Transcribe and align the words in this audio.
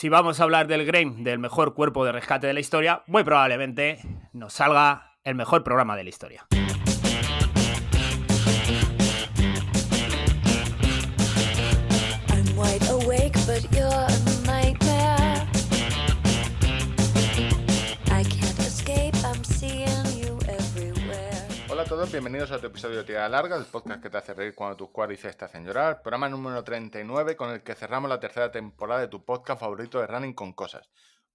si 0.00 0.08
vamos 0.08 0.40
a 0.40 0.44
hablar 0.44 0.66
del 0.66 0.86
Grain, 0.86 1.24
del 1.24 1.38
mejor 1.38 1.74
cuerpo 1.74 2.06
de 2.06 2.12
rescate 2.12 2.46
de 2.46 2.54
la 2.54 2.60
historia, 2.60 3.02
muy 3.06 3.22
probablemente 3.22 3.98
nos 4.32 4.54
salga 4.54 5.12
el 5.24 5.34
mejor 5.34 5.62
programa 5.62 5.94
de 5.94 6.04
la 6.04 6.08
historia. 6.08 6.46
Todos, 22.00 22.12
bienvenidos 22.12 22.50
a 22.50 22.56
otro 22.56 22.68
episodio 22.68 22.96
de 22.96 23.04
Tirada 23.04 23.28
Larga, 23.28 23.56
el 23.56 23.66
podcast 23.66 24.02
que 24.02 24.08
te 24.08 24.16
hace 24.16 24.32
reír 24.32 24.54
cuando 24.54 24.74
tus 24.74 24.88
cuádriceps 24.88 25.36
te 25.36 25.44
hacen 25.44 25.66
llorar. 25.66 26.00
Programa 26.00 26.30
número 26.30 26.64
39 26.64 27.36
con 27.36 27.50
el 27.50 27.62
que 27.62 27.74
cerramos 27.74 28.08
la 28.08 28.18
tercera 28.18 28.50
temporada 28.50 29.02
de 29.02 29.08
tu 29.08 29.22
podcast 29.22 29.60
favorito 29.60 30.00
de 30.00 30.06
Running 30.06 30.32
con 30.32 30.54
Cosas. 30.54 30.88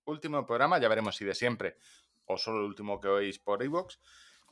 Último 0.05 0.43
programa, 0.43 0.80
ya 0.80 0.88
veremos 0.88 1.17
si 1.17 1.23
de 1.23 1.35
siempre 1.35 1.77
o 2.26 2.35
solo 2.35 2.62
el 2.62 2.66
último 2.66 2.99
que 2.99 3.07
oís 3.07 3.38
por 3.38 3.62
Evox. 3.62 3.99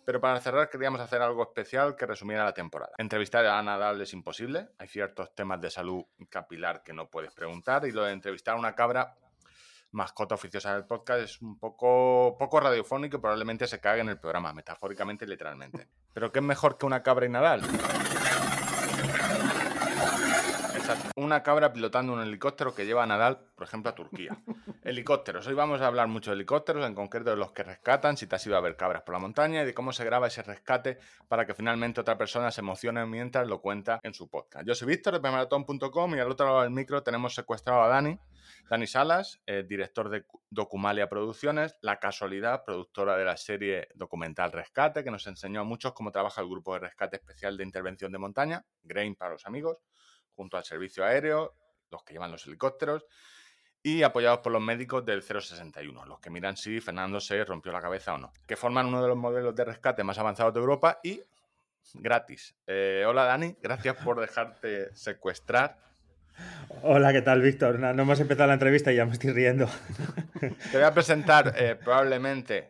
Pero 0.06 0.22
para 0.22 0.40
cerrar 0.40 0.70
queríamos 0.70 1.02
hacer 1.02 1.20
algo 1.20 1.42
especial 1.42 1.96
que 1.96 2.06
resumiera 2.06 2.44
la 2.44 2.54
temporada. 2.54 2.92
Entrevistar 3.00 3.48
a 3.48 3.64
Nadal 3.64 4.00
es 4.00 4.14
imposible, 4.14 4.70
hay 4.78 4.90
ciertos 4.90 5.34
temas 5.34 5.62
de 5.62 5.72
salud 5.72 6.04
capilar 6.30 6.84
que 6.84 6.94
no 6.94 7.10
puedes 7.10 7.34
preguntar 7.34 7.88
y 7.88 7.92
lo 7.92 8.04
de 8.04 8.12
entrevistar 8.12 8.54
a 8.54 8.60
una 8.60 8.76
cabra 8.76 9.16
mascota 9.94 10.36
oficiosa 10.36 10.74
del 10.74 10.86
podcast 10.86 11.22
es 11.22 11.42
un 11.42 11.58
poco, 11.58 12.36
poco 12.38 12.60
radiofónico 12.60 13.18
y 13.18 13.20
probablemente 13.20 13.68
se 13.68 13.80
cague 13.80 14.02
en 14.02 14.10
el 14.10 14.20
programa, 14.20 14.52
metafóricamente 14.54 15.26
y 15.26 15.28
literalmente. 15.28 15.88
Pero 16.14 16.32
¿qué 16.32 16.40
es 16.40 16.46
mejor 16.46 16.78
que 16.78 16.86
una 16.86 17.04
cabra 17.04 17.26
y 17.26 17.30
Nadal? 17.30 17.62
Una 21.16 21.44
cabra 21.44 21.72
pilotando 21.72 22.12
un 22.12 22.22
helicóptero 22.22 22.74
que 22.74 22.86
lleva 22.86 23.04
a 23.04 23.06
Nadal, 23.06 23.40
por 23.56 23.68
ejemplo, 23.68 23.92
a 23.92 23.96
Turquía. 23.96 24.38
Helicópteros. 24.84 25.48
Hoy 25.48 25.54
vamos 25.54 25.80
a 25.80 25.88
hablar 25.88 26.08
mucho 26.08 26.32
de 26.32 26.36
helicópteros, 26.36 26.86
en 26.86 26.96
concreto 26.96 27.30
de 27.30 27.38
los 27.38 27.52
que 27.52 27.64
rescatan, 27.64 28.18
si 28.18 28.28
te 28.28 28.36
has 28.36 28.46
ido 28.46 28.58
a 28.58 28.62
ver 28.62 28.76
cabras 28.76 29.04
por 29.04 29.14
la 29.14 29.20
montaña 29.20 29.62
y 29.62 29.66
de 29.66 29.74
cómo 29.74 29.94
se 29.94 30.04
graba 30.04 30.28
ese 30.28 30.42
rescate 30.42 30.98
para 31.30 31.46
que 31.46 31.54
finalmente 31.54 32.02
otra 32.02 32.18
persona 32.18 32.52
se 32.52 32.62
emocione 32.62 33.06
mientras 33.06 33.48
lo 33.48 33.62
cuenta 33.62 34.00
en 34.04 34.14
su 34.14 34.28
podcast. 34.28 34.68
Yo 34.68 34.76
soy 34.76 34.88
Víctor 34.88 35.22
de 35.22 35.32
maratón.com 35.32 36.16
y 36.16 36.20
al 36.20 36.32
otro 36.32 36.48
lado 36.48 36.62
del 36.64 36.72
micro 36.72 37.04
tenemos 37.04 37.36
secuestrado 37.36 37.84
a 37.84 37.88
Dani, 37.88 38.20
Dani 38.70 38.88
Salas, 38.88 39.42
eh, 39.46 39.64
director 39.68 40.10
de 40.10 40.26
Documalia 40.50 41.10
Producciones, 41.10 41.78
la 41.82 42.00
casualidad, 42.00 42.64
productora 42.64 43.18
de 43.18 43.26
la 43.26 43.38
serie 43.38 43.90
documental 43.96 44.52
Rescate, 44.52 45.04
que 45.04 45.12
nos 45.12 45.28
enseñó 45.28 45.62
a 45.62 45.64
muchos 45.64 45.94
cómo 45.94 46.12
trabaja 46.12 46.42
el 46.42 46.50
grupo 46.50 46.74
de 46.74 46.80
rescate 46.80 47.18
especial 47.18 47.58
de 47.58 47.64
intervención 47.64 48.12
de 48.12 48.18
montaña, 48.18 48.66
Grain 48.84 49.16
para 49.16 49.34
los 49.34 49.46
amigos, 49.46 49.78
junto 50.36 50.58
al 50.58 50.64
servicio 50.64 51.06
aéreo, 51.06 51.56
los 51.92 52.04
que 52.04 52.14
llevan 52.14 52.32
los 52.32 52.46
helicópteros, 52.48 53.06
y 53.84 54.02
apoyados 54.02 54.40
por 54.40 54.54
los 54.54 54.62
médicos 54.62 55.06
del 55.06 55.22
061, 55.22 56.06
los 56.06 56.20
que 56.20 56.30
miran 56.30 56.56
si 56.56 56.80
Fernando 56.80 57.20
se 57.20 57.44
rompió 57.44 57.72
la 57.74 57.82
cabeza 57.82 58.14
o 58.14 58.18
no, 58.18 58.32
que 58.48 58.56
forman 58.56 58.88
uno 58.88 59.02
de 59.02 59.10
los 59.10 59.18
modelos 59.18 59.54
de 59.54 59.66
rescate 59.66 60.04
más 60.04 60.18
avanzados 60.18 60.54
de 60.54 60.62
Europa 60.62 61.00
y 61.04 61.22
gratis. 61.94 62.56
Eh, 62.66 63.04
hola 63.06 63.26
Dani, 63.26 63.58
gracias 63.62 63.98
por 63.98 64.22
dejarte 64.22 64.96
secuestrar 64.96 65.78
Hola, 66.82 67.14
¿qué 67.14 67.22
tal, 67.22 67.42
Víctor? 67.42 67.80
No, 67.80 67.90
hemos 67.90 68.20
empezado 68.20 68.48
la 68.48 68.54
entrevista 68.54 68.92
y 68.92 68.98
ya 68.98 69.06
me 69.06 69.14
estoy 69.14 69.32
riendo. 69.32 69.68
Te 70.40 70.78
voy 70.78 70.84
a 70.84 70.94
presentar 70.94 71.54
eh, 71.58 71.76
probablemente 71.76 72.68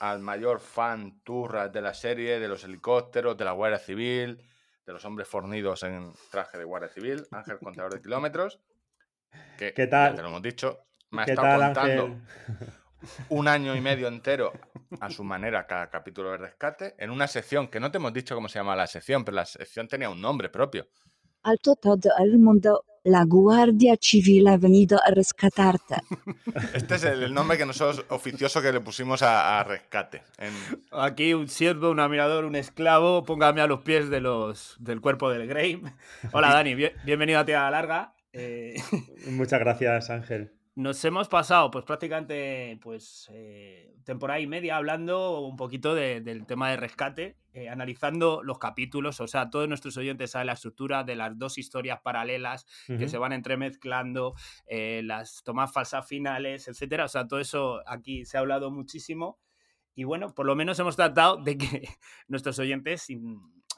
al 0.00 0.20
mayor 0.20 0.60
fan 0.60 1.20
turra 1.22 1.68
de 1.68 1.80
la 1.80 1.94
serie, 1.94 2.40
de 2.40 2.48
los 2.48 2.64
helicópteros, 2.64 3.36
de 3.36 3.44
la 3.44 3.52
Guardia 3.52 3.78
Civil, 3.78 4.42
de 4.86 4.92
los 4.92 5.04
hombres 5.04 5.28
fornidos 5.28 5.82
en 5.82 6.12
traje 6.30 6.58
de 6.58 6.64
Guardia 6.64 6.88
Civil, 6.88 7.26
Ángel 7.30 7.58
Contador 7.58 7.94
de 7.94 8.00
Kilómetros. 8.00 8.58
Que, 9.58 9.72
¿Qué 9.72 9.86
tal? 9.86 10.16
te 10.16 10.22
lo 10.22 10.28
hemos 10.28 10.42
dicho. 10.42 10.86
Me 11.10 11.22
ha 11.22 11.24
estado 11.26 11.62
contando 11.62 12.20
un 13.28 13.48
año 13.48 13.76
y 13.76 13.80
medio 13.80 14.08
entero 14.08 14.52
a 15.00 15.10
su 15.10 15.24
manera 15.24 15.66
cada 15.66 15.90
capítulo 15.90 16.30
de 16.30 16.38
rescate 16.38 16.94
en 16.98 17.10
una 17.10 17.26
sección 17.26 17.68
que 17.68 17.80
no 17.80 17.90
te 17.90 17.98
hemos 17.98 18.12
dicho 18.12 18.34
cómo 18.34 18.48
se 18.48 18.58
llama 18.58 18.74
la 18.74 18.86
sección, 18.86 19.24
pero 19.24 19.36
la 19.36 19.46
sección 19.46 19.88
tenía 19.88 20.08
un 20.08 20.20
nombre 20.20 20.48
propio. 20.48 20.86
Alto 21.42 21.74
todo 21.76 22.10
el 22.18 22.38
mundo 22.38 22.84
la 23.04 23.24
Guardia 23.24 23.96
Civil 24.00 24.46
ha 24.48 24.56
venido 24.56 24.98
a 25.04 25.10
rescatarte. 25.10 25.96
Este 26.74 26.96
es 26.96 27.04
el, 27.04 27.32
nombre 27.32 27.56
que 27.56 27.66
nosotros 27.66 28.04
oficioso 28.08 28.62
que 28.62 28.72
le 28.72 28.80
pusimos 28.80 29.22
a, 29.22 29.62
rescate. 29.64 30.22
Aquí 30.90 31.34
un 31.34 31.48
siervo, 31.48 31.90
un 31.90 32.00
admirador, 32.00 32.44
un 32.44 32.56
esclavo, 32.56 33.24
póngame 33.24 33.60
a 33.60 33.66
los 33.66 33.80
pies 33.80 34.10
de 34.10 34.20
los, 34.20 34.76
del 34.78 35.00
cuerpo 35.00 35.30
del 35.30 35.46
Grey. 35.46 35.82
Hola 36.32 36.48
Dani, 36.52 36.74
bienvenido 37.04 37.40
a 37.40 37.44
Tierra 37.44 37.70
Larga. 37.70 38.14
Eh, 38.32 38.74
Muchas 39.26 39.60
gracias 39.60 40.10
Ángel. 40.10 40.52
Nos 40.74 41.04
hemos 41.04 41.28
pasado 41.28 41.70
pues 41.70 41.84
prácticamente 41.84 42.78
pues 42.80 43.28
eh, 43.30 43.94
temporada 44.04 44.40
y 44.40 44.46
media 44.46 44.76
hablando 44.76 45.40
un 45.40 45.54
poquito 45.54 45.94
del 45.94 46.46
tema 46.46 46.70
de 46.70 46.78
rescate, 46.78 47.36
eh, 47.52 47.68
analizando 47.68 48.42
los 48.42 48.58
capítulos, 48.58 49.20
o 49.20 49.26
sea, 49.26 49.50
todos 49.50 49.68
nuestros 49.68 49.98
oyentes 49.98 50.30
saben 50.30 50.46
la 50.46 50.54
estructura 50.54 51.04
de 51.04 51.14
las 51.14 51.38
dos 51.38 51.58
historias 51.58 52.00
paralelas 52.00 52.64
que 52.86 53.06
se 53.06 53.18
van 53.18 53.34
entremezclando, 53.34 54.34
eh, 54.66 55.02
las 55.04 55.42
tomas 55.44 55.70
falsas 55.70 56.08
finales, 56.08 56.66
etcétera, 56.66 57.04
o 57.04 57.08
sea, 57.08 57.28
todo 57.28 57.40
eso 57.40 57.82
aquí 57.86 58.24
se 58.24 58.38
ha 58.38 58.40
hablado 58.40 58.70
muchísimo. 58.70 59.38
Y 59.94 60.04
bueno, 60.04 60.34
por 60.34 60.46
lo 60.46 60.56
menos 60.56 60.78
hemos 60.78 60.96
tratado 60.96 61.36
de 61.36 61.58
que 61.58 61.86
nuestros 62.28 62.58
oyentes 62.58 63.10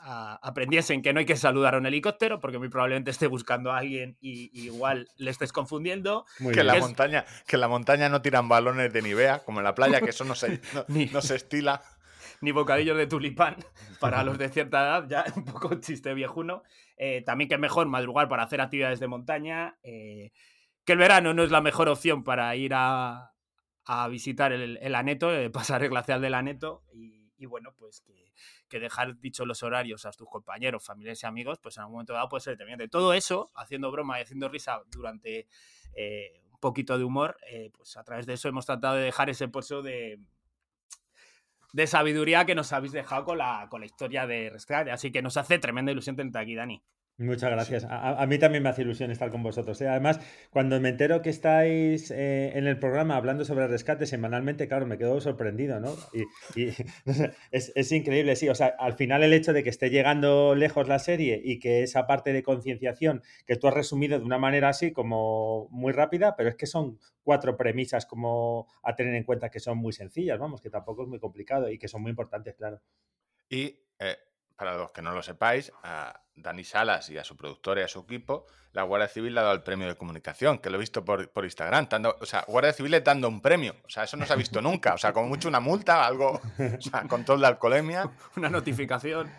aprendiesen 0.04 1.00
que 1.00 1.12
no 1.12 1.20
hay 1.20 1.26
que 1.26 1.37
saludar 1.37 1.75
a 1.75 1.78
un 1.78 1.87
helicóptero, 1.87 2.38
porque 2.38 2.59
muy 2.59 2.69
probablemente 2.69 3.10
esté 3.10 3.26
buscando 3.26 3.72
a 3.72 3.78
alguien 3.78 4.19
y, 4.20 4.50
igual 4.53 5.09
le 5.16 5.31
estés 5.31 5.53
confundiendo. 5.53 6.26
que, 6.53 6.62
la 6.62 6.75
montaña, 6.76 7.25
que 7.47 7.56
la 7.56 7.69
montaña 7.69 8.09
no 8.09 8.20
tiran 8.20 8.48
balones 8.48 8.92
de 8.92 9.03
Nivea, 9.03 9.41
como 9.41 9.60
en 9.60 9.65
la 9.65 9.75
playa, 9.75 10.00
que 10.00 10.10
eso 10.10 10.25
no 10.25 10.34
se, 10.34 10.60
no, 10.88 11.20
se 11.22 11.37
estila. 11.37 11.82
Ni 12.41 12.53
bocadillos 12.53 12.97
de 12.98 13.06
tulipán 13.06 13.56
para 14.00 14.22
los 14.22 14.37
de 14.37 14.48
cierta 14.50 14.82
edad, 14.82 15.09
ya 15.09 15.25
un 15.37 15.44
poco 15.44 15.75
chiste 15.76 16.12
viejuno. 16.12 16.62
Eh, 16.97 17.22
también 17.22 17.48
que 17.48 17.54
es 17.54 17.60
mejor 17.60 17.86
madrugar 17.86 18.28
para 18.28 18.42
hacer 18.42 18.60
actividades 18.60 19.00
de 19.00 19.09
montaña. 19.09 19.78
Eh, 19.82 20.32
que 20.84 20.92
el 20.92 20.98
verano 20.98 21.32
no 21.32 21.42
es 21.42 21.50
la 21.50 21.62
mejor 21.62 21.88
opción 21.88 22.25
para 22.25 22.54
ir 22.56 22.72
a, 22.75 23.32
visitar 24.10 24.53
el, 24.53 24.94
aneto, 24.94 25.34
eh, 25.34 25.50
pasar 25.50 25.82
el 25.82 25.88
glacial 25.88 26.21
del 26.21 26.34
aneto. 26.34 26.84
Y, 26.92 27.14
y 27.37 27.47
bueno, 27.47 27.75
pues 27.77 28.05
que 28.69 28.81
dejar 28.81 29.19
dicho 29.19 29.45
los 29.45 29.62
horarios 29.62 30.06
a 30.06 30.12
tus 30.12 30.28
compañeros, 30.28 30.84
familiares 30.84 31.22
y 31.22 31.27
amigos, 31.27 31.59
pues 31.59 31.77
en 31.77 31.83
algún 31.83 31.95
momento 31.95 32.12
dado 32.12 32.28
puede 32.28 32.43
ser 32.43 32.55
determinante. 32.55 32.89
Todo 32.89 33.12
eso, 33.12 33.50
haciendo 33.55 33.91
broma 33.91 34.19
y 34.19 34.22
haciendo 34.22 34.49
risa 34.49 34.83
durante 34.91 35.49
eh, 35.95 36.43
un 36.50 36.59
poquito 36.59 36.99
de 36.99 37.05
humor, 37.05 37.37
eh, 37.50 37.71
pues 37.77 37.97
a 37.97 38.05
través 38.05 38.27
de 38.27 38.34
eso 38.34 38.49
hemos 38.49 38.67
tratado 38.67 38.97
de 38.97 39.05
dejar 39.05 39.31
ese 39.31 39.49
pozo 39.49 39.83
de, 39.83 40.21
de 41.72 41.87
sabiduría 41.87 42.45
que 42.45 42.55
nos 42.55 42.72
habéis 42.72 42.93
dejado 42.93 43.25
con 43.25 43.39
la, 43.39 43.66
con 43.71 43.81
la 43.81 43.87
historia 43.87 44.27
de 44.27 44.51
Rescate. 44.51 44.91
Así 44.91 45.11
que 45.11 45.22
nos 45.22 45.37
hace 45.37 45.59
tremenda 45.59 45.93
ilusión 45.93 46.16
tenerte 46.16 46.39
aquí, 46.39 46.55
Dani. 46.55 46.83
Muchas 47.17 47.49
gracias. 47.49 47.87
A, 47.89 48.27
mí 48.27 48.39
también 48.39 48.65
me 48.65 48.71
hace 48.71 48.83
ilusión 48.83 49.13
estar 49.13 49.31
con 49.31 49.41
vosotros. 49.41 49.81
¿eh? 49.81 49.87
Además, 49.87 50.19
cuando 50.51 50.81
me 50.81 50.89
entero 50.89 51.23
que 51.23 51.31
estáis 51.31 52.11
eh, 52.11 52.59
en 52.59 52.67
el 52.67 52.77
programa 52.81 53.17
hablando 53.17 53.45
sobre 53.45 53.69
rescate 53.69 54.05
semanalmente, 54.07 54.67
claro, 54.67 54.85
me 54.85 54.99
quedo 54.99 55.21
sorprendido, 55.21 55.79
¿no? 55.79 55.95
Y, 56.57 56.71
es, 57.53 57.93
increíble, 57.93 58.35
sí. 58.35 58.49
O 58.49 58.55
sea, 58.57 58.75
al 58.81 58.95
final 58.95 59.23
el 59.23 59.33
hecho 59.33 59.53
de 59.53 59.63
que 59.63 59.71
esté 59.71 59.91
llegando 59.91 60.57
lejos 60.57 60.89
la 60.89 60.99
serie 60.99 61.41
y 61.45 61.61
que 61.61 61.85
esa 61.85 62.09
parte 62.09 62.33
de 62.33 62.43
concienciación 62.43 63.23
que 63.47 63.55
tú 63.55 63.69
has 63.69 63.75
resumido 63.75 64.19
de 64.19 64.25
una 64.25 64.39
manera 64.39 64.71
así 64.71 64.91
como 64.91 65.69
muy 65.71 65.93
rápida, 65.93 66.35
pero 66.35 66.49
es 66.49 66.57
que 66.57 66.67
son 66.67 66.99
cuatro 67.23 67.57
premisas 67.57 68.07
como 68.07 68.67
a 68.83 68.97
tener 68.97 69.15
en 69.15 69.23
cuenta 69.23 69.51
que 69.51 69.61
son 69.61 69.79
muy 69.79 69.93
sencillas, 69.93 70.41
vamos, 70.41 70.61
que 70.61 70.69
tampoco 70.69 71.05
es 71.05 71.09
muy 71.09 71.21
complicado 71.21 71.71
y 71.71 71.79
que 71.79 71.87
son 71.87 72.03
muy 72.03 72.11
importantes, 72.11 72.57
claro. 72.57 72.81
Y 73.49 73.79
eh, 74.01 74.17
para 74.56 74.76
los 74.76 74.92
que 74.92 75.03
no 75.03 75.12
lo 75.12 75.22
sepáis, 75.22 75.72
a 75.82 76.20
Dani 76.37 76.65
Salas 76.65 77.10
y 77.10 77.19
a 77.19 77.25
su 77.25 77.37
productor 77.37 77.78
y 77.78 77.82
a 77.82 77.88
su 77.88 78.00
equipo, 78.00 78.47
la 78.72 78.82
Guardia 78.82 79.09
Civil 79.09 79.34
le 79.34 79.41
ha 79.41 79.44
dado 79.44 79.54
el 79.54 79.62
premio 79.62 79.87
de 79.87 79.94
comunicación, 79.94 80.59
que 80.59 80.69
lo 80.69 80.76
he 80.76 80.81
visto 80.81 81.04
por, 81.04 81.31
por 81.31 81.44
Instagram. 81.44 81.87
o 82.20 82.26
sea, 82.26 82.44
Guardia 82.48 82.72
Civil 82.72 82.91
le 82.91 83.01
dando 83.01 83.28
un 83.28 83.41
premio. 83.41 83.77
O 83.84 83.89
sea, 83.89 84.04
eso 84.04 84.16
no 84.16 84.27
se 84.27 84.33
ha 84.33 84.36
visto 84.36 84.60
nunca. 84.60 84.95
O 84.95 84.98
sea, 84.98 85.12
como 85.12 85.28
mucho 85.28 85.48
una 85.48 85.60
multa, 85.60 86.04
algo, 86.04 86.41
o 86.78 86.80
sea, 86.80 87.03
control 87.09 87.41
de 87.41 87.47
alcoholemia. 87.47 88.10
Una 88.36 88.48
notificación. 88.48 89.30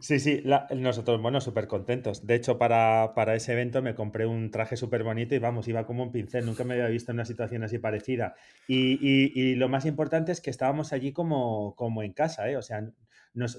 Sí, 0.00 0.20
sí, 0.20 0.42
nosotros, 0.76 1.20
bueno, 1.20 1.40
súper 1.40 1.66
contentos. 1.66 2.26
De 2.26 2.34
hecho, 2.34 2.58
para, 2.58 3.34
ese 3.34 3.52
evento 3.52 3.80
me 3.80 3.94
compré 3.94 4.26
un 4.26 4.50
traje 4.50 4.76
súper 4.76 5.02
bonito 5.02 5.34
y 5.34 5.38
vamos, 5.38 5.66
iba 5.68 5.86
como 5.86 6.02
un 6.02 6.12
pincel, 6.12 6.44
nunca 6.44 6.64
me 6.64 6.74
había 6.74 6.88
visto 6.88 7.12
en 7.12 7.16
una 7.16 7.24
situación 7.24 7.62
así 7.64 7.78
parecida. 7.78 8.34
Y, 8.66 9.54
lo 9.54 9.68
más 9.68 9.86
importante 9.86 10.32
es 10.32 10.40
que 10.40 10.50
estábamos 10.50 10.92
allí 10.92 11.12
como, 11.12 11.74
como 11.74 12.02
en 12.02 12.12
casa, 12.12 12.48
¿eh? 12.50 12.56
O 12.56 12.62
sea, 12.62 12.84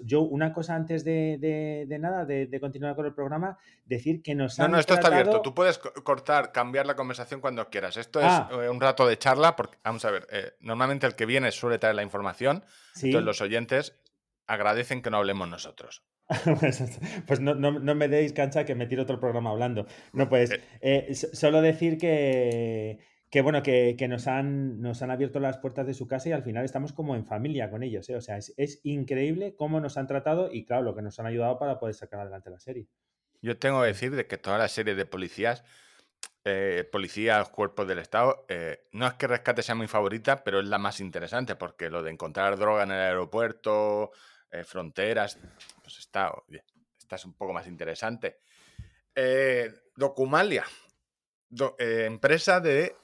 yo, 0.04 0.22
una 0.22 0.54
cosa 0.54 0.76
antes 0.76 1.04
de, 1.04 1.88
nada, 2.00 2.26
de, 2.26 2.60
continuar 2.60 2.96
con 2.96 3.06
el 3.06 3.14
programa, 3.14 3.58
decir 3.86 4.22
que 4.22 4.36
nos 4.36 4.58
No, 4.60 4.68
no, 4.68 4.80
esto 4.80 4.94
está 4.94 5.08
abierto. 5.08 5.42
Tú 5.42 5.54
puedes 5.54 5.78
cortar, 5.78 6.52
cambiar 6.52 6.86
la 6.86 6.96
conversación 6.96 7.42
cuando 7.42 7.70
quieras. 7.70 7.98
Esto 7.98 8.20
es 8.20 8.28
ah. 8.28 8.50
eh, 8.52 8.70
un 8.70 8.82
rato 8.82 9.08
de 9.08 9.18
charla, 9.18 9.56
porque, 9.56 9.78
vamos 9.84 10.04
a 10.06 10.12
ver, 10.12 10.28
eh, 10.32 10.54
normalmente 10.60 11.08
el 11.08 11.16
que 11.16 11.26
viene 11.26 11.52
suele 11.52 11.80
traer 11.80 11.96
la 11.96 12.04
información, 12.04 12.64
entonces 12.96 13.24
los 13.24 13.42
oyentes 13.42 14.00
agradecen 14.48 15.02
que 15.02 15.10
no 15.10 15.18
hablemos 15.18 15.48
nosotros. 15.48 16.04
pues 17.28 17.40
no, 17.40 17.56
me 17.56 18.08
deis 18.08 18.34
cancha 18.34 18.64
que 18.66 18.76
me 18.76 18.86
tiro 18.86 19.04
otro 19.04 19.20
programa 19.20 19.50
hablando. 19.50 19.88
No, 20.14 20.30
pues 20.30 20.52
eh. 20.82 21.14
solo 21.14 21.62
decir 21.62 21.98
que, 21.98 23.00
que 23.30 23.42
bueno, 23.42 23.62
que, 23.62 23.96
que 23.98 24.08
nos, 24.08 24.28
han, 24.28 24.82
nos 24.82 25.02
han 25.02 25.12
abierto 25.12 25.40
las 25.40 25.58
puertas 25.58 25.86
de 25.86 25.94
su 25.94 26.08
casa 26.08 26.30
y 26.30 26.32
al 26.32 26.44
final 26.44 26.66
estamos 26.66 26.94
como 26.94 27.16
en 27.16 27.26
familia 27.26 27.70
con 27.70 27.84
ellos. 27.84 28.10
¿eh? 28.10 28.16
O 28.16 28.22
sea, 28.22 28.38
es, 28.38 28.54
es 28.58 28.82
increíble 28.84 29.56
cómo 29.56 29.80
nos 29.80 29.98
han 29.98 30.08
tratado 30.08 30.52
y 30.52 30.66
claro, 30.66 30.84
lo 30.84 30.96
que 30.96 31.02
nos 31.04 31.20
han 31.20 31.28
ayudado 31.28 31.60
para 31.60 31.80
poder 31.80 31.94
sacar 31.94 32.22
adelante 32.22 32.50
la 32.50 32.60
serie. 32.60 32.88
Yo 33.42 33.58
tengo 33.58 33.82
que 33.82 33.88
decir 33.88 34.16
de 34.16 34.26
que 34.26 34.38
toda 34.38 34.58
la 34.58 34.68
serie 34.68 34.96
de 34.96 35.06
policías, 35.06 35.64
eh, 36.44 36.90
policías, 36.92 37.50
cuerpos 37.50 37.88
del 37.88 38.00
Estado, 38.00 38.46
eh, 38.50 38.88
no 38.94 39.06
es 39.08 39.14
que 39.14 39.28
Rescate 39.28 39.62
sea 39.62 39.76
mi 39.76 39.88
favorita, 39.88 40.44
pero 40.44 40.60
es 40.60 40.68
la 40.68 40.80
más 40.80 41.00
interesante, 41.00 41.56
porque 41.56 41.90
lo 41.90 42.02
de 42.02 42.12
encontrar 42.12 42.58
droga 42.58 42.84
en 42.84 42.92
el 42.92 43.00
aeropuerto, 43.00 44.12
fronteras, 44.66 45.38
pues 45.84 46.00
está, 46.00 46.34
esta 46.98 47.16
es 47.16 47.26
un 47.26 47.34
poco 47.36 47.54
más 47.54 47.68
interesante. 47.68 48.40
Documalia, 49.96 50.66
do- 51.48 51.76
empresa 51.78 52.60
de 52.60 52.96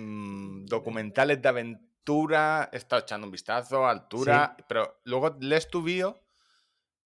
mm, 0.00 0.66
documentales 0.66 1.40
de 1.42 1.48
aventura, 1.48 2.68
he 2.72 2.76
estado 2.76 3.02
echando 3.02 3.26
un 3.26 3.30
vistazo, 3.30 3.86
altura, 3.86 4.56
pero 4.68 5.00
luego 5.04 5.36
lees 5.40 5.68
tu 5.68 5.82
bio 5.82 6.20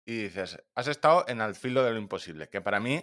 y 0.04 0.24
dices, 0.24 0.62
has 0.74 0.86
estado 0.86 1.24
en 1.28 1.40
Al 1.40 1.54
filo 1.54 1.82
de 1.82 1.90
lo 1.92 1.98
imposible, 1.98 2.48
que 2.48 2.60
para 2.60 2.78
mí 2.80 3.02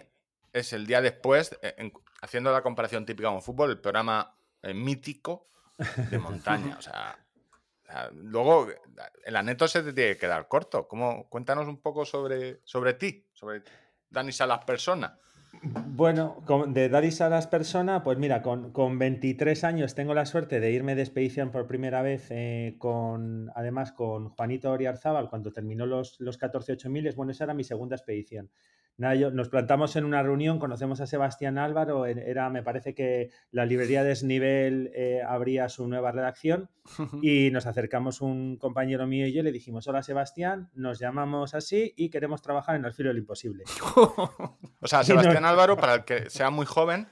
es 0.52 0.72
el 0.72 0.86
día 0.86 1.00
después, 1.02 1.58
eh, 1.62 1.74
en- 1.78 1.92
haciendo 2.22 2.50
la 2.52 2.62
comparación 2.62 3.04
típica 3.04 3.28
con 3.28 3.42
fútbol, 3.42 3.70
el 3.70 3.80
programa 3.80 4.34
eh, 4.62 4.72
mítico 4.72 5.48
de 6.10 6.18
montaña. 6.18 6.76
O 6.78 6.82
sea, 6.82 7.18
o 7.82 7.86
sea, 7.86 8.10
luego 8.14 8.68
el 9.26 9.36
aneto 9.36 9.68
se 9.68 9.82
te 9.82 9.92
tiene 9.92 10.12
que 10.14 10.18
quedar 10.20 10.48
corto. 10.48 10.88
¿Cómo? 10.88 11.28
Cuéntanos 11.28 11.66
un 11.68 11.82
poco 11.82 12.06
sobre, 12.06 12.60
sobre 12.64 12.94
ti, 12.94 13.26
sobre 13.34 13.62
Dani 14.08 14.32
Salas 14.32 14.64
persona. 14.64 15.18
Bueno, 15.62 16.42
de 16.68 16.88
Daris 16.88 17.20
a 17.20 17.28
las 17.28 17.46
personas, 17.46 18.02
pues 18.02 18.18
mira, 18.18 18.42
con, 18.42 18.72
con 18.72 18.98
23 18.98 19.64
años 19.64 19.94
tengo 19.94 20.14
la 20.14 20.26
suerte 20.26 20.60
de 20.60 20.70
irme 20.72 20.94
de 20.94 21.02
expedición 21.02 21.50
por 21.50 21.66
primera 21.66 22.02
vez 22.02 22.26
eh, 22.30 22.76
con, 22.78 23.50
además 23.54 23.92
con 23.92 24.30
Juanito 24.30 24.70
Oriarzábal 24.70 25.30
cuando 25.30 25.52
terminó 25.52 25.86
los, 25.86 26.20
los 26.20 26.38
14-8000, 26.38 27.14
bueno, 27.14 27.32
esa 27.32 27.44
era 27.44 27.54
mi 27.54 27.64
segunda 27.64 27.96
expedición. 27.96 28.50
Nada, 28.96 29.16
yo, 29.16 29.32
nos 29.32 29.48
plantamos 29.48 29.96
en 29.96 30.04
una 30.04 30.22
reunión, 30.22 30.60
conocemos 30.60 31.00
a 31.00 31.06
Sebastián 31.06 31.58
Álvaro, 31.58 32.06
era, 32.06 32.48
me 32.48 32.62
parece 32.62 32.94
que 32.94 33.30
la 33.50 33.66
librería 33.66 34.04
Desnivel 34.04 34.92
eh, 34.94 35.20
abría 35.26 35.68
su 35.68 35.88
nueva 35.88 36.12
redacción 36.12 36.70
y 37.22 37.50
nos 37.50 37.66
acercamos 37.66 38.20
un 38.20 38.56
compañero 38.56 39.08
mío 39.08 39.26
y 39.26 39.32
yo 39.32 39.42
le 39.42 39.50
dijimos, 39.50 39.88
hola 39.88 40.02
Sebastián, 40.04 40.70
nos 40.74 41.00
llamamos 41.00 41.54
así 41.54 41.92
y 41.96 42.08
queremos 42.08 42.40
trabajar 42.40 42.76
en 42.76 42.84
el 42.84 42.92
filo 42.92 43.08
del 43.08 43.18
imposible. 43.18 43.64
O 44.80 44.86
sea. 44.86 45.02
Sebastián 45.04 45.44
Álvaro, 45.44 45.76
para 45.76 45.94
el 45.94 46.04
que 46.04 46.30
sea 46.30 46.50
muy 46.50 46.66
joven 46.66 47.08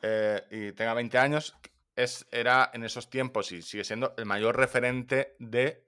eh, 0.00 0.42
y 0.50 0.72
tenga 0.72 0.94
20 0.94 1.18
años, 1.18 1.56
es, 1.96 2.26
era 2.30 2.70
en 2.72 2.84
esos 2.84 3.10
tiempos 3.10 3.52
y 3.52 3.62
sigue 3.62 3.84
siendo 3.84 4.14
el 4.16 4.26
mayor 4.26 4.56
referente 4.56 5.34
de 5.38 5.84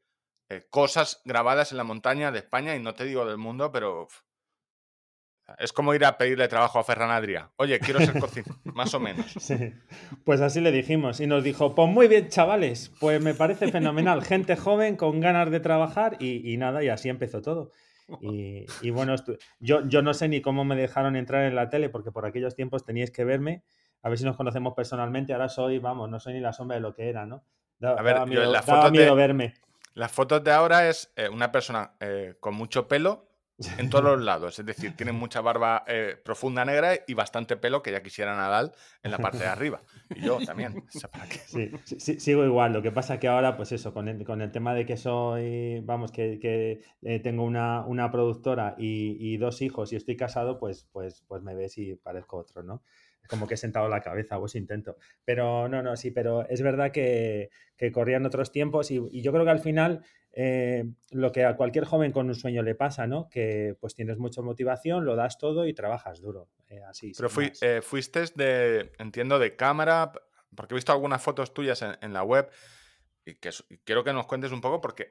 eh, 0.49 0.67
cosas 0.71 1.21
grabadas 1.25 1.73
en 1.73 1.79
la 1.79 1.85
montaña 1.85 2.33
de 2.33 2.39
España 2.39 2.75
y 2.75 2.83
no 2.83 2.95
te 2.95 3.05
digo 3.05 3.25
del 3.25 3.39
mundo, 3.39 3.71
pero 3.71 4.09
es 5.59 5.73
como 5.73 5.95
ir 5.95 6.05
a 6.05 6.19
pedirle 6.19 6.47
trabajo 6.49 6.79
a 6.79 6.85
Ferran 6.85 7.11
Adrià. 7.11 7.50
Oye, 7.56 7.79
quiero 7.81 8.00
ser 8.00 8.19
cocinero, 8.21 8.55
más 8.75 8.93
o 8.95 9.00
menos. 9.00 9.27
Sí, 9.39 9.73
pues 10.25 10.41
así 10.41 10.61
le 10.61 10.71
dijimos 10.73 11.21
y 11.21 11.27
nos 11.27 11.43
dijo, 11.45 11.75
pues 11.75 11.89
muy 11.89 12.09
bien 12.09 12.29
chavales, 12.29 12.93
pues 13.00 13.23
me 13.23 13.35
parece 13.35 13.69
fenomenal, 13.71 14.23
gente 14.23 14.56
joven 14.56 14.97
con 14.97 15.21
ganas 15.21 15.50
de 15.50 15.61
trabajar 15.61 16.17
y, 16.21 16.53
y 16.53 16.56
nada, 16.56 16.83
y 16.85 16.89
así 16.89 17.09
empezó 17.09 17.41
todo. 17.43 17.71
Y, 18.21 18.65
y 18.81 18.91
bueno, 18.91 19.15
yo, 19.61 19.87
yo 19.87 20.00
no 20.03 20.15
sé 20.15 20.29
ni 20.29 20.41
cómo 20.41 20.65
me 20.65 20.77
dejaron 20.77 21.15
entrar 21.17 21.45
en 21.45 21.55
la 21.55 21.69
tele 21.69 21.91
porque 21.91 22.11
por 22.11 22.25
aquellos 22.25 22.55
tiempos 22.55 22.85
teníais 22.85 23.11
que 23.11 23.25
verme, 23.25 23.62
a 24.03 24.09
ver 24.09 24.17
si 24.19 24.25
nos 24.25 24.37
conocemos 24.37 24.73
personalmente, 24.75 25.33
ahora 25.35 25.49
soy, 25.49 25.79
vamos, 25.79 26.09
no 26.09 26.19
soy 26.19 26.35
ni 26.35 26.41
la 26.41 26.53
sombra 26.55 26.77
de 26.77 26.81
lo 26.81 26.95
que 26.95 27.09
era, 27.11 27.27
¿no? 27.27 27.45
A 27.83 28.00
ver, 28.03 28.15
daba 28.15 28.21
yo 28.21 28.27
miedo, 28.27 28.43
en 28.45 28.53
las 28.53 28.65
daba 28.67 28.79
fotos 28.83 28.93
de- 28.93 28.99
miedo 28.99 29.15
verme. 29.15 29.55
Las 29.95 30.12
fotos 30.12 30.43
de 30.45 30.53
ahora 30.53 30.89
es 30.89 31.12
eh, 31.17 31.29
una 31.29 31.50
persona 31.53 31.93
eh, 32.00 32.37
con 32.41 32.55
mucho 32.55 32.87
pelo 32.89 33.28
en 33.77 33.91
todos 33.91 34.05
los 34.05 34.21
lados. 34.21 34.59
Es 34.59 34.67
decir, 34.67 34.97
tiene 34.97 35.13
mucha 35.13 35.41
barba 35.41 35.85
eh, 35.87 36.17
profunda 36.25 36.65
negra 36.65 36.93
y 37.07 37.15
bastante 37.15 37.57
pelo 37.57 37.83
que 37.83 37.91
ya 37.91 38.03
quisiera 38.03 38.37
Nadal 38.37 38.73
en 39.03 39.11
la 39.11 39.19
parte 39.19 39.39
de 39.39 39.47
arriba. 39.47 39.83
Y 40.15 40.21
yo 40.23 40.39
también. 40.45 40.85
Sí, 41.47 41.71
sí, 41.85 42.21
sigo 42.21 42.45
igual. 42.45 42.73
Lo 42.73 42.83
que 42.83 42.93
pasa 42.93 43.19
que 43.19 43.29
ahora, 43.29 43.57
pues 43.57 43.73
eso, 43.73 43.93
con 43.93 44.09
el, 44.09 44.25
con 44.25 44.41
el 44.43 44.53
tema 44.53 44.75
de 44.75 44.87
que 44.87 44.97
soy, 44.97 45.81
vamos, 45.81 46.13
que, 46.13 46.39
que, 46.39 46.83
eh, 47.03 47.21
tengo 47.21 47.45
una, 47.45 47.85
una 47.85 48.11
productora 48.11 48.75
y, 48.79 49.37
dos 49.39 49.63
hijos 49.63 49.93
y 49.93 49.97
estoy 49.97 50.17
casado, 50.17 50.59
pues, 50.59 50.89
pues, 50.93 51.25
pues 51.27 51.43
me 51.43 51.55
ves 51.55 51.79
y 51.79 51.95
parezco 51.95 52.39
otro, 52.39 52.63
¿no? 52.63 52.83
Es 53.23 53.29
como 53.29 53.47
que 53.47 53.55
he 53.55 53.57
sentado 53.57 53.89
la 53.89 54.01
cabeza, 54.01 54.39
eso 54.45 54.59
intento. 54.59 54.97
Pero 55.25 55.69
no, 55.69 55.83
no, 55.83 55.97
sí, 55.97 56.11
pero 56.11 56.49
es 56.49 56.63
verdad 56.63 56.91
que, 56.93 57.51
que 57.77 57.93
corrían 57.93 58.27
otros 58.27 58.51
tiempos 58.53 58.91
y 58.91 59.23
yo 59.23 59.33
creo 59.33 59.45
que 59.45 59.51
al 59.51 59.61
final 59.61 60.03
eh, 60.40 60.85
lo 61.11 61.32
que 61.32 61.44
a 61.44 61.56
cualquier 61.56 61.85
joven 61.85 62.12
con 62.12 62.29
un 62.29 62.35
sueño 62.37 62.62
le 62.62 62.76
pasa, 62.76 63.08
¿no? 63.08 63.29
Que 63.29 63.76
pues 63.81 63.96
tienes 63.96 64.19
mucha 64.19 64.40
motivación, 64.40 65.05
lo 65.05 65.17
das 65.17 65.37
todo 65.37 65.67
y 65.67 65.75
trabajas 65.75 66.20
duro. 66.20 66.49
eh, 66.69 66.81
así. 66.88 67.12
Pero 67.17 67.29
fui, 67.29 67.52
eh, 67.61 67.81
fuiste 67.82 68.25
de, 68.37 68.93
entiendo, 68.99 69.40
de 69.40 69.56
cámara, 69.56 70.12
porque 70.55 70.75
he 70.75 70.76
visto 70.76 70.93
algunas 70.93 71.20
fotos 71.20 71.52
tuyas 71.52 71.82
en, 71.82 71.96
en 72.02 72.12
la 72.12 72.23
web 72.23 72.49
y, 73.25 73.35
que, 73.35 73.50
y 73.69 73.79
quiero 73.79 74.05
que 74.05 74.12
nos 74.12 74.26
cuentes 74.26 74.52
un 74.52 74.61
poco 74.61 74.81
porque 74.81 75.11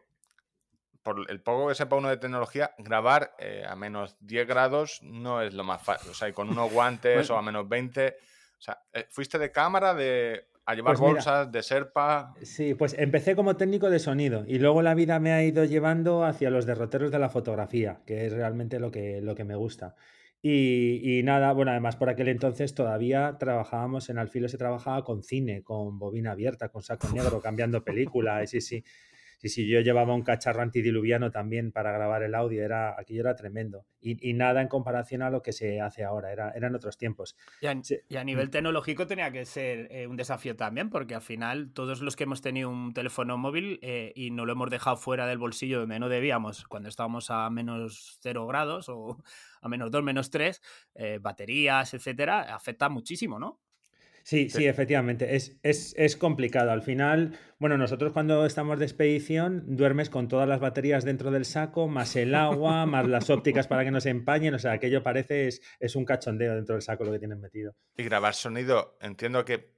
por 1.04 1.30
el 1.30 1.42
poco 1.42 1.68
que 1.68 1.76
sepa 1.76 1.98
uno 1.98 2.08
de 2.10 2.18
tecnología, 2.18 2.72
grabar 2.78 3.36
a 3.68 3.76
menos 3.76 4.16
10 4.22 4.48
grados 4.48 5.00
no 5.04 5.42
es 5.42 5.54
lo 5.54 5.66
más 5.66 5.82
fácil. 5.82 6.12
O 6.12 6.14
sea, 6.14 6.30
y 6.30 6.34
con 6.34 6.50
unos 6.50 6.72
guantes 6.72 7.28
Bueno. 7.28 7.36
o 7.36 7.38
a 7.38 7.42
menos 7.42 7.68
20. 7.68 8.18
O 8.58 8.62
sea, 8.62 8.82
¿fuiste 9.10 9.38
de 9.40 9.52
cámara, 9.52 9.94
de 9.94 10.48
a 10.68 10.76
llevar 10.76 10.98
Pues 10.98 11.02
mira, 11.02 11.26
bolsas, 11.26 11.52
de 11.52 11.64
serpa? 11.64 12.36
Sí, 12.42 12.76
pues 12.76 12.94
empecé 13.00 13.36
como 13.36 13.58
técnico 13.58 13.90
de 13.90 13.98
sonido 14.00 14.44
y 14.48 14.60
luego 14.60 14.84
la 14.84 14.94
vida 14.94 15.20
me 15.20 15.32
ha 15.34 15.44
ido 15.44 15.66
llevando 15.66 16.24
hacia 16.24 16.52
los 16.52 16.68
derroteros 16.68 17.12
de 17.12 17.18
la 17.18 17.30
fotografía, 17.30 18.04
que 18.06 18.28
es 18.28 18.34
realmente 18.34 18.80
lo 18.80 18.92
que, 18.92 19.22
lo 19.22 19.34
que 19.34 19.44
me 19.44 19.56
gusta. 19.56 19.96
Y, 20.40 21.20
y 21.20 21.24
nada, 21.24 21.52
bueno, 21.54 21.72
además 21.72 21.96
por 21.96 22.10
aquel 22.10 22.28
entonces 22.28 22.76
todavía 22.76 23.38
trabajábamos 23.40 24.10
en 24.10 24.20
Alfilo, 24.20 24.50
se 24.50 24.60
trabajaba 24.60 25.04
con 25.04 25.24
cine, 25.24 25.64
con 25.64 25.98
bobina 25.98 26.32
abierta, 26.34 26.70
con 26.70 26.84
saco 26.84 27.08
negro, 27.14 27.42
cambiando 27.42 27.84
película, 27.84 28.44
y 28.44 28.48
sí, 28.48 28.62
sí. 28.62 28.84
Sí, 29.38 29.50
sí, 29.50 29.68
yo 29.70 29.82
llevaba 29.82 30.16
un 30.16 30.24
cacharro 30.24 30.64
antidiluviano 30.64 31.30
también 31.30 31.72
para 31.72 31.92
grabar 31.92 32.24
el 32.24 32.34
audio, 32.34 32.64
era, 32.64 33.00
aquello 33.00 33.22
era 33.22 33.36
tremendo. 33.36 33.86
Y, 34.00 34.30
y 34.30 34.34
nada 34.34 34.62
en 34.62 34.68
comparación 34.68 35.22
a 35.22 35.30
lo 35.30 35.44
que 35.44 35.54
se 35.54 35.80
hace 35.80 36.04
ahora, 36.04 36.32
era, 36.32 36.52
eran 36.52 36.74
otros 36.74 36.98
tiempos. 36.98 37.36
Y 37.62 37.68
a, 37.68 37.78
Sí. 37.84 38.00
y 38.10 38.16
a 38.18 38.24
nivel 38.24 38.50
tecnológico 38.50 39.06
tenía 39.06 39.32
que 39.32 39.46
ser 39.46 39.88
eh, 39.92 40.08
un 40.08 40.18
desafío 40.18 40.56
también, 40.56 40.90
porque 40.90 41.14
al 41.14 41.22
final 41.22 41.72
todos 41.72 42.02
los 42.02 42.16
que 42.16 42.24
hemos 42.24 42.42
tenido 42.42 42.70
un 42.70 42.94
teléfono 42.94 43.38
móvil 43.38 43.80
eh, 43.84 44.12
y 44.16 44.32
no 44.32 44.46
lo 44.46 44.54
hemos 44.54 44.72
dejado 44.72 44.98
fuera 44.98 45.28
del 45.28 45.38
bolsillo 45.38 45.82
donde 45.82 46.00
no 46.00 46.10
debíamos, 46.10 46.66
cuando 46.68 46.90
estábamos 46.90 47.30
a 47.30 47.48
menos 47.52 48.18
0 48.22 48.48
grados 48.48 48.90
o 48.90 49.24
a 49.62 49.70
menos 49.70 49.92
2, 49.92 50.04
menos 50.04 50.32
3, 50.32 50.62
baterías, 51.22 51.94
etcétera, 51.94 52.56
afecta 52.56 52.90
muchísimo, 52.90 53.38
¿no? 53.40 53.62
Sí, 54.28 54.50
Sí. 54.50 54.66
efectivamente. 54.68 55.38
Es, 55.38 55.58
es, 55.64 55.96
es 55.98 56.18
complicado. 56.18 56.72
Al 56.72 56.82
final, 56.82 57.40
bueno, 57.60 57.78
nosotros 57.78 58.12
cuando 58.12 58.46
estamos 58.46 58.78
de 58.78 58.84
expedición 58.84 59.64
duermes 59.78 60.10
con 60.10 60.28
todas 60.28 60.50
las 60.50 60.60
baterías 60.60 61.06
dentro 61.06 61.32
del 61.32 61.46
saco, 61.46 61.88
más 61.88 62.14
el 62.18 62.36
agua, 62.36 62.86
más 62.86 63.08
las 63.08 63.30
ópticas 63.30 63.68
para 63.68 63.86
que 63.86 63.92
no 63.92 64.02
se 64.02 64.10
empañen. 64.10 64.54
O 64.54 64.60
sea, 64.60 64.74
aquello 64.74 65.02
parece 65.02 65.48
es, 65.48 65.62
es 65.80 65.96
un 65.96 66.04
cachondeo 66.04 66.56
dentro 66.56 66.76
del 66.76 66.82
saco 66.82 67.06
lo 67.06 67.14
que 67.14 67.20
tienen 67.20 67.40
metido. 67.40 67.74
Y 67.96 68.04
grabar 68.04 68.34
sonido, 68.34 68.98
entiendo 69.00 69.46
que. 69.46 69.72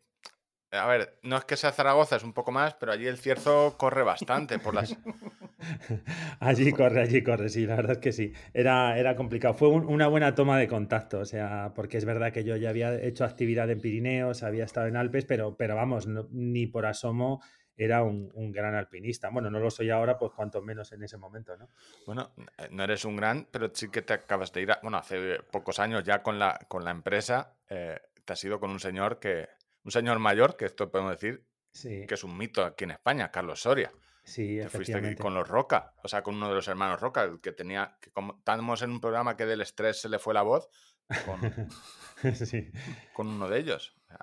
A 0.72 0.88
ver, 0.88 1.20
no 1.22 1.38
es 1.38 1.46
que 1.46 1.56
sea 1.56 1.72
Zaragoza, 1.72 2.15
es 2.15 2.24
un 2.24 2.34
poco 2.34 2.51
más, 2.51 2.74
pero 2.74 2.91
allí 2.91 3.06
el 3.06 3.18
cierzo 3.20 3.75
corre 3.77 4.01
bastante 4.01 4.58
por 4.58 4.74
las. 4.74 4.96
Allí 6.39 6.72
corre, 6.72 7.01
allí 7.01 7.22
corre, 7.22 7.50
sí, 7.50 7.66
la 7.66 7.75
verdad 7.75 7.94
es 7.94 7.98
que 8.00 8.12
sí. 8.12 8.34
Era, 8.54 8.98
era 8.98 9.16
complicado. 9.16 9.54
Fue 9.54 9.68
un- 9.70 9.86
una 9.86 10.08
buena 10.08 10.34
toma 10.36 10.58
de 10.58 10.68
contacto, 10.68 11.20
o 11.20 11.25
sea, 11.25 11.74
porque 11.75 11.98
es 11.98 12.06
verdad 12.06 12.32
que 12.32 12.44
yo 12.44 12.56
ya 12.56 12.70
había 12.70 12.96
hecho 12.96 13.25
actividad 13.25 13.70
en 13.70 13.82
Pirineos, 13.82 14.44
había 14.44 14.63
estado 14.66 14.88
en 14.88 14.96
Alpes, 14.96 15.25
pero, 15.25 15.56
pero 15.58 15.75
vamos, 15.75 16.08
no- 16.08 16.28
ni 16.32 16.68
por 16.68 16.86
asomo 16.86 17.42
era 17.75 18.04
un, 18.04 18.30
un 18.34 18.51
gran 18.51 18.75
alpinista. 18.75 19.30
Bueno, 19.30 19.50
no 19.50 19.60
lo 19.60 19.70
soy 19.72 19.89
ahora, 19.89 20.18
pues 20.18 20.32
cuanto 20.34 20.62
menos 20.62 20.92
en 20.92 21.04
ese 21.04 21.18
momento, 21.18 21.56
¿no? 21.58 21.70
Bueno, 22.06 22.34
eh, 22.58 22.68
no 22.72 22.84
eres 22.84 23.06
un 23.06 23.16
gran, 23.16 23.48
pero 23.51 23.70
sí 23.74 23.89
que 23.89 24.01
te 24.01 24.13
acabas 24.13 24.51
de 24.51 24.62
ir. 24.62 24.72
a- 24.72 24.80
bueno, 24.82 24.98
hace 24.98 25.39
pocos 25.51 25.80
años 25.80 26.04
ya 26.04 26.22
con 26.24 26.39
la, 26.39 26.58
con 26.68 26.84
la 26.84 26.92
empresa, 26.92 27.56
eh, 27.70 28.00
te 28.25 28.34
has 28.34 28.44
ido 28.44 28.60
con 28.60 28.72
un 28.72 28.80
señor 28.80 29.20
que. 29.20 29.48
Un 29.82 29.92
señor 29.92 30.20
mayor, 30.20 30.58
que 30.58 30.66
esto 30.66 30.92
podemos 30.92 31.13
decir 31.13 31.46
Sí, 31.72 32.06
que 32.06 32.16
es 32.16 32.24
un 32.25 32.38
mito 32.38 32.63
aquí 32.66 32.84
en 32.84 32.92
España, 32.92 33.32
Carlos 33.32 33.62
Soria. 33.62 33.92
Sí, 34.30 34.58
Que 34.62 34.70
fuiste 34.70 35.16
con 35.18 35.34
los 35.34 35.48
Roca, 35.48 35.94
o 36.04 36.08
sea, 36.08 36.22
con 36.24 36.36
uno 36.36 36.48
de 36.48 36.56
los 36.56 36.68
hermanos 36.68 37.02
Roca, 37.02 37.24
el 37.24 37.42
que 37.42 37.52
tenía. 37.52 37.98
que 38.02 38.12
como 38.12 38.38
estábamos 38.38 38.82
en 38.82 38.92
un 38.92 39.02
programa 39.02 39.36
que 39.36 39.46
del 39.46 39.62
estrés 39.62 40.00
se 40.02 40.08
le 40.10 40.20
fue 40.20 40.34
la 40.34 40.44
voz, 40.44 40.70
con, 41.26 41.40
Sí. 42.36 42.72
con 43.14 43.28
uno 43.28 43.48
de 43.50 43.60
ellos. 43.60 43.96
O 43.98 44.08
sea, 44.08 44.20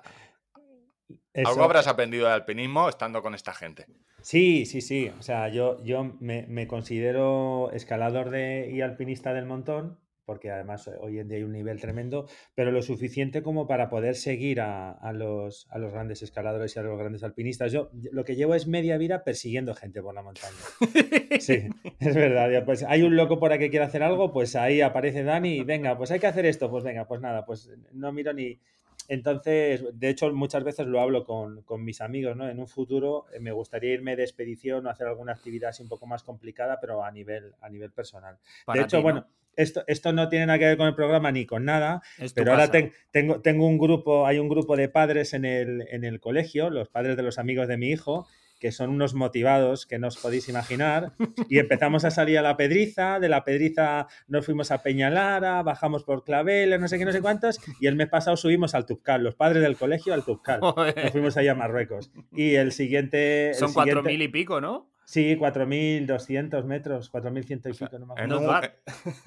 Eso- 1.33 1.49
Algo 1.49 1.63
habrás 1.63 1.87
aprendido 1.87 2.27
de 2.27 2.33
alpinismo 2.33 2.89
estando 2.89 3.21
con 3.21 3.35
esta 3.35 3.53
gente. 3.53 3.85
Sí, 4.21 4.65
sí, 4.65 4.81
sí. 4.81 5.09
O 5.17 5.21
sea, 5.21 5.47
yo, 5.49 5.81
yo 5.83 6.03
me, 6.19 6.45
me 6.47 6.67
considero 6.67 7.69
escalador 7.71 8.29
de, 8.31 8.69
y 8.71 8.81
alpinista 8.81 9.33
del 9.33 9.45
montón, 9.45 9.99
porque 10.27 10.51
además 10.51 10.91
hoy 10.99 11.19
en 11.19 11.29
día 11.29 11.37
hay 11.37 11.43
un 11.45 11.53
nivel 11.53 11.79
tremendo, 11.79 12.27
pero 12.53 12.69
lo 12.69 12.81
suficiente 12.81 13.41
como 13.41 13.65
para 13.65 13.89
poder 13.89 14.15
seguir 14.15 14.59
a, 14.59 14.91
a 14.91 15.13
los, 15.13 15.67
a 15.69 15.77
los 15.77 15.93
grandes 15.93 16.21
escaladores 16.21 16.75
y 16.75 16.79
a 16.79 16.83
los 16.83 16.99
grandes 16.99 17.23
alpinistas. 17.23 17.71
Yo 17.71 17.89
lo 18.11 18.25
que 18.25 18.35
llevo 18.35 18.53
es 18.53 18.67
media 18.67 18.97
vida 18.97 19.23
persiguiendo 19.23 19.73
gente 19.73 20.01
por 20.01 20.13
la 20.13 20.21
montaña. 20.21 20.53
Sí, 21.39 21.69
es 21.99 22.15
verdad. 22.15 22.65
Pues 22.65 22.83
hay 22.83 23.03
un 23.03 23.15
loco 23.15 23.39
por 23.39 23.51
ahí 23.51 23.59
que 23.59 23.69
quiere 23.69 23.85
hacer 23.85 24.03
algo, 24.03 24.33
pues 24.33 24.55
ahí 24.55 24.81
aparece 24.81 25.23
Dani 25.23 25.59
y 25.59 25.63
venga, 25.63 25.97
pues 25.97 26.11
hay 26.11 26.19
que 26.19 26.27
hacer 26.27 26.45
esto, 26.45 26.69
pues 26.69 26.83
venga, 26.83 27.07
pues 27.07 27.21
nada, 27.21 27.45
pues 27.45 27.71
no 27.93 28.11
miro 28.11 28.33
ni... 28.33 28.59
Entonces, 29.07 29.85
de 29.93 30.09
hecho, 30.09 30.33
muchas 30.33 30.65
veces 30.65 30.87
lo 30.87 30.99
hablo 30.99 31.23
con, 31.23 31.61
con 31.61 31.85
mis 31.85 32.01
amigos, 32.01 32.35
¿no? 32.35 32.49
En 32.49 32.59
un 32.59 32.67
futuro 32.67 33.27
eh, 33.31 33.39
me 33.39 33.53
gustaría 33.53 33.93
irme 33.93 34.17
de 34.17 34.23
expedición 34.23 34.85
o 34.85 34.89
hacer 34.89 35.07
alguna 35.07 35.31
actividad 35.31 35.69
así 35.69 35.83
un 35.83 35.87
poco 35.87 36.05
más 36.07 36.23
complicada, 36.23 36.79
pero 36.81 37.03
a 37.03 37.11
nivel, 37.11 37.53
a 37.61 37.69
nivel 37.69 37.91
personal. 37.91 38.37
Para 38.65 38.79
de 38.79 38.85
hecho, 38.85 38.97
ti, 38.97 39.01
¿no? 39.01 39.03
bueno, 39.03 39.27
esto, 39.57 39.83
esto 39.87 40.13
no 40.13 40.29
tiene 40.29 40.45
nada 40.45 40.59
que 40.59 40.65
ver 40.65 40.77
con 40.77 40.87
el 40.87 40.95
programa 40.95 41.31
ni 41.31 41.45
con 41.45 41.65
nada, 41.65 42.01
Es 42.17 42.33
pero 42.33 42.51
ahora 42.51 42.71
ten- 42.71 42.93
tengo, 43.11 43.41
tengo 43.41 43.67
un 43.67 43.77
grupo, 43.77 44.25
hay 44.25 44.39
un 44.39 44.47
grupo 44.49 44.77
de 44.77 44.87
padres 44.89 45.33
en 45.33 45.43
el, 45.45 45.85
en 45.91 46.03
el 46.05 46.19
colegio, 46.19 46.69
los 46.69 46.87
padres 46.89 47.17
de 47.17 47.23
los 47.23 47.37
amigos 47.37 47.67
de 47.67 47.77
mi 47.77 47.89
hijo, 47.89 48.27
que 48.59 48.71
son 48.71 48.89
unos 48.89 49.13
motivados 49.13 49.85
que 49.85 49.99
no 49.99 50.07
os 50.07 50.17
podéis 50.17 50.49
imaginar. 50.49 51.11
Y 51.47 51.59
empezamos 51.59 52.05
a 52.05 52.09
salir 52.11 52.39
a 52.39 52.41
la 52.41 52.57
Pedriza, 52.57 53.19
de 53.19 53.29
la 53.29 53.43
Pedriza 53.43 54.07
nos 54.27 54.45
fuimos 54.47 54.71
a 54.71 54.81
Peñalara, 54.81 55.61
bajamos 55.61 56.03
por 56.03 56.23
Claveles, 56.23 56.79
no 56.79 56.87
sé 56.87 56.97
qué, 56.97 57.05
no 57.05 57.11
sé 57.11 57.21
cuántos, 57.21 57.59
y 57.79 57.85
el 57.85 57.95
mes 57.95 58.07
pasado 58.09 58.35
subimos 58.35 58.73
al 58.73 58.87
Tubcal, 58.87 59.23
los 59.23 59.35
padres 59.35 59.61
del 59.61 59.77
colegio 59.77 60.13
al 60.15 60.23
Tubcal. 60.25 60.59
Nos 61.03 61.11
fuimos 61.11 61.37
ahí 61.37 61.47
a 61.47 61.53
Marruecos. 61.53 62.09
Y 62.31 62.55
el 62.55 62.71
siguiente... 62.71 63.49
el 63.49 63.55
Son 63.55 63.73
cuatro 63.73 64.01
mil 64.01 64.21
y 64.23 64.27
pico, 64.27 64.59
¿no? 64.59 64.89
Sí, 65.09 65.37
4.200 65.37 66.65
metros, 66.65 67.09
4.100 67.13 67.61
y 67.63 67.69
O 67.69 67.73
sea, 67.73 67.87
pico, 67.87 67.97
no 67.97 68.13
me 68.13 68.21
en, 68.21 68.33
un, 68.33 68.49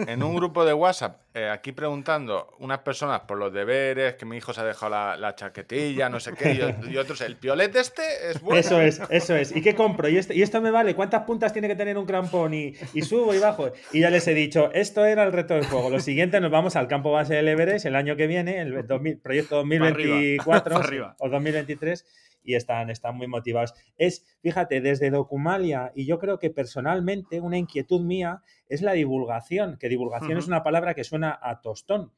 en 0.07 0.23
un 0.23 0.37
grupo 0.37 0.67
de 0.67 0.75
WhatsApp, 0.75 1.23
eh, 1.33 1.49
aquí 1.49 1.73
preguntando 1.73 2.55
unas 2.59 2.81
personas 2.81 3.21
por 3.21 3.39
los 3.39 3.51
deberes, 3.51 4.13
que 4.17 4.27
mi 4.27 4.37
hijo 4.37 4.53
se 4.53 4.61
ha 4.61 4.65
dejado 4.65 4.91
la, 4.91 5.17
la 5.17 5.35
chaquetilla, 5.35 6.11
no 6.11 6.21
sé 6.21 6.35
qué, 6.35 6.75
y, 6.87 6.97
otros, 6.99 7.23
el 7.23 7.37
piolet 7.37 7.75
este 7.77 8.03
es 8.31 8.43
bueno. 8.43 8.61
Eso 8.61 8.79
es, 8.79 9.01
eso 9.09 9.35
es. 9.35 9.57
¿Y 9.57 9.63
qué 9.63 9.75
compro? 9.75 10.07
¿Y 10.11 10.19
esto, 10.19 10.35
y 10.35 10.43
esto 10.43 10.61
me 10.61 10.71
vale? 10.71 10.95
¿Cuántas 10.95 11.23
puntas 11.23 11.55
tiene 11.55 11.67
que 11.67 11.77
tener 11.77 11.97
un 11.97 12.05
crampón? 12.05 12.53
Y, 12.53 12.75
y 12.93 13.01
subo 13.01 13.33
y 13.35 13.39
bajo. 13.39 13.73
Y 13.91 14.01
ya 14.01 14.11
les 14.11 14.29
he 14.29 14.35
dicho, 14.35 14.71
esto 14.75 15.07
era 15.07 15.25
el 15.25 15.33
reto 15.33 15.55
del 15.55 15.65
juego. 15.65 15.89
Lo 15.89 16.01
siguiente, 16.01 16.43
nos 16.43 16.51
vamos 16.51 16.77
al 16.77 16.89
campo 16.89 17.11
base 17.11 17.37
del 17.37 17.49
Everest 17.49 17.87
el 17.87 17.97
año 17.97 18.17
que 18.17 18.27
viene, 18.27 18.61
el 18.61 18.87
2000 18.87 19.19
proyecto 19.21 19.57
2024 19.57 20.75
Pa' 20.75 20.85
arriba. 20.85 21.17
o 21.21 21.31
2023. 21.31 22.05
Y 22.43 22.55
están, 22.55 22.91
están 22.91 23.17
muy 23.17 23.27
motivados. 23.27 23.75
Es, 23.97 24.25
fíjate, 24.41 24.81
desde 24.81 25.11
Documalia, 25.11 25.93
y 25.95 26.07
yo 26.07 26.19
creo 26.19 26.39
que 26.39 26.51
personalmente 26.51 27.41
una 27.41 27.59
inquietud 27.59 28.01
mía 28.01 28.43
es 28.69 28.83
la 28.83 28.93
divulgación, 28.93 29.77
que 29.79 29.89
divulgación 29.89 30.39
es 30.39 30.47
una 30.47 30.63
palabra 30.63 30.95
que 30.95 31.05
suena 31.05 31.39
a 31.41 31.61
tostón. 31.61 32.13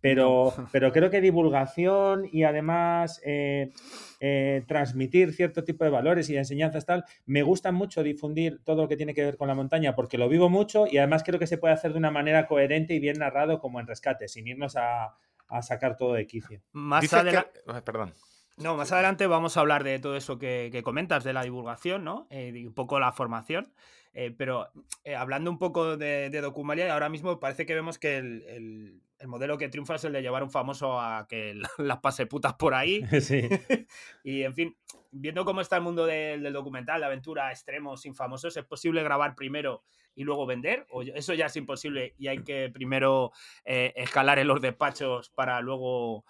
Pero, 0.00 0.52
pero 0.72 0.92
creo 0.92 1.10
que 1.10 1.20
divulgación 1.20 2.28
y 2.30 2.44
además 2.44 3.20
eh, 3.24 3.72
eh, 4.20 4.64
transmitir 4.66 5.32
cierto 5.32 5.64
tipo 5.64 5.84
de 5.84 5.90
valores 5.90 6.30
y 6.30 6.34
de 6.34 6.38
enseñanzas 6.38 6.86
tal, 6.86 7.04
me 7.26 7.42
gusta 7.42 7.72
mucho 7.72 8.02
difundir 8.02 8.60
todo 8.64 8.82
lo 8.82 8.88
que 8.88 8.96
tiene 8.96 9.14
que 9.14 9.24
ver 9.24 9.36
con 9.36 9.48
la 9.48 9.54
montaña 9.54 9.94
porque 9.94 10.18
lo 10.18 10.28
vivo 10.28 10.48
mucho 10.48 10.86
y 10.86 10.98
además 10.98 11.24
creo 11.24 11.38
que 11.38 11.46
se 11.46 11.58
puede 11.58 11.74
hacer 11.74 11.92
de 11.92 11.98
una 11.98 12.10
manera 12.10 12.46
coherente 12.46 12.94
y 12.94 13.00
bien 13.00 13.18
narrado 13.18 13.58
como 13.58 13.80
en 13.80 13.86
rescate, 13.86 14.28
sin 14.28 14.46
irnos 14.46 14.76
a, 14.76 15.16
a 15.48 15.62
sacar 15.62 15.96
todo 15.96 16.14
de 16.14 16.26
quicio. 16.26 16.60
Más 16.72 17.08
que-. 17.08 17.44
Ay, 17.66 17.80
Perdón. 17.84 18.14
No, 18.60 18.76
más 18.76 18.90
adelante 18.92 19.26
vamos 19.26 19.56
a 19.56 19.60
hablar 19.60 19.84
de 19.84 19.98
todo 20.00 20.16
eso 20.16 20.38
que, 20.38 20.68
que 20.72 20.82
comentas, 20.82 21.22
de 21.22 21.32
la 21.32 21.42
divulgación, 21.44 22.02
¿no? 22.04 22.26
Eh, 22.30 22.52
y 22.54 22.66
un 22.66 22.74
poco 22.74 22.98
la 22.98 23.12
formación. 23.12 23.72
Eh, 24.14 24.34
pero 24.36 24.68
eh, 25.04 25.14
hablando 25.14 25.50
un 25.50 25.58
poco 25.58 25.96
de, 25.96 26.28
de 26.30 26.40
Documalia, 26.40 26.92
ahora 26.92 27.08
mismo 27.08 27.38
parece 27.38 27.66
que 27.66 27.74
vemos 27.74 27.98
que 27.98 28.16
el, 28.18 28.42
el- 28.48 29.02
el 29.20 29.26
modelo 29.26 29.58
que 29.58 29.68
triunfa 29.68 29.96
es 29.96 30.04
el 30.04 30.12
de 30.12 30.22
llevar 30.22 30.44
un 30.44 30.50
famoso 30.50 31.00
a 31.00 31.26
que 31.28 31.60
las 31.78 31.98
pase 31.98 32.26
putas 32.26 32.54
por 32.54 32.74
ahí. 32.74 33.02
Sí. 33.20 33.48
Y 34.24 34.42
en 34.42 34.54
fin, 34.54 34.76
viendo 35.10 35.44
cómo 35.44 35.60
está 35.60 35.76
el 35.76 35.82
mundo 35.82 36.06
del, 36.06 36.42
del 36.42 36.52
documental, 36.52 37.00
de 37.00 37.06
aventura, 37.06 37.50
extremos, 37.50 38.00
sin 38.02 38.14
famosos, 38.14 38.56
¿es 38.56 38.64
posible 38.64 39.02
grabar 39.02 39.34
primero 39.34 39.82
y 40.18 40.24
luego 40.24 40.46
vender? 40.46 40.84
¿O 40.90 41.02
eso 41.02 41.32
ya 41.32 41.46
es 41.46 41.56
imposible 41.56 42.14
y 42.18 42.26
hay 42.26 42.42
que 42.42 42.68
primero 42.70 43.30
eh, 43.64 43.92
escalar 43.94 44.40
en 44.40 44.48
los 44.48 44.60
despachos 44.60 45.30
para 45.30 45.60
luego, 45.60 46.24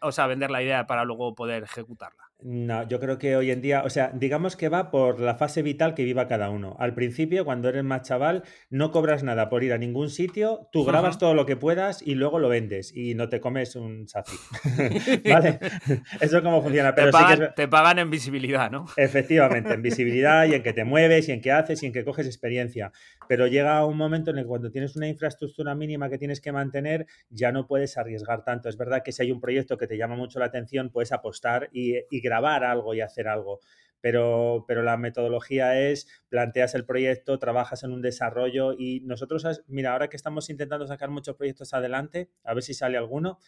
o 0.00 0.12
sea, 0.12 0.28
vender 0.28 0.50
la 0.52 0.62
idea 0.62 0.86
para 0.86 1.04
luego 1.04 1.34
poder 1.34 1.64
ejecutarla? 1.64 2.22
No, 2.38 2.86
yo 2.86 3.00
creo 3.00 3.16
que 3.18 3.34
hoy 3.34 3.50
en 3.50 3.62
día, 3.62 3.82
o 3.82 3.88
sea, 3.90 4.10
digamos 4.14 4.56
que 4.56 4.68
va 4.68 4.90
por 4.90 5.18
la 5.20 5.36
fase 5.36 5.62
vital 5.62 5.94
que 5.94 6.04
viva 6.04 6.28
cada 6.28 6.50
uno. 6.50 6.76
Al 6.78 6.94
principio, 6.94 7.46
cuando 7.46 7.70
eres 7.70 7.82
más 7.82 8.02
chaval, 8.02 8.44
no 8.68 8.90
cobras 8.90 9.22
nada 9.22 9.48
por 9.48 9.64
ir 9.64 9.72
a 9.72 9.78
ningún 9.78 10.10
sitio, 10.10 10.68
tú 10.70 10.84
grabas 10.84 11.18
todo 11.18 11.32
lo 11.32 11.46
que 11.46 11.56
puedas 11.56 12.02
y 12.02 12.14
luego 12.14 12.38
lo 12.38 12.50
vendes 12.50 12.94
y 12.94 13.14
no 13.14 13.30
te 13.30 13.40
comes 13.40 13.74
un 13.74 14.06
saci. 14.06 14.36
¿Vale? 15.24 15.58
Eso 16.20 16.36
es 16.36 16.42
como 16.42 16.62
funciona. 16.62 16.94
Te 16.94 17.02
Pero 17.02 17.12
sí 17.12 17.18
que 17.18 17.22
es 17.22 17.24
pagan, 17.24 17.38
ver- 17.40 17.54
te 17.54 17.68
pagan 17.68 17.98
en 18.00 18.10
visibilidad, 18.10 18.70
¿no? 18.70 18.84
Efectivamente, 18.98 19.72
en 19.72 19.80
visibilidad 19.80 20.44
y 20.46 20.54
en 20.54 20.62
que 20.62 20.74
te 20.74 20.84
mueves 20.84 21.28
y 21.30 21.32
en 21.32 21.40
que 21.40 21.52
haces 21.52 21.82
y 21.82 21.86
en 21.86 21.92
que 21.94 22.04
coges 22.04 22.26
experiencia. 22.26 22.92
Pero 23.28 23.46
llega 23.46 23.84
un 23.84 23.96
momento 23.96 24.30
en 24.30 24.38
el 24.38 24.44
que 24.44 24.48
cuando 24.48 24.70
tienes 24.70 24.96
una 24.96 25.08
infraestructura 25.08 25.74
mínima 25.74 26.08
que 26.08 26.18
tienes 26.18 26.40
que 26.40 26.52
mantener, 26.52 27.06
ya 27.28 27.52
no 27.52 27.66
puedes 27.66 27.96
arriesgar 27.98 28.44
tanto. 28.44 28.68
Es 28.68 28.76
verdad 28.76 29.02
que 29.04 29.12
si 29.12 29.22
hay 29.22 29.32
un 29.32 29.40
proyecto 29.40 29.76
que 29.76 29.86
te 29.86 29.96
llama 29.96 30.16
mucho 30.16 30.38
la 30.38 30.46
atención, 30.46 30.90
puedes 30.90 31.12
apostar 31.12 31.68
y, 31.72 31.96
y 32.10 32.20
grabar 32.20 32.64
algo 32.64 32.94
y 32.94 33.00
hacer 33.00 33.28
algo. 33.28 33.60
Pero, 34.00 34.64
pero 34.68 34.82
la 34.82 34.96
metodología 34.96 35.80
es, 35.80 36.06
planteas 36.28 36.74
el 36.74 36.84
proyecto, 36.84 37.38
trabajas 37.38 37.82
en 37.82 37.92
un 37.92 38.02
desarrollo 38.02 38.72
y 38.78 39.00
nosotros, 39.00 39.64
mira, 39.66 39.92
ahora 39.92 40.08
que 40.08 40.16
estamos 40.16 40.48
intentando 40.50 40.86
sacar 40.86 41.10
muchos 41.10 41.34
proyectos 41.34 41.74
adelante, 41.74 42.28
a 42.44 42.54
ver 42.54 42.62
si 42.62 42.74
sale 42.74 42.98
alguno, 42.98 43.38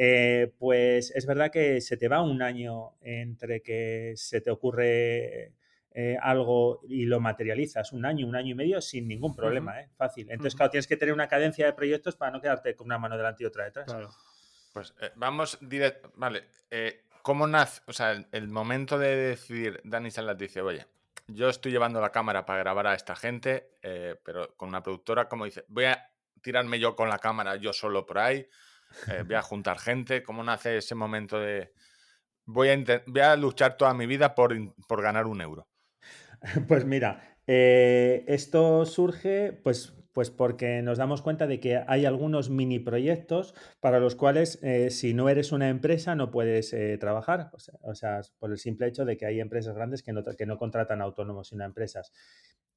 eh, 0.00 0.52
pues 0.58 1.10
es 1.10 1.26
verdad 1.26 1.50
que 1.50 1.80
se 1.80 1.96
te 1.96 2.06
va 2.06 2.22
un 2.22 2.40
año 2.40 2.94
entre 3.00 3.60
que 3.60 4.12
se 4.14 4.40
te 4.40 4.50
ocurre 4.50 5.52
eh, 6.00 6.16
algo 6.22 6.80
y 6.88 7.06
lo 7.06 7.18
materializas, 7.18 7.92
un 7.92 8.06
año, 8.06 8.24
un 8.24 8.36
año 8.36 8.52
y 8.52 8.54
medio 8.54 8.80
sin 8.80 9.08
ningún 9.08 9.34
problema, 9.34 9.80
¿eh? 9.80 9.90
fácil. 9.96 10.30
Entonces, 10.30 10.54
Ujú. 10.54 10.58
claro, 10.58 10.70
tienes 10.70 10.86
que 10.86 10.96
tener 10.96 11.12
una 11.12 11.26
cadencia 11.26 11.66
de 11.66 11.72
proyectos 11.72 12.14
para 12.14 12.30
no 12.30 12.40
quedarte 12.40 12.76
con 12.76 12.84
una 12.84 12.98
mano 12.98 13.16
delante 13.16 13.42
y 13.42 13.46
otra 13.46 13.64
detrás. 13.64 13.86
Claro. 13.86 14.08
Pues 14.72 14.94
eh, 15.00 15.10
vamos 15.16 15.58
directo. 15.60 16.12
Vale. 16.14 16.44
eh, 16.70 17.02
¿Cómo 17.20 17.48
nace? 17.48 17.82
O 17.88 17.92
sea, 17.92 18.12
el, 18.12 18.28
el 18.30 18.46
momento 18.46 18.96
de 18.96 19.16
decidir, 19.16 19.80
Dani 19.82 20.12
Salas 20.12 20.38
dice, 20.38 20.60
oye, 20.60 20.86
yo 21.26 21.48
estoy 21.48 21.72
llevando 21.72 22.00
la 22.00 22.12
cámara 22.12 22.46
para 22.46 22.60
grabar 22.60 22.86
a 22.86 22.94
esta 22.94 23.16
gente, 23.16 23.72
eh, 23.82 24.14
pero 24.24 24.56
con 24.56 24.68
una 24.68 24.84
productora, 24.84 25.28
como 25.28 25.46
dice, 25.46 25.64
voy 25.66 25.86
a 25.86 26.12
tirarme 26.40 26.78
yo 26.78 26.94
con 26.94 27.08
la 27.08 27.18
cámara 27.18 27.56
yo 27.56 27.72
solo 27.72 28.06
por 28.06 28.20
ahí, 28.20 28.46
eh, 29.08 29.24
voy 29.26 29.34
a 29.34 29.42
juntar 29.42 29.80
gente. 29.80 30.22
¿Cómo 30.22 30.44
nace 30.44 30.76
ese 30.76 30.94
momento 30.94 31.40
de 31.40 31.72
voy 32.44 32.68
a, 32.68 33.02
voy 33.08 33.20
a 33.20 33.34
luchar 33.34 33.76
toda 33.76 33.92
mi 33.94 34.06
vida 34.06 34.32
por 34.36 35.02
ganar 35.02 35.26
un 35.26 35.40
euro? 35.40 35.66
Pues 36.68 36.84
mira, 36.84 37.36
eh, 37.46 38.24
esto 38.28 38.84
surge 38.84 39.52
pues, 39.52 39.94
pues 40.12 40.30
porque 40.30 40.82
nos 40.82 40.98
damos 40.98 41.22
cuenta 41.22 41.46
de 41.46 41.60
que 41.60 41.82
hay 41.86 42.04
algunos 42.04 42.50
mini 42.50 42.78
proyectos 42.78 43.54
para 43.80 44.00
los 44.00 44.16
cuales 44.16 44.58
eh, 44.62 44.90
si 44.90 45.14
no 45.14 45.28
eres 45.28 45.52
una 45.52 45.68
empresa 45.68 46.14
no 46.14 46.30
puedes 46.30 46.72
eh, 46.72 46.98
trabajar. 46.98 47.50
O 47.82 47.94
sea, 47.94 48.20
por 48.38 48.50
el 48.50 48.58
simple 48.58 48.86
hecho 48.88 49.04
de 49.04 49.16
que 49.16 49.26
hay 49.26 49.40
empresas 49.40 49.74
grandes 49.74 50.02
que 50.02 50.12
no, 50.12 50.22
que 50.24 50.46
no 50.46 50.58
contratan 50.58 51.00
autónomos 51.00 51.48
sino 51.48 51.64
empresas. 51.64 52.12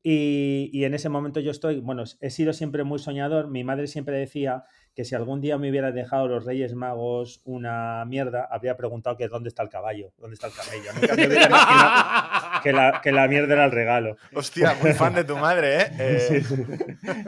Y, 0.03 0.71
y 0.73 0.85
en 0.85 0.95
ese 0.95 1.09
momento 1.09 1.39
yo 1.39 1.51
estoy, 1.51 1.79
bueno, 1.79 2.03
he 2.21 2.29
sido 2.31 2.53
siempre 2.53 2.83
muy 2.83 2.97
soñador. 2.97 3.49
Mi 3.49 3.63
madre 3.63 3.87
siempre 3.87 4.17
decía 4.17 4.63
que 4.95 5.05
si 5.05 5.15
algún 5.15 5.41
día 5.41 5.57
me 5.57 5.69
hubiera 5.69 5.91
dejado 5.91 6.27
los 6.27 6.45
Reyes 6.45 6.73
Magos 6.73 7.41
una 7.45 8.03
mierda, 8.05 8.47
habría 8.49 8.77
preguntado 8.77 9.15
que 9.15 9.27
dónde 9.27 9.49
está 9.49 9.63
el 9.63 9.69
caballo, 9.69 10.11
dónde 10.17 10.33
está 10.33 10.47
el 10.47 10.53
camello. 10.53 10.91
Nunca 10.93 11.15
me 11.15 11.27
hubiera 11.27 11.45
imaginado 11.47 12.40
que 12.61 12.73
la, 12.73 13.01
que 13.01 13.11
la 13.11 13.27
mierda 13.27 13.53
era 13.53 13.65
el 13.65 13.71
regalo. 13.71 14.17
Hostia, 14.33 14.75
muy 14.81 14.93
fan 14.93 15.13
de 15.13 15.23
tu 15.23 15.37
madre, 15.37 15.81
¿eh? 15.81 15.87
Eh, 15.99 16.43
Sí, 16.43 16.55
sí, 16.55 16.63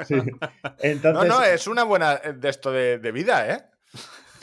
sí. 0.06 0.16
no, 0.16 0.40
Entonces, 0.80 1.30
no, 1.30 1.44
es 1.44 1.68
una 1.68 1.84
buena 1.84 2.20
eh, 2.24 2.34
de 2.34 2.50
esto 2.50 2.72
de, 2.72 2.98
de 3.00 3.12
vida, 3.12 3.50
¿eh? 3.54 3.64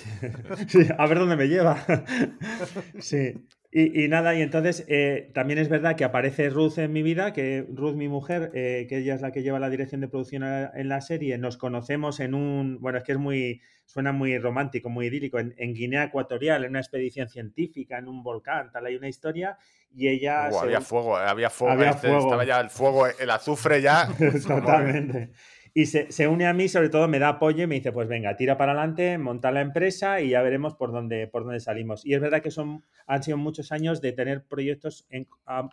sí, 0.68 0.86
a 0.96 1.06
ver 1.06 1.18
dónde 1.18 1.36
me 1.36 1.46
lleva. 1.48 1.76
Sí. 3.00 3.34
Y, 3.72 4.04
y 4.04 4.08
nada, 4.08 4.34
y 4.34 4.42
entonces 4.42 4.84
eh, 4.88 5.30
también 5.32 5.60
es 5.60 5.68
verdad 5.68 5.94
que 5.94 6.02
aparece 6.02 6.50
Ruth 6.50 6.78
en 6.78 6.92
mi 6.92 7.04
vida, 7.04 7.32
que 7.32 7.64
Ruth, 7.72 7.94
mi 7.94 8.08
mujer, 8.08 8.50
eh, 8.52 8.86
que 8.88 8.98
ella 8.98 9.14
es 9.14 9.20
la 9.20 9.30
que 9.30 9.44
lleva 9.44 9.60
la 9.60 9.70
dirección 9.70 10.00
de 10.00 10.08
producción 10.08 10.42
a- 10.42 10.72
en 10.74 10.88
la 10.88 11.00
serie, 11.00 11.38
nos 11.38 11.56
conocemos 11.56 12.18
en 12.18 12.34
un, 12.34 12.80
bueno, 12.80 12.98
es 12.98 13.04
que 13.04 13.12
es 13.12 13.18
muy, 13.18 13.60
suena 13.86 14.10
muy 14.10 14.36
romántico, 14.38 14.88
muy 14.88 15.06
idílico, 15.06 15.38
en, 15.38 15.54
en 15.56 15.72
Guinea 15.72 16.02
Ecuatorial, 16.02 16.64
en 16.64 16.70
una 16.70 16.80
expedición 16.80 17.28
científica, 17.28 17.96
en 17.98 18.08
un 18.08 18.24
volcán, 18.24 18.72
tal, 18.72 18.86
hay 18.86 18.96
una 18.96 19.08
historia, 19.08 19.56
y 19.92 20.08
ella... 20.08 20.48
Uh, 20.50 20.52
se- 20.54 20.58
había 20.60 20.80
fuego, 20.80 21.16
había 21.16 21.50
fuego. 21.50 21.72
Había 21.74 21.90
este, 21.90 22.08
fuego. 22.08 22.24
Estaba 22.24 22.44
ya 22.44 22.60
el 22.60 22.70
fuego, 22.70 23.06
el 23.06 23.30
azufre 23.30 23.82
ya. 23.82 24.08
Totalmente. 24.46 25.32
Y 25.72 25.86
se, 25.86 26.10
se 26.10 26.26
une 26.26 26.46
a 26.46 26.52
mí, 26.52 26.68
sobre 26.68 26.88
todo 26.88 27.06
me 27.06 27.18
da 27.20 27.28
apoyo 27.28 27.62
y 27.62 27.66
me 27.68 27.76
dice, 27.76 27.92
pues 27.92 28.08
venga, 28.08 28.36
tira 28.36 28.56
para 28.56 28.72
adelante, 28.72 29.18
monta 29.18 29.52
la 29.52 29.60
empresa 29.60 30.20
y 30.20 30.30
ya 30.30 30.42
veremos 30.42 30.74
por 30.74 30.90
dónde, 30.90 31.28
por 31.28 31.44
dónde 31.44 31.60
salimos. 31.60 32.04
Y 32.04 32.14
es 32.14 32.20
verdad 32.20 32.42
que 32.42 32.50
son, 32.50 32.84
han 33.06 33.22
sido 33.22 33.36
muchos 33.36 33.70
años 33.70 34.00
de 34.00 34.12
tener 34.12 34.44
proyectos 34.44 35.06
en- 35.10 35.28
a, 35.46 35.68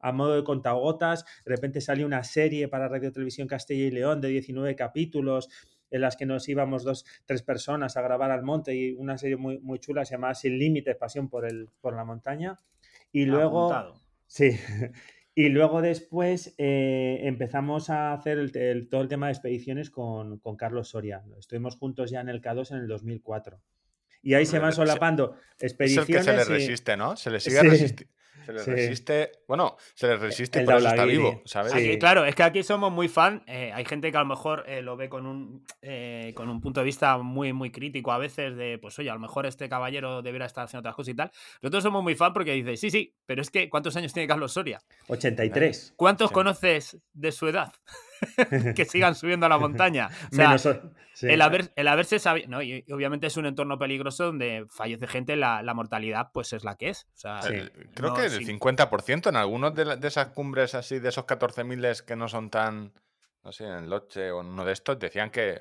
a 0.00 0.12
modo 0.12 0.34
de 0.34 0.42
contagotas. 0.42 1.24
De 1.44 1.50
repente 1.54 1.80
salió 1.80 2.06
una 2.06 2.24
serie 2.24 2.66
para 2.66 2.88
Radio 2.88 3.12
Televisión 3.12 3.46
Castilla 3.46 3.84
y 3.86 3.90
León 3.92 4.20
de 4.20 4.28
19 4.28 4.74
capítulos 4.74 5.48
en 5.92 6.00
las 6.00 6.16
que 6.16 6.26
nos 6.26 6.48
íbamos 6.48 6.82
dos, 6.82 7.04
tres 7.24 7.42
personas 7.44 7.96
a 7.96 8.02
grabar 8.02 8.32
al 8.32 8.42
monte 8.42 8.74
y 8.74 8.92
una 8.94 9.16
serie 9.16 9.36
muy, 9.36 9.60
muy 9.60 9.78
chula, 9.78 10.04
se 10.04 10.14
llamaba 10.16 10.34
Sin 10.34 10.58
Límites, 10.58 10.96
Pasión 10.96 11.28
por, 11.28 11.46
el, 11.46 11.68
por 11.80 11.94
la 11.94 12.04
Montaña. 12.04 12.56
Y 13.20 13.24
luego... 13.24 13.72
Apuntado. 13.72 14.00
Sí. 14.26 14.50
Y 15.38 15.50
luego 15.50 15.82
después 15.82 16.54
eh, 16.56 17.18
empezamos 17.24 17.90
a 17.90 18.14
hacer 18.14 18.38
el- 18.38 18.56
el- 18.56 18.88
todo 18.88 19.02
el 19.02 19.08
tema 19.08 19.26
de 19.26 19.32
expediciones 19.34 19.90
con, 19.90 20.38
con 20.38 20.56
Carlos 20.56 20.88
Soria. 20.88 21.22
Estuvimos 21.38 21.76
juntos 21.76 22.10
ya 22.10 22.22
en 22.22 22.30
el 22.30 22.40
K2 22.40 22.70
en 22.70 22.78
el 22.78 22.88
2004. 22.88 23.60
Y 24.22 24.32
ahí 24.32 24.46
se 24.46 24.58
van 24.58 24.72
solapando 24.72 25.34
Es 25.34 25.34
el 25.34 25.58
que 25.58 25.66
expediciones. 25.66 26.24
se 26.24 26.32
le 26.32 26.40
y- 26.42 26.44
resiste, 26.62 26.96
¿no? 26.96 27.16
Se 27.18 27.28
le 27.30 27.40
sigue 27.40 27.60
Sí. 27.60 27.66
resisti- 27.66 28.08
Se 28.46 28.52
le 28.52 28.60
Sí. 28.60 28.70
resiste. 28.70 29.32
Bueno, 29.48 29.76
se 29.94 30.06
le 30.06 30.16
resiste 30.16 30.60
El 30.60 30.64
por 30.64 30.76
eso 30.76 30.88
está 30.88 31.04
vivo, 31.04 31.42
¿sabes? 31.44 31.72
Sí. 31.72 31.78
Aquí, 31.78 31.98
claro, 31.98 32.24
es 32.24 32.34
que 32.34 32.42
aquí 32.44 32.62
somos 32.62 32.92
muy 32.92 33.08
fan. 33.08 33.42
eh, 33.46 33.72
hay 33.74 33.84
gente 33.84 34.10
que 34.10 34.16
a 34.16 34.20
lo 34.20 34.26
mejor 34.26 34.64
eh, 34.68 34.82
lo 34.82 34.96
ve 34.96 35.08
con 35.08 35.26
un, 35.26 35.66
eh, 35.82 36.32
con 36.36 36.48
un 36.48 36.60
punto 36.60 36.80
de 36.80 36.84
vista 36.86 37.18
muy, 37.18 37.52
muy 37.52 37.70
crítico 37.70 38.12
a 38.12 38.18
veces 38.18 38.56
de, 38.56 38.78
pues 38.78 38.98
oye, 38.98 39.10
a 39.10 39.14
lo 39.14 39.20
mejor 39.20 39.46
este 39.46 39.68
caballero 39.68 40.22
debería 40.22 40.46
estar 40.46 40.64
haciendo 40.64 40.80
otras 40.80 40.94
cosas 40.94 41.12
y 41.12 41.16
tal. 41.16 41.30
Nosotros 41.60 41.82
somos 41.82 42.02
muy 42.02 42.14
fan 42.14 42.32
porque 42.32 42.52
dice, 42.52 42.76
sí, 42.76 42.90
sí, 42.90 43.14
pero 43.26 43.42
es 43.42 43.50
que 43.50 43.68
¿cuántos 43.68 43.96
años 43.96 44.12
tiene 44.12 44.26
Carlos 44.28 44.52
Soria? 44.52 44.80
83. 45.08 45.94
¿Cuántos 45.96 46.28
Sí. 46.28 46.34
conoces 46.34 46.98
de 47.12 47.32
su 47.32 47.48
edad 47.48 47.72
que 48.76 48.84
sigan 48.84 49.14
subiendo 49.14 49.46
a 49.46 49.48
la 49.48 49.58
montaña? 49.58 50.08
O 50.32 50.34
sea, 50.34 50.46
Menos 50.48 50.68
sí. 51.16 51.26
el, 51.28 51.40
haber, 51.42 51.72
el 51.76 51.88
haberse 51.88 52.18
sabido, 52.18 52.48
no, 52.48 52.62
y 52.62 52.84
obviamente 52.92 53.26
es 53.26 53.36
un 53.36 53.46
entorno 53.46 53.78
peligroso 53.78 54.24
donde 54.26 54.66
fallece 54.68 55.06
gente, 55.06 55.34
la, 55.36 55.62
la 55.62 55.72
mortalidad 55.74 56.30
pues 56.32 56.52
es 56.52 56.62
la 56.64 56.76
que 56.76 56.90
es. 56.90 57.06
O 57.14 57.18
sea, 57.18 57.42
Sí. 57.42 57.54
El- 57.54 57.70
creo 57.94 58.10
no, 58.10 58.14
que 58.16 58.26
el 58.26 58.30
sí. 58.30 58.44
50% 58.44 59.28
en 59.30 59.36
algunos 59.36 59.74
de, 59.74 59.84
la- 59.86 59.96
de 59.96 60.08
esas 60.08 60.28
cumbres 60.28 60.74
así, 60.74 60.98
de 60.98 61.08
esos 61.08 61.24
14.000 61.24 62.02
que 62.04 62.16
no 62.16 62.28
son 62.28 62.50
tan, 62.50 62.92
no 63.42 63.52
sé, 63.52 63.64
en 63.64 63.88
Loche 63.88 64.30
o 64.30 64.40
en 64.42 64.48
uno 64.48 64.64
de 64.64 64.72
estos, 64.72 64.98
decían 64.98 65.30
que 65.30 65.58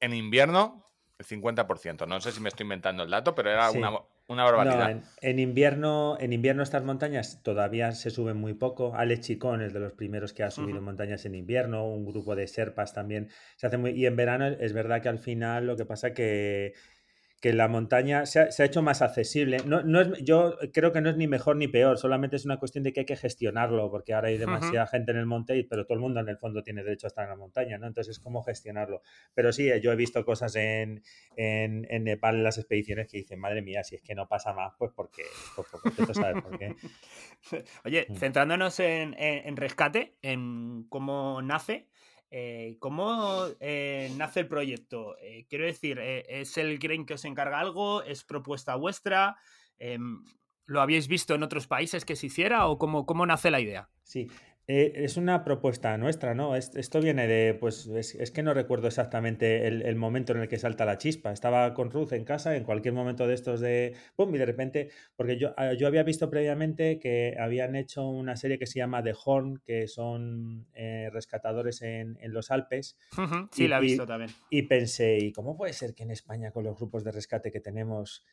en 0.00 0.14
invierno 0.14 0.90
el 1.18 1.26
50%. 1.26 2.06
No 2.06 2.20
sé 2.20 2.32
si 2.32 2.40
me 2.40 2.48
estoy 2.48 2.64
inventando 2.64 3.02
el 3.04 3.10
dato, 3.10 3.34
pero 3.34 3.50
era 3.50 3.70
Sí. 3.70 3.78
Una, 4.28 4.44
No, 4.44 4.52
barbaridad. 4.56 4.90
en, 4.90 5.02
en 5.20 5.38
invierno, 5.38 6.16
en 6.20 6.32
invierno 6.32 6.62
estas 6.62 6.84
montañas 6.84 7.42
todavía 7.42 7.92
se 7.92 8.10
suben 8.10 8.36
muy 8.36 8.54
poco. 8.54 8.94
Alex 8.94 9.26
Chicón 9.26 9.60
es 9.62 9.72
de 9.72 9.80
los 9.80 9.92
primeros 9.92 10.32
que 10.32 10.42
ha 10.42 10.50
subido 10.50 10.80
montañas 10.80 11.24
en 11.26 11.34
invierno, 11.34 11.86
un 11.86 12.04
grupo 12.06 12.34
de 12.36 12.46
serpas 12.46 12.94
también 12.94 13.28
se 13.56 13.66
hace 13.66 13.76
muy... 13.78 13.90
Y 13.90 14.06
en 14.06 14.16
verano 14.16 14.46
es 14.46 14.72
verdad 14.72 15.02
que 15.02 15.08
al 15.08 15.18
final 15.18 15.66
lo 15.66 15.76
que 15.76 15.84
pasa 15.84 16.14
que, 16.14 16.72
que 17.42 17.52
la 17.52 17.66
montaña 17.66 18.24
se 18.24 18.38
ha, 18.40 18.50
se 18.52 18.62
ha 18.62 18.66
hecho 18.66 18.82
más 18.82 19.02
accesible. 19.02 19.58
No, 19.66 19.82
no 19.82 20.00
es, 20.00 20.22
yo 20.22 20.56
creo 20.72 20.92
que 20.92 21.00
no 21.00 21.10
es 21.10 21.16
ni 21.16 21.26
mejor 21.26 21.56
ni 21.56 21.66
peor, 21.66 21.98
solamente 21.98 22.36
es 22.36 22.44
una 22.44 22.58
cuestión 22.58 22.84
de 22.84 22.92
que 22.92 23.00
hay 23.00 23.06
que 23.06 23.16
gestionarlo, 23.16 23.90
porque 23.90 24.14
ahora 24.14 24.28
hay 24.28 24.38
demasiada 24.38 24.86
gente 24.86 25.10
en 25.10 25.18
el 25.18 25.26
monte, 25.26 25.66
pero 25.68 25.84
todo 25.84 25.94
el 25.94 26.00
mundo 26.00 26.20
en 26.20 26.28
el 26.28 26.38
fondo 26.38 26.62
tiene 26.62 26.84
derecho 26.84 27.06
a 27.06 27.08
estar 27.08 27.24
en 27.24 27.30
la 27.30 27.36
montaña, 27.36 27.78
¿no? 27.78 27.88
Entonces 27.88 28.16
es 28.16 28.22
cómo 28.22 28.42
gestionarlo. 28.44 29.02
Pero 29.34 29.52
sí, 29.52 29.68
yo 29.82 29.90
he 29.90 29.96
visto 29.96 30.24
cosas 30.24 30.54
en, 30.54 31.02
en, 31.36 31.84
en 31.90 32.04
Nepal 32.04 32.36
en 32.36 32.44
las 32.44 32.58
expediciones 32.58 33.08
que 33.08 33.18
dicen, 33.18 33.40
madre 33.40 33.60
mía, 33.60 33.82
si 33.82 33.96
es 33.96 34.02
que 34.02 34.14
no 34.14 34.28
pasa 34.28 34.52
más, 34.52 34.72
pues 34.78 34.92
porque, 34.94 35.24
pues 35.56 35.66
porque 35.72 35.90
tú 36.06 36.14
sabes 36.14 36.40
por 36.42 36.56
qué. 36.56 36.76
Oye, 37.84 38.06
Mm. 38.08 38.14
centrándonos 38.14 38.78
en, 38.78 39.14
en- 39.18 39.48
en 39.48 39.56
rescate, 39.56 40.14
en 40.22 40.84
cómo 40.88 41.42
nace, 41.42 41.88
eh, 42.34 42.76
¿cómo 42.78 43.44
eh, 43.60 44.10
nace 44.16 44.40
el 44.40 44.48
proyecto? 44.48 45.18
Eh, 45.18 45.44
quiero 45.50 45.66
decir, 45.66 45.98
¿es 45.98 46.56
el 46.56 46.78
Grain 46.78 47.04
que 47.04 47.12
os 47.14 47.26
encarga 47.26 47.60
algo? 47.60 48.02
¿Es 48.02 48.24
propuesta 48.24 48.74
vuestra? 48.74 49.36
Em, 49.78 50.24
¿Lo 50.64 50.80
habéis 50.80 51.08
visto 51.08 51.34
en 51.34 51.42
otros 51.42 51.66
países 51.66 52.06
que 52.06 52.16
se 52.16 52.28
hiciera 52.28 52.66
o 52.68 52.78
cómo, 52.78 53.04
cómo 53.04 53.26
nace 53.26 53.50
la 53.50 53.60
idea? 53.60 53.90
Sí, 54.02 54.30
eh, 54.74 54.92
es 55.04 55.16
una 55.16 55.44
propuesta 55.44 55.98
nuestra, 55.98 56.34
¿no? 56.34 56.56
Es- 56.56 56.74
esto 56.76 57.00
viene 57.00 57.26
de, 57.26 57.52
pues, 57.54 57.86
es, 57.88 58.14
es 58.14 58.30
que 58.30 58.42
no 58.42 58.54
recuerdo 58.54 58.86
exactamente 58.86 59.66
el, 59.66 59.82
el 59.82 59.96
momento 59.96 60.32
en 60.32 60.40
el 60.40 60.48
que 60.48 60.58
salta 60.58 60.84
la 60.86 60.96
chispa. 60.96 61.30
Estaba 61.32 61.74
con 61.74 61.90
Ruth 61.90 62.12
en 62.12 62.24
casa 62.24 62.56
en 62.56 62.64
cualquier 62.64 62.94
momento 62.94 63.26
de 63.26 63.34
estos 63.34 63.60
de, 63.60 63.94
¡pum! 64.16 64.34
Y 64.34 64.38
de 64.38 64.46
repente, 64.46 64.88
porque 65.16 65.36
yo, 65.36 65.52
ah, 65.56 65.74
yo 65.74 65.86
había 65.86 66.02
visto 66.04 66.30
previamente 66.30 66.98
que 66.98 67.36
habían 67.38 67.76
hecho 67.76 68.08
una 68.08 68.36
serie 68.36 68.58
que 68.58 68.66
se 68.66 68.78
llama 68.78 69.02
The 69.02 69.12
Horn, 69.24 69.58
que 69.64 69.88
son 69.88 70.66
eh, 70.74 71.10
rescatadores 71.12 71.82
en, 71.82 72.16
en 72.20 72.32
los 72.32 72.50
Alpes, 72.50 72.96
Sí, 73.50 73.64
Y- 73.64 73.68
la 73.68 73.78
he 73.78 73.80
y- 73.80 73.86
visto 73.88 74.06
también. 74.06 74.30
y 74.48 74.62
pensé, 74.62 75.18
¿y 75.18 75.32
cómo 75.32 75.56
puede 75.56 75.72
ser 75.74 75.94
que 75.94 76.04
en 76.04 76.10
España 76.12 76.50
con 76.50 76.64
los 76.64 76.76
grupos 76.76 77.04
de 77.04 77.12
rescate 77.12 77.52
que 77.52 77.60
tenemos, 77.60 78.24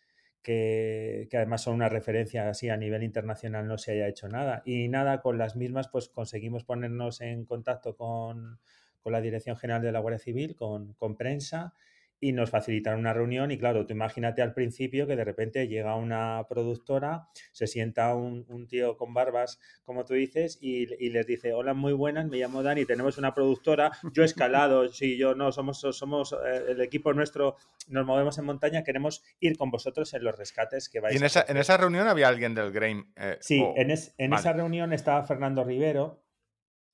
que, 0.42 1.28
que 1.30 1.38
además 1.38 1.64
son 1.64 1.76
una 1.76 1.90
referencia 1.90 2.50
así 2.50 2.70
a 2.70 2.78
nivel 2.78 3.04
internacional, 3.04 3.68
no 3.68 3.78
se 3.78 3.92
haya 3.92 4.08
hecho 4.08 4.28
nada? 4.28 4.62
Y 4.66 4.88
nada, 4.88 5.22
con 5.22 5.38
las 5.38 5.56
mismas 5.56 5.88
pues 5.90 6.10
conseguimos 6.10 6.64
ponernos 6.64 7.22
en 7.22 7.46
contacto 7.46 7.96
con, 7.96 8.60
con 9.02 9.14
la 9.14 9.22
Dirección 9.22 9.58
General 9.58 9.82
de 9.82 9.92
la 9.92 10.00
Guardia 10.00 10.20
Civil, 10.20 10.56
con, 10.56 10.94
con 10.94 11.16
prensa, 11.16 11.74
y 12.22 12.34
nos 12.34 12.50
facilitaron 12.50 13.00
una 13.00 13.14
reunión 13.14 13.52
y 13.52 13.58
claro, 13.58 13.86
tú 13.86 13.94
imagínate 13.94 14.42
al 14.42 14.54
principio 14.54 15.08
que 15.08 15.16
de 15.16 15.24
repente 15.24 15.68
llega 15.68 15.96
una 15.96 16.46
productora, 16.50 17.28
se 17.52 17.66
sienta 17.68 18.14
un, 18.16 18.46
un 18.50 18.68
tío 18.68 18.98
con 18.98 19.14
barbas, 19.14 19.60
como 19.84 20.04
tú 20.06 20.14
dices, 20.16 20.58
y, 20.62 20.94
y 21.04 21.10
les 21.12 21.26
dice, 21.28 21.54
hola, 21.54 21.74
muy 21.74 21.94
buenas, 21.94 22.28
me 22.28 22.38
llamo 22.38 22.62
Dani, 22.64 22.86
tenemos 22.86 23.18
una 23.18 23.34
productora, 23.34 23.92
yo 24.14 24.24
he 24.24 24.26
escalado, 24.26 24.88
sí, 24.94 25.18
yo 25.18 25.34
no, 25.36 25.52
somos, 25.52 25.80
somos 25.80 26.34
eh, 26.34 26.64
el 26.70 26.82
equipo 26.82 27.14
nuestro, 27.14 27.56
nos 27.88 28.06
movemos 28.06 28.38
en 28.38 28.46
montaña, 28.46 28.84
queremos 28.84 29.24
ir 29.40 29.58
con 29.58 29.72
vosotros 29.72 30.14
en 30.14 30.24
los 30.24 30.38
rescates 30.38 30.90
que 30.90 31.00
vais 31.00 31.14
Y 31.14 31.18
en 31.18 31.24
a 31.24 31.28
esa, 31.28 31.40
hacer". 31.42 31.56
en 31.56 31.62
esa 31.62 31.78
reunión 31.78 32.08
había 32.08 32.28
alguien 32.28 32.54
del 32.54 32.72
Grain. 32.72 33.06
eh, 33.16 33.38
Sí, 33.40 33.64
en, 33.76 33.92
es- 33.92 34.14
en 34.18 34.32
vale. 34.32 34.42
esa 34.42 34.54
reunión 34.54 34.94
estaba 34.94 35.24
Fernando 35.24 35.64
Rivero, 35.64 36.22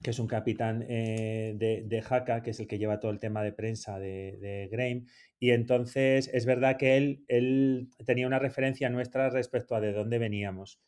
que 0.05 0.11
es 0.11 0.19
un 0.19 0.27
capitán 0.27 0.85
eh, 0.87 1.55
de, 1.57 1.81
de 1.81 2.01
Jaca, 2.03 2.43
que 2.43 2.51
es 2.51 2.59
el 2.59 2.67
que 2.67 2.77
lleva 2.77 2.99
todo 2.99 3.09
el 3.09 3.19
tema 3.19 3.41
de 3.41 3.53
prensa 3.53 3.97
de, 3.97 4.37
de 4.39 4.69
Graham. 4.71 5.07
Y 5.39 5.49
entonces 5.49 6.29
es 6.31 6.45
verdad 6.45 6.77
que 6.77 6.95
él, 6.95 7.25
él 7.27 7.89
tenía 8.05 8.27
una 8.27 8.37
referencia 8.37 8.87
nuestra 8.91 9.31
respecto 9.31 9.73
a 9.75 9.81
de 9.81 9.93
dónde 9.93 10.19
veníamos. 10.19 10.79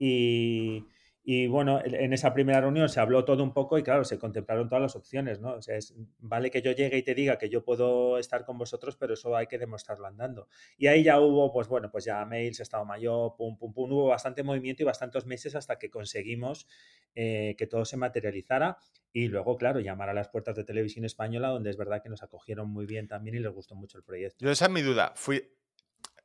Y, 0.00 0.86
y, 1.26 1.46
bueno, 1.46 1.80
en 1.82 2.12
esa 2.12 2.34
primera 2.34 2.60
reunión 2.60 2.90
se 2.90 3.00
habló 3.00 3.24
todo 3.24 3.42
un 3.42 3.54
poco 3.54 3.78
y 3.78 3.82
claro, 3.82 4.04
se 4.04 4.18
contemplaron 4.18 4.68
todas 4.68 4.82
las 4.82 4.94
opciones, 4.94 5.40
¿no? 5.40 5.54
O 5.54 5.62
sea, 5.62 5.76
es, 5.78 5.94
vale 6.18 6.50
que 6.50 6.60
yo 6.60 6.72
llegue 6.72 6.98
y 6.98 7.02
te 7.02 7.14
diga 7.14 7.38
que 7.38 7.48
yo 7.48 7.64
puedo 7.64 8.18
estar 8.18 8.44
con 8.44 8.58
vosotros, 8.58 8.96
pero 8.96 9.14
eso 9.14 9.34
hay 9.34 9.46
que 9.46 9.56
demostrarlo 9.56 10.06
andando. 10.06 10.48
Y 10.76 10.88
ahí 10.88 11.02
ya 11.02 11.18
hubo, 11.20 11.50
pues 11.50 11.66
bueno, 11.66 11.90
pues 11.90 12.04
ya 12.04 12.22
mails, 12.26 12.60
Estado 12.60 12.84
Mayor, 12.84 13.36
pum, 13.36 13.56
pum, 13.56 13.72
pum, 13.72 13.90
hubo 13.90 14.08
bastante 14.08 14.42
movimiento 14.42 14.82
y 14.82 14.86
bastantes 14.86 15.24
meses 15.24 15.54
hasta 15.54 15.78
que 15.78 15.88
conseguimos 15.88 16.68
eh, 17.14 17.54
que 17.56 17.66
todo 17.66 17.86
se 17.86 17.96
materializara 17.96 18.76
y 19.10 19.28
luego, 19.28 19.56
claro, 19.56 19.80
llamar 19.80 20.10
a 20.10 20.14
las 20.14 20.28
puertas 20.28 20.56
de 20.56 20.64
televisión 20.64 21.06
española, 21.06 21.48
donde 21.48 21.70
es 21.70 21.78
verdad 21.78 22.02
que 22.02 22.10
nos 22.10 22.22
acogieron 22.22 22.68
muy 22.68 22.84
bien 22.84 23.08
también 23.08 23.36
y 23.36 23.38
les 23.38 23.52
gustó 23.52 23.74
mucho 23.74 23.96
el 23.96 24.04
proyecto. 24.04 24.44
Yo 24.44 24.50
esa 24.50 24.66
es 24.66 24.70
mi 24.70 24.82
duda. 24.82 25.12
Fui. 25.14 25.42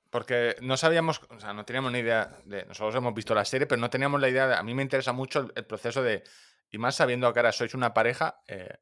Porque 0.09 0.55
no 0.61 0.75
sabíamos, 0.77 1.21
o 1.29 1.39
sea, 1.39 1.53
no 1.53 1.65
teníamos 1.65 1.91
ni 1.91 1.99
idea 1.99 2.31
de. 2.45 2.65
Nosotros 2.65 2.95
hemos 2.95 3.13
visto 3.13 3.35
la 3.35 3.45
serie, 3.45 3.67
pero 3.67 3.79
no 3.79 3.89
teníamos 3.89 4.19
la 4.19 4.29
idea 4.29 4.47
de. 4.47 4.55
A 4.55 4.63
mí 4.63 4.73
me 4.73 4.81
interesa 4.81 5.13
mucho 5.13 5.41
el, 5.41 5.51
el 5.55 5.65
proceso 5.65 6.01
de. 6.01 6.23
Y 6.71 6.77
más 6.79 6.95
sabiendo 6.95 7.31
que 7.33 7.39
ahora 7.39 7.51
sois 7.51 7.73
una 7.75 7.93
pareja 7.93 8.41
eh, 8.47 8.77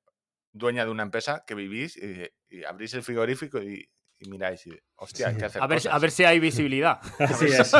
dueña 0.52 0.86
de 0.86 0.92
una 0.92 1.04
empresa 1.04 1.44
que 1.46 1.54
vivís 1.56 1.98
y, 1.98 2.30
y 2.50 2.64
abrís 2.64 2.94
el 2.94 3.04
frigorífico 3.04 3.62
y, 3.62 3.90
y 4.20 4.30
miráis 4.30 4.66
y. 4.68 4.80
Hostia, 4.96 5.28
hay 5.28 5.34
Sí. 5.34 5.40
que 5.40 5.46
hacer 5.46 5.62
A 5.62 5.68
ver, 5.68 5.78
cosas. 5.80 5.94
a 5.94 6.00
ver 6.00 6.12
si 6.12 6.24
hay 6.26 6.40
visibilidad. 6.40 7.00
Así 7.20 7.46
es. 7.48 7.72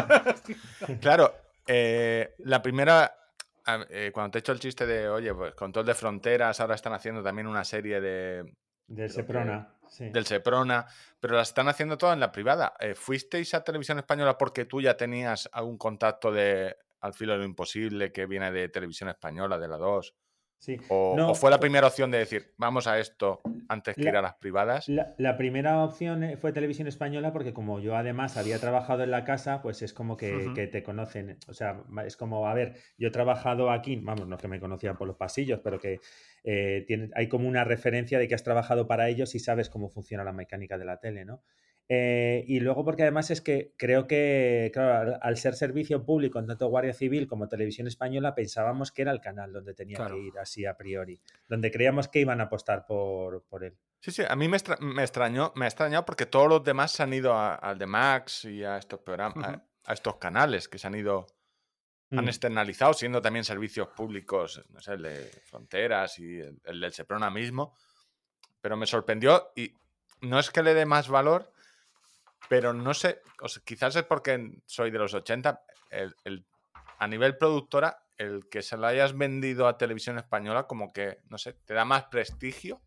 Claro, 1.02 1.34
eh, 1.68 2.36
la 2.40 2.62
primera. 2.62 3.14
eh, 3.90 4.12
cuando 4.14 4.32
te 4.32 4.38
he 4.38 4.42
hecho 4.42 4.52
el 4.52 4.60
chiste 4.60 4.86
de, 4.86 5.08
oye, 5.10 5.34
pues 5.34 5.54
control 5.56 5.86
de 5.86 5.94
fronteras, 5.94 6.60
ahora 6.60 6.76
están 6.76 6.94
haciendo 6.94 7.24
también 7.24 7.48
una 7.48 7.64
serie 7.64 8.00
de, 8.02 8.44
Creo 8.94 9.10
Seprona. 9.10 9.74
Del 10.00 10.26
Seprona, 10.26 10.86
pero 11.20 11.36
la 11.36 11.42
están 11.42 11.68
haciendo 11.68 11.98
toda 11.98 12.14
en 12.14 12.20
la 12.20 12.32
privada. 12.32 12.74
Eh, 12.80 12.96
¿Fuisteis 12.96 13.54
a 13.54 13.64
Televisión 13.64 14.00
Española 14.00 14.38
porque 14.38 14.66
tú 14.66 14.82
ya 14.82 14.98
tenías 14.98 15.50
algún 15.52 15.78
contacto 15.78 16.32
de 16.32 16.78
Al 17.00 17.14
filo 17.14 17.34
de 17.34 17.40
lo 17.40 17.46
imposible 17.46 18.12
que 18.12 18.26
viene 18.26 18.52
de 18.52 18.70
Televisión 18.70 19.10
Española, 19.10 19.58
de 19.60 19.68
la 19.68 19.78
2? 19.78 20.16
Sí. 20.60 20.78
¿O, 20.90 21.14
No, 21.16 21.32
o 21.32 21.36
fue 21.36 21.52
la 21.52 21.60
primera 21.60 21.88
opción 21.88 22.10
de 22.12 22.18
decir, 22.18 22.54
vamos 22.58 22.88
a 22.88 22.98
esto 23.00 23.42
antes 23.70 23.96
que 23.96 24.04
La- 24.04 24.10
ir 24.10 24.16
a 24.18 24.22
las 24.22 24.34
privadas? 24.36 24.90
La, 24.90 25.14
la 25.18 25.38
primera 25.38 25.84
opción 25.84 26.24
eh, 26.24 26.38
fue 26.38 26.52
televisión 26.52 26.88
española 26.88 27.32
porque 27.32 27.54
como 27.54 27.80
yo 27.80 27.96
además 27.96 28.38
había 28.38 28.60
trabajado 28.60 29.04
en 29.04 29.12
la 29.12 29.24
casa, 29.24 29.62
pues 29.62 29.82
es 29.82 29.94
como 29.94 30.18
que, 30.18 30.52
que 30.56 30.68
te 30.68 30.82
conocen. 30.84 31.38
O 31.48 31.54
sea, 31.54 31.84
es 32.06 32.18
como, 32.18 32.48
a 32.48 32.54
ver, 32.54 32.76
yo 32.98 33.10
he 33.10 33.12
trabajado 33.12 33.70
aquí, 33.72 33.98
vamos, 33.98 34.28
no 34.28 34.36
es 34.36 34.42
que 34.42 34.48
me 34.48 34.60
conocían 34.60 34.98
por 34.98 35.08
los 35.08 35.18
pasillos, 35.18 35.60
pero 35.64 35.80
que 35.80 36.00
eh, 36.44 36.84
tiene- 36.88 37.10
hay 37.16 37.28
como 37.28 37.48
una 37.48 37.64
referencia 37.64 38.18
de 38.20 38.28
que 38.28 38.36
has 38.36 38.44
trabajado 38.44 38.88
para 38.88 39.10
ellos 39.10 39.36
y 39.36 39.40
sabes 39.40 39.70
cómo 39.70 39.90
funciona 39.90 40.24
la 40.24 40.34
mecánica 40.34 40.78
de 40.78 40.86
la 40.86 40.98
tele, 41.00 41.24
¿no? 41.26 41.44
Eh, 41.90 42.44
y 42.48 42.60
luego 42.60 42.84
porque 42.84 43.04
además 43.04 43.32
es 43.32 43.40
que 43.42 43.74
creo 43.78 44.08
que, 44.08 44.72
claro, 44.74 45.14
al, 45.14 45.20
al 45.22 45.38
ser 45.38 45.56
servicio 45.56 46.04
público, 46.04 46.44
tanto 46.46 46.68
Guardia 46.68 46.94
Civil 46.94 47.28
como 47.28 47.48
Televisión 47.48 47.88
Española, 47.88 48.36
pensábamos 48.36 48.92
que 48.92 49.04
era 49.04 49.12
el 49.12 49.22
canal 49.22 49.54
donde 49.54 49.74
tenía 49.74 49.96
Claro. 49.98 50.16
que 50.16 50.22
ir 50.22 50.38
así 50.38 50.66
a 50.66 50.76
priori, 50.76 51.20
donde 51.48 51.72
creíamos 51.72 52.10
que 52.10 52.20
iban 52.20 52.42
a 52.42 52.46
apostar 52.46 52.86
por, 52.86 53.44
por 53.44 53.64
él. 53.64 53.78
Sí, 54.02 54.12
sí, 54.12 54.24
a 54.28 54.36
mí 54.36 54.48
me, 54.50 54.58
extra- 54.58 54.78
me 54.82 55.02
extrañó, 55.02 55.54
me 55.56 55.66
ha 55.66 55.68
extrañado 55.70 56.06
porque 56.06 56.26
todos 56.26 56.50
los 56.50 56.64
demás 56.64 56.92
se 56.92 57.04
han 57.04 57.14
ido 57.14 57.34
al 57.38 57.78
de 57.78 57.86
Max 57.88 58.44
y 58.46 58.64
a 58.66 58.78
estos 58.78 59.00
programas, 59.00 59.48
a, 59.48 59.64
a 59.86 59.94
estos 59.94 60.18
canales 60.18 60.68
que 60.68 60.78
se 60.78 60.88
han 60.88 60.96
ido, 60.96 61.26
han 62.12 62.26
Mm. 62.26 62.30
externalizado, 62.30 62.94
siendo 62.94 63.22
también 63.22 63.44
servicios 63.46 63.88
públicos, 63.90 64.62
no 64.70 64.80
sé, 64.82 64.94
el 64.94 65.02
de 65.04 65.30
Fronteras 65.46 66.20
y 66.20 66.40
el, 66.40 66.60
el 66.66 66.80
del 66.82 66.92
Seprona 66.94 67.30
mismo. 67.30 67.74
pero 68.62 68.76
me 68.78 68.86
sorprendió 68.88 69.52
y 69.56 69.72
no 70.22 70.38
es 70.40 70.50
que 70.52 70.64
le 70.64 70.74
dé 70.74 70.86
más 70.86 71.08
valor, 71.10 71.52
pero 72.50 72.74
no 72.74 72.94
sé, 72.94 73.22
quizás 73.66 73.96
es 73.96 74.04
porque 74.04 74.60
soy 74.66 74.92
de 74.92 75.00
los 75.00 75.14
80, 75.14 75.62
el, 75.92 76.46
a 77.00 77.08
nivel 77.08 77.38
productora, 77.38 77.98
el 78.18 78.48
que 78.50 78.62
se 78.62 78.78
la 78.78 78.90
hayas 78.90 79.18
vendido 79.18 79.68
a 79.68 79.78
televisión 79.78 80.18
española 80.18 80.68
como 80.68 80.92
que, 80.92 81.20
no 81.30 81.38
sé, 81.38 81.54
te 81.54 81.74
da 81.74 81.86
más 81.86 82.06
prestigio. 82.06 82.82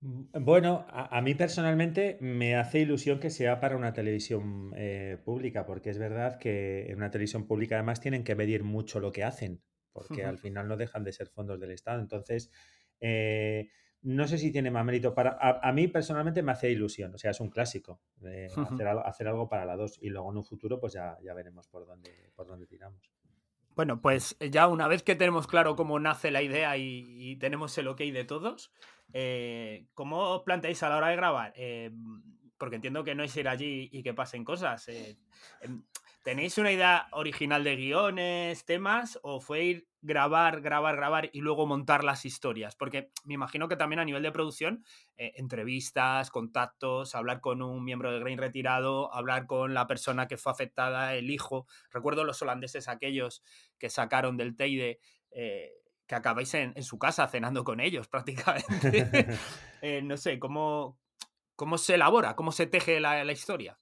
Mm, 0.00 0.24
bueno, 0.40 0.84
a, 0.88 1.20
mí 1.20 1.34
personalmente 1.34 2.18
me 2.20 2.56
hace 2.56 2.80
ilusión 2.80 3.20
que 3.20 3.30
sea 3.30 3.60
para 3.60 3.76
una 3.76 3.92
televisión 3.92 4.72
eh, 4.76 5.18
pública, 5.24 5.64
porque 5.64 5.90
es 5.90 5.98
verdad 5.98 6.38
que 6.38 6.90
en 6.90 6.96
una 6.96 7.10
televisión 7.10 7.46
pública 7.46 7.76
además 7.76 8.00
tienen 8.00 8.24
que 8.24 8.34
medir 8.34 8.64
mucho 8.64 8.98
lo 8.98 9.12
que 9.12 9.22
hacen, 9.22 9.62
porque 9.92 10.24
al 10.24 10.38
final 10.38 10.66
no 10.66 10.76
dejan 10.76 11.04
de 11.04 11.12
ser 11.12 11.28
fondos 11.28 11.60
del 11.60 11.70
Estado. 11.70 12.00
Entonces, 12.00 12.50
eh, 13.00 13.68
no 14.02 14.26
sé 14.26 14.38
si 14.38 14.50
tiene 14.50 14.70
más 14.70 14.84
mérito 14.84 15.14
para. 15.14 15.38
A, 15.40 15.72
mí 15.72 15.88
personalmente 15.88 16.42
me 16.42 16.52
hace 16.52 16.70
ilusión, 16.70 17.14
o 17.14 17.18
sea, 17.18 17.30
es 17.30 17.40
un 17.40 17.50
clásico 17.50 18.00
hacer, 19.06 19.28
algo, 19.28 19.48
para 19.48 19.64
la 19.64 19.76
2 19.76 19.98
y 20.02 20.10
luego 20.10 20.30
en 20.30 20.38
un 20.38 20.44
futuro, 20.44 20.80
pues 20.80 20.92
ya, 20.92 21.16
ya 21.22 21.34
veremos 21.34 21.68
por 21.68 21.86
dónde, 21.86 22.30
por 22.34 22.46
dónde 22.46 22.66
tiramos. 22.66 23.10
Bueno, 23.74 24.00
pues 24.00 24.36
ya 24.50 24.66
una 24.68 24.88
vez 24.88 25.02
que 25.02 25.14
tenemos 25.14 25.46
claro 25.46 25.76
cómo 25.76 25.98
nace 25.98 26.30
la 26.30 26.42
idea 26.42 26.76
y, 26.76 27.36
tenemos 27.36 27.76
el 27.78 27.88
ok 27.88 28.00
de 28.00 28.24
todos, 28.24 28.72
eh, 29.12 29.86
¿cómo 29.94 30.30
os 30.30 30.42
planteáis 30.42 30.82
a 30.82 30.88
la 30.88 30.98
hora 30.98 31.08
de 31.08 31.16
grabar? 31.16 31.52
Eh, 31.56 31.90
porque 32.58 32.76
entiendo 32.76 33.02
que 33.02 33.14
no 33.14 33.24
es 33.24 33.36
ir 33.36 33.48
allí 33.48 33.88
y 33.92 34.02
que 34.02 34.14
pasen 34.14 34.44
cosas. 34.44 34.88
Eh, 34.88 35.16
em, 35.60 35.82
¿Tenéis 36.22 36.58
una 36.58 36.70
idea 36.70 37.08
original 37.12 37.64
de 37.64 37.76
guiones, 37.76 38.64
temas, 38.64 39.18
o 39.22 39.40
fue 39.40 39.64
ir 39.64 39.88
grabar, 40.02 40.60
grabar, 40.60 40.96
grabar 40.96 41.30
y 41.32 41.40
luego 41.40 41.66
montar 41.66 42.04
las 42.04 42.24
historias? 42.24 42.76
Porque 42.76 43.10
me 43.24 43.34
imagino 43.34 43.68
que 43.68 43.76
también 43.76 44.00
a 44.00 44.04
nivel 44.04 44.22
de 44.22 44.32
producción, 44.32 44.84
eh, 45.16 45.32
entrevistas, 45.36 46.30
contactos, 46.30 47.14
hablar 47.14 47.40
con 47.40 47.62
un 47.62 47.84
miembro 47.84 48.12
de 48.12 48.20
Grain 48.20 48.38
retirado, 48.38 49.14
hablar 49.14 49.46
con 49.46 49.72
la 49.74 49.86
persona 49.86 50.28
que 50.28 50.36
fue 50.36 50.52
afectada, 50.52 51.14
el 51.14 51.30
hijo. 51.30 51.66
Recuerdo 51.90 52.24
los 52.24 52.42
holandeses 52.42 52.88
aquellos 52.88 53.42
que 53.78 53.88
sacaron 53.88 54.36
del 54.36 54.56
Teide. 54.56 55.00
Eh, 55.30 55.70
que 56.04 56.16
acabáis 56.16 56.52
en, 56.54 56.82
su 56.82 56.98
casa 56.98 57.26
cenando 57.28 57.64
con 57.64 57.80
ellos 57.80 58.08
prácticamente. 58.10 59.26
Eh, 59.84 60.00
no 60.00 60.16
sé, 60.16 60.38
¿cómo, 60.38 61.00
¿cómo 61.56 61.76
se 61.76 61.94
elabora? 61.94 62.36
¿Cómo 62.36 62.52
se 62.52 62.68
teje 62.68 63.00
la 63.00 63.32
historia? 63.32 63.81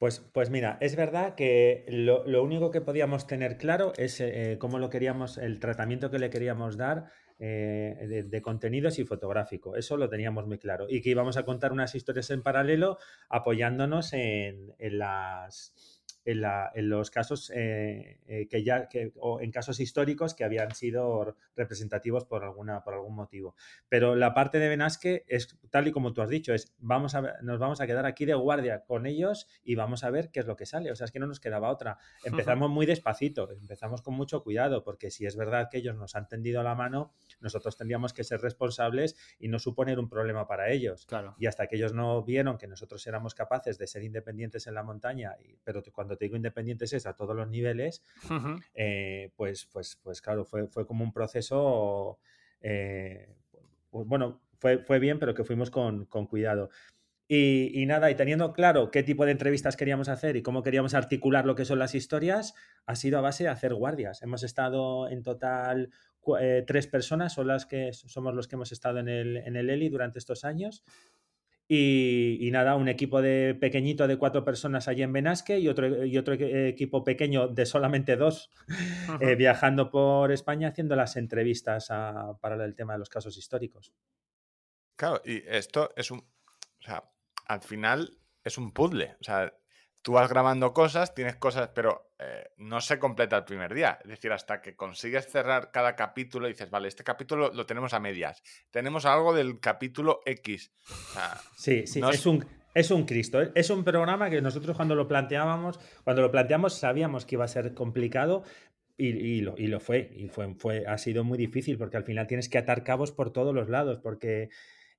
Pues, 0.00 0.20
pues 0.32 0.48
mira, 0.48 0.78
es 0.80 0.96
verdad 0.96 1.34
que 1.34 1.84
lo, 1.86 2.42
único 2.42 2.70
que 2.70 2.80
podíamos 2.80 3.26
tener 3.26 3.58
claro 3.58 3.92
es 3.98 4.18
eh, 4.22 4.56
cómo 4.58 4.78
lo 4.78 4.88
queríamos, 4.88 5.36
el 5.36 5.60
tratamiento 5.60 6.10
que 6.10 6.18
le 6.18 6.30
queríamos 6.30 6.78
dar 6.78 7.10
eh, 7.38 8.24
de, 8.26 8.40
contenidos 8.40 8.98
y 8.98 9.04
fotográfico. 9.04 9.76
Eso 9.76 9.98
lo 9.98 10.08
teníamos 10.08 10.46
muy 10.46 10.56
claro. 10.58 10.86
Y 10.88 11.02
que 11.02 11.10
íbamos 11.10 11.36
a 11.36 11.44
contar 11.44 11.70
unas 11.70 11.94
historias 11.94 12.30
en 12.30 12.42
paralelo 12.42 12.96
apoyándonos 13.28 14.14
en, 14.14 14.74
en 14.78 14.98
las 14.98 15.99
en, 16.32 16.88
los 16.88 17.10
casos 17.10 17.50
eh, 17.54 18.20
eh, 18.26 18.48
que 18.48 18.62
ya, 18.62 18.88
o 19.18 19.40
en 19.40 19.50
casos 19.50 19.80
históricos 19.80 20.34
que 20.34 20.44
habían 20.44 20.74
sido 20.74 21.36
representativos 21.56 22.24
por, 22.24 22.44
alguna, 22.44 22.82
por 22.82 22.94
algún 22.94 23.14
motivo. 23.14 23.54
Pero 23.88 24.14
la 24.14 24.34
parte 24.34 24.58
de 24.58 24.68
Benasque 24.68 25.24
es 25.28 25.58
tal 25.70 25.88
y 25.88 25.92
como 25.92 26.12
tú 26.12 26.22
has 26.22 26.30
dicho, 26.30 26.54
es 26.54 26.74
vamos 26.78 27.14
a, 27.14 27.38
nos 27.42 27.58
vamos 27.58 27.80
a 27.80 27.86
quedar 27.86 28.06
aquí 28.06 28.24
de 28.24 28.34
guardia 28.34 28.84
con 28.84 29.06
ellos 29.06 29.46
y 29.62 29.74
vamos 29.74 30.04
a 30.04 30.10
ver 30.10 30.30
qué 30.30 30.40
es 30.40 30.46
lo 30.46 30.56
que 30.56 30.66
sale. 30.66 30.90
O 30.90 30.96
sea, 30.96 31.04
es 31.04 31.12
que 31.12 31.18
no 31.18 31.26
nos 31.26 31.40
quedaba 31.40 31.70
otra. 31.70 31.98
Empezamos 32.24 32.70
muy 32.70 32.86
despacito, 32.86 33.50
empezamos 33.50 34.02
con 34.02 34.14
mucho 34.14 34.42
cuidado, 34.42 34.84
porque 34.84 35.10
si 35.10 35.26
es 35.26 35.36
verdad 35.36 35.68
que 35.70 35.78
ellos 35.78 35.96
nos 35.96 36.14
han 36.14 36.28
tendido 36.28 36.62
la 36.62 36.74
mano, 36.74 37.12
nosotros 37.40 37.76
tendríamos 37.76 38.12
que 38.12 38.24
ser 38.24 38.40
responsables 38.40 39.16
y 39.38 39.48
no 39.48 39.58
suponer 39.58 39.98
un 39.98 40.08
problema 40.08 40.46
para 40.46 40.70
ellos. 40.70 41.06
Claro. 41.06 41.34
Y 41.38 41.46
hasta 41.46 41.66
que 41.66 41.76
ellos 41.76 41.92
no 41.92 42.22
vieron 42.22 42.58
que 42.58 42.66
nosotros 42.66 43.06
éramos 43.06 43.34
capaces 43.34 43.78
de 43.78 43.86
ser 43.86 44.02
independientes 44.02 44.66
en 44.66 44.74
la 44.74 44.82
montaña, 44.82 45.36
y, 45.42 45.56
pero 45.64 45.82
cuando 45.92 46.16
te 46.16 46.26
digo 46.26 46.36
independientes 46.36 46.92
es 46.92 47.06
a 47.06 47.14
todos 47.14 47.34
los 47.36 47.48
niveles, 47.48 48.02
eh, 48.74 49.32
pues, 49.36 49.66
pues, 49.72 49.98
pues 50.02 50.20
claro, 50.20 50.44
fue, 50.44 50.68
fue 50.68 50.86
como 50.86 51.04
un 51.04 51.12
proceso, 51.12 52.18
eh, 52.60 53.34
pues, 53.90 54.06
bueno, 54.06 54.40
fue, 54.60 54.78
fue 54.78 54.98
bien, 54.98 55.18
pero 55.18 55.34
que 55.34 55.44
fuimos 55.44 55.70
con, 55.70 56.06
cuidado. 56.06 56.70
Y, 57.32 57.84
nada, 57.86 58.10
y 58.10 58.16
teniendo 58.16 58.52
claro 58.52 58.90
qué 58.90 59.04
tipo 59.04 59.24
de 59.24 59.30
entrevistas 59.30 59.76
queríamos 59.76 60.08
hacer 60.08 60.34
y 60.34 60.42
cómo 60.42 60.64
queríamos 60.64 60.94
articular 60.94 61.46
lo 61.46 61.54
que 61.54 61.64
son 61.64 61.78
las 61.78 61.94
historias, 61.94 62.54
ha 62.86 62.96
sido 62.96 63.18
a 63.18 63.20
base 63.20 63.44
de 63.44 63.50
hacer 63.50 63.72
guardias. 63.72 64.20
Hemos 64.22 64.42
estado 64.42 65.08
en 65.08 65.22
total 65.22 65.90
eh, 66.40 66.64
tres 66.66 66.86
personas, 66.86 67.34
son 67.34 67.48
las 67.48 67.66
que 67.66 67.92
somos 67.92 68.34
los 68.34 68.48
que 68.48 68.56
hemos 68.56 68.72
estado 68.72 68.98
en 68.98 69.08
el, 69.08 69.36
en 69.36 69.56
el 69.56 69.70
ELI 69.70 69.88
durante 69.88 70.18
estos 70.18 70.44
años. 70.44 70.84
Y, 71.72 72.48
nada, 72.50 72.74
un 72.74 72.88
equipo 72.88 73.22
de 73.22 73.54
pequeñito 73.54 74.08
de 74.08 74.18
cuatro 74.18 74.44
personas 74.44 74.88
allí 74.88 75.04
en 75.04 75.12
Benasque 75.12 75.60
y 75.60 75.68
otro, 75.68 76.04
y 76.04 76.18
otro 76.18 76.34
equipo 76.34 77.04
pequeño 77.04 77.46
de 77.46 77.64
solamente 77.64 78.16
dos 78.16 78.50
eh, 79.20 79.36
viajando 79.36 79.88
por 79.88 80.32
España 80.32 80.66
haciendo 80.66 80.96
las 80.96 81.14
entrevistas 81.16 81.86
para 82.40 82.64
el 82.64 82.74
tema 82.74 82.94
de 82.94 82.98
los 82.98 83.08
casos 83.08 83.38
históricos. 83.38 83.92
Claro, 84.96 85.22
y 85.24 85.44
esto 85.46 85.92
es 85.94 86.10
un. 86.10 86.18
O 86.18 86.82
sea, 86.82 87.04
al 87.46 87.60
final 87.60 88.18
es 88.42 88.58
un 88.58 88.72
puzzle. 88.72 89.16
O 89.20 89.24
sea, 89.24 89.54
tú 90.02 90.12
vas 90.12 90.28
grabando 90.28 90.72
cosas, 90.72 91.14
tienes 91.14 91.36
cosas, 91.36 91.70
pero 91.74 92.12
eh, 92.18 92.50
no 92.56 92.80
se 92.80 92.98
completa 92.98 93.36
el 93.36 93.44
primer 93.44 93.74
día. 93.74 93.98
Es 94.02 94.08
decir, 94.08 94.32
hasta 94.32 94.60
que 94.60 94.74
consigues 94.76 95.26
cerrar 95.26 95.70
cada 95.70 95.96
capítulo 95.96 96.46
y 96.46 96.52
dices, 96.52 96.70
vale, 96.70 96.88
este 96.88 97.04
capítulo 97.04 97.50
lo 97.52 97.66
tenemos 97.66 97.92
a 97.94 98.00
medias. 98.00 98.42
Tenemos 98.70 99.04
algo 99.06 99.34
del 99.34 99.60
capítulo 99.60 100.20
X. 100.24 100.72
sí, 101.56 101.86
sí, 101.86 102.00
es, 102.12 102.26
un, 102.26 102.46
es 102.74 102.90
un 102.90 103.04
Cristo. 103.04 103.42
¿eh? 103.42 103.52
Es 103.54 103.70
un 103.70 103.84
programa 103.84 104.30
que 104.30 104.40
nosotros 104.40 104.76
cuando 104.76 104.94
lo 104.94 105.06
planteábamos, 105.06 105.78
cuando 106.04 106.22
lo 106.22 106.30
planteamos 106.30 106.74
sabíamos 106.74 107.26
que 107.26 107.36
iba 107.36 107.44
a 107.44 107.48
ser 107.48 107.74
complicado, 107.74 108.44
y, 109.02 109.40
lo, 109.40 109.54
y, 109.56 109.68
lo, 109.68 109.80
fue, 109.80 110.10
y 110.14 110.28
fue, 110.28 110.54
fue, 110.56 110.84
ha 110.86 110.98
sido 110.98 111.24
muy 111.24 111.38
difícil 111.38 111.78
porque 111.78 111.96
al 111.96 112.04
final 112.04 112.26
tienes 112.26 112.50
que 112.50 112.58
atar 112.58 112.84
cabos 112.84 113.12
por 113.12 113.32
todos 113.32 113.54
los 113.54 113.70
lados, 113.70 113.98
porque 113.98 114.50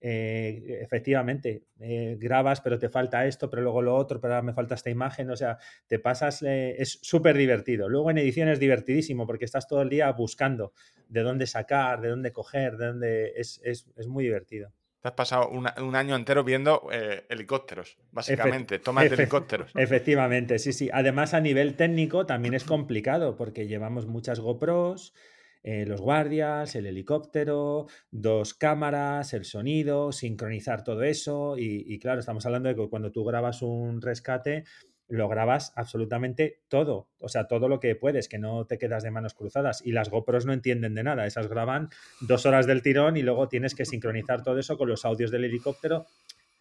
eh, 0.04 0.80
efectivamente, 0.82 1.66
eh, 1.80 2.18
grabas, 2.20 2.60
pero 2.60 2.80
te 2.80 2.90
falta 2.90 3.28
esto, 3.28 3.52
pero 3.52 3.62
luego 3.62 3.84
lo 3.84 3.96
otro, 3.96 4.20
pero 4.20 4.34
ahora 4.34 4.44
me 4.44 4.54
falta 4.54 4.74
esta 4.74 4.90
imagen, 4.90 5.30
o 5.30 5.36
sea, 5.36 5.60
te 5.86 6.00
pasas, 6.00 6.42
eh, 6.42 6.76
es 6.80 6.98
súper 7.04 7.38
divertido. 7.38 7.88
Luego 7.88 8.10
en 8.10 8.18
edición 8.18 8.50
es 8.50 8.60
divertidísimo 8.60 9.28
porque 9.28 9.46
estás 9.46 9.68
todo 9.68 9.84
el 9.84 9.90
día 9.90 10.12
buscando 10.12 10.74
de 11.08 11.22
dónde 11.22 11.46
sacar, 11.46 12.02
de 12.02 12.10
dónde 12.10 12.32
coger, 12.32 12.78
de 12.78 12.88
dónde... 12.88 13.34
Es, 13.36 13.62
es, 13.64 13.92
es 13.96 14.08
muy 14.08 14.24
divertido. 14.24 14.74
Te 15.02 15.08
has 15.08 15.14
pasado 15.14 15.50
un 15.50 15.96
año 15.96 16.16
entero 16.16 16.44
viendo 16.44 16.88
helicópteros, 17.28 17.98
básicamente, 18.12 18.78
tomas 18.78 19.10
de 19.10 19.16
helicópteros. 19.16 19.72
Efectivamente, 19.76 20.60
sí, 20.60 20.74
sí. 20.74 20.92
Además, 20.94 21.34
a 21.34 21.42
nivel 21.42 21.76
técnico 21.76 22.28
también 22.28 22.54
es 22.54 22.64
complicado 22.64 23.36
porque 23.36 23.66
llevamos 23.66 24.06
muchas 24.06 24.40
GoPros, 24.40 25.16
eh, 25.64 25.86
los 25.86 26.02
guardias, 26.02 26.76
el 26.76 26.88
helicóptero, 26.88 27.88
dos 28.10 28.54
cámaras, 28.54 29.34
el 29.34 29.46
sonido, 29.46 30.12
sincronizar 30.12 30.84
todo 30.84 31.04
eso. 31.04 31.56
Y, 31.58 32.00
claro, 32.00 32.20
estamos 32.20 32.46
hablando 32.46 32.70
de 32.70 32.76
que 32.76 32.90
cuando 32.90 33.12
tú 33.12 33.24
grabas 33.24 33.62
un 33.62 34.02
rescate, 34.02 34.64
lo 35.08 35.28
grabas 35.28 35.74
absolutamente 35.76 36.62
todo, 36.70 37.10
o 37.20 37.28
sea, 37.28 37.48
todo 37.48 37.68
lo 37.68 37.82
que 37.82 37.96
puedes, 37.96 38.30
que 38.30 38.40
no 38.40 38.66
te 38.66 38.78
quedas 38.78 39.04
de 39.04 39.12
manos 39.12 39.34
cruzadas. 39.34 39.86
Y 39.86 39.92
las 39.92 40.10
GoPros 40.10 40.46
no 40.46 40.54
entienden 40.54 40.96
de 40.96 41.04
nada, 41.04 41.26
esas 41.26 41.48
graban 41.48 41.90
dos 42.22 42.46
horas 42.46 42.66
del 42.66 42.82
tirón 42.82 43.18
y 43.18 43.22
luego 43.22 43.50
tienes 43.50 43.76
que 43.76 43.86
sincronizar 43.86 44.42
todo 44.42 44.58
eso 44.58 44.78
con 44.78 44.88
los 44.88 45.04
audios 45.04 45.30
del 45.30 45.44
helicóptero. 45.44 46.06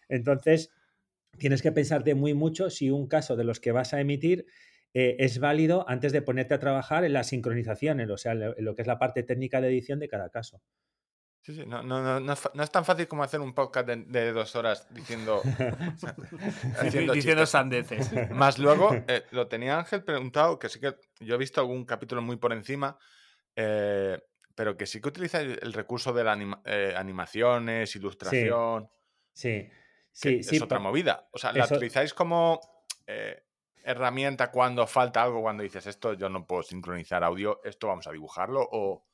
Entonces, 0.09 0.69
tienes 1.37 1.61
que 1.61 1.71
pensarte 1.71 2.13
muy 2.13 2.33
mucho 2.33 2.69
si 2.69 2.91
un 2.91 3.07
caso 3.07 3.37
de 3.37 3.45
los 3.45 3.61
que 3.61 3.71
vas 3.71 3.93
a 3.93 4.01
emitir 4.01 4.45
eh, 4.93 5.15
es 5.19 5.39
válido 5.39 5.85
antes 5.87 6.11
de 6.11 6.21
ponerte 6.21 6.53
a 6.53 6.59
trabajar 6.59 7.05
en 7.05 7.13
la 7.13 7.23
sincronización, 7.23 8.01
o 8.11 8.17
sea, 8.17 8.33
en 8.33 8.65
lo 8.65 8.75
que 8.75 8.81
es 8.81 8.87
la 8.87 8.99
parte 8.99 9.23
técnica 9.23 9.61
de 9.61 9.69
edición 9.69 9.99
de 9.99 10.09
cada 10.09 10.29
caso. 10.29 10.61
Sí, 11.43 11.55
sí, 11.55 11.65
no, 11.65 11.81
no, 11.81 12.19
no, 12.19 12.33
es 12.33 12.71
tan 12.71 12.85
fácil 12.85 13.07
como 13.07 13.23
hacer 13.23 13.39
un 13.39 13.55
podcast 13.55 13.87
de, 13.87 14.31
dos 14.31 14.55
horas 14.55 14.87
diciendo. 14.93 15.41
diciendo, 17.13 17.47
sandeces. 17.47 18.11
Más 18.29 18.59
luego, 18.59 18.93
eh, 19.07 19.23
lo 19.31 19.47
tenía 19.47 19.79
Ángel 19.79 20.03
preguntado, 20.03 20.59
que 20.59 20.69
sí 20.69 20.79
que 20.79 20.93
yo 21.19 21.35
he 21.35 21.39
visto 21.39 21.59
algún 21.59 21.83
capítulo 21.83 22.21
muy 22.21 22.35
por 22.35 22.53
encima, 22.53 22.99
eh, 23.55 24.19
pero 24.53 24.77
que 24.77 24.85
sí 24.85 25.01
que 25.01 25.09
utiliza 25.09 25.41
el, 25.41 25.73
recurso 25.73 26.13
de 26.13 26.23
las 26.23 26.37
animaciones, 26.95 27.95
ilustración. 27.95 28.87
Sí, 29.33 29.67
sí, 30.11 30.43
sí. 30.43 30.57
Es 30.57 30.61
otra 30.61 30.77
movida. 30.77 31.27
O 31.31 31.39
sea, 31.39 31.53
la 31.53 31.65
utilizáis 31.65 32.13
como 32.13 32.59
herramienta 33.83 34.51
cuando 34.51 34.87
falta 34.87 35.23
algo, 35.23 35.41
cuando 35.41 35.63
dices 35.63 35.85
esto 35.87 36.13
yo 36.13 36.29
no 36.29 36.45
puedo 36.45 36.63
sincronizar 36.63 37.23
audio, 37.23 37.61
esto 37.63 37.87
vamos 37.87 38.07
a 38.07 38.11
dibujarlo 38.11 38.67
o, 38.71 39.05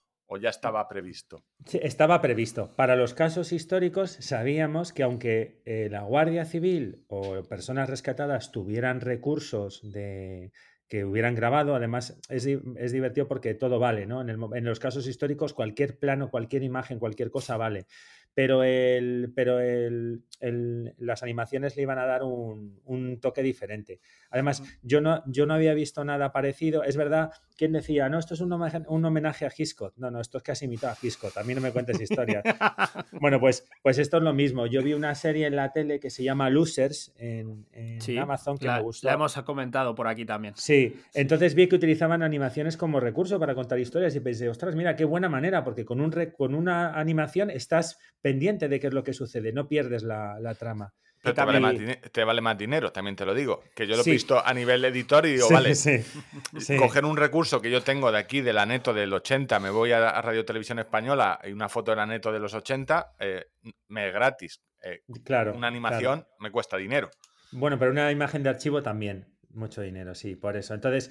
ya 0.42 0.50
estaba 0.50 0.88
previsto? 0.90 1.46
Sí, 1.66 1.80
estaba 1.82 2.22
previsto. 2.22 2.70
Para 2.76 2.98
los 2.98 3.14
casos 3.14 3.54
históricos 3.54 4.12
sabíamos 4.20 4.92
que 4.92 5.04
aunque 5.04 5.62
eh, 5.66 5.88
la 5.90 6.02
Guardia 6.02 6.44
Civil 6.44 7.06
o 7.08 7.44
personas 7.44 7.90
rescatadas 7.90 8.52
tuvieran 8.52 9.00
recursos 9.00 9.80
de 9.90 10.52
que 10.90 11.06
hubieran 11.06 11.36
grabado, 11.36 11.76
además 11.76 12.20
es, 12.30 12.46
divertido 12.46 13.28
porque 13.28 13.54
todo 13.54 13.80
vale, 13.80 14.06
¿no? 14.06 14.22
En, 14.22 14.30
en 14.30 14.64
los 14.66 14.80
casos 14.80 15.08
históricos 15.08 15.54
cualquier 15.54 15.98
plano, 15.98 16.30
cualquier 16.30 16.64
imagen, 16.64 17.00
cualquier 17.00 17.30
cosa 17.32 17.58
vale 17.58 17.88
pero, 18.38 18.64
el, 18.64 19.34
pero 19.36 19.60
el, 19.60 20.22
el- 20.42 20.94
las 21.00 21.24
animaciones 21.24 21.76
le 21.76 21.82
iban 21.82 21.98
a 21.98 22.06
dar 22.06 22.22
un, 22.22 22.80
un 22.86 23.20
toque 23.20 23.42
diferente. 23.42 24.00
Además, 24.30 24.62
yo 24.84 25.02
no, 25.02 25.24
yo 25.26 25.48
no 25.48 25.56
había 25.56 25.74
visto 25.74 26.06
nada 26.06 26.32
parecido. 26.32 26.84
Es 26.84 26.98
verdad, 26.98 27.32
¿quién 27.58 27.72
decía, 27.72 28.10
no, 28.10 28.20
esto 28.20 28.36
es 28.36 28.42
un 28.42 28.52
homenaje, 28.54 28.84
un 28.90 29.04
homenaje 29.04 29.48
a 29.48 29.52
Hitchcock? 29.58 29.94
No, 29.98 30.12
no, 30.12 30.22
esto 30.22 30.38
es 30.38 30.44
que 30.44 30.52
has 30.52 30.62
imitado 30.62 30.94
a 30.94 30.98
Hitchcock, 31.02 31.36
a 31.36 31.44
mí 31.44 31.56
no 31.56 31.62
me 31.62 31.72
cuentes 31.72 32.00
historias. 32.00 32.44
Bueno, 33.20 33.40
pues, 33.40 33.66
pues 33.82 33.98
esto 33.98 34.18
es 34.18 34.24
lo 34.24 34.34
mismo. 34.34 34.68
Yo 34.68 34.84
vi 34.84 34.94
una 34.94 35.16
serie 35.16 35.48
en 35.48 35.56
la 35.56 35.72
tele 35.72 36.00
que 36.00 36.12
se 36.12 36.24
llama 36.24 36.52
Losers 36.52 37.12
en, 37.18 37.66
en 37.74 38.00
Sí, 38.02 38.18
Amazon 38.18 38.60
que 38.60 38.68
la, 38.68 38.78
me 38.78 38.84
gustó. 38.84 39.08
la 39.08 39.14
hemos 39.16 39.34
comentado 39.42 39.96
por 39.96 40.08
aquí 40.08 40.26
también. 40.26 40.54
Sí, 40.58 40.96
entonces 41.16 41.56
vi 41.56 41.68
que 41.68 41.76
utilizaban 41.76 42.22
animaciones 42.22 42.78
como 42.78 43.00
recurso 43.00 43.40
para 43.40 43.56
contar 43.56 43.80
historias 43.80 44.16
y 44.16 44.20
pensé, 44.20 44.48
ostras, 44.48 44.76
mira, 44.76 44.96
qué 44.96 45.06
buena 45.06 45.28
manera, 45.28 45.64
porque 45.64 45.86
con, 45.86 46.02
un 46.02 46.12
con 46.38 46.54
una 46.54 46.94
animación 47.00 47.50
estás 47.50 47.98
pendiente 48.28 48.68
de 48.68 48.80
qué 48.80 48.88
es 48.88 48.94
lo 48.94 49.04
que 49.04 49.14
sucede, 49.14 49.54
no 49.54 49.68
pierdes 49.68 50.04
la, 50.04 50.38
la 50.40 50.54
trama. 50.56 50.94
Pero 51.22 51.34
te 51.34 51.42
vale, 51.46 51.60
más 51.60 51.72
también- 51.74 51.90
dine- 52.02 52.10
te 52.12 52.24
vale 52.24 52.42
más 52.42 52.58
dinero, 52.58 52.92
también 52.92 53.16
te 53.16 53.26
lo 53.26 53.34
digo. 53.34 53.64
Que 53.76 53.88
yo 53.88 53.96
lo 53.96 54.02
he 54.04 54.12
visto 54.12 54.46
a 54.46 54.54
nivel 54.54 54.84
editor 54.86 55.26
y 55.26 55.34
digo, 55.34 55.48
Sí, 55.48 55.54
vale, 55.54 55.76
sí, 55.76 55.98
coger 56.78 57.06
un 57.06 57.18
recurso 57.18 57.62
que 57.62 57.72
yo 57.72 57.82
tengo 57.82 58.12
de 58.12 58.18
aquí, 58.20 58.42
de 58.42 58.54
la 58.54 58.66
neto 58.66 58.94
del 58.94 59.12
80, 59.14 59.60
me 59.60 59.70
voy 59.70 59.92
a, 59.94 60.22
Radio 60.22 60.46
Televisión 60.46 60.78
Española 60.80 61.40
y 61.44 61.52
una 61.54 61.70
foto 61.70 61.92
de 61.92 61.98
la 61.98 62.06
neto 62.06 62.32
de 62.32 62.40
los 62.40 62.54
80, 62.54 63.14
eh, 63.20 63.46
me 63.88 64.08
es 64.10 64.14
gratis. 64.14 64.62
Eh, 64.84 65.02
claro. 65.24 65.52
una 65.52 65.60
claro. 65.60 65.68
animación 65.68 66.28
me 66.40 66.52
cuesta 66.52 66.78
dinero. 66.78 67.10
Bueno, 67.52 67.80
pero 67.80 67.92
una 67.92 68.12
imagen 68.12 68.44
de 68.44 68.50
archivo 68.50 68.84
también. 68.84 69.26
Mucho 69.50 69.82
dinero, 69.82 70.14
sí, 70.14 70.36
por 70.36 70.56
eso. 70.56 70.76
Entonces, 70.76 71.10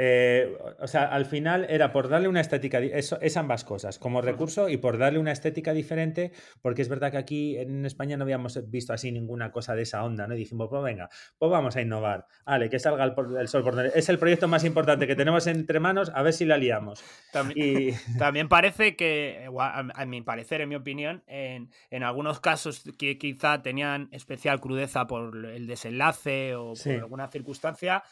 eh, 0.00 0.56
o 0.80 0.86
sea, 0.86 1.06
al 1.06 1.26
final 1.26 1.66
era 1.68 1.90
por 1.90 2.08
darle 2.08 2.28
una 2.28 2.40
estética, 2.40 2.78
eso, 2.78 3.18
es 3.20 3.36
ambas 3.36 3.64
cosas, 3.64 3.98
como 3.98 4.20
recurso 4.22 4.68
y 4.68 4.76
por 4.76 4.96
darle 4.96 5.18
una 5.18 5.32
estética 5.32 5.72
diferente, 5.72 6.30
porque 6.62 6.82
es 6.82 6.88
verdad 6.88 7.10
que 7.10 7.16
aquí 7.18 7.56
en 7.56 7.84
España 7.84 8.16
no 8.16 8.22
habíamos 8.22 8.70
visto 8.70 8.92
así 8.92 9.10
ninguna 9.10 9.50
cosa 9.50 9.74
de 9.74 9.82
esa 9.82 10.04
onda, 10.04 10.28
¿no? 10.28 10.34
Y 10.34 10.38
dijimos, 10.38 10.68
pues 10.70 10.84
venga, 10.84 11.08
pues 11.36 11.50
vamos 11.50 11.74
a 11.74 11.80
innovar. 11.80 12.26
Ale, 12.44 12.70
que 12.70 12.78
salga 12.78 13.02
el, 13.04 13.12
el 13.40 13.48
sol 13.48 13.64
por 13.64 13.74
donde- 13.74 13.90
Es 13.94 14.08
el 14.08 14.18
proyecto 14.20 14.46
más 14.46 14.62
importante 14.64 15.08
que 15.08 15.16
tenemos 15.16 15.48
entre 15.48 15.80
manos, 15.80 16.12
a 16.14 16.22
ver 16.22 16.32
si 16.32 16.44
la 16.44 16.58
liamos. 16.58 17.02
También, 17.32 17.58
Y 17.58 17.92
también 18.18 18.48
parece 18.48 18.94
que, 18.94 19.48
a, 19.58 20.06
mi 20.06 20.22
parecer, 20.22 20.60
en 20.60 20.68
mi 20.68 20.76
opinión, 20.76 21.24
en, 21.26 21.70
en 21.90 22.02
algunos 22.04 22.38
casos 22.38 22.84
que 22.98 23.18
quizá 23.18 23.62
tenían 23.62 24.08
especial 24.12 24.60
crudeza 24.60 25.08
por 25.08 25.34
el 25.44 25.66
desenlace 25.66 26.54
o 26.54 26.76
Sí. 26.76 26.90
por 26.90 26.98
alguna 27.00 27.28
circunstancia, 27.28 28.04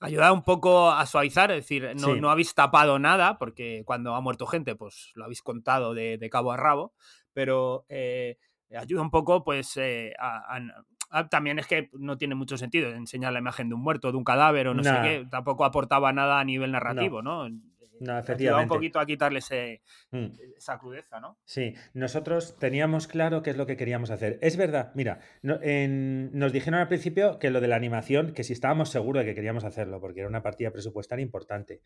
ayudaba 0.00 0.32
un 0.32 0.42
poco 0.42 0.90
a 0.90 1.04
suavizar, 1.06 1.50
es 1.50 1.58
decir, 1.58 1.90
no, 1.96 2.14
Sí. 2.14 2.20
no 2.20 2.30
habéis 2.30 2.54
tapado 2.54 2.98
nada, 2.98 3.38
porque 3.38 3.82
cuando 3.84 4.14
ha 4.14 4.20
muerto 4.20 4.46
gente, 4.46 4.74
pues 4.76 5.12
lo 5.14 5.24
habéis 5.24 5.42
contado 5.42 5.94
de, 5.94 6.18
de 6.18 6.30
cabo 6.30 6.52
a 6.52 6.56
rabo, 6.56 6.92
pero 7.32 7.84
eh, 7.88 8.38
ayuda 8.76 9.02
un 9.02 9.10
poco, 9.10 9.44
pues, 9.44 9.76
eh, 9.76 10.12
a- 10.18 10.56
a- 10.56 10.84
a- 11.10 11.28
también 11.28 11.58
es 11.58 11.66
que 11.66 11.88
no 11.92 12.18
tiene 12.18 12.34
mucho 12.34 12.56
sentido 12.58 12.90
enseñar 12.90 13.32
la 13.32 13.38
imagen 13.38 13.68
de 13.68 13.74
un 13.74 13.80
muerto, 13.82 14.10
de 14.10 14.18
un 14.18 14.24
cadáver 14.24 14.68
o 14.68 14.74
no 14.74 14.82
sé 14.82 14.90
qué, 15.02 15.26
tampoco 15.30 15.64
aportaba 15.64 16.12
nada 16.12 16.40
a 16.40 16.44
nivel 16.44 16.72
narrativo, 16.72 17.22
¿no? 17.22 17.48
No, 17.48 17.60
Un 18.00 18.10
efectivamente. 18.18 18.74
poquito 18.74 18.98
a 19.00 19.06
quitarle 19.06 19.38
ese, 19.38 19.82
Mm. 20.10 20.26
esa 20.56 20.78
crudeza, 20.78 21.20
¿no? 21.20 21.38
Sí, 21.44 21.74
nosotros 21.94 22.56
teníamos 22.58 23.06
claro 23.06 23.42
qué 23.42 23.50
es 23.50 23.56
lo 23.56 23.66
que 23.66 23.76
queríamos 23.76 24.10
hacer. 24.10 24.38
Es 24.42 24.56
verdad, 24.56 24.92
mira, 24.94 25.20
no- 25.42 25.58
en- 25.62 26.30
nos 26.36 26.52
dijeron 26.52 26.80
al 26.80 26.88
principio 26.88 27.38
que 27.38 27.50
lo 27.50 27.60
de 27.60 27.68
la 27.68 27.76
animación, 27.76 28.32
que 28.32 28.44
si 28.44 28.52
estábamos 28.52 28.90
seguros 28.90 29.22
de 29.24 29.30
que 29.30 29.34
queríamos 29.34 29.64
hacerlo, 29.64 30.00
porque 30.00 30.20
era 30.20 30.28
una 30.28 30.42
partida 30.42 30.70
presupuestaria 30.70 31.22
importante. 31.22 31.80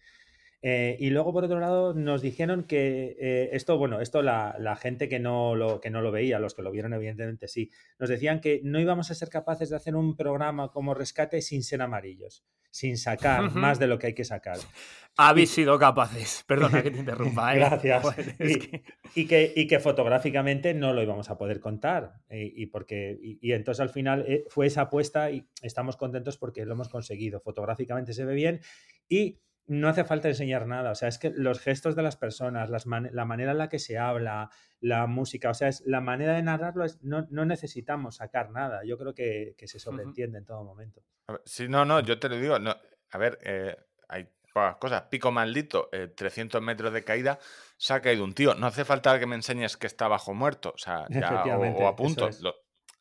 Eh, 0.62 0.96
y 1.00 1.08
luego, 1.08 1.32
por 1.32 1.44
otro 1.44 1.58
lado, 1.58 1.94
nos 1.94 2.20
dijeron 2.20 2.64
que 2.64 3.16
eh, 3.18 3.48
esto, 3.52 3.78
bueno, 3.78 4.02
esto 4.02 4.20
la, 4.20 4.56
la 4.58 4.76
gente 4.76 5.08
que 5.08 5.18
no, 5.18 5.54
lo, 5.54 5.80
que 5.80 5.88
no 5.88 6.02
lo 6.02 6.12
veía, 6.12 6.38
los 6.38 6.54
que 6.54 6.60
lo 6.60 6.70
vieron, 6.70 6.92
evidentemente 6.92 7.48
sí, 7.48 7.70
nos 7.98 8.10
decían 8.10 8.42
que 8.42 8.60
no 8.62 8.78
íbamos 8.78 9.10
a 9.10 9.14
ser 9.14 9.30
capaces 9.30 9.70
de 9.70 9.76
hacer 9.76 9.96
un 9.96 10.16
programa 10.16 10.70
como 10.70 10.92
rescate 10.92 11.40
sin 11.40 11.62
ser 11.62 11.80
amarillos, 11.80 12.44
sin 12.70 12.98
sacar 12.98 13.50
más 13.52 13.78
de 13.78 13.86
lo 13.86 13.98
que 13.98 14.08
hay 14.08 14.14
que 14.14 14.24
sacar. 14.24 14.58
Habéis 15.28 15.50
sido 15.50 15.78
capaces. 15.78 16.44
Perdona 16.48 16.82
que 16.82 16.90
te 16.90 16.98
interrumpa. 16.98 17.54
¿eh? 17.54 17.58
Gracias. 17.58 18.02
Joder, 18.02 18.34
es 18.38 18.50
Y- 18.50 18.58
que- 18.58 18.82
y 19.14 19.26
que, 19.26 19.52
y 19.56 19.66
que 19.66 19.80
fotográficamente 19.80 20.74
no 20.74 20.92
lo 20.92 21.02
íbamos 21.02 21.30
a 21.30 21.36
poder 21.38 21.60
contar. 21.60 22.14
Y, 22.30 22.62
y 22.62 22.66
porque, 22.66 23.18
y, 23.20 23.38
y 23.40 23.52
entonces 23.52 23.80
al 23.80 23.90
final 23.90 24.24
eh, 24.28 24.44
fue 24.48 24.66
esa 24.66 24.82
apuesta 24.82 25.30
y 25.30 25.46
estamos 25.62 25.96
contentos 25.96 26.36
porque 26.38 26.64
lo 26.64 26.72
hemos 26.74 26.88
conseguido. 26.88 27.40
Fotográficamente 27.40 28.12
se 28.12 28.24
ve 28.24 28.34
bien 28.34 28.60
y 29.08 29.40
no 29.66 29.88
hace 29.88 30.02
falta 30.04 30.26
enseñar 30.28 30.66
nada. 30.66 30.90
O 30.90 30.94
sea, 30.96 31.08
es 31.08 31.18
que 31.18 31.30
los 31.30 31.60
gestos 31.60 31.94
de 31.94 32.02
las 32.02 32.16
personas, 32.16 32.70
las 32.70 32.86
man- 32.86 33.10
la 33.12 33.24
manera 33.24 33.52
en 33.52 33.58
la 33.58 33.68
que 33.68 33.78
se 33.78 33.98
habla, 33.98 34.50
la 34.80 35.06
música, 35.06 35.50
o 35.50 35.54
sea, 35.54 35.68
es, 35.68 35.82
la 35.86 36.00
manera 36.00 36.34
de 36.34 36.42
narrarlo 36.42 36.84
es, 36.84 37.00
no, 37.02 37.26
no 37.30 37.44
necesitamos 37.44 38.16
sacar 38.16 38.50
nada. 38.50 38.80
Yo 38.84 38.98
creo 38.98 39.14
que, 39.14 39.54
que 39.56 39.68
se 39.68 39.78
sobreentiende 39.78 40.38
en 40.38 40.44
todo 40.44 40.64
momento. 40.64 41.02
A 41.28 41.32
ver, 41.32 41.42
Sí, 41.44 41.68
no, 41.68 41.84
no, 41.84 42.00
yo 42.00 42.18
te 42.18 42.28
lo 42.28 42.36
digo. 42.36 42.58
No, 42.58 42.74
a 43.10 43.18
ver, 43.18 43.38
eh, 43.44 43.76
hay 44.08 44.28
cosas. 44.52 45.02
Pico 45.10 45.30
maldito, 45.30 45.88
eh, 45.92 46.08
300 46.08 46.60
metros 46.62 46.92
de 46.92 47.04
caída, 47.04 47.38
se 47.76 47.92
ha 47.94 48.00
caído 48.00 48.24
un 48.24 48.34
tío. 48.34 48.54
No 48.54 48.66
hace 48.66 48.84
falta 48.84 49.18
que 49.18 49.26
me 49.26 49.36
enseñes 49.36 49.76
que 49.76 49.86
está 49.86 50.08
bajo 50.08 50.34
muerto, 50.34 50.72
o 50.74 50.78
sea, 50.78 51.06
ya, 51.10 51.44
o- 51.58 51.86
a 51.86 51.96
punto. 51.96 52.28
es. 52.28 52.40
Lo, 52.40 52.54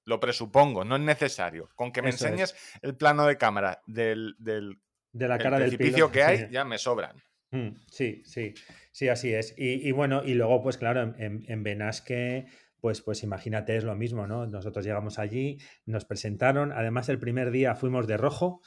lo 0.05 0.19
presupongo, 0.19 0.83
no 0.85 0.95
es 0.95 1.01
necesario. 1.01 1.69
Con 1.75 1.91
que 1.91 2.01
me 2.01 2.09
Eso 2.09 2.25
es. 2.25 2.31
enseñes 2.31 2.55
el 2.81 2.95
plano 2.95 3.25
de 3.27 3.37
cámara 3.37 3.81
del, 3.85 4.35
del 4.39 4.79
De 5.11 5.27
la 5.27 5.35
el 5.35 5.41
cara 5.41 5.59
del 5.59 5.69
precipicio 5.69 6.07
piloto, 6.07 6.11
que 6.13 6.23
hay, 6.23 6.37
sí. 6.39 6.45
ya 6.51 6.65
me 6.65 6.77
sobran. 6.77 7.15
Mm, 7.51 7.69
Sí, 7.87 8.21
sí, 8.25 8.53
sí, 8.91 9.09
así 9.09 9.33
es. 9.33 9.53
Y, 9.57 9.87
y 9.87 9.91
bueno, 9.91 10.23
y 10.23 10.33
luego, 10.35 10.61
pues 10.61 10.77
claro, 10.77 11.01
en, 11.03 11.15
en, 11.21 11.45
en 11.47 11.63
Benasque, 11.63 12.45
pues, 12.79 13.01
pues 13.01 13.23
imagínate, 13.23 13.75
es 13.75 13.83
lo 13.83 13.95
mismo, 13.95 14.25
¿no? 14.27 14.45
Nosotros 14.47 14.85
llegamos 14.85 15.19
allí, 15.19 15.57
nos 15.85 16.05
presentaron, 16.05 16.71
además 16.71 17.09
el 17.09 17.19
primer 17.19 17.51
día 17.51 17.75
fuimos 17.75 18.07
de 18.07 18.17
rojo, 18.17 18.61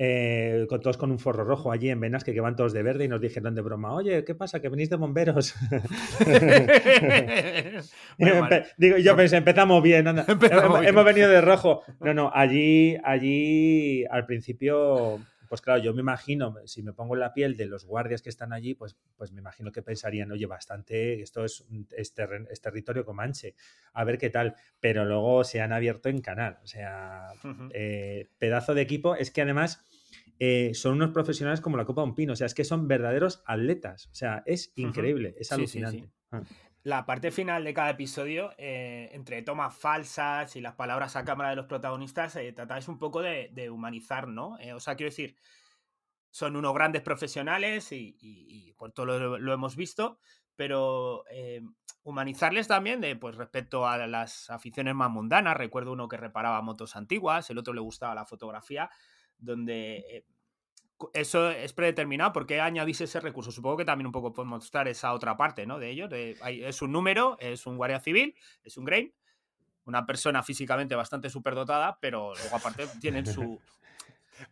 eh, 0.00 0.66
con, 0.68 0.80
todos 0.80 0.96
con 0.96 1.10
un 1.10 1.18
forro 1.18 1.42
rojo 1.42 1.72
allí 1.72 1.90
en 1.90 1.98
Benasque, 1.98 2.32
que 2.32 2.40
van 2.40 2.54
todos 2.54 2.72
de 2.72 2.84
verde 2.84 3.06
y 3.06 3.08
nos 3.08 3.20
dijeron 3.20 3.56
de 3.56 3.62
broma, 3.62 3.92
oye, 3.92 4.24
¿qué 4.24 4.36
pasa? 4.36 4.60
Que 4.60 4.68
venís 4.68 4.88
de 4.90 4.96
bomberos. 4.96 5.56
Digo, 8.78 8.98
yo 8.98 9.16
pensé, 9.16 9.38
empezamos 9.38 9.82
bien, 9.82 10.06
anda. 10.06 10.24
Empezamos 10.28 10.64
hemos, 10.64 10.80
bien. 10.80 10.90
hemos 10.90 11.04
venido 11.04 11.28
de 11.28 11.40
rojo. 11.40 11.82
No, 12.00 12.14
no, 12.14 12.30
allí, 12.32 12.96
allí 13.02 14.04
al 14.08 14.24
principio, 14.24 15.18
pues 15.48 15.60
claro, 15.60 15.82
yo 15.82 15.92
me 15.94 16.00
imagino, 16.00 16.54
si 16.66 16.82
me 16.82 16.92
pongo 16.92 17.14
en 17.14 17.20
la 17.20 17.32
piel 17.34 17.56
de 17.56 17.66
los 17.66 17.84
guardias 17.84 18.22
que 18.22 18.28
están 18.28 18.52
allí, 18.52 18.74
pues, 18.74 18.96
pues 19.16 19.32
me 19.32 19.40
imagino 19.40 19.72
que 19.72 19.82
pensarían, 19.82 20.30
oye, 20.30 20.46
bastante, 20.46 21.20
esto 21.22 21.44
es, 21.44 21.64
es, 21.96 22.14
terren- 22.14 22.46
es 22.50 22.60
territorio 22.60 23.04
comanche, 23.04 23.54
a 23.92 24.04
ver 24.04 24.18
qué 24.18 24.30
tal. 24.30 24.54
Pero 24.80 25.04
luego 25.04 25.44
se 25.44 25.60
han 25.60 25.72
abierto 25.72 26.08
en 26.08 26.20
canal, 26.20 26.58
o 26.62 26.66
sea, 26.66 27.28
eh, 27.72 28.28
pedazo 28.38 28.74
de 28.74 28.82
equipo. 28.82 29.14
Es 29.16 29.30
que 29.30 29.42
además 29.42 29.84
eh, 30.38 30.72
son 30.74 30.94
unos 30.94 31.10
profesionales 31.10 31.60
como 31.60 31.76
la 31.76 31.84
Copa 31.84 32.02
de 32.02 32.08
un 32.08 32.14
Pino, 32.14 32.32
o 32.34 32.36
sea, 32.36 32.46
es 32.46 32.54
que 32.54 32.64
son 32.64 32.86
verdaderos 32.86 33.42
atletas, 33.46 34.06
o 34.12 34.14
sea, 34.14 34.42
es 34.46 34.72
increíble, 34.76 35.34
es 35.38 35.48
Sí, 35.48 35.54
sí, 35.54 35.66
sí. 35.66 35.78
alucinante. 35.78 36.10
Ah. 36.30 36.42
La 36.84 37.04
parte 37.06 37.30
final 37.30 37.64
de 37.64 37.74
cada 37.74 37.90
episodio, 37.90 38.52
eh, 38.56 39.10
entre 39.12 39.42
tomas 39.42 39.76
falsas 39.76 40.54
y 40.56 40.60
las 40.60 40.74
palabras 40.74 41.16
a 41.16 41.24
cámara 41.24 41.50
de 41.50 41.56
los 41.56 41.66
protagonistas, 41.66 42.36
eh, 42.36 42.52
tratáis 42.52 42.88
un 42.88 42.98
poco 42.98 43.20
de, 43.20 43.70
humanizar, 43.70 44.28
¿no? 44.28 44.58
Eh, 44.60 44.72
o 44.72 44.80
sea, 44.80 44.94
quiero 44.94 45.10
decir, 45.10 45.36
son 46.30 46.56
unos 46.56 46.74
grandes 46.74 47.02
profesionales 47.02 47.88
y, 47.90 48.74
por 48.78 48.92
todo 48.92 49.06
lo, 49.06 49.38
lo 49.38 49.52
hemos 49.52 49.74
visto, 49.76 50.18
pero 50.54 51.24
eh, 51.30 51.62
humanizarles 52.02 52.68
también 52.68 53.00
de, 53.00 53.16
pues, 53.16 53.36
respecto 53.36 53.86
a 53.86 54.06
las 54.06 54.50
aficiones 54.50 54.94
más 54.94 55.10
mundanas. 55.10 55.56
Recuerdo 55.56 55.92
uno 55.92 56.08
que 56.08 56.16
reparaba 56.16 56.62
motos 56.62 56.96
antiguas, 56.96 57.50
el 57.50 57.58
otro 57.58 57.74
le 57.74 57.80
gustaba 57.80 58.14
la 58.14 58.24
fotografía, 58.24 58.90
donde 59.36 60.24
eso 61.12 61.50
es 61.50 61.72
predeterminado. 61.72 62.32
¿Por 62.32 62.46
qué 62.46 62.60
añadís 62.60 63.00
ese 63.00 63.20
recurso? 63.20 63.50
Supongo 63.52 63.76
que 63.76 63.84
también 63.84 64.06
un 64.06 64.12
poco 64.12 64.32
podemos 64.32 64.58
mostrar 64.62 64.88
esa 64.88 65.12
otra 65.12 65.36
parte, 65.36 65.66
¿no? 65.66 65.78
De 65.78 65.90
ellos. 65.90 66.10
hay- 66.42 66.64
es 66.64 66.82
un 66.82 66.92
número, 66.92 67.36
es 67.40 67.66
un 67.66 67.76
guardia 67.76 68.00
civil, 68.00 68.34
es 68.64 68.76
un 68.76 68.84
Grain, 68.84 69.12
una 69.84 70.04
persona 70.06 70.42
físicamente 70.42 70.94
bastante 70.94 71.30
superdotada, 71.30 71.98
pero 72.00 72.34
luego 72.34 72.56
aparte 72.56 72.86
tienen 73.00 73.24
su... 73.26 73.60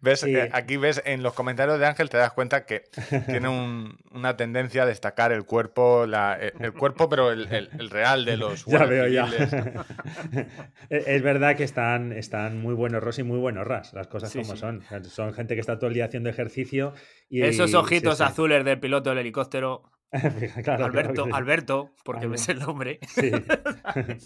¿Ves? 0.01 0.21
Sí. 0.21 0.35
Eh, 0.35 0.49
aquí 0.53 0.77
ves 0.77 1.03
en 1.05 1.23
los 1.23 1.33
comentarios 1.35 1.79
de 1.79 1.87
Ángel, 1.87 2.09
te 2.11 2.17
das 2.17 2.33
cuenta 2.33 2.67
que 2.67 2.85
tiene 3.27 3.49
un- 3.49 3.97
una 4.13 4.37
tendencia 4.37 4.83
a 4.83 4.87
destacar 4.87 5.33
el 5.33 5.45
cuerpo, 5.45 6.07
la- 6.07 6.37
eh, 6.41 6.53
el 6.61 6.73
cuerpo, 6.73 7.09
pero 7.09 7.31
el, 7.33 7.47
el- 7.53 7.71
el 7.79 7.91
real 7.91 8.25
de 8.25 8.37
los 8.37 8.65
Ya 8.67 8.85
veo, 8.85 9.07
ya. 9.09 9.27
es 10.91 11.23
verdad 11.23 11.57
que 11.57 11.65
están, 11.65 12.13
están 12.13 12.61
muy 12.61 12.75
buenos 12.75 13.03
Ros 13.03 13.19
y 13.19 13.23
muy 13.23 13.39
buenos 13.39 13.67
Ras, 13.67 13.93
las 13.95 14.07
cosas 14.09 14.31
Sí, 14.31 14.41
como 14.41 14.55
sí. 14.55 14.59
son. 14.61 14.83
Son 15.05 15.33
gente 15.35 15.55
que 15.55 15.61
está 15.61 15.79
todo 15.79 15.89
el 15.89 15.95
día 15.95 16.05
haciendo 16.07 16.29
ejercicio. 16.31 16.93
Y, 17.29 17.43
Esos 17.43 17.75
ojitos 17.75 18.19
sí. 18.19 18.25
azules 18.25 18.65
del 18.65 18.79
piloto 18.81 19.11
del 19.11 19.19
helicóptero, 19.21 19.83
Claro, 20.65 20.85
Alberto. 20.85 21.27
Alberto, 21.33 21.93
porque 22.05 22.27
ves 22.27 22.49
el 22.49 22.61
nombre. 22.61 23.01
Sí. 23.09 23.31
En 23.33 24.19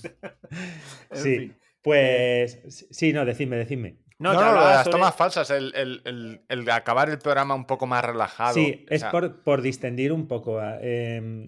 Sí, 1.12 1.38
fin. 1.38 1.56
pues 1.82 2.86
sí, 2.90 3.12
no, 3.12 3.24
decidme, 3.24 3.56
decidme. 3.56 3.96
No, 4.20 4.32
no, 4.34 4.38
lo 4.38 4.40
de 4.44 4.48
hablaba 4.50 4.70
las 4.70 4.84
sobre- 4.84 4.92
tomas 4.98 5.14
falsas, 5.16 5.50
el, 5.50 5.72
el- 5.74 6.02
el- 6.04 6.40
el 6.48 6.70
acabar 6.70 7.08
el 7.10 7.18
programa 7.18 7.54
un 7.54 7.66
poco 7.66 7.86
más 7.86 8.04
relajado. 8.04 8.54
Sí, 8.54 8.84
o 8.88 8.94
es 8.94 9.00
sea, 9.00 9.10
por, 9.10 9.42
por 9.42 9.62
distendir 9.62 10.12
un 10.12 10.28
poco. 10.28 10.60
a- 10.60 10.78
em, 10.80 11.44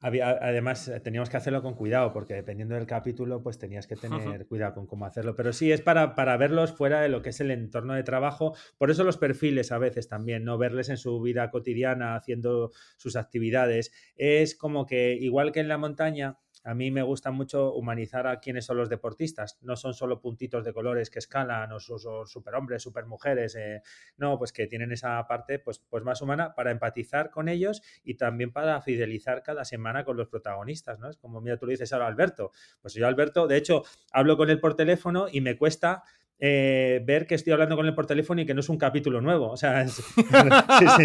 había, 0.00 0.28
además, 0.30 0.86
eh, 0.86 1.00
teníamos 1.00 1.28
que 1.28 1.36
hacerlo 1.38 1.60
con 1.60 1.74
cuidado, 1.74 2.12
porque 2.12 2.32
dependiendo 2.34 2.76
del 2.76 2.86
capítulo, 2.86 3.42
pues 3.42 3.58
tenías 3.58 3.88
que 3.88 3.96
tener 3.96 4.46
cuidado 4.46 4.74
con 4.74 4.86
cómo 4.86 5.06
hacerlo. 5.06 5.34
Pero 5.34 5.52
sí, 5.52 5.72
es 5.72 5.80
para, 5.80 6.14
para 6.14 6.36
verlos 6.36 6.70
fuera 6.72 7.00
de 7.00 7.08
lo 7.08 7.20
que 7.20 7.30
es 7.30 7.40
el 7.40 7.50
entorno 7.50 7.94
de 7.94 8.04
trabajo. 8.04 8.54
Por 8.78 8.92
eso 8.92 9.02
los 9.02 9.16
perfiles 9.16 9.72
a 9.72 9.78
veces 9.78 10.08
también, 10.08 10.44
no 10.44 10.56
verles 10.56 10.88
en 10.88 10.98
su 10.98 11.20
vida 11.20 11.50
cotidiana 11.50 12.14
haciendo 12.14 12.70
sus 12.96 13.16
actividades. 13.16 13.90
Es 14.14 14.56
como 14.56 14.86
que, 14.86 15.14
igual 15.14 15.50
que 15.50 15.58
en 15.60 15.66
la 15.68 15.78
montaña, 15.78 16.36
a 16.64 16.74
mí 16.74 16.90
me 16.90 17.02
gusta 17.02 17.30
mucho 17.30 17.72
humanizar 17.72 18.26
a 18.26 18.40
quienes 18.40 18.66
son 18.66 18.76
los 18.76 18.88
deportistas. 18.88 19.58
No 19.62 19.76
son 19.76 19.94
solo 19.94 20.20
puntitos 20.20 20.64
de 20.64 20.72
colores 20.72 21.10
que 21.10 21.18
escalan 21.18 21.72
o 21.72 21.80
son 21.80 22.26
superhombres, 22.26 22.82
supermujeres. 22.82 23.54
Eh, 23.56 23.82
no, 24.16 24.38
pues 24.38 24.52
que 24.52 24.66
tienen 24.66 24.92
esa 24.92 25.26
parte 25.26 25.58
pues, 25.58 25.78
pues 25.78 26.04
más 26.04 26.20
humana 26.22 26.54
para 26.54 26.70
empatizar 26.70 27.30
con 27.30 27.48
ellos 27.48 27.82
y 28.04 28.14
también 28.14 28.52
para 28.52 28.80
fidelizar 28.80 29.42
cada 29.42 29.64
semana 29.64 30.04
con 30.04 30.16
los 30.16 30.28
protagonistas. 30.28 30.98
¿no? 30.98 31.08
Es 31.08 31.16
como, 31.16 31.40
mira, 31.40 31.56
tú 31.56 31.66
le 31.66 31.72
dices 31.72 31.92
ahora 31.92 32.06
Alberto. 32.06 32.52
Pues 32.80 32.94
yo, 32.94 33.06
Alberto, 33.06 33.46
de 33.46 33.56
hecho, 33.56 33.82
hablo 34.12 34.36
con 34.36 34.50
él 34.50 34.60
por 34.60 34.74
teléfono 34.74 35.26
y 35.30 35.40
me 35.40 35.56
cuesta 35.56 36.02
eh, 36.40 37.02
ver 37.04 37.26
que 37.26 37.34
estoy 37.34 37.52
hablando 37.52 37.74
con 37.74 37.84
él 37.86 37.94
por 37.94 38.06
teléfono 38.06 38.40
y 38.40 38.46
que 38.46 38.54
no 38.54 38.60
es 38.60 38.68
un 38.68 38.78
capítulo 38.78 39.20
nuevo. 39.20 39.50
O 39.50 39.56
sea, 39.56 39.86
sí, 39.88 40.02
sí, 40.14 41.04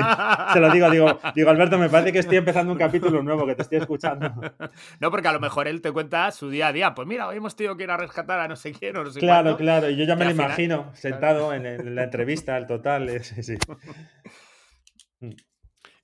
se 0.53 0.59
lo 0.59 0.71
digo, 0.71 0.89
digo, 0.91 1.19
digo, 1.33 1.49
Alberto, 1.49 1.77
me 1.77 1.89
parece 1.89 2.11
que 2.11 2.19
estoy 2.19 2.37
empezando 2.37 2.71
un 2.71 2.77
capítulo 2.77 3.23
nuevo, 3.23 3.45
que 3.47 3.55
te 3.55 3.63
estoy 3.63 3.79
escuchando. 3.79 4.31
No, 4.99 5.11
porque 5.11 5.27
a 5.27 5.33
lo 5.33 5.39
mejor 5.39 5.67
él 5.67 5.81
te 5.81 5.91
cuenta 5.91 6.31
su 6.31 6.49
día 6.49 6.67
a 6.67 6.73
día. 6.73 6.93
Pues 6.95 7.07
mira, 7.07 7.27
hoy 7.27 7.37
hemos 7.37 7.55
tenido 7.55 7.75
que 7.75 7.83
ir 7.83 7.91
a 7.91 7.97
rescatar 7.97 8.39
a 8.39 8.47
no 8.47 8.55
sé 8.55 8.71
quién 8.71 8.95
o 8.95 9.03
no 9.03 9.11
sé 9.11 9.19
Claro, 9.19 9.57
claro, 9.57 9.89
y 9.89 9.95
yo 9.95 10.05
ya 10.05 10.15
me 10.15 10.25
lo 10.25 10.31
imagino, 10.31 10.91
sentado 10.93 11.53
en, 11.53 11.95
la 11.95 12.03
entrevista, 12.03 12.57
el 12.57 12.67
total. 12.67 13.23
Sí, 13.23 13.43
sí. 13.43 13.57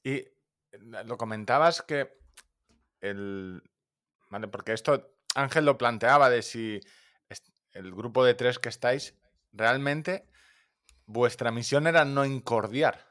Y 0.02 0.14
eh, 0.14 0.32
lo 1.06 1.18
comentabas 1.18 1.82
que 1.82 2.08
el. 3.02 3.62
Vale, 4.30 4.48
porque 4.48 4.72
esto 4.72 5.12
Ángel 5.36 5.66
lo 5.66 5.78
planteaba 5.78 6.30
de 6.30 6.42
si 6.42 6.80
el 7.74 7.94
grupo 7.94 8.24
de 8.24 8.34
tres 8.34 8.60
que 8.60 8.70
estáis, 8.70 9.19
realmente 9.52 10.26
vuestra 11.06 11.52
misión 11.52 11.88
era 11.88 12.06
no 12.06 12.26
incordiar. 12.26 13.08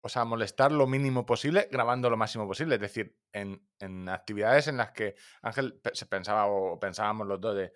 O 0.00 0.08
sea, 0.08 0.24
molestar 0.24 0.72
lo 0.72 0.86
mínimo 0.86 1.24
posible, 1.24 1.68
grabando 1.70 2.10
lo 2.10 2.16
máximo 2.16 2.46
posible. 2.46 2.74
Es 2.74 2.80
decir, 2.80 3.16
en, 3.32 4.08
actividades 4.08 4.66
en 4.66 4.76
las 4.76 4.90
que 4.90 5.14
Ángel 5.42 5.80
se 5.92 6.06
pensaba 6.06 6.46
o 6.46 6.78
pensábamos 6.80 7.26
los 7.26 7.40
dos 7.40 7.56
de, 7.56 7.72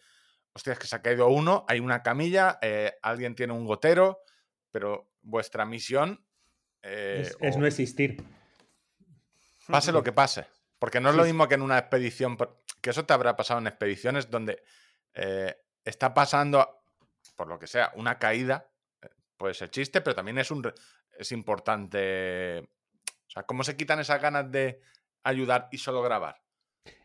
hostia, 0.53 0.73
es 0.73 0.79
que 0.79 0.87
se 0.89 0.97
ha 0.97 1.03
caído 1.03 1.29
uno, 1.29 1.65
hay 1.69 1.79
una 1.79 2.03
camilla, 2.03 2.59
eh, 2.63 2.99
alguien 3.03 3.37
tiene 3.37 3.53
un 3.53 3.65
gotero, 3.65 4.23
pero 4.73 5.13
vuestra 5.23 5.65
misión... 5.65 6.25
Eh, 6.83 7.31
es, 7.41 7.57
no 7.57 7.67
existir. 7.67 8.23
Pase 9.69 9.93
lo 9.93 10.03
que 10.03 10.13
pase. 10.13 10.47
Porque 10.79 11.01
no 11.01 11.11
es 11.11 11.17
lo 11.17 11.25
mismo 11.25 11.49
que 11.49 11.55
en 11.55 11.63
una 11.63 11.79
expedición, 11.79 12.37
que 12.81 12.91
eso 12.91 13.05
te 13.05 13.15
habrá 13.15 13.37
pasado 13.37 13.61
en 13.61 13.67
expediciones 13.67 14.31
donde 14.31 14.63
eh, 15.15 15.57
está 15.85 16.13
pasando, 16.13 16.83
por 17.37 17.49
lo 17.49 17.59
que 17.59 17.67
sea, 17.67 17.93
una 17.95 18.19
caída, 18.19 18.71
eh, 19.03 19.09
puede 19.37 19.55
ser 19.55 19.71
chiste, 19.71 20.01
pero 20.01 20.17
también 20.17 20.39
es, 20.39 20.51
un, 20.51 20.73
es 21.19 21.33
importante. 21.33 22.61
O 22.61 23.31
sea, 23.31 23.45
¿cómo 23.45 23.63
se 23.63 23.77
quitan 23.77 24.01
esas 24.01 24.21
ganas 24.21 24.51
de 24.51 24.81
ayudar 25.23 25.69
y 25.71 25.79
solo 25.79 26.03
grabar? 26.03 26.43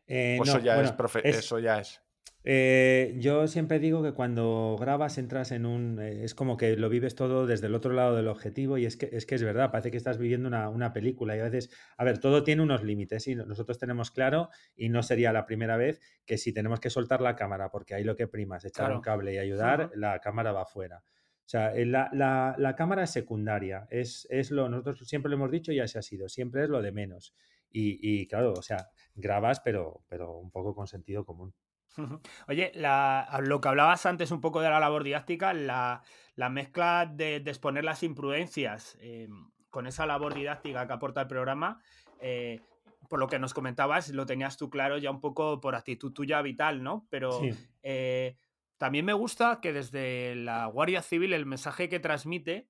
Eh, 0.08 0.36
pues 0.38 0.50
eso, 0.50 0.60
ya 0.60 0.82
es, 0.82 0.94
eso 1.24 1.60
ya 1.60 1.80
es. 1.80 2.02
Eh, 2.44 3.16
yo 3.20 3.48
siempre 3.48 3.78
digo 3.78 4.02
que 4.02 4.14
cuando 4.14 4.76
grabas 4.80 5.18
entras 5.20 5.52
en 5.52 5.66
un... 5.66 6.00
Eh, 6.00 6.24
es 6.24 6.34
como 6.34 6.58
que 6.58 6.76
lo 6.76 6.90
vives 6.90 7.14
todo 7.14 7.46
desde 7.46 7.68
el 7.68 7.76
otro 7.76 7.94
lado 7.94 8.16
del 8.16 8.28
objetivo 8.28 8.78
y 8.78 8.86
es 8.86 8.98
que 8.98 9.10
es, 9.12 9.26
que 9.28 9.36
es 9.36 9.44
verdad, 9.44 9.70
parece 9.72 9.92
que 9.92 9.98
estás 9.98 10.18
viviendo 10.18 10.48
una, 10.50 10.94
película 10.94 11.38
y 11.38 11.40
a 11.40 11.44
veces, 11.44 11.70
a 11.98 12.04
ver, 12.04 12.18
todo 12.18 12.44
tiene 12.44 12.64
unos 12.64 12.84
límites 12.84 13.28
y 13.28 13.36
nosotros 13.36 13.78
tenemos 13.78 14.10
claro 14.10 14.50
y 14.76 14.90
no 14.90 15.04
sería 15.04 15.32
la 15.32 15.46
primera 15.46 15.78
vez 15.78 16.02
que 16.26 16.38
si 16.38 16.52
tenemos 16.52 16.80
que 16.80 16.90
soltar 16.90 17.22
la 17.22 17.36
cámara 17.36 17.70
porque 17.70 17.94
ahí 17.94 18.04
lo 18.04 18.16
que 18.16 18.28
prima 18.28 18.58
es 18.58 18.66
echar 18.66 18.92
un 18.92 19.02
cable 19.02 19.34
y 19.34 19.38
ayudar, 19.38 19.92
la 19.96 20.20
cámara 20.20 20.52
va 20.52 20.64
afuera. 20.64 21.04
O 21.46 21.50
sea, 21.52 21.76
eh, 21.76 21.86
la, 21.86 22.10
la, 22.58 22.76
cámara 22.76 23.04
es 23.04 23.12
secundaria, 23.12 23.86
es, 23.90 24.26
es, 24.30 24.52
lo, 24.52 24.70
nosotros 24.70 25.08
siempre 25.08 25.30
lo 25.30 25.36
hemos 25.36 25.52
dicho 25.52 25.72
y 25.72 25.80
así 25.80 25.98
ha 25.98 26.02
sido, 26.02 26.30
siempre 26.30 26.64
es 26.64 26.70
lo 26.70 26.82
de 26.82 26.92
menos. 26.92 27.36
Y, 27.70 28.00
y 28.02 28.28
claro, 28.28 28.54
o 28.54 28.62
sea, 28.62 28.90
grabas 29.16 29.60
pero, 29.60 30.04
pero 30.08 30.38
un 30.38 30.50
poco 30.50 30.74
con 30.74 30.88
sentido 30.88 31.26
común. 31.26 31.54
Oye, 32.48 32.72
lo 32.76 33.62
que 33.62 33.68
hablabas 33.68 34.06
antes 34.06 34.32
un 34.32 34.42
poco 34.42 34.62
de 34.62 34.70
la 34.70 34.80
labor 34.80 35.04
didáctica, 35.04 35.54
la, 35.54 36.02
mezcla 36.50 37.06
de, 37.12 37.38
exponer 37.38 37.84
las 37.84 38.04
imprudencias 38.04 38.98
eh, 39.02 39.28
con 39.70 39.88
esa 39.88 40.06
labor 40.06 40.34
didáctica 40.34 40.88
que 40.88 40.94
aporta 40.94 41.22
el 41.22 41.28
programa, 41.28 41.82
eh, 42.20 42.62
por 43.10 43.20
lo 43.20 43.28
que 43.28 43.40
nos 43.40 43.54
comentabas, 43.54 44.10
lo 44.10 44.26
tenías 44.26 44.58
tú 44.58 44.70
claro 44.70 44.98
ya 44.98 45.12
un 45.12 45.20
poco 45.20 45.60
por 45.60 45.76
actitud 45.76 46.14
tuya 46.14 46.42
vital, 46.42 46.82
¿no? 46.82 47.08
Pero 47.10 47.42
eh, 47.84 48.38
también 48.78 49.06
me 49.06 49.14
gusta 49.14 49.60
que 49.62 49.74
desde 49.74 50.36
la 50.36 50.66
Guardia 50.68 51.02
Civil 51.02 51.34
el 51.34 51.46
mensaje 51.46 51.90
que 51.90 52.00
transmite 52.00 52.68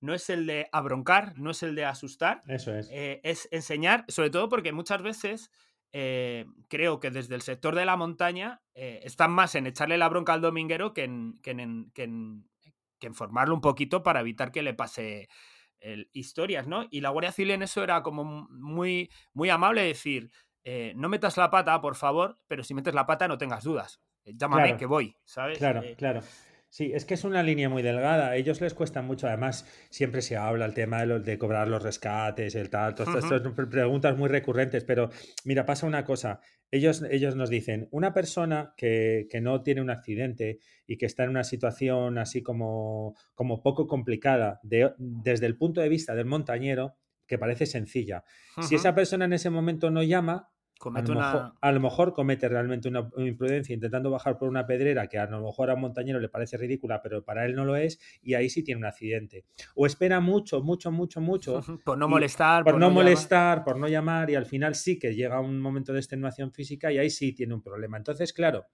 no 0.00 0.14
es 0.14 0.28
el 0.30 0.46
de 0.46 0.68
abroncar, 0.70 1.36
no 1.38 1.50
es 1.50 1.62
el 1.62 1.74
de 1.74 1.86
asustar. 1.86 2.42
Eso 2.46 2.74
es. 2.74 2.88
es 2.92 3.48
enseñar, 3.50 4.04
sobre 4.08 4.30
todo 4.30 4.48
porque 4.48 4.72
muchas 4.72 5.02
veces 5.02 5.50
eh, 5.96 6.46
creo 6.68 6.98
que 6.98 7.12
desde 7.12 7.36
el 7.36 7.42
sector 7.42 7.76
de 7.76 7.84
la 7.84 7.96
montaña 7.96 8.60
eh, 8.74 8.98
están 9.04 9.30
más 9.30 9.54
en 9.54 9.68
echarle 9.68 9.96
la 9.96 10.08
bronca 10.08 10.32
al 10.32 10.40
dominguero 10.40 10.92
que 10.92 11.04
en, 11.04 11.34
que 11.40 11.52
en, 11.52 11.92
que 11.94 12.02
en, 12.02 13.14
formarlo 13.14 13.54
un 13.54 13.60
poquito 13.60 14.02
para 14.02 14.18
evitar 14.18 14.50
que 14.50 14.62
le 14.62 14.74
pase 14.74 15.28
historias, 16.14 16.66
¿no? 16.66 16.86
Y 16.90 17.02
la 17.02 17.10
Guardia 17.10 17.30
Civil 17.30 17.50
en 17.50 17.62
eso 17.62 17.84
era 17.84 18.02
como 18.02 18.24
muy, 18.24 19.10
muy 19.34 19.50
amable 19.50 19.82
decir, 19.82 20.30
eh, 20.64 20.94
no 20.96 21.08
metas 21.10 21.36
la 21.36 21.50
pata, 21.50 21.80
por 21.80 21.94
favor, 21.94 22.38
pero 22.48 22.64
si 22.64 22.74
metes 22.74 22.94
la 22.94 23.06
pata 23.06 23.28
no 23.28 23.38
tengas 23.38 23.62
dudas. 23.62 24.00
Llámame 24.24 24.78
que 24.78 24.86
voy, 24.86 25.16
¿sabes? 25.24 25.58
Claro, 25.58 25.82
claro. 25.96 26.22
Sí, 26.74 26.90
es 26.92 27.04
que 27.04 27.14
es 27.14 27.22
una 27.22 27.44
línea 27.44 27.68
muy 27.68 27.82
delgada. 27.82 28.30
A 28.30 28.36
ellos 28.36 28.60
les 28.60 28.74
cuesta 28.74 29.00
mucho. 29.00 29.28
Además, 29.28 29.64
siempre 29.90 30.22
se 30.22 30.36
habla 30.36 30.66
el 30.66 30.74
tema 30.74 31.06
de, 31.06 31.20
de 31.20 31.38
cobrar 31.38 31.68
los 31.68 31.80
rescates, 31.80 32.56
el 32.56 32.68
tal. 32.68 32.96
Todas 32.96 33.14
estas 33.22 33.42
son 33.42 33.54
preguntas 33.54 34.18
muy 34.18 34.28
recurrentes. 34.28 34.82
Pero 34.82 35.08
mira, 35.44 35.66
pasa 35.66 35.86
una 35.86 36.04
cosa. 36.04 36.40
Ellos, 36.72 37.04
ellos 37.08 37.36
nos 37.36 37.48
dicen, 37.48 37.86
una 37.92 38.12
persona 38.12 38.74
que, 38.76 39.28
que, 39.30 39.40
no 39.40 39.62
tiene 39.62 39.82
un 39.82 39.90
accidente 39.90 40.58
y 40.84 40.96
que 40.96 41.06
está 41.06 41.22
en 41.22 41.30
una 41.30 41.44
situación 41.44 42.18
así 42.18 42.42
como, 42.42 43.14
como 43.36 43.62
poco 43.62 43.86
complicada 43.86 44.58
de, 44.64 44.94
desde 44.98 45.46
el 45.46 45.56
punto 45.56 45.80
de 45.80 45.88
vista 45.88 46.16
del 46.16 46.26
montañero, 46.26 46.96
que 47.28 47.38
parece 47.38 47.66
sencilla. 47.66 48.24
Si 48.62 48.74
esa 48.74 48.96
persona 48.96 49.26
en 49.26 49.32
ese 49.34 49.48
momento 49.48 49.92
no 49.92 50.02
llama, 50.02 50.50
a, 51.60 51.72
lo 51.72 51.80
mejor, 51.80 52.12
comete 52.12 52.48
realmente 52.48 52.88
una, 52.88 53.08
imprudencia 53.16 53.74
intentando 53.74 54.10
bajar 54.10 54.38
por 54.38 54.48
una 54.48 54.66
pedrera 54.66 55.06
que 55.06 55.18
a 55.18 55.26
lo 55.26 55.40
mejor 55.40 55.70
a 55.70 55.74
un 55.74 55.80
montañero 55.80 56.20
le 56.20 56.28
parece 56.28 56.56
ridícula, 56.56 57.02
pero 57.02 57.24
para 57.24 57.44
él 57.44 57.54
no 57.54 57.64
lo 57.64 57.76
es, 57.76 57.98
y 58.22 58.34
ahí 58.34 58.48
sí 58.48 58.62
tiene 58.62 58.78
un 58.78 58.86
accidente. 58.86 59.44
O 59.74 59.86
espera 59.86 60.20
mucho, 60.20 60.62
mucho, 60.62 60.90
mucho, 60.90 61.20
mucho. 61.20 61.62
por 61.84 61.98
no 61.98 62.08
molestar. 62.08 62.64
Por, 62.64 62.78
no, 62.78 62.90
molestar, 62.90 63.64
por 63.64 63.78
no 63.78 63.88
llamar, 63.88 64.30
y 64.30 64.34
al 64.34 64.46
final 64.46 64.74
sí 64.74 64.98
que 64.98 65.14
llega 65.14 65.40
un 65.40 65.60
momento 65.60 65.92
de 65.92 66.00
extenuación 66.00 66.52
física 66.52 66.92
y 66.92 66.98
ahí 66.98 67.10
sí 67.10 67.32
tiene 67.32 67.54
un 67.54 67.62
problema. 67.62 67.96
Entonces, 67.96 68.32
claro, 68.32 68.66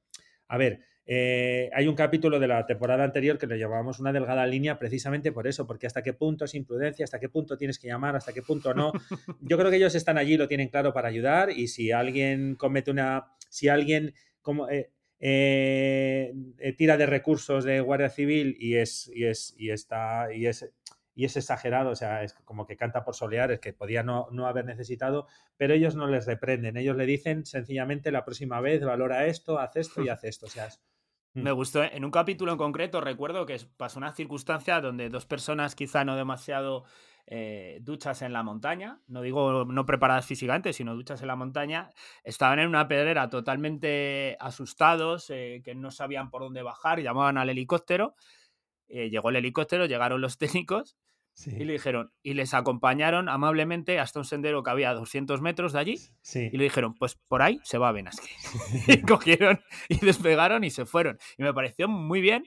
a 0.51 0.59
ver, 0.59 0.81
eh, 1.07 1.71
hay 1.73 1.87
un 1.87 1.95
capítulo 1.95 2.41
de 2.41 2.49
la 2.49 2.67
temporada 2.67 3.05
anterior 3.05 3.39
que 3.39 3.47
le 3.47 3.57
llamábamos 3.57 4.01
una 4.01 4.13
delgada 4.13 4.45
línea 4.47 4.81
precisamente 4.81 5.31
por 5.31 5.47
eso, 5.47 5.65
porque 5.65 5.87
hasta 5.87 6.03
qué 6.03 6.13
punto 6.13 6.45
es 6.45 6.55
imprudencia, 6.57 7.05
hasta 7.05 7.21
qué 7.21 7.29
punto 7.29 7.57
tienes 7.57 7.79
que 7.79 7.87
llamar, 7.87 8.17
hasta 8.17 8.33
qué 8.33 8.43
punto 8.43 8.75
no. 8.75 8.91
Yo 9.41 9.57
creo 9.57 9.71
que 9.71 9.77
ellos 9.77 9.95
están 9.95 10.19
allí, 10.19 10.37
lo 10.37 10.49
tienen 10.49 10.69
claro 10.69 10.93
para 10.93 11.07
ayudar 11.09 11.51
y 11.51 11.69
si 11.69 11.93
alguien 11.93 12.57
comete 12.57 12.91
una, 12.91 13.27
si 13.49 13.69
alguien 13.69 14.13
como, 14.43 14.69
eh, 14.69 14.91
eh, 15.21 16.35
tira 16.77 16.97
de 16.97 17.07
recursos 17.07 17.63
de 17.63 17.81
Guardia 17.81 18.09
Civil 18.09 18.57
y 18.59 18.75
es, 18.75 19.09
y 19.15 19.27
es, 19.27 19.55
y 19.57 19.71
está, 19.71 20.35
y 20.35 20.47
es 20.47 20.69
y 21.21 21.27
es 21.27 21.37
exagerado, 21.37 21.91
o 21.91 21.95
sea, 21.95 22.23
es 22.23 22.33
como 22.33 22.67
que 22.67 22.79
canta 22.79 23.05
por 23.05 23.15
solear, 23.15 23.51
es 23.51 23.61
que 23.61 23.75
podía 23.75 24.03
no, 24.03 24.29
no, 24.31 24.47
haber 24.47 24.65
necesitado, 24.65 25.27
pero 25.59 25.75
ellos 25.75 25.95
no 25.95 26.07
les 26.07 26.25
reprenden, 26.25 26.79
ellos 26.79 26.97
le 26.97 27.05
dicen 27.05 27.45
sencillamente 27.45 28.11
la 28.11 28.25
próxima 28.25 28.59
vez 28.63 28.83
valora 28.83 29.27
esto, 29.27 29.59
haz 29.59 29.77
esto 29.77 30.03
y 30.03 30.09
haz 30.09 30.25
esto, 30.25 30.47
o 30.47 30.49
sea, 30.49 30.71
me 31.35 31.53
mm. 31.53 31.57
gustó. 31.57 31.85
¿eh? 31.85 31.91
En 31.93 32.07
un 32.07 32.11
capítulo 32.11 32.53
en 32.53 32.57
concreto 32.57 33.03
recuerdo 33.03 33.45
que 33.45 33.61
pasó 33.77 33.99
una 33.99 34.15
circunstancia 34.15 34.81
donde 34.81 35.11
dos 35.11 35.27
personas 35.27 35.75
quizá 35.75 36.07
no 36.07 36.17
demasiado 36.17 36.85
eh, 37.27 37.81
duchas 37.83 38.23
en 38.23 38.33
la 38.33 38.43
montaña, 38.43 39.03
no 39.07 39.21
digo 39.21 39.67
no 39.67 39.85
preparadas 39.85 40.25
físicamente, 40.25 40.73
sino 40.73 40.95
duchas 40.95 41.21
en 41.21 41.29
la 41.29 41.37
montaña, 41.37 41.91
estaban 42.25 42.61
en 42.61 42.69
una 42.69 42.89
pedrera 42.89 43.29
totalmente 43.29 44.39
asustados, 44.41 45.29
eh, 45.29 45.61
que 45.63 45.75
no 45.75 45.91
sabían 45.91 46.31
por 46.31 46.41
dónde 46.41 46.63
bajar, 46.63 47.03
llamaban 47.03 47.37
al 47.37 47.51
helicóptero. 47.51 48.15
llegó 48.89 49.29
el 49.29 49.37
helicóptero, 49.37 49.85
llegaron 49.85 50.23
los 50.23 50.39
técnicos 50.65 50.97
y 51.47 51.65
le 51.65 51.73
dijeron, 51.73 52.13
y 52.23 52.35
les 52.35 52.53
acompañaron 52.53 53.29
amablemente 53.29 53.99
hasta 53.99 54.19
un 54.19 54.25
sendero 54.25 54.63
que 54.63 54.71
había 54.71 54.91
a 54.91 54.95
200 54.95 55.41
metros 55.41 55.73
de 55.73 55.79
allí. 55.79 55.99
Y 56.35 56.57
le 56.57 56.65
dijeron, 56.65 56.95
pues 56.95 57.15
por 57.15 57.43
ahí 57.43 57.61
se 57.63 57.79
va 57.79 57.89
a 57.89 57.93
Benasque. 57.93 58.29
y 58.89 59.03
cogieron 59.03 59.61
y 59.89 60.05
despegaron 60.05 60.65
y 60.65 60.71
se 60.71 60.85
fueron. 60.85 61.19
Y 61.39 61.43
me 61.43 61.55
pareció 61.55 61.89
muy 61.89 62.21
bien, 62.21 62.45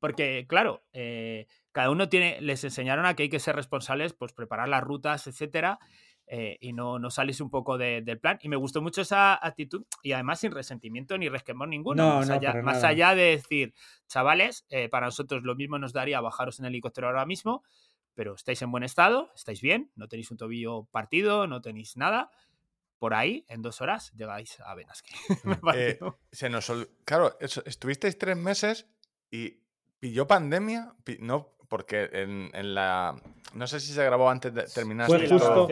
porque 0.00 0.46
claro, 0.48 0.82
eh, 0.92 1.46
cada 1.70 1.90
uno 1.90 2.08
tiene, 2.08 2.40
les 2.40 2.64
enseñaron 2.64 3.06
a 3.06 3.14
que 3.14 3.24
hay 3.24 3.28
que 3.28 3.40
ser 3.40 3.56
responsables, 3.56 4.14
pues 4.14 4.32
preparar 4.32 4.68
las 4.68 4.82
rutas, 4.82 5.26
etcétera. 5.26 5.78
Eh, 6.26 6.56
y 6.60 6.72
no, 6.72 6.98
no 6.98 7.10
salís 7.10 7.40
un 7.40 7.50
poco 7.50 7.76
de- 7.78 8.00
del 8.02 8.18
plan. 8.18 8.38
Y 8.42 8.48
me 8.48 8.56
gustó 8.56 8.80
mucho 8.80 9.02
esa 9.02 9.34
actitud 9.46 9.84
y 10.02 10.12
además 10.12 10.40
sin 10.40 10.52
resentimiento 10.52 11.18
ni 11.18 11.28
resquemor 11.28 11.68
ninguno. 11.68 12.02
No, 12.02 12.16
más, 12.18 12.28
no, 12.28 12.34
allá, 12.34 12.54
más 12.62 12.80
de 13.14 13.22
decir, 13.22 13.74
chavales, 14.06 14.64
eh, 14.70 14.88
para 14.88 15.06
nosotros 15.06 15.42
lo 15.42 15.54
mismo 15.54 15.78
nos 15.78 15.92
daría 15.92 16.20
bajaros 16.20 16.58
en 16.58 16.66
el 16.66 16.70
helicóptero 16.72 17.08
ahora 17.08 17.26
mismo, 17.26 17.62
pero 18.14 18.34
estáis 18.34 18.60
en 18.62 18.70
buen 18.70 18.84
estado, 18.84 19.30
estáis 19.34 19.60
bien, 19.60 19.90
no 19.96 20.08
tenéis 20.08 20.30
un 20.30 20.36
tobillo 20.36 20.84
partido, 20.90 21.46
no 21.46 21.60
tenéis 21.60 21.96
nada. 21.96 22.30
Por 22.98 23.14
ahí, 23.14 23.44
en 23.48 23.62
dos 23.62 23.80
horas, 23.80 24.12
llegáis 24.14 24.60
a 24.60 24.74
Benasque. 24.76 25.10
Me 25.44 25.58
Eh, 25.74 25.98
se 26.30 26.48
nos 26.48 26.70
Claro, 27.04 27.36
eso- 27.40 27.62
estuvisteis 27.66 28.16
tres 28.16 28.36
meses 28.36 28.86
y 29.30 29.58
pilló 29.98 30.26
pandemia. 30.28 30.94
No, 31.18 31.48
porque 31.68 32.08
en, 32.12 32.50
en 32.54 32.74
la. 32.74 33.20
No 33.54 33.66
sé 33.66 33.80
si 33.80 33.92
se 33.92 34.04
grabó 34.04 34.30
antes 34.30 34.54
de 34.54 34.64
terminar 34.66 35.08
Fue 35.08 35.28
justo. 35.28 35.66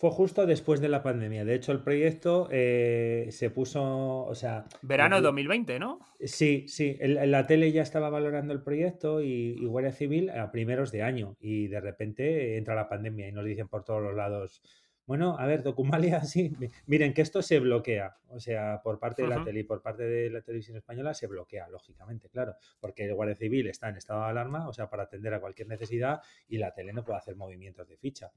Fue 0.00 0.10
justo 0.12 0.46
después 0.46 0.80
de 0.80 0.88
la 0.88 1.02
pandemia. 1.02 1.44
De 1.44 1.54
hecho, 1.54 1.72
el 1.72 1.80
proyecto 1.82 2.48
eh, 2.50 3.26
se 3.32 3.50
puso, 3.50 4.24
o 4.24 4.34
sea... 4.34 4.64
Verano 4.80 5.16
de 5.16 5.20
la- 5.20 5.26
2020, 5.28 5.78
¿no? 5.78 5.98
Sí, 6.20 6.64
sí. 6.68 6.96
la 7.02 7.46
tele 7.46 7.70
ya 7.70 7.82
estaba 7.82 8.08
valorando 8.08 8.54
el 8.54 8.62
proyecto 8.62 9.20
y, 9.20 9.56
y 9.60 9.66
Guardia 9.66 9.92
Civil 9.92 10.30
a 10.30 10.50
primeros 10.50 10.90
de 10.90 11.02
año. 11.02 11.36
Y 11.38 11.68
de 11.68 11.80
repente 11.80 12.56
entra 12.56 12.74
la 12.74 12.88
pandemia 12.88 13.28
y 13.28 13.32
nos 13.32 13.44
dicen 13.44 13.68
por 13.68 13.84
todos 13.84 14.00
los 14.02 14.14
lados, 14.14 14.62
bueno, 15.04 15.36
a 15.38 15.44
ver, 15.46 15.62
Documalia, 15.62 16.24
sí. 16.24 16.50
mi- 16.58 16.68
Miren, 16.86 17.12
que 17.12 17.20
esto 17.20 17.42
se 17.42 17.58
bloquea. 17.60 18.16
O 18.28 18.40
sea, 18.40 18.80
por 18.82 18.98
parte 18.98 19.20
de 19.20 19.28
la 19.28 19.44
tele 19.44 19.60
y 19.60 19.64
por 19.64 19.82
parte 19.82 20.04
de 20.04 20.30
la 20.30 20.40
televisión 20.40 20.78
española 20.78 21.12
se 21.12 21.26
bloquea, 21.26 21.68
lógicamente, 21.68 22.30
claro. 22.30 22.54
Porque 22.80 23.04
el 23.04 23.12
Guardia 23.14 23.36
Civil 23.36 23.66
está 23.66 23.90
en 23.90 23.96
estado 23.98 24.22
de 24.22 24.30
alarma, 24.30 24.66
o 24.66 24.72
sea, 24.72 24.88
para 24.88 25.02
atender 25.02 25.34
a 25.34 25.40
cualquier 25.40 25.68
necesidad 25.68 26.22
y 26.48 26.56
la 26.56 26.72
tele 26.72 26.94
no 26.94 27.04
puede 27.04 27.18
hacer 27.18 27.36
movimientos 27.36 27.86
de 27.86 27.98
ficha. 27.98 28.30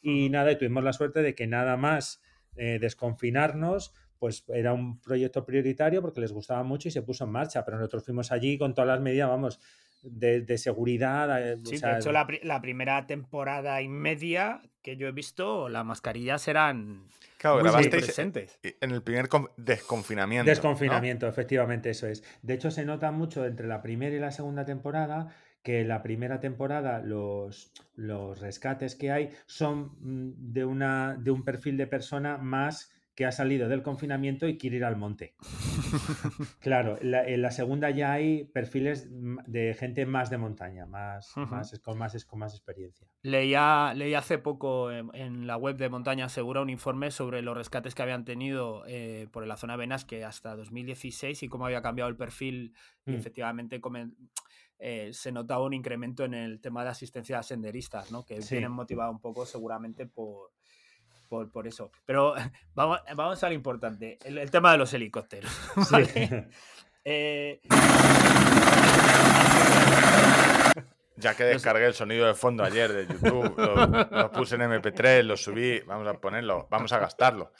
Y 0.00 0.28
nada, 0.30 0.52
y 0.52 0.56
tuvimos 0.58 0.84
la 0.84 0.92
suerte 0.92 1.22
de 1.22 1.34
que 1.34 1.46
nada 1.46 1.76
más 1.76 2.22
eh, 2.56 2.78
desconfinarnos, 2.80 3.92
pues 4.18 4.44
era 4.48 4.72
un 4.72 5.00
proyecto 5.00 5.44
prioritario 5.44 6.02
porque 6.02 6.20
les 6.20 6.32
gustaba 6.32 6.62
mucho 6.62 6.88
y 6.88 6.90
se 6.90 7.02
puso 7.02 7.24
en 7.24 7.30
marcha, 7.30 7.64
pero 7.64 7.76
nosotros 7.78 8.04
fuimos 8.04 8.32
allí 8.32 8.58
con 8.58 8.74
todas 8.74 8.88
las 8.88 9.00
medidas, 9.00 9.28
vamos, 9.28 9.60
de, 10.02 10.40
de 10.42 10.58
seguridad. 10.58 11.50
eh, 11.50 11.54
o 11.54 11.66
Sí, 11.66 11.76
sea, 11.78 11.94
de 11.94 12.00
hecho, 12.00 12.12
la, 12.12 12.26
pri- 12.26 12.40
la 12.42 12.60
primera 12.60 13.06
temporada 13.06 13.80
y 13.82 13.88
media 13.88 14.62
que 14.82 14.96
yo 14.96 15.08
he 15.08 15.12
visto, 15.12 15.68
las 15.68 15.84
mascarillas 15.84 16.46
eran 16.48 17.08
Claro, 17.36 17.56
muy 17.56 17.64
grabasteis 17.64 18.04
presentes. 18.06 18.58
en 18.62 18.90
el 18.90 19.02
primer 19.02 19.28
con- 19.28 19.50
desconfinamiento. 19.56 20.48
¿no? 20.48 20.50
Desconfinamiento, 20.50 21.26
efectivamente, 21.28 21.90
eso 21.90 22.06
es. 22.08 22.24
De 22.42 22.54
hecho, 22.54 22.70
se 22.70 22.84
nota 22.84 23.10
mucho 23.12 23.44
entre 23.46 23.66
la 23.68 23.82
primera 23.82 24.14
y 24.16 24.18
la 24.18 24.30
segunda 24.32 24.64
temporada 24.64 25.28
que 25.68 25.84
la 25.84 26.00
primera 26.02 26.40
temporada 26.40 27.00
los, 27.02 27.70
los 27.94 28.40
rescates 28.40 28.96
que 28.96 29.10
hay 29.12 29.28
son 29.44 29.92
mm, 30.00 30.52
de, 30.54 30.64
una, 30.64 31.14
de 31.20 31.30
un 31.30 31.44
perfil 31.44 31.76
de 31.76 31.86
persona 31.86 32.38
más 32.38 32.90
que 33.14 33.26
ha 33.26 33.32
salido 33.32 33.68
del 33.68 33.82
confinamiento 33.82 34.48
y 34.48 34.56
quiere 34.56 34.76
ir 34.78 34.84
al 34.86 34.96
monte. 34.96 35.34
Claro, 36.60 36.98
la- 37.02 37.26
en 37.26 37.42
la 37.42 37.50
segunda 37.50 37.90
ya 37.90 38.12
hay 38.12 38.44
perfiles 38.44 39.08
mm, 39.10 39.38
de 39.46 39.74
gente 39.74 40.06
más 40.06 40.30
de 40.30 40.38
montaña, 40.38 40.86
más, 40.86 41.36
más, 41.36 41.78
con, 41.80 41.98
más, 41.98 42.24
con 42.24 42.38
más 42.38 42.54
experiencia. 42.54 43.06
Leía, 43.22 43.92
leí 43.94 44.14
hace 44.14 44.38
poco 44.38 44.90
en, 44.90 45.10
en 45.14 45.46
la 45.46 45.56
web 45.58 45.76
de 45.76 45.88
Montaña 45.90 46.28
Segura 46.30 46.62
un 46.62 46.70
informe 46.70 47.10
sobre 47.10 47.42
los 47.42 47.54
rescates 47.56 47.94
que 47.94 48.02
habían 48.02 48.24
tenido 48.24 48.84
eh, 48.86 49.28
por 49.32 49.46
la 49.46 49.56
zona 49.58 49.76
Benasque 49.76 50.24
hasta 50.24 50.56
2016 50.56 51.42
y 51.42 51.48
cómo 51.48 51.66
había 51.66 51.82
cambiado 51.82 52.08
el 52.08 52.16
perfil. 52.16 52.72
Y 53.04 53.10
Mm. 53.12 53.14
efectivamente 53.14 53.80
comen- 53.80 54.14
eh, 54.78 55.10
se 55.12 55.32
notaba 55.32 55.64
un 55.64 55.72
incremento 55.74 56.24
en 56.24 56.34
el 56.34 56.60
tema 56.60 56.84
de 56.84 56.90
asistencia 56.90 57.38
a 57.38 57.42
senderistas, 57.42 58.10
¿no? 58.12 58.24
que 58.24 58.40
Sí. 58.42 58.54
vienen 58.56 58.72
motivado 58.72 59.10
un 59.10 59.20
poco 59.20 59.44
seguramente 59.46 60.06
por, 60.06 60.50
por, 61.28 61.50
por 61.50 61.66
eso. 61.66 61.90
Pero 62.06 62.34
vamos, 62.74 63.00
vamos 63.16 63.42
a 63.42 63.48
lo 63.48 63.54
importante, 63.54 64.18
el, 64.24 64.38
el 64.38 64.50
tema 64.50 64.72
de 64.72 64.78
los 64.78 64.92
helicópteros. 64.94 65.50
¿vale? 65.90 66.48
Eh, 67.10 67.60
Ya 71.16 71.34
que 71.34 71.44
descargué 71.44 71.86
el 71.86 71.94
sonido 71.94 72.26
de 72.26 72.34
fondo 72.34 72.62
ayer 72.62 72.92
de 72.92 73.06
YouTube, 73.06 73.54
lo, 73.56 73.86
lo 74.20 74.30
puse 74.30 74.54
en 74.54 74.60
MP3, 74.62 75.22
lo 75.22 75.36
subí, 75.36 75.80
vamos 75.80 76.06
a 76.06 76.14
ponerlo, 76.14 76.68
vamos 76.70 76.92
a 76.92 76.98
gastarlo. 76.98 77.52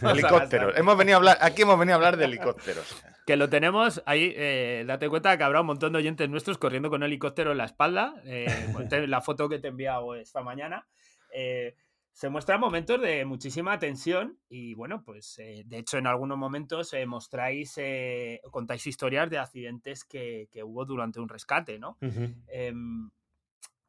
Vamos 0.00 0.02
a 0.02 0.10
Helicópteros. 0.12 0.76
Hemos 0.76 0.96
venido 0.96 1.16
a 1.16 1.18
hablar, 1.18 1.38
aquí 1.40 1.62
hemos 1.62 1.78
venido 1.78 1.94
a 1.94 1.96
hablar 1.96 2.16
de 2.16 2.24
helicópteros. 2.24 3.04
Que 3.26 3.36
lo 3.36 3.48
tenemos 3.48 4.02
ahí, 4.06 4.32
eh, 4.36 4.84
date 4.86 5.08
cuenta 5.08 5.36
que 5.38 5.44
habrá 5.44 5.62
un 5.62 5.66
montón 5.66 5.92
de 5.94 5.98
oyentes 5.98 6.28
nuestros 6.28 6.58
corriendo 6.58 6.90
con 6.90 7.00
un 7.02 7.06
helicóptero 7.06 7.52
en 7.52 7.58
la 7.58 7.64
espalda. 7.64 8.14
eh, 8.26 8.46
te- 8.90 9.06
la 9.06 9.20
foto 9.22 9.48
que 9.48 9.58
te 9.58 9.68
he 9.68 9.70
enviado 9.70 10.14
esta 10.14 10.42
mañana. 10.42 10.86
eh, 11.32 11.74
se 12.12 12.28
muestran 12.28 12.60
momentos 12.60 13.00
de 13.00 13.24
muchísima 13.24 13.76
tensión 13.80 14.38
y 14.48 14.74
bueno, 14.74 15.02
pues 15.04 15.36
eh, 15.40 15.64
de 15.66 15.78
hecho 15.78 15.98
en 15.98 16.06
algunos 16.06 16.38
momentos 16.38 16.92
eh, 16.92 17.06
mostráis, 17.06 17.74
eh, 17.76 18.40
contáis 18.52 18.86
historias 18.86 19.28
de 19.30 19.38
accidentes 19.38 20.04
que, 20.04 20.46
que 20.52 20.62
hubo 20.62 20.84
durante 20.84 21.18
un 21.18 21.28
rescate, 21.28 21.80
¿no? 21.80 21.96
Em, 22.46 23.10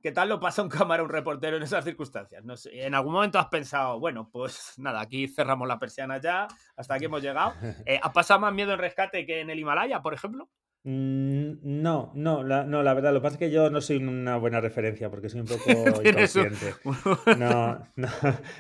¿Qué 0.05 0.11
tal 0.11 0.29
lo 0.29 0.39
pasa 0.39 0.61
un 0.61 0.69
cámara, 0.69 1.01
un 1.01 1.09
reportero 1.09 1.57
en 1.57 1.63
esas 1.63 1.83
circunstancias? 1.83 2.45
No 2.45 2.55
sé, 2.55 2.85
¿En 2.85 2.93
algún 2.93 3.13
momento 3.13 3.39
has 3.39 3.47
pensado, 3.47 3.99
bueno, 3.99 4.29
pues 4.31 4.75
nada, 4.77 5.01
aquí 5.01 5.27
cerramos 5.27 5.67
la 5.67 5.79
persiana 5.79 6.21
ya, 6.21 6.47
hasta 6.75 6.93
aquí 6.93 7.05
hemos 7.05 7.23
llegado? 7.23 7.55
Eh, 7.87 7.99
¿Ha 8.03 8.13
pasado 8.13 8.39
más 8.39 8.53
miedo 8.53 8.71
en 8.71 8.77
rescate 8.77 9.25
que 9.25 9.41
en 9.41 9.49
el 9.49 9.57
Himalaya, 9.57 10.03
por 10.03 10.13
ejemplo? 10.13 10.47
Mm, 10.88 11.57
No, 11.63 12.11
no 12.13 12.43
la, 12.43 12.63
no, 12.63 12.83
la 12.83 12.93
verdad, 12.93 13.11
lo 13.11 13.19
que 13.19 13.23
pasa 13.23 13.36
es 13.36 13.39
que 13.39 13.49
yo 13.49 13.71
no 13.71 13.81
soy 13.81 13.97
una 13.97 14.38
buena 14.38 14.61
referencia 14.61 15.09
porque 15.09 15.29
soy 15.29 15.41
un 15.41 15.47
poco 15.47 15.63
inconsciente. 16.03 16.73
No, 17.39 17.79
no, 17.95 18.07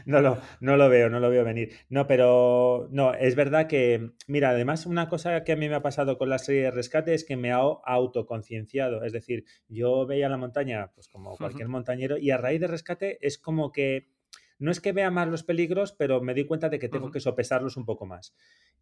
no 0.07 0.21
lo, 0.21 0.37
no 0.59 0.75
lo 0.75 0.89
veo, 0.89 1.09
no 1.09 1.19
lo 1.19 1.29
veo 1.29 1.43
venir. 1.43 1.73
No, 1.89 2.07
pero 2.07 2.87
no, 2.91 3.13
es 3.13 3.35
verdad 3.35 3.67
que, 3.67 4.09
mira, 4.27 4.49
además 4.49 4.87
una 4.87 5.07
cosa 5.07 5.43
que 5.43 5.51
a 5.51 5.55
mí 5.55 5.69
me 5.69 5.75
ha 5.75 5.83
pasado 5.83 6.17
con 6.17 6.29
la 6.29 6.39
serie 6.39 6.63
de 6.63 6.71
rescate 6.71 7.13
es 7.13 7.25
que 7.25 7.37
me 7.37 7.51
ha 7.51 7.57
autoconcienciado. 7.57 9.03
Es 9.03 9.13
decir, 9.13 9.45
yo 9.67 10.07
veía 10.07 10.27
la 10.27 10.37
montaña, 10.37 10.91
pues 10.95 11.07
como 11.07 11.37
cualquier 11.37 11.67
montañero, 11.67 12.17
y 12.17 12.31
a 12.31 12.37
raíz 12.37 12.59
de 12.59 12.67
rescate 12.67 13.19
es 13.21 13.37
como 13.37 13.71
que 13.71 14.14
no 14.59 14.71
es 14.71 14.79
que 14.81 14.91
vea 14.93 15.11
más 15.11 15.27
los 15.27 15.43
peligros, 15.43 15.91
pero 15.93 16.21
me 16.21 16.33
di 16.33 16.45
cuenta 16.45 16.69
de 16.69 16.79
que 16.79 16.89
tengo 16.89 17.11
que 17.11 17.19
sopesarlos 17.19 17.77
un 17.77 17.85
poco 17.85 18.05
más. 18.05 18.35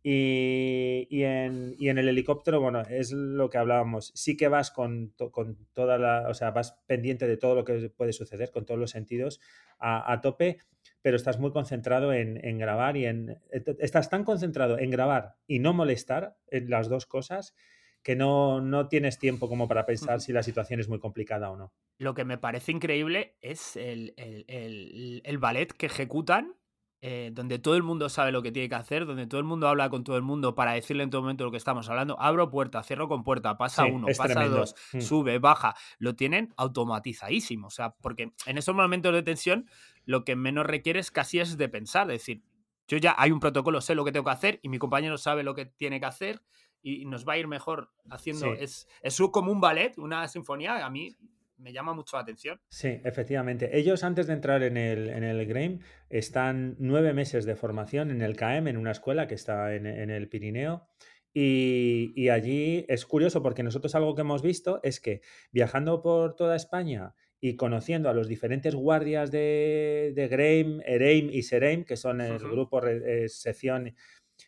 Y, 0.06 1.08
y 1.10 1.24
en, 1.24 1.76
y 1.78 1.90
en 1.90 1.98
el 1.98 2.10
helicóptero, 2.10 2.60
bueno, 2.60 2.82
es 2.82 3.12
lo 3.14 3.50
que 3.50 3.58
hablábamos. 3.58 4.12
Sí 4.16 4.36
que 4.36 4.50
vas 4.50 4.70
con, 4.72 5.12
to- 5.16 5.32
con 5.32 5.58
toda 5.74 5.98
la, 5.98 6.28
o 6.30 6.34
sea, 6.34 6.52
vas 6.52 6.78
pendiente 6.88 7.28
de 7.28 7.38
todo 7.38 7.56
lo 7.56 7.64
que 7.64 7.90
puede 7.90 8.12
suceder, 8.14 8.52
con 8.52 8.66
todos 8.66 8.80
los 8.80 8.92
sentidos 8.92 9.40
a, 9.80 10.12
a 10.12 10.20
tope, 10.22 10.58
pero 11.02 11.16
estás 11.16 11.40
muy 11.40 11.52
concentrado 11.52 12.12
en, 12.14 12.44
en 12.46 12.58
grabar 12.58 12.98
y 12.98 13.06
en. 13.06 13.38
et- 13.52 13.78
Estás 13.80 14.10
tan 14.10 14.24
concentrado 14.26 14.78
en 14.78 14.90
grabar 14.92 15.36
y 15.48 15.60
no 15.60 15.74
molestar 15.74 16.36
en 16.48 16.70
las 16.70 16.90
dos 16.90 17.06
cosas 17.06 17.56
que 18.04 18.16
no, 18.16 18.62
no 18.62 18.88
tienes 18.90 19.18
tiempo 19.18 19.48
como 19.50 19.68
para 19.68 19.86
pensar 19.86 20.20
si 20.22 20.34
la 20.34 20.44
situación 20.44 20.80
es 20.80 20.90
muy 20.90 21.00
complicada 21.00 21.50
o 21.50 21.56
no. 21.58 21.74
Lo 21.98 22.14
que 22.14 22.26
me 22.26 22.38
parece 22.38 22.72
increíble 22.72 23.38
es 23.42 23.76
el, 23.78 24.14
el- 24.18 24.46
el- 24.48 25.22
el 25.24 25.38
ballet 25.38 25.72
que 25.72 25.86
ejecutan, 25.86 26.56
eh, 27.06 27.32
donde 27.34 27.60
todo 27.60 27.76
el 27.76 27.84
mundo 27.84 28.08
sabe 28.10 28.32
lo 28.32 28.42
que 28.42 28.52
tiene 28.52 28.70
que 28.70 28.76
hacer, 28.76 29.06
donde 29.06 29.28
todo 29.28 29.40
el 29.40 29.46
mundo 29.46 29.68
habla 29.68 29.90
con 29.90 30.04
todo 30.06 30.16
el 30.16 30.22
mundo 30.24 30.56
para 30.56 30.72
decirle 30.74 31.04
en 31.04 31.10
todo 31.10 31.22
momento 31.22 31.44
lo 31.44 31.52
que 31.52 31.58
estamos 31.58 31.90
hablando. 31.90 32.18
Abro 32.20 32.50
puerta, 32.50 32.82
cierro 32.84 33.08
con 33.10 33.24
puerta, 33.24 33.58
pasa 33.58 33.84
Sí, 33.86 33.92
uno, 33.92 34.08
pasa 34.08 34.24
tremendo. 34.26 34.58
dos, 34.58 34.76
Mm. 34.94 35.00
sube, 35.02 35.40
baja. 35.40 35.76
Lo 35.98 36.16
tienen 36.16 36.54
automatizadísimo. 36.58 37.68
O 37.68 37.72
sea, 37.72 37.96
porque 38.02 38.32
en 38.46 38.58
esos 38.58 38.76
momentos 38.76 39.14
de 39.14 39.24
tensión 39.24 39.70
lo 40.06 40.24
que 40.26 40.36
menos 40.36 40.66
requiere 40.66 41.00
es 41.00 41.12
casi 41.12 41.40
es 41.40 41.58
de 41.58 41.70
pensar. 41.70 42.10
Es 42.12 42.20
decir, 42.22 42.44
yo 42.88 42.98
ya 42.98 43.16
hay 43.18 43.32
un 43.32 43.40
protocolo, 43.40 43.82
sé 43.82 43.96
lo 43.96 44.04
que 44.06 44.12
tengo 44.12 44.26
que 44.26 44.32
hacer 44.32 44.60
y 44.62 44.70
mi 44.70 44.78
compañero 44.78 45.18
sabe 45.18 45.44
lo 45.44 45.56
que 45.56 45.66
tiene 45.66 46.00
que 46.00 46.06
hacer 46.06 46.42
y 46.84 47.06
nos 47.06 47.28
va 47.28 47.34
a 47.34 47.38
ir 47.38 47.48
mejor 47.48 47.90
haciendo. 48.12 48.54
Sí. 48.56 48.62
Es, 48.62 48.88
es 49.02 49.18
como 49.32 49.52
un 49.52 49.62
ballet, 49.62 49.98
una 49.98 50.28
sinfonía. 50.28 50.86
A 50.86 50.90
mí 50.90 51.18
me 51.58 51.72
llama 51.72 51.94
mucho 51.94 52.18
la 52.18 52.24
atención. 52.24 52.60
Sí, 52.70 53.00
efectivamente. 53.06 53.76
Ellos 53.78 54.04
antes 54.04 54.28
de 54.28 54.34
entrar 54.34 54.62
en 54.64 54.76
el, 54.76 55.10
en 55.10 55.24
el 55.24 55.46
GRAIM 55.48 55.80
están 56.10 56.76
nueve 56.78 57.14
meses 57.14 57.46
de 57.46 57.56
formación 57.56 58.12
en 58.12 58.22
el 58.22 58.36
CAEM, 58.36 58.68
en 58.68 58.78
una 58.78 58.92
escuela 58.92 59.28
que 59.28 59.36
está 59.36 59.74
en, 59.74 59.86
en 59.88 60.10
el 60.10 60.28
Pirineo. 60.28 60.90
Y, 61.34 62.14
y 62.16 62.30
allí 62.30 62.86
es 62.90 63.06
curioso 63.06 63.42
porque 63.42 63.64
nosotros 63.64 63.96
algo 63.96 64.14
que 64.14 64.22
hemos 64.22 64.44
visto 64.44 64.80
es 64.84 65.00
que 65.00 65.22
viajando 65.52 66.02
por 66.02 66.36
toda 66.36 66.56
España 66.56 67.16
y 67.42 67.56
conociendo 67.56 68.10
a 68.10 68.14
los 68.14 68.28
diferentes 68.28 68.76
guardias 68.76 69.32
de, 69.32 70.14
de 70.16 70.24
EREIM 70.26 71.30
y 71.32 71.42
SEREIM, 71.44 71.86
que 71.86 71.98
son 71.98 72.22
el 72.22 72.36
Ujú. 72.36 72.52
grupo, 72.52 72.82
re- 72.82 73.24
eh, 73.26 73.30
sección, 73.30 73.96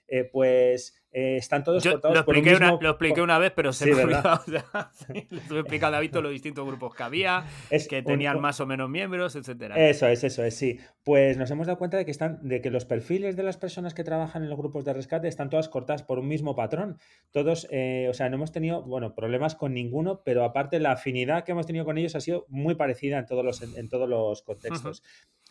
eh, 0.08 0.24
pues 0.26 1.05
eh, 1.18 1.38
están 1.38 1.64
todos 1.64 1.82
Yo 1.82 1.94
cortados 1.94 2.18
lo 2.18 2.26
por 2.26 2.34
un 2.36 2.40
expliqué, 2.40 2.58
una, 2.58 2.72
mismo- 2.72 2.82
lo 2.84 2.90
expliqué 2.90 3.22
una 3.22 3.40
vez, 3.40 3.54
pero 3.56 3.72
se 3.72 3.86
Sí, 3.86 3.92
me 3.92 4.02
ha 4.02 4.06
¿verdad? 4.06 4.42
olvidado. 4.46 4.66
o 4.68 4.72
sea, 4.72 4.92
sí, 5.14 5.28
le 5.30 5.38
estuve 5.40 5.60
explicando 5.62 5.96
a 5.96 6.02
Víctor 6.02 6.24
los 6.24 6.32
distintos 6.34 6.66
grupos 6.68 6.94
que 6.94 7.04
había, 7.04 7.46
es 7.70 7.88
que 7.88 8.04
tenían 8.04 8.36
un- 8.36 8.42
más 8.42 8.60
o 8.60 8.66
menos 8.66 8.90
miembros, 8.90 9.36
etcétera. 9.38 9.76
Eso 9.78 10.08
es, 10.08 10.24
eso 10.26 10.44
es, 10.44 10.56
sí. 10.58 10.78
Pues 11.04 11.38
nos 11.38 11.50
hemos 11.52 11.68
dado 11.68 11.78
cuenta 11.80 11.96
de 11.98 12.04
que 12.04 12.12
están, 12.12 12.40
de 12.48 12.60
que 12.62 12.70
los 12.70 12.84
perfiles 12.86 13.36
de 13.38 13.44
las 13.44 13.56
personas 13.58 13.94
que 13.94 14.04
trabajan 14.04 14.44
en 14.44 14.50
los 14.50 14.58
grupos 14.58 14.84
de 14.84 14.94
rescate 14.94 15.28
están 15.30 15.50
todas 15.50 15.70
cortadas 15.70 16.04
por 16.04 16.20
un 16.20 16.28
mismo 16.28 16.56
patrón. 16.56 16.98
Todos, 17.32 17.68
eh, 17.72 18.08
o 18.10 18.14
sea, 18.14 18.28
no 18.30 18.36
hemos 18.36 18.52
tenido, 18.52 18.82
bueno, 18.84 19.16
problemas 19.16 19.56
con 19.56 19.74
ninguno, 19.74 20.22
pero 20.26 20.44
aparte 20.44 20.80
la 20.82 20.92
afinidad 20.92 21.44
que 21.46 21.54
hemos 21.54 21.66
tenido 21.66 21.86
con 21.86 21.98
ellos 21.98 22.16
ha 22.16 22.20
sido 22.22 22.46
muy 22.50 22.76
parecida 22.76 23.20
en 23.20 23.26
todos 23.26 23.46
los, 23.46 23.62
en, 23.62 23.78
en 23.78 23.88
todos 23.88 24.10
los 24.10 24.42
contextos. 24.42 25.02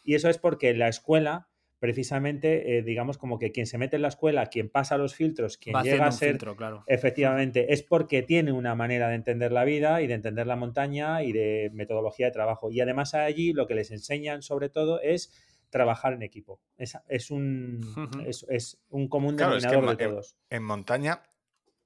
Y 0.03 0.15
eso 0.15 0.29
es 0.29 0.37
porque 0.37 0.75
la 0.75 0.89
escuela 0.89 1.49
precisamente, 1.79 2.79
eh, 2.79 2.83
digamos, 2.83 3.19
como 3.19 3.39
que 3.39 3.53
quien 3.53 3.67
se 3.67 3.79
mete 3.79 3.97
en 3.97 4.03
la 4.03 4.09
escuela, 4.09 4.47
quien 4.47 4.69
pasa 4.71 4.97
los 4.97 5.15
filtros, 5.15 5.59
quien 5.59 5.77
Va 5.77 5.83
llega 5.83 6.07
a 6.07 6.13
ser 6.13 6.31
filtro, 6.33 6.57
claro. 6.57 6.85
Efectivamente, 6.87 7.73
es 7.73 7.83
porque 7.83 8.23
tiene 8.23 8.53
una 8.53 8.75
manera 8.75 9.09
de 9.09 9.17
entender 9.17 9.53
la 9.53 9.65
vida 9.65 10.01
y 10.03 10.07
de 10.07 10.15
entender 10.15 10.47
la 10.47 10.57
montaña 10.57 11.23
y 11.23 11.33
de 11.33 11.71
metodología 11.75 12.27
de 12.27 12.33
trabajo. 12.33 12.71
Y 12.71 12.81
además 12.81 13.15
allí 13.15 13.53
lo 13.53 13.67
que 13.67 13.75
les 13.75 13.91
enseñan 13.91 14.43
sobre 14.43 14.69
todo 14.71 15.01
es 15.01 15.33
trabajar 15.71 16.13
en 16.13 16.23
equipo. 16.23 16.61
Es, 16.77 16.97
es 17.09 17.31
un, 17.31 17.81
es, 18.27 18.47
es 18.49 18.81
un 18.91 19.09
común 19.09 19.37
Claro, 19.37 19.57
es 19.57 19.65
que 19.65 19.71
denominador 19.71 20.01
en 20.03 20.09
de 20.09 20.15
todos. 20.15 20.37
En 20.51 20.63
montaña, 20.63 21.23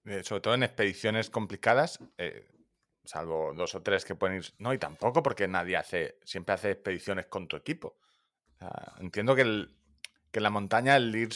eh, 0.04 0.22
sobre 0.22 0.42
todo 0.42 0.54
en 0.54 0.62
expediciones 0.62 1.30
complicadas, 1.30 1.98
eh, 2.18 2.46
salvo 3.04 3.54
dos 3.54 3.74
o 3.74 3.82
tres 3.82 4.04
que 4.04 4.14
pueden 4.14 4.36
ir. 4.36 4.44
No, 4.58 4.74
y 4.74 4.78
tampoco 4.78 5.22
porque 5.22 5.48
nadie 5.48 5.76
hace, 5.76 6.18
siempre 6.24 6.54
hace 6.54 6.72
expediciones 6.72 7.26
con 7.26 7.48
tu 7.48 7.56
equipo. 7.56 7.96
O 8.56 8.58
sea, 8.58 8.92
entiendo 9.00 9.34
que, 9.34 9.42
el- 9.42 9.77
que 10.30 10.38
en 10.38 10.44
la 10.44 10.50
montaña 10.50 10.96
el 10.96 11.14
ir 11.14 11.30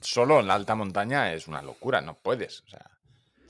solo 0.00 0.40
en 0.40 0.48
la 0.48 0.54
alta 0.54 0.74
montaña 0.74 1.32
es 1.32 1.48
una 1.48 1.62
locura, 1.62 2.00
no 2.00 2.14
puedes. 2.14 2.62
O 2.62 2.68
sea, 2.68 2.90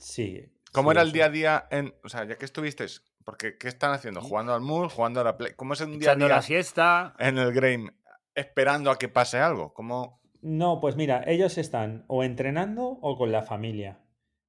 Sí. 0.01 0.51
¿Cómo 0.71 0.89
sí, 0.89 0.95
era 0.95 1.01
el 1.03 1.11
día 1.11 1.25
a 1.25 1.29
día 1.29 1.67
en. 1.69 1.93
O 2.03 2.09
sea, 2.09 2.25
ya 2.25 2.37
que 2.37 2.45
estuvisteis, 2.45 3.03
porque 3.23 3.57
¿qué 3.57 3.67
están 3.67 3.93
haciendo? 3.93 4.21
¿Jugando 4.21 4.53
al 4.53 4.61
MUL? 4.61 4.89
¿Jugando 4.89 5.21
a 5.21 5.23
la 5.23 5.37
Play? 5.37 5.53
¿Cómo 5.55 5.73
es 5.73 5.81
un 5.81 5.99
día 5.99 6.11
a 6.11 6.15
día 6.15 6.27
la 6.27 6.41
siesta. 6.41 7.13
en 7.19 7.37
el 7.37 7.53
Game 7.53 7.91
esperando 8.33 8.89
a 8.89 8.97
que 8.97 9.07
pase 9.07 9.37
algo? 9.37 9.73
¿Cómo.? 9.73 10.19
No, 10.41 10.79
pues 10.79 10.95
mira, 10.95 11.23
ellos 11.27 11.59
están 11.59 12.03
o 12.07 12.23
entrenando 12.23 12.83
o 13.01 13.15
con 13.15 13.31
la 13.31 13.43
familia. 13.43 13.99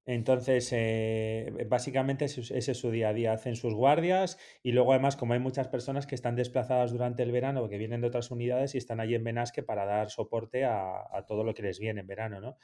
Entonces, 0.05 0.69
eh, 0.73 1.67
básicamente 1.69 2.25
ese 2.25 2.59
es- 2.59 2.79
su 2.79 2.91
día 2.91 3.11
a 3.11 3.13
día. 3.13 3.33
Hacen 3.33 3.55
sus 3.55 3.75
guardias 3.75 4.37
y 4.63 4.73
luego 4.73 4.93
además, 4.93 5.17
como 5.17 5.35
hay 5.35 5.39
muchas 5.39 5.69
personas 5.69 6.07
que 6.07 6.17
están 6.17 6.35
desplazadas 6.35 6.91
durante 6.93 7.23
el 7.23 7.31
verano, 7.31 7.69
que 7.69 7.79
vienen 7.79 8.01
de 8.01 8.09
otras 8.09 8.31
unidades 8.31 8.75
y 8.75 8.79
están 8.79 8.99
allí 9.01 9.15
en 9.15 9.23
Benasque 9.25 9.63
para 9.63 9.85
dar 9.85 10.11
soporte 10.11 10.65
a, 10.65 11.25
todo 11.29 11.45
lo 11.45 11.55
que 11.55 11.63
les 11.63 11.79
viene 11.79 12.01
en 12.01 12.07
verano, 12.09 12.41
¿no? 12.41 12.57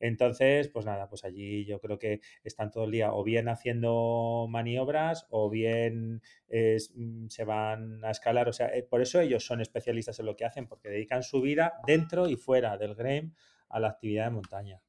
Entonces, 0.00 0.68
pues 0.68 0.84
nada, 0.84 1.08
pues 1.08 1.24
allí 1.24 1.64
yo 1.64 1.80
creo 1.80 1.98
que 1.98 2.20
están 2.44 2.70
todo 2.72 2.84
el 2.84 2.90
día 2.90 3.12
o 3.14 3.22
bien 3.22 3.48
haciendo 3.48 4.46
maniobras 4.50 5.26
o 5.30 5.48
bien 5.48 6.20
mm, 6.50 7.28
se 7.28 7.44
van 7.44 8.04
a 8.04 8.10
escalar. 8.10 8.48
O 8.48 8.52
sea, 8.52 8.66
eh, 8.68 8.82
por 8.82 9.00
eso 9.00 9.20
ellos 9.20 9.46
son 9.46 9.60
especialistas 9.60 10.18
en 10.18 10.26
lo 10.26 10.36
que 10.36 10.44
hacen, 10.44 10.66
porque 10.66 10.88
dedican 10.88 11.22
su 11.22 11.40
vida 11.40 11.74
dentro 11.86 12.28
y 12.28 12.36
fuera 12.36 12.76
del 12.78 12.94
GREM 12.96 13.32
a 13.68 13.80
la 13.80 13.88
actividad 13.88 14.24
de 14.24 14.30
montaña. 14.30 14.82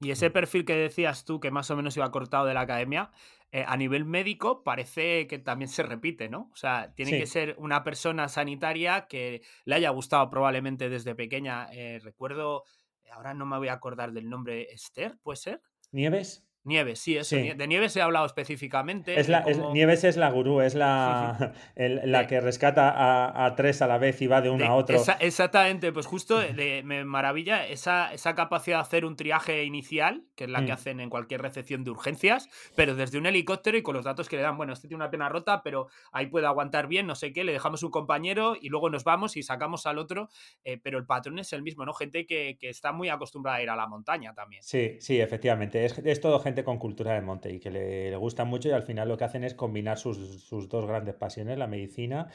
Y 0.00 0.10
ese 0.10 0.30
perfil 0.30 0.64
que 0.64 0.74
decías 0.76 1.24
tú, 1.24 1.40
que 1.40 1.50
más 1.50 1.70
o 1.70 1.76
menos 1.76 1.96
iba 1.96 2.10
cortado 2.10 2.46
de 2.46 2.54
la 2.54 2.60
academia, 2.62 3.10
eh, 3.52 3.64
a 3.66 3.76
nivel 3.76 4.04
médico 4.04 4.62
parece 4.64 5.26
que 5.26 5.38
también 5.38 5.68
se 5.68 5.82
repite, 5.82 6.28
¿no? 6.28 6.50
O 6.52 6.56
sea, 6.56 6.92
tiene 6.94 7.12
Sí. 7.12 7.18
que 7.18 7.26
ser 7.26 7.54
una 7.58 7.82
persona 7.84 8.28
sanitaria 8.28 9.06
que 9.08 9.42
le 9.64 9.74
haya 9.76 9.90
gustado 9.90 10.28
probablemente 10.30 10.88
desde 10.88 11.14
pequeña. 11.14 11.68
Eh, 11.72 12.00
recuerdo, 12.02 12.64
ahora 13.12 13.32
no 13.34 13.46
me 13.46 13.58
voy 13.58 13.68
a 13.68 13.74
acordar 13.74 14.12
del 14.12 14.28
nombre, 14.28 14.72
Esther, 14.72 15.18
¿puede 15.22 15.36
ser? 15.36 15.62
¿Nieves? 15.92 16.43
Nieves, 16.64 16.98
sí, 16.98 17.16
eso. 17.16 17.36
Sí. 17.36 17.50
De 17.52 17.66
Nieves 17.66 17.94
he 17.96 18.02
hablado 18.02 18.24
específicamente. 18.26 19.18
Es 19.20 19.28
es- 19.28 19.58
Nieves 19.72 20.04
es 20.04 20.16
la 20.16 20.30
gurú, 20.30 20.60
es 20.62 20.74
la, 20.74 21.52
el- 21.76 22.00
la 22.10 22.26
que 22.26 22.40
rescata 22.40 22.90
a, 22.90 23.44
a 23.46 23.54
tres 23.54 23.82
a 23.82 23.86
la 23.86 23.98
vez 23.98 24.20
y 24.22 24.26
va 24.26 24.40
de 24.40 24.50
uno 24.50 24.64
de- 24.64 24.66
a 24.70 24.74
otro. 24.74 24.96
esa- 24.96 25.14
exactamente, 25.20 25.92
pues 25.92 26.06
justo 26.06 26.38
de- 26.38 26.82
me 26.84 27.04
maravilla 27.04 27.66
esa, 27.66 28.12
esa 28.12 28.34
capacidad 28.34 28.78
de 28.78 28.82
hacer 28.82 29.04
un 29.04 29.16
triaje 29.16 29.64
inicial, 29.64 30.24
que 30.36 30.44
es 30.44 30.50
la 30.50 30.60
que 30.64 30.70
Mm. 30.70 30.74
hacen 30.74 31.00
en 31.00 31.10
cualquier 31.10 31.42
recepción 31.42 31.84
de 31.84 31.90
urgencias, 31.90 32.48
pero 32.76 32.94
desde 32.94 33.18
un 33.18 33.26
helicóptero 33.26 33.76
y 33.76 33.82
con 33.82 33.94
los 33.94 34.04
datos 34.04 34.28
que 34.28 34.36
le 34.36 34.42
dan, 34.42 34.56
bueno, 34.56 34.72
este 34.72 34.88
tiene 34.88 35.02
una 35.02 35.10
pierna 35.10 35.28
rota, 35.28 35.62
pero 35.62 35.88
ahí 36.12 36.26
puede 36.26 36.46
aguantar 36.46 36.86
bien, 36.86 37.06
no 37.06 37.14
sé 37.14 37.32
qué, 37.32 37.44
le 37.44 37.52
dejamos 37.52 37.82
un 37.82 37.90
compañero 37.90 38.56
y 38.60 38.68
luego 38.70 38.88
nos 38.90 39.04
vamos 39.04 39.36
y 39.36 39.42
sacamos 39.42 39.86
al 39.86 39.98
otro, 39.98 40.28
eh, 40.64 40.78
pero 40.82 40.98
el 40.98 41.04
patrón 41.06 41.38
es 41.38 41.52
el 41.52 41.62
mismo, 41.62 41.84
¿no? 41.84 41.92
Gente 41.92 42.26
que, 42.26 42.56
que 42.58 42.68
está 42.70 42.92
muy 42.92 43.08
acostumbrada 43.10 43.58
a 43.58 43.62
ir 43.62 43.70
a 43.70 43.76
la 43.76 43.86
montaña 43.86 44.32
también. 44.34 44.62
Sí, 44.62 44.96
sí, 45.00 45.20
efectivamente. 45.20 45.84
Es, 45.84 45.98
es 45.98 46.20
todo 46.20 46.38
gente 46.40 46.53
con 46.62 46.78
cultura 46.78 47.14
de 47.14 47.22
monte 47.22 47.50
y 47.52 47.58
que 47.58 47.70
le, 47.70 48.10
le 48.10 48.16
gusta 48.16 48.44
mucho 48.44 48.68
y 48.68 48.72
al 48.72 48.82
final 48.84 49.08
lo 49.08 49.16
que 49.16 49.24
hacen 49.24 49.42
es 49.42 49.54
combinar 49.54 49.98
sus, 49.98 50.44
sus 50.44 50.68
dos 50.68 50.86
grandes 50.86 51.14
pasiones, 51.14 51.58
la 51.58 51.66
medicina 51.66 52.28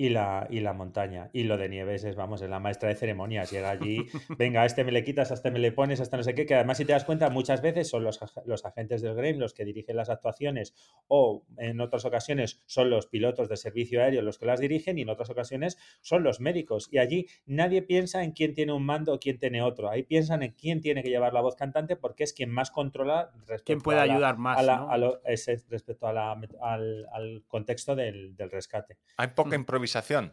y 0.00 0.08
la, 0.08 0.46
y 0.48 0.60
la 0.60 0.72
montaña. 0.72 1.28
Y 1.34 1.42
lo 1.44 1.58
de 1.58 1.68
Nieves 1.68 2.04
es, 2.04 2.16
vamos, 2.16 2.40
es 2.40 2.48
la 2.48 2.58
maestra 2.58 2.88
de 2.88 2.94
ceremonias. 2.94 3.50
Llega 3.50 3.68
allí, 3.68 4.06
venga, 4.38 4.62
a 4.62 4.64
este 4.64 4.82
me 4.82 4.92
le 4.92 5.04
quitas, 5.04 5.30
a 5.30 5.34
este 5.34 5.50
me 5.50 5.58
le 5.58 5.72
pones, 5.72 6.00
hasta 6.00 6.16
no 6.16 6.22
sé 6.22 6.34
qué, 6.34 6.46
que 6.46 6.54
además 6.54 6.78
si 6.78 6.86
te 6.86 6.92
das 6.92 7.04
cuenta 7.04 7.28
muchas 7.28 7.60
veces 7.60 7.88
son 7.90 8.04
los, 8.04 8.18
los 8.46 8.64
agentes 8.64 9.02
del 9.02 9.14
GREM 9.14 9.38
los 9.38 9.52
que 9.52 9.66
dirigen 9.66 9.96
las 9.96 10.08
actuaciones 10.08 10.74
o 11.08 11.44
en 11.58 11.82
otras 11.82 12.06
ocasiones 12.06 12.62
son 12.64 12.88
los 12.88 13.08
pilotos 13.08 13.50
de 13.50 13.58
servicio 13.58 14.02
aéreo 14.02 14.22
los 14.22 14.38
que 14.38 14.46
las 14.46 14.58
dirigen 14.58 14.96
y 14.98 15.02
en 15.02 15.10
otras 15.10 15.28
ocasiones 15.28 15.76
son 16.00 16.22
los 16.22 16.40
médicos. 16.40 16.88
Y 16.90 16.96
allí 16.96 17.26
nadie 17.44 17.82
piensa 17.82 18.24
en 18.24 18.32
quién 18.32 18.54
tiene 18.54 18.72
un 18.72 18.86
mando 18.86 19.12
o 19.12 19.20
quién 19.20 19.38
tiene 19.38 19.60
otro. 19.60 19.90
Ahí 19.90 20.02
piensan 20.04 20.42
en 20.42 20.52
quién 20.52 20.80
tiene 20.80 21.02
que 21.02 21.10
llevar 21.10 21.34
la 21.34 21.42
voz 21.42 21.56
cantante 21.56 21.96
porque 21.96 22.24
es 22.24 22.32
quien 22.32 22.48
más 22.50 22.70
controla 22.70 23.32
respecto 23.40 23.64
¿Quién 23.66 23.80
puede 23.82 24.00
a 24.00 24.06
la- 24.06 24.14
ayudar 24.14 24.38
más? 24.38 24.58
a 24.58 24.62
la- 24.62 24.76
¿no? 24.78 24.90
a 24.90 24.96
lo- 24.96 25.20
ese- 25.26 25.62
respecto 25.68 26.06
a 26.06 26.14
la 26.14 26.32
al, 26.62 27.06
al 27.12 27.44
contexto 27.46 27.94
del, 27.94 28.34
del 28.34 28.50
rescate. 28.50 28.96
Hay 29.18 29.28
poca 29.28 29.50
Mm. 29.50 29.54
Improvisación. 29.90 30.32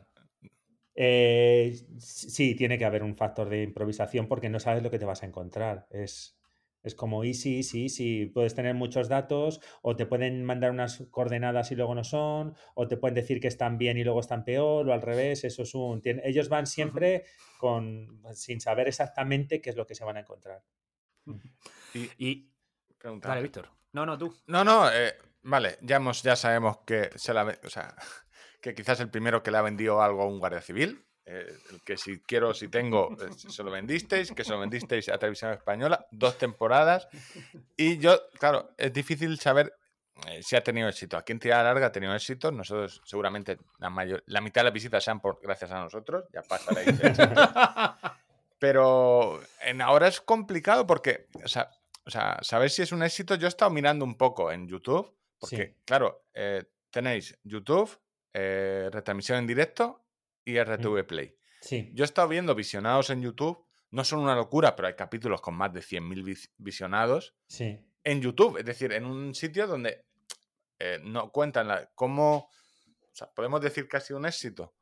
Eh, 0.99 1.75
sí, 1.99 2.55
tiene 2.55 2.77
que 2.77 2.85
haber 2.85 3.03
un 3.03 3.15
factor 3.15 3.49
de 3.49 3.63
improvisación 3.63 4.27
porque 4.27 4.49
no 4.49 4.59
sabes 4.59 4.81
lo 4.81 4.89
que 4.89 4.99
te 4.99 5.05
vas 5.05 5.21
a 5.23 5.27
encontrar. 5.27 5.87
Es, 5.91 6.39
es 6.83 6.95
como 6.95 7.23
easy, 7.23 7.61
sí, 7.63 7.89
sí, 7.89 8.25
puedes 8.25 8.55
tener 8.55 8.73
muchos 8.73 9.07
datos 9.09 9.61
o 9.81 9.95
te 9.95 10.05
pueden 10.05 10.43
mandar 10.43 10.71
unas 10.71 11.03
coordenadas 11.11 11.71
y 11.71 11.75
luego 11.75 11.93
no 11.93 12.03
son, 12.03 12.55
o 12.73 12.87
te 12.87 12.97
pueden 12.97 13.15
decir 13.15 13.39
que 13.39 13.47
están 13.47 13.77
bien 13.77 13.97
y 13.97 14.03
luego 14.03 14.21
están 14.21 14.43
peor, 14.43 14.89
o 14.89 14.93
al 14.93 15.01
revés, 15.01 15.43
eso 15.43 15.63
es 15.63 15.75
un... 15.75 16.01
ellos 16.03 16.49
van 16.49 16.65
siempre 16.65 17.25
con, 17.59 18.23
sin 18.33 18.59
saber 18.59 18.87
exactamente 18.87 19.61
qué 19.61 19.69
es 19.69 19.75
lo 19.75 19.85
que 19.85 19.95
se 19.95 20.05
van 20.05 20.17
a 20.17 20.21
encontrar. 20.21 20.63
Y. 21.93 22.49
Vale, 23.03 23.41
Víctor. 23.41 23.69
No, 23.93 24.05
no, 24.05 24.17
tú. 24.17 24.35
No, 24.47 24.63
no, 24.63 24.89
eh, 24.91 25.13
vale, 25.43 25.77
ya, 25.81 25.97
hemos, 25.97 26.23
ya 26.23 26.35
sabemos 26.35 26.79
que 26.85 27.09
se 27.15 27.33
la 27.33 27.43
ve- 27.43 27.59
o 27.63 27.69
sea, 27.69 27.95
que 28.61 28.73
quizás 28.73 28.99
el 28.99 29.09
primero 29.09 29.43
que 29.43 29.51
le 29.51 29.57
ha 29.57 29.61
vendido 29.61 30.01
algo 30.01 30.23
a 30.23 30.27
un 30.27 30.39
guardia 30.39 30.61
civil, 30.61 31.05
eh, 31.25 31.45
el 31.71 31.81
que 31.83 31.97
si 31.97 32.19
quiero, 32.21 32.53
si 32.53 32.69
tengo, 32.69 33.15
eh, 33.21 33.29
se 33.33 33.63
lo 33.63 33.69
vendisteis, 33.71 34.31
que 34.31 34.43
se 34.43 34.51
lo 34.51 34.59
vendisteis 34.59 35.09
a 35.09 35.17
Televisión 35.17 35.51
Española, 35.51 36.07
dos 36.11 36.37
temporadas, 36.37 37.07
y 37.75 37.97
yo, 37.97 38.17
claro, 38.39 38.71
es 38.77 38.93
difícil 38.93 39.37
saber 39.39 39.73
eh, 40.27 40.41
si 40.41 40.55
ha 40.55 40.63
tenido 40.63 40.87
éxito. 40.87 41.17
Aquí 41.17 41.33
en 41.33 41.39
Tirada 41.39 41.63
Larga 41.63 41.87
ha 41.87 41.91
tenido 41.91 42.15
éxito, 42.15 42.51
nosotros 42.51 43.01
seguramente 43.05 43.57
la, 43.79 43.89
mayor, 43.89 44.23
la 44.25 44.41
mitad 44.41 44.61
de 44.61 44.65
las 44.65 44.73
visitas 44.73 45.03
sean 45.03 45.19
por, 45.19 45.39
gracias 45.41 45.69
a 45.71 45.79
nosotros, 45.81 46.25
ya 46.33 46.41
pasaréis 46.43 46.97
de 46.97 47.07
éxito. 47.09 47.33
Pero 48.59 49.39
en 49.61 49.81
ahora 49.81 50.07
es 50.07 50.19
complicado 50.21 50.87
porque, 50.87 51.27
o 51.43 51.47
sea, 51.47 51.69
o 52.05 52.09
sea, 52.09 52.39
saber 52.41 52.69
si 52.69 52.81
es 52.81 52.91
un 52.91 53.03
éxito, 53.03 53.35
yo 53.35 53.47
he 53.47 53.49
estado 53.49 53.69
mirando 53.69 54.03
un 54.05 54.15
poco 54.17 54.51
en 54.51 54.67
YouTube, 54.67 55.13
porque, 55.39 55.55
Sí. 55.67 55.81
claro, 55.85 56.23
eh, 56.33 56.63
tenéis 56.89 57.37
YouTube, 57.43 57.95
eh, 58.33 58.89
retransmisión 58.91 59.39
en 59.39 59.47
directo 59.47 60.05
y 60.45 60.57
RTV 60.59 61.05
Play. 61.05 61.35
Sí, 61.61 61.91
Yo 61.93 62.03
he 62.03 62.05
estado 62.05 62.27
viendo 62.27 62.53
visionados 62.55 63.09
en 63.09 63.21
YouTube, 63.21 63.65
no 63.91 64.03
son 64.03 64.19
una 64.19 64.35
locura, 64.35 64.75
pero 64.75 64.87
hay 64.87 64.95
capítulos 64.95 65.41
con 65.41 65.55
más 65.55 65.73
de 65.73 65.81
100.000 65.81 66.23
vis- 66.23 66.53
visionados 66.57 67.35
sí. 67.47 67.79
en 68.03 68.21
YouTube, 68.21 68.57
es 68.57 68.65
decir, 68.65 68.91
en 68.93 69.05
un 69.05 69.33
sitio 69.33 69.65
donde 69.67 70.05
eh, 70.79 70.99
no 71.03 71.31
cuentan 71.31 71.67
la, 71.67 71.89
cómo, 71.95 72.35
o 72.37 72.49
sea, 73.13 73.31
podemos 73.33 73.59
decir 73.61 73.87
que 73.87 73.97
ha 73.97 74.01
sido 74.01 74.19
un 74.19 74.25
éxito. 74.27 74.73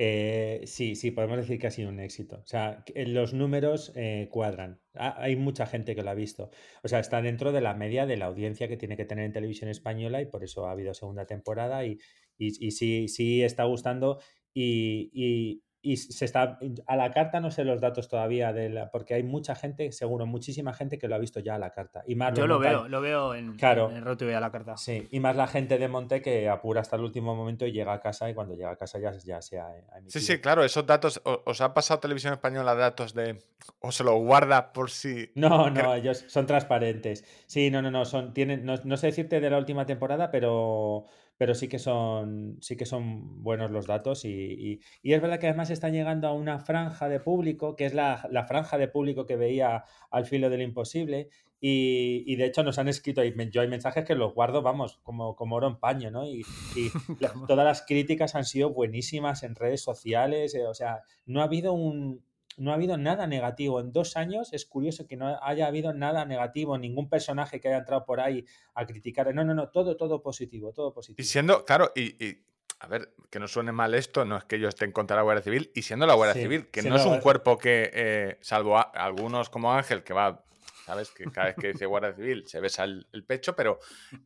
Eh, 0.00 0.62
sí, 0.66 0.94
sí, 0.94 1.10
podemos 1.10 1.38
decir 1.38 1.58
que 1.58 1.66
ha 1.66 1.70
sido 1.72 1.88
un 1.88 1.98
éxito. 1.98 2.36
O 2.36 2.46
sea, 2.46 2.84
que 2.86 3.04
los 3.06 3.34
números 3.34 3.90
eh, 3.96 4.28
cuadran. 4.30 4.80
Ha- 4.94 5.20
hay 5.20 5.34
mucha 5.34 5.66
gente 5.66 5.96
que 5.96 6.04
lo 6.04 6.10
ha 6.10 6.14
visto. 6.14 6.50
O 6.84 6.88
sea, 6.88 7.00
está 7.00 7.20
dentro 7.20 7.50
de 7.50 7.60
la 7.60 7.74
media 7.74 8.06
de 8.06 8.16
la 8.16 8.26
audiencia 8.26 8.68
que 8.68 8.76
tiene 8.76 8.96
que 8.96 9.04
tener 9.04 9.24
en 9.24 9.32
televisión 9.32 9.68
española 9.68 10.20
y 10.20 10.26
por 10.26 10.44
eso 10.44 10.66
ha 10.68 10.70
habido 10.70 10.94
segunda 10.94 11.26
temporada 11.26 11.84
y, 11.84 11.98
y, 12.38 12.66
y 12.66 12.70
sí, 12.70 13.08
sí 13.08 13.42
está 13.42 13.64
gustando 13.64 14.18
y, 14.54 15.10
y- 15.12 15.62
y 15.80 15.96
se 15.96 16.24
está 16.24 16.58
a 16.88 16.96
la 16.96 17.12
carta 17.12 17.38
no 17.38 17.52
sé 17.52 17.62
los 17.64 17.80
datos 17.80 18.08
todavía 18.08 18.52
de 18.52 18.68
la, 18.68 18.90
porque 18.90 19.14
hay 19.14 19.22
mucha 19.22 19.54
gente, 19.54 19.92
seguro, 19.92 20.26
muchísima 20.26 20.74
gente 20.74 20.98
que 20.98 21.06
lo 21.06 21.14
ha 21.14 21.18
visto 21.18 21.38
ya 21.38 21.54
a 21.54 21.58
la 21.58 21.70
carta. 21.70 22.02
Y 22.04 22.16
más 22.16 22.36
Yo 22.36 22.48
lo 22.48 22.56
monta- 22.56 22.68
veo, 22.70 22.88
lo 22.88 23.00
veo 23.00 23.34
en, 23.36 23.56
Claro. 23.56 23.88
en 23.92 24.04
a 24.34 24.40
la 24.40 24.50
carta. 24.50 24.76
Sí, 24.76 25.06
y 25.12 25.20
más 25.20 25.36
la 25.36 25.46
gente 25.46 25.78
de 25.78 25.86
Monte 25.86 26.20
que 26.20 26.48
apura 26.48 26.80
hasta 26.80 26.96
el 26.96 27.02
último 27.02 27.36
momento 27.36 27.64
y 27.64 27.70
llega 27.70 27.92
a 27.92 28.00
casa 28.00 28.28
y 28.28 28.34
cuando 28.34 28.54
llega 28.56 28.72
a 28.72 28.76
casa 28.76 28.98
ya, 28.98 29.12
ya 29.24 29.40
se 29.40 29.60
ha, 29.60 29.66
ha 29.68 30.00
Sí, 30.08 30.18
sí, 30.18 30.38
claro, 30.40 30.64
esos 30.64 30.84
datos, 30.84 31.22
o- 31.24 31.42
¿os 31.46 31.60
ha 31.60 31.72
pasado 31.72 32.00
Televisión 32.00 32.32
Española 32.32 32.74
datos 32.74 33.14
de, 33.14 33.38
o 33.78 33.92
se 33.92 34.02
los 34.02 34.14
guarda 34.16 34.72
por 34.72 34.90
si... 34.90 35.30
No, 35.36 35.70
no, 35.70 35.94
ellos 35.94 36.24
son 36.26 36.44
transparentes. 36.46 37.24
Sí, 37.46 37.70
no, 37.70 37.82
no, 37.82 37.92
no, 37.92 38.04
son, 38.04 38.34
tienen, 38.34 38.64
no, 38.64 38.74
no 38.84 38.96
sé 38.96 39.06
decirte 39.06 39.40
de 39.40 39.48
la 39.48 39.58
última 39.58 39.86
temporada, 39.86 40.32
pero, 40.32 41.04
pero 41.38 41.54
sí 41.54 41.68
que 41.68 41.78
son, 41.78 42.58
sí 42.60 42.76
que 42.76 42.84
son 42.84 43.42
buenos 43.42 43.70
los 43.70 43.86
datos 43.86 44.24
y, 44.24 44.28
y- 44.30 44.80
y 45.02 45.12
es 45.14 45.22
verdad 45.22 45.38
que 45.40 45.46
además 45.48 45.70
están 45.70 45.92
llegando 45.92 46.28
a 46.28 46.32
una 46.34 46.58
franja 46.60 47.08
de 47.08 47.20
público, 47.20 47.76
que 47.76 47.86
es 47.86 47.94
la, 47.94 48.28
la 48.30 48.44
franja 48.44 48.76
de 48.76 48.88
público 48.88 49.24
que 49.24 49.36
veía 49.36 49.84
al 50.10 50.26
filo 50.26 50.50
del 50.50 50.62
imposible 50.62 51.28
y, 51.60 52.22
y 52.26 52.36
de 52.36 52.44
hecho 52.46 52.62
nos 52.62 52.78
han 52.78 52.88
escrito, 52.88 53.22
yo 53.24 53.60
hay 53.62 53.68
mensajes 53.68 54.04
que 54.04 54.14
los 54.14 54.32
guardo, 54.34 54.62
vamos, 54.62 54.98
como, 55.02 55.34
como 55.34 55.56
oro 55.56 55.66
en 55.68 55.76
paño, 55.76 56.10
¿no? 56.10 56.24
Y, 56.26 56.42
y 56.76 56.90
la- 57.20 57.32
todas 57.48 57.64
las 57.64 57.82
críticas 57.82 58.34
han 58.34 58.44
sido 58.44 58.70
buenísimas 58.70 59.42
en 59.42 59.54
redes 59.56 59.82
sociales, 59.82 60.54
eh, 60.54 60.66
o 60.66 60.74
sea, 60.74 61.02
no 61.26 61.40
ha 61.40 61.44
habido 61.44 61.72
un, 61.72 62.22
no 62.58 62.70
ha 62.72 62.74
habido 62.74 62.96
nada 62.98 63.26
negativo. 63.26 63.80
En 63.80 63.92
dos 63.92 64.16
años 64.16 64.52
es 64.52 64.66
curioso 64.66 65.06
que 65.06 65.16
no 65.16 65.38
haya 65.42 65.66
habido 65.66 65.92
nada 65.92 66.24
negativo, 66.24 66.76
ningún 66.78 67.08
personaje 67.08 67.60
que 67.60 67.68
haya 67.68 67.78
entrado 67.78 68.04
por 68.04 68.20
ahí 68.20 68.44
a 68.74 68.84
criticar. 68.86 69.34
No, 69.34 69.44
no, 69.44 69.54
no, 69.54 69.68
todo, 69.70 69.96
todo 69.96 70.22
positivo, 70.22 70.72
todo 70.72 70.92
positivo. 70.92 71.22
Y 71.22 71.26
siendo, 71.26 71.64
claro, 71.64 71.92
y, 71.94 72.22
y, 72.24 72.44
a 72.80 72.86
ver, 72.86 73.14
que 73.30 73.38
no 73.40 73.48
suene 73.48 73.72
mal 73.72 73.94
esto, 73.94 74.24
no 74.24 74.36
es 74.36 74.44
que 74.44 74.58
yo 74.60 74.68
esté 74.68 74.84
en 74.84 74.92
contra 74.92 75.16
de 75.16 75.18
la 75.20 75.22
Guardia 75.24 75.42
Civil, 75.42 75.70
y 75.74 75.82
siendo 75.82 76.06
la 76.06 76.14
Guardia 76.14 76.34
Sí, 76.34 76.42
Civil, 76.42 76.66
que 76.68 76.82
no 76.82 76.96
es 76.96 77.06
un 77.06 77.20
cuerpo 77.20 77.58
que, 77.58 77.90
eh, 77.92 78.38
salvo 78.40 78.76
a- 78.78 78.82
algunos 78.82 79.50
como 79.50 79.72
Ángel, 79.72 80.02
que 80.04 80.12
va, 80.12 80.44
sabes, 80.86 81.10
que 81.10 81.24
cada 81.30 81.48
vez 81.48 81.56
que 81.56 81.68
dice 81.72 81.86
Guardia 81.86 82.12
Civil 82.14 82.44
se 82.46 82.60
besa 82.60 82.84
el, 82.84 83.06
el 83.12 83.24
pecho, 83.24 83.56
pero 83.56 83.78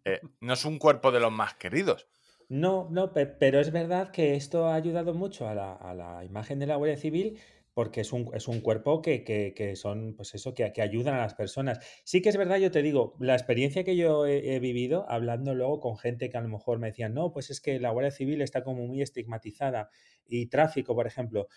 eh, 0.05 0.21
no 0.41 0.53
es 0.53 0.65
un 0.65 0.79
cuerpo 0.79 1.11
de 1.13 1.21
los 1.21 1.33
más 1.33 1.55
queridos. 1.55 2.07
No, 2.49 2.89
no, 2.91 3.13
pe- 3.15 3.25
pero 3.27 3.61
es 3.61 3.73
verdad 3.73 4.11
que 4.11 4.35
esto 4.35 4.67
ha 4.67 4.75
ayudado 4.75 5.15
mucho 5.15 5.49
a 5.49 5.55
la, 5.55 5.73
a 5.75 5.95
la 5.95 6.23
imagen 6.25 6.59
de 6.59 6.67
la 6.67 6.77
Guardia 6.77 6.99
Civil 6.99 7.39
porque 7.75 8.03
es 8.03 8.13
un, 8.13 8.31
es 8.35 8.49
un 8.49 8.61
cuerpo 8.61 9.01
que, 9.03 9.25
que- 9.25 9.55
que 9.55 9.77
son, 9.77 10.15
pues 10.17 10.35
eso, 10.35 10.55
que, 10.55 10.73
que 10.73 10.83
ayudan 10.83 11.15
a 11.15 11.19
las 11.19 11.35
personas. 11.35 11.79
Sí 12.05 12.21
que 12.23 12.29
es 12.29 12.37
verdad, 12.37 12.59
yo 12.59 12.71
te 12.71 12.83
digo, 12.83 13.17
la 13.21 13.35
experiencia 13.35 13.85
que 13.85 13.97
yo 13.97 14.27
he, 14.27 14.55
he 14.57 14.61
vivido, 14.61 15.07
hablando 15.09 15.55
luego 15.55 15.81
con 15.81 15.97
gente 15.99 16.29
que 16.31 16.37
a 16.37 16.41
lo 16.43 16.49
mejor 16.49 16.79
me 16.79 16.89
decían, 16.89 17.15
no, 17.15 17.33
pues 17.33 17.51
es 17.51 17.61
que 17.61 17.81
la 17.81 17.91
Guardia 17.91 18.11
Civil 18.11 18.43
está 18.43 18.63
como 18.65 18.87
muy 18.87 19.03
estigmatizada. 19.03 19.91
Y 20.27 20.47
tráfico, 20.47 20.95
por 20.95 21.07
ejemplo. 21.07 21.49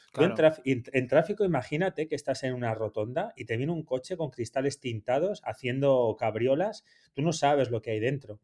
En- 0.65 0.83
en 0.93 1.07
tráfico, 1.07 1.45
imagínate 1.45 2.07
que 2.07 2.15
estás 2.15 2.43
en 2.43 2.53
una 2.53 2.73
rotonda 2.73 3.33
y 3.35 3.45
te 3.45 3.57
viene 3.57 3.71
un 3.71 3.83
coche 3.83 4.17
con 4.17 4.29
cristales 4.31 4.79
tintados 4.79 5.41
haciendo 5.45 6.15
cabriolas, 6.19 6.83
tú 7.13 7.21
no 7.21 7.33
sabes 7.33 7.69
lo 7.71 7.81
que 7.81 7.91
hay 7.91 7.99
dentro. 7.99 8.39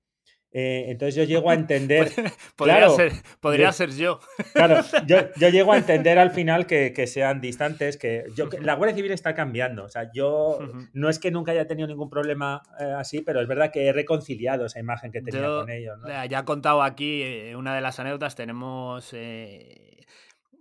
Eh, 0.54 0.86
entonces 0.90 1.16
yo 1.16 1.24
llego 1.26 1.50
a 1.50 1.54
entender... 1.54 2.12
podría 2.56 2.78
Claro, 2.78 2.96
ser, 2.96 3.14
podría 3.40 3.68
yo- 3.68 3.72
ser 3.74 3.92
yo. 3.96 4.20
Claro, 4.54 4.82
yo, 5.08 5.18
yo 5.38 5.50
llego 5.50 5.72
a 5.74 5.78
entender 5.78 6.20
al 6.20 6.32
final 6.32 6.66
que, 6.68 6.92
que 6.94 7.08
sean 7.08 7.40
distantes, 7.42 7.98
que 7.98 8.26
yo, 8.36 8.50
que 8.50 8.60
la 8.60 8.74
Guardia 8.76 8.96
Civil 8.96 9.12
está 9.12 9.34
cambiando. 9.34 9.86
O 9.86 9.90
sea, 9.90 10.12
yo 10.14 10.60
no 10.94 11.10
es 11.10 11.20
que 11.20 11.32
nunca 11.32 11.52
haya 11.54 11.68
tenido 11.68 11.88
ningún 11.88 12.10
problema 12.10 12.62
eh, 12.80 12.94
así, 12.98 13.22
pero 13.22 13.42
es 13.42 13.48
verdad 13.48 13.72
que 13.72 13.88
he 13.88 13.94
reconciliado 13.94 14.66
esa 14.66 14.80
imagen 14.80 15.12
que 15.12 15.22
tenía 15.22 15.46
con 15.46 15.70
ellos. 15.70 15.98
¿no? 16.00 16.26
Ya 16.26 16.40
he 16.40 16.44
contado 16.46 16.84
aquí 16.84 17.22
eh, 17.24 17.56
una 17.56 17.74
de 17.74 17.82
las 17.82 18.00
anécdotas. 18.00 18.36
Tenemos. 18.36 19.14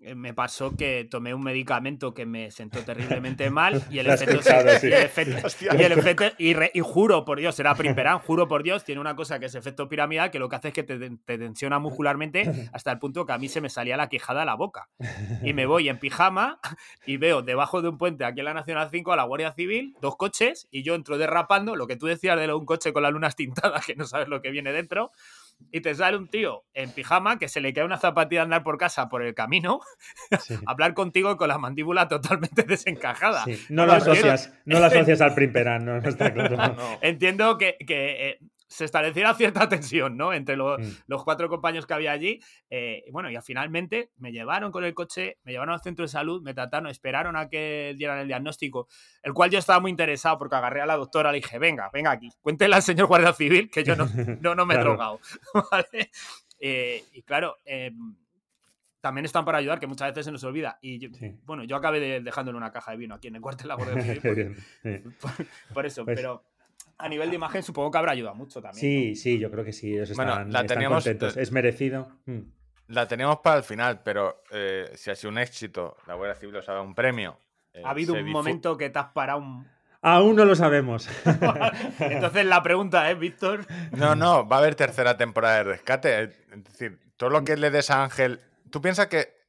Eh, 0.03 0.15
me 0.15 0.33
pasó 0.33 0.75
que 0.77 1.07
tomé 1.11 1.35
un 1.35 1.43
medicamento 1.43 2.15
que 2.15 2.25
me 2.25 2.51
sentó 2.51 2.83
terriblemente 2.83 3.51
mal 3.51 3.85
y 3.91 3.99
el 3.99 4.09
efecto. 4.09 4.41
y 6.39 6.81
juro 6.81 7.25
por 7.25 7.39
Dios, 7.39 7.59
era 7.61 7.75
Primperán, 7.81 8.19
juro 8.21 8.49
por 8.49 8.63
Dios, 8.63 8.85
tiene 8.85 9.01
una 9.01 9.15
cosa 9.15 9.39
que 9.39 9.47
es 9.47 9.55
efecto 9.55 9.89
piramidal 9.89 10.31
que 10.31 10.39
lo 10.39 10.49
que 10.49 10.57
hace 10.57 10.69
es 10.69 10.75
que 10.75 10.85
te, 10.85 10.99
te 10.99 11.39
tensiona 11.39 11.79
muscularmente 11.79 12.71
hasta 12.73 12.93
el 12.93 12.99
punto 12.99 13.27
que 13.27 13.33
a 13.33 13.39
mí 13.39 13.49
se 13.49 13.61
me 13.61 13.69
salía 13.69 13.97
la 13.97 14.09
quijada 14.09 14.43
a 14.43 14.45
la 14.45 14.55
boca. 14.55 14.89
Y 15.43 15.53
me 15.53 15.67
voy 15.67 15.89
en 15.89 15.99
pijama 15.99 16.61
y 17.05 17.19
veo 17.19 17.43
debajo 17.43 17.83
de 17.83 17.91
un 17.91 17.99
puente 17.99 18.25
aquí 18.25 18.41
en 18.41 18.47
la 18.47 18.55
Nacional 18.55 18.89
5 18.91 19.13
a 19.13 19.17
la 19.17 19.25
Guardia 19.25 19.53
Civil, 19.53 19.97
dos 20.01 20.17
coches, 20.17 20.67
y 20.71 20.83
yo 20.83 20.95
entro 20.95 21.19
derrapando, 21.19 21.77
lo 21.77 21.87
que 21.87 21.97
tú 21.97 22.07
decías 22.07 22.39
de 22.39 22.53
un 22.53 22.65
coche 22.65 22.93
con 22.93 23.03
las 23.03 23.13
lunas 23.13 23.37
tintadas, 23.37 23.85
que 23.85 23.97
no 23.97 24.07
sabes 24.07 24.29
lo 24.29 24.41
que 24.41 24.51
viene 24.51 24.73
dentro, 24.73 25.13
y 25.73 25.81
te 25.81 25.95
sale 25.95 26.17
un 26.17 26.29
tío 26.29 26.65
en 26.75 26.91
pijama 26.91 27.39
que 27.39 27.49
se 27.49 27.61
le 27.61 27.73
cae 27.73 27.85
una 27.85 27.99
zapatilla 27.99 28.43
a 28.43 28.45
andar 28.45 28.63
por 28.63 28.79
casa 28.79 29.09
por 29.09 29.23
el 29.23 29.35
camino, 29.35 29.81
Sí, 30.41 30.55
a 30.67 30.71
hablar 30.71 30.95
contigo 30.95 31.37
con 31.37 31.49
la 31.49 31.59
mandíbula 31.59 32.09
totalmente 32.09 32.63
desencajada. 32.63 33.45
sí. 33.45 33.59
No 33.69 33.87
lo 33.87 33.93
asocias, 33.93 34.53
no 34.65 34.79
lo 34.79 34.85
asocias 34.87 35.21
al 35.21 35.35
Primperán, 35.35 35.85
no, 35.85 36.01
no 36.01 36.09
está 36.09 36.33
claro. 36.33 36.57
No. 36.77 36.99
Entiendo 37.01 37.59
que, 37.59 37.77
que, 37.87 38.29
eh, 38.31 38.39
se 38.71 38.85
estableciera 38.85 39.35
cierta 39.35 39.69
tensión, 39.69 40.17
¿no? 40.17 40.33
Entre 40.33 40.57
los, 40.57 40.79
Mm. 40.79 40.91
los 41.09 41.25
cuatro 41.25 41.49
compañeros 41.49 41.87
que 41.87 41.95
había 41.95 42.13
allí. 42.13 42.41
eh, 42.71 43.03
bueno, 43.11 43.29
y 43.31 43.37
finalmente 43.43 44.13
me 44.19 44.31
llevaron 44.31 44.71
con 44.71 44.85
el 44.85 44.95
coche, 44.95 45.39
me 45.43 45.51
llevaron 45.53 45.75
al 45.75 45.81
centro 45.83 46.05
de 46.05 46.09
salud, 46.09 46.41
me 46.41 46.55
trataron, 46.55 46.89
esperaron 46.89 47.35
a 47.37 47.49
que 47.49 47.95
dieran 47.99 48.19
el 48.21 48.29
diagnóstico, 48.29 48.87
el 49.25 49.35
cual 49.35 49.51
yo 49.51 49.59
estaba 49.59 49.81
muy 49.81 49.91
interesado 49.91 50.39
porque 50.39 50.55
agarré 50.55 50.81
a 50.81 50.87
la 50.87 50.97
doctora, 50.97 51.33
le 51.33 51.39
dije, 51.39 51.59
venga, 51.59 51.91
venga 51.93 52.13
aquí, 52.13 52.31
cuéntele 52.41 52.77
al 52.77 52.83
señor 52.83 53.09
guardia 53.09 53.33
civil 53.33 53.69
que 53.71 53.83
yo 53.83 53.97
no, 53.97 54.07
no, 54.41 54.55
no 54.55 54.65
me 54.67 54.75
he 54.75 54.77
Claro. 54.77 54.91
drogado. 54.91 55.21
¿vale? 55.73 56.11
Eh, 56.61 57.03
y 57.13 57.23
claro, 57.23 57.57
eh, 57.65 57.91
también 59.01 59.25
están 59.25 59.45
para 59.45 59.59
ayudar, 59.59 59.81
que 59.81 59.87
muchas 59.87 60.09
veces 60.11 60.27
se 60.27 60.33
nos 60.33 60.45
olvida. 60.45 60.79
Y 60.83 60.99
yo- 60.99 61.09
Sí. 61.19 61.35
bueno, 61.45 61.65
yo 61.65 61.75
acabé 61.77 61.99
de- 62.01 62.21
dejándole 62.21 62.57
una 62.59 62.71
caja 62.71 62.91
de 62.93 62.99
vino 62.99 63.15
aquí 63.15 63.29
en 63.29 63.37
el 63.37 63.41
cuartel 63.41 63.65
de 63.65 63.69
la 63.69 63.75
Guardia 63.75 64.03
Civil. 64.15 64.57
Sí. 64.83 64.99
por, 65.21 65.31
por 65.75 65.87
eso, 65.87 66.05
Pues- 66.05 66.17
pero 66.21 66.45
a 67.01 67.09
nivel 67.09 67.31
de 67.31 67.37
imagen 67.37 67.63
supongo 67.63 67.91
que 67.91 67.99
habrá 67.99 68.13
ayudado 68.13 68.35
mucho 68.35 68.61
también. 68.61 68.81
Sí, 68.81 69.17
sí, 69.17 69.39
yo 69.39 69.51
creo 69.51 69.65
que 69.65 69.73
sí, 69.73 69.93
ellos 69.95 70.15
Bueno, 70.17 70.33
están, 70.33 70.53
la 70.53 70.61
están 70.61 70.77
teníamos, 70.77 71.05
contentos. 71.05 71.37
eh, 71.37 71.43
Es 71.43 71.53
merecido. 71.53 72.09
Mm. 72.27 72.41
La 72.89 73.07
teníamos 73.07 73.39
para 73.39 73.57
el 73.59 73.63
final, 73.63 74.01
pero 74.03 74.43
eh, 74.51 74.91
si 74.97 75.11
ha 75.11 75.15
sido 75.15 75.31
un 75.31 75.39
éxito, 75.39 75.97
la 76.07 76.15
Guardia 76.15 76.35
Civil 76.35 76.57
os 76.57 76.69
ha 76.69 76.73
dado 76.73 76.85
un 76.85 76.95
premio. 76.95 77.39
eh, 77.73 77.83
Ha 77.85 77.91
habido 77.91 78.15
se 78.15 78.23
un 78.23 78.31
momento 78.31 78.77
que 78.77 78.91
te 78.91 78.99
has 78.99 79.09
parado 79.13 79.39
un... 79.41 79.67
Aún 80.03 80.35
no 80.35 80.45
lo 80.45 80.55
sabemos. 80.57 81.09
Entonces 82.01 82.45
la 82.47 82.63
pregunta 82.63 83.11
es, 83.11 83.19
Víctor, 83.19 83.67
No, 83.93 84.15
no, 84.15 84.49
va 84.49 84.57
a 84.57 84.59
haber 84.61 84.75
tercera 84.75 85.17
temporada 85.17 85.57
de 85.59 85.65
rescate. 85.65 86.23
Es 86.23 86.31
es 86.53 86.65
decir, 86.65 86.99
todo 87.17 87.31
lo 87.31 87.45
que 87.45 87.57
le 87.57 87.71
des 87.71 87.91
a 87.91 88.03
Ángel. 88.05 88.41
Tú 88.71 88.81
piensas 88.81 89.09
que 89.09 89.40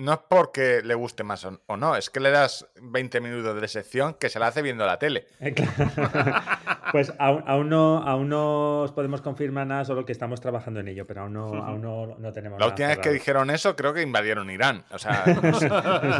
no 0.00 0.12
es 0.14 0.18
porque 0.28 0.80
le 0.82 0.94
guste 0.94 1.22
más 1.24 1.44
o 1.44 1.76
no, 1.76 1.96
es 1.96 2.10
que 2.10 2.20
le 2.20 2.30
das 2.30 2.66
20 2.80 3.20
minutos 3.20 3.60
de 3.60 3.68
sección 3.68 4.14
que 4.14 4.28
se 4.28 4.38
la 4.38 4.48
hace 4.48 4.62
viendo 4.62 4.84
la 4.86 4.98
tele. 4.98 5.26
Eh, 5.40 5.54
claro. 5.54 6.40
Pues 6.92 7.12
aún, 7.20 7.44
aún 7.46 7.68
no, 7.68 7.98
aún 7.98 8.28
no 8.28 8.80
os 8.80 8.90
podemos 8.90 9.20
confirmar 9.20 9.64
nada, 9.64 9.84
solo 9.84 10.04
que 10.04 10.10
estamos 10.10 10.40
trabajando 10.40 10.80
en 10.80 10.88
ello, 10.88 11.06
pero 11.06 11.20
aún 11.22 11.34
no, 11.34 11.46
Ujú. 11.50 11.56
aún 11.58 11.80
no, 11.82 12.06
no 12.18 12.32
tenemos 12.32 12.58
La 12.58 12.64
nada 12.66 12.72
última 12.72 12.88
vez 12.88 12.98
que 12.98 13.10
dijeron 13.10 13.48
eso, 13.50 13.76
creo 13.76 13.94
que 13.94 14.02
invadieron 14.02 14.50
Irán. 14.50 14.84
O 14.90 14.98
sea, 14.98 15.22
no 15.42 15.54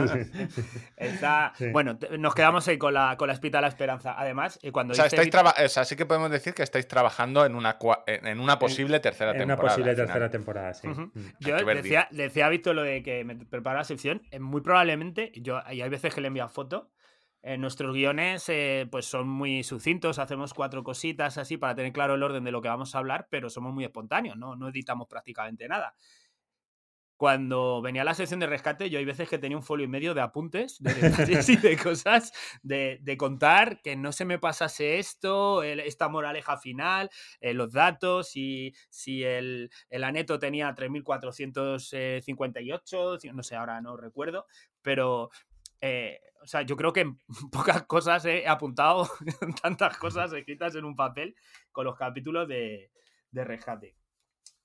sé. 0.06 0.30
está... 0.96 1.52
Sí. 1.56 1.70
Bueno, 1.72 1.98
nos 2.18 2.34
quedamos 2.36 2.68
ahí 2.68 2.78
con 2.78 2.94
la, 2.94 3.16
con 3.16 3.26
la 3.26 3.34
espita 3.34 3.58
de 3.58 3.62
la 3.62 3.68
esperanza. 3.68 4.14
Además, 4.16 4.60
eh, 4.62 4.70
cuando 4.70 4.92
O 4.92 4.94
sea, 4.94 5.06
dice 5.06 5.16
estáis 5.20 5.34
o 5.64 5.68
sea, 5.68 5.84
sí 5.84 5.96
que 5.96 6.06
podemos 6.06 6.30
decir 6.30 6.54
que 6.54 6.62
estáis 6.62 6.86
trabajando 6.86 7.44
en 7.44 7.54
una, 7.56 7.78
cua- 7.78 8.04
en 8.06 8.26
en 8.28 8.38
una 8.40 8.58
posible 8.60 9.00
tercera 9.00 9.32
En 9.32 9.38
temporada. 9.38 9.64
una 9.64 9.70
posible 9.74 9.94
tercera 9.94 10.30
temporada, 10.30 10.74
sí. 10.74 10.86
Ujú. 10.88 11.00
Mm. 11.14 11.20
Yo 11.40 11.56
que 11.56 11.64
ver, 11.64 11.82
decía, 11.82 12.06
decía 12.12 12.46
a 12.46 12.48
Víctor 12.48 12.76
lo 12.76 12.82
de 12.82 13.02
que 13.02 13.24
me 13.24 13.34
prepara 13.70 13.80
la 13.80 13.84
sección. 13.84 14.22
eh, 14.30 14.38
Muy 14.40 14.60
probablemente, 14.62 15.32
yo, 15.36 15.60
y 15.70 15.80
hay 15.82 15.88
veces 15.88 16.14
que 16.14 16.20
le 16.20 16.28
envío 16.28 16.48
fotos. 16.48 16.88
eh, 17.42 17.56
nuestros 17.58 17.94
guiones 17.94 18.48
eh, 18.50 18.86
pues 18.90 19.06
son 19.06 19.28
muy 19.28 19.62
sucintos, 19.64 20.18
hacemos 20.18 20.52
cuatro 20.54 20.84
cositas 20.84 21.38
así 21.38 21.56
para 21.56 21.74
tener 21.74 21.92
claro 21.92 22.14
el 22.14 22.22
orden 22.22 22.44
de 22.44 22.52
lo 22.52 22.60
que 22.62 22.68
vamos 22.68 22.94
a 22.94 22.98
hablar, 22.98 23.28
pero 23.30 23.48
somos 23.50 23.72
muy 23.72 23.84
espontáneos, 23.84 24.36
no, 24.36 24.56
no 24.56 24.68
editamos 24.68 25.08
prácticamente 25.08 25.66
nada. 25.68 25.94
Cuando 27.20 27.82
venía 27.82 28.02
la 28.02 28.14
sección 28.14 28.40
de 28.40 28.46
rescate, 28.46 28.88
yo 28.88 28.98
hay 28.98 29.04
veces 29.04 29.28
que 29.28 29.36
tenía 29.36 29.58
un 29.58 29.62
folio 29.62 29.84
y 29.84 29.88
medio 29.88 30.14
de 30.14 30.22
apuntes, 30.22 30.82
de 30.82 30.94
detalles 30.94 31.46
y 31.50 31.56
de 31.58 31.76
cosas, 31.76 32.32
de, 32.62 32.96
de 33.02 33.16
contar 33.18 33.82
que 33.82 33.94
no 33.94 34.10
se 34.12 34.24
me 34.24 34.38
pasase 34.38 34.98
esto, 34.98 35.62
el- 35.62 35.80
esta 35.80 36.08
moraleja 36.08 36.56
final, 36.56 37.10
eh, 37.42 37.52
los 37.52 37.74
datos, 37.74 38.34
y 38.36 38.72
si 38.88 39.22
el, 39.22 39.70
el 39.90 40.04
aneto 40.04 40.38
tenía 40.38 40.74
3.458, 40.74 43.32
no 43.34 43.42
sé, 43.42 43.54
ahora 43.56 43.82
no 43.82 43.98
recuerdo, 43.98 44.46
pero 44.80 45.28
eh, 45.82 46.20
o 46.42 46.46
sea, 46.46 46.62
yo 46.62 46.74
creo 46.74 46.94
que 46.94 47.00
en 47.00 47.18
pocas 47.52 47.82
cosas 47.82 48.24
he 48.24 48.48
apuntado 48.48 49.06
tantas 49.62 49.98
cosas 49.98 50.32
escritas 50.32 50.74
en 50.74 50.86
un 50.86 50.96
papel 50.96 51.36
con 51.70 51.84
los 51.84 51.96
capítulos 51.96 52.48
de, 52.48 52.90
de 53.30 53.44
rescate. 53.44 53.94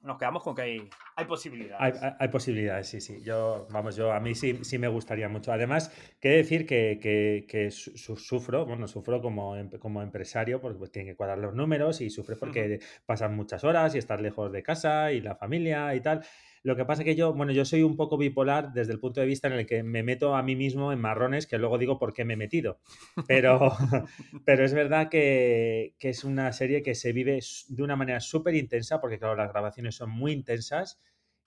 Nos 0.06 0.18
quedamos 0.20 0.44
con 0.44 0.56
que 0.56 0.62
hay, 0.62 0.90
hay 1.16 1.26
posibilidades. 1.26 2.02
hay- 2.02 2.12
hay 2.20 2.28
posibilidades, 2.28 2.88
sí, 2.88 3.02
sí. 3.02 3.22
Yo, 3.24 3.68
vamos, 3.72 3.96
yo 3.96 4.14
a 4.14 4.20
mí 4.20 4.36
sí, 4.36 4.60
sí 4.64 4.78
me 4.78 4.88
gustaría 4.88 5.28
mucho. 5.28 5.52
Además, 5.52 5.92
que 6.20 6.30
decir 6.30 6.66
que, 6.68 7.00
que- 7.02 7.46
que 7.50 7.72
su- 7.72 7.98
su- 7.98 8.16
sufro, 8.16 8.66
bueno, 8.66 8.88
sufro 8.88 9.22
como, 9.22 9.56
em- 9.58 9.70
como 9.80 10.02
empresario 10.02 10.62
porque 10.62 10.78
pues, 10.78 10.92
tiene 10.92 11.10
que 11.10 11.16
cuadrar 11.16 11.40
los 11.40 11.54
números 11.56 12.02
y 12.02 12.10
sufre 12.10 12.36
porque 12.36 12.80
pasan 13.06 13.36
muchas 13.36 13.64
horas 13.64 13.96
y 13.96 13.98
estás 13.98 14.22
lejos 14.22 14.52
de 14.52 14.62
casa 14.64 15.12
y 15.12 15.22
la 15.22 15.36
familia 15.36 15.94
y 15.96 16.02
tal. 16.02 16.24
Lo 16.66 16.76
que 16.76 16.84
pasa 16.84 17.04
que 17.04 17.16
yo, 17.16 17.32
bueno, 17.34 17.52
yo 17.52 17.64
soy 17.64 17.84
un 17.84 17.96
poco 17.96 18.18
bipolar 18.18 18.74
desde 18.74 18.92
el 18.92 19.00
punto 19.00 19.22
de 19.22 19.28
vista 19.28 19.48
en 19.48 19.54
el 19.54 19.68
que 19.68 19.84
me 19.84 20.02
meto 20.02 20.36
a 20.36 20.42
mí 20.42 20.56
mismo 20.56 20.92
en 20.92 21.00
marrones 21.00 21.46
que 21.46 21.60
luego 21.60 21.78
digo 21.78 22.00
por 22.00 22.12
qué 22.12 22.26
me 22.26 22.34
he 22.34 22.38
metido. 22.38 22.80
Pero, 23.28 23.60
pero 24.46 24.66
es 24.66 24.74
verdad 24.74 25.10
que, 25.10 25.96
que 26.00 26.10
es 26.10 26.24
una 26.24 26.52
serie 26.54 26.82
que 26.82 26.96
se 26.96 27.14
vive 27.14 27.40
de 27.70 27.84
una 27.84 27.96
manera 27.96 28.20
súper 28.20 28.56
intensa 28.56 29.00
porque, 29.00 29.20
claro, 29.20 29.36
las 29.36 29.52
grabaciones 29.52 29.96
son 29.96 30.10
muy 30.10 30.32
intensas 30.32 31.00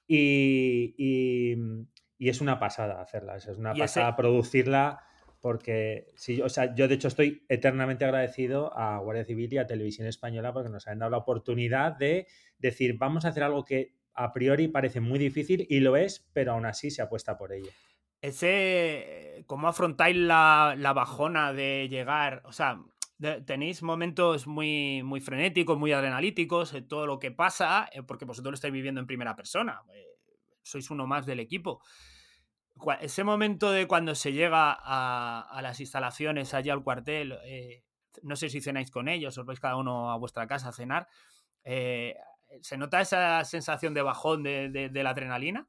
y, 0.07 0.95
y- 0.97 1.57
y 2.21 2.29
es 2.29 2.41
una 2.41 2.59
pasada 2.59 3.01
hacerlas, 3.01 3.47
es 3.47 3.59
una 3.59 3.73
ese- 3.73 3.79
pasada 3.81 4.17
producirla 4.17 5.01
porque, 5.41 6.13
sí, 6.17 6.41
o 6.43 6.49
sea, 6.49 6.75
yo 6.75 6.89
de 6.89 6.95
hecho 6.95 7.07
estoy 7.09 7.45
eternamente 7.49 8.05
agradecido 8.05 8.77
a 8.77 8.99
Guardia 8.99 9.25
Civil 9.25 9.53
y 9.53 9.59
a 9.59 9.67
Televisión 9.69 10.09
Española 10.09 10.53
porque 10.53 10.69
nos 10.69 10.89
han 10.89 10.99
dado 10.99 11.11
la 11.13 11.19
oportunidad 11.19 11.97
de 11.97 12.27
decir, 12.59 12.99
vamos 12.99 13.25
a 13.25 13.29
hacer 13.29 13.45
algo 13.45 13.65
que 13.65 13.95
a 14.19 14.33
priori 14.33 14.69
parece 14.69 15.01
muy 15.01 15.19
difícil 15.19 15.67
y 15.71 15.81
lo 15.81 15.97
es, 15.97 16.29
pero 16.33 16.53
aún 16.53 16.67
así 16.67 16.91
se 16.91 17.03
apuesta 17.03 17.39
por 17.39 17.53
ello. 17.53 17.71
Ese, 18.21 19.45
¿cómo 19.47 19.69
afrontáis 19.69 20.17
la, 20.17 20.75
la 20.77 20.93
bajona 20.93 21.53
de 21.53 21.89
llegar? 21.89 22.43
O 22.45 22.53
sea, 22.53 22.81
tenéis 23.47 23.83
momentos 23.83 24.49
muy, 24.49 25.05
muy 25.05 25.21
frenéticos, 25.21 25.79
muy 25.79 25.93
adrenalíticos, 25.93 26.75
eh, 26.75 26.83
todo 26.83 27.07
lo 27.07 27.21
que 27.21 27.31
pasa, 27.31 27.89
eh, 27.93 28.03
porque 28.03 28.25
vosotros 28.25 28.51
lo 28.51 28.55
estáis 28.57 28.73
viviendo 28.73 29.01
en 29.01 29.07
primera 29.07 29.37
persona. 29.37 29.83
eh, 29.95 30.05
sois 30.63 30.91
uno 30.91 31.07
más 31.07 31.25
del 31.25 31.41
equipo. 31.41 31.81
ese 33.01 33.25
momento 33.25 33.71
de 33.71 33.87
cuando 33.87 34.15
se 34.15 34.33
llega 34.33 34.77
a, 34.79 35.47
a 35.49 35.63
las 35.63 35.81
instalaciones, 35.81 36.55
allá 36.55 36.73
al 36.73 36.83
cuartel, 36.83 37.39
no 38.23 38.37
sé 38.37 38.49
si 38.49 38.61
cenáis 38.61 38.91
con 38.91 39.09
ellos, 39.09 39.39
os 39.39 39.47
vais 39.47 39.61
cada 39.61 39.77
uno 39.77 40.11
a 40.11 40.19
vuestra 40.19 40.47
casa 40.47 40.69
a 40.69 40.73
cenar, 40.73 41.09
eh, 41.65 42.17
¿se 42.61 42.77
nota 42.77 43.01
esa 43.01 43.45
sensación 43.45 43.95
de 43.95 44.03
bajón 44.03 44.43
de, 44.43 44.69
de- 44.69 44.89
de 44.89 45.03
la 45.03 45.11
adrenalina? 45.11 45.69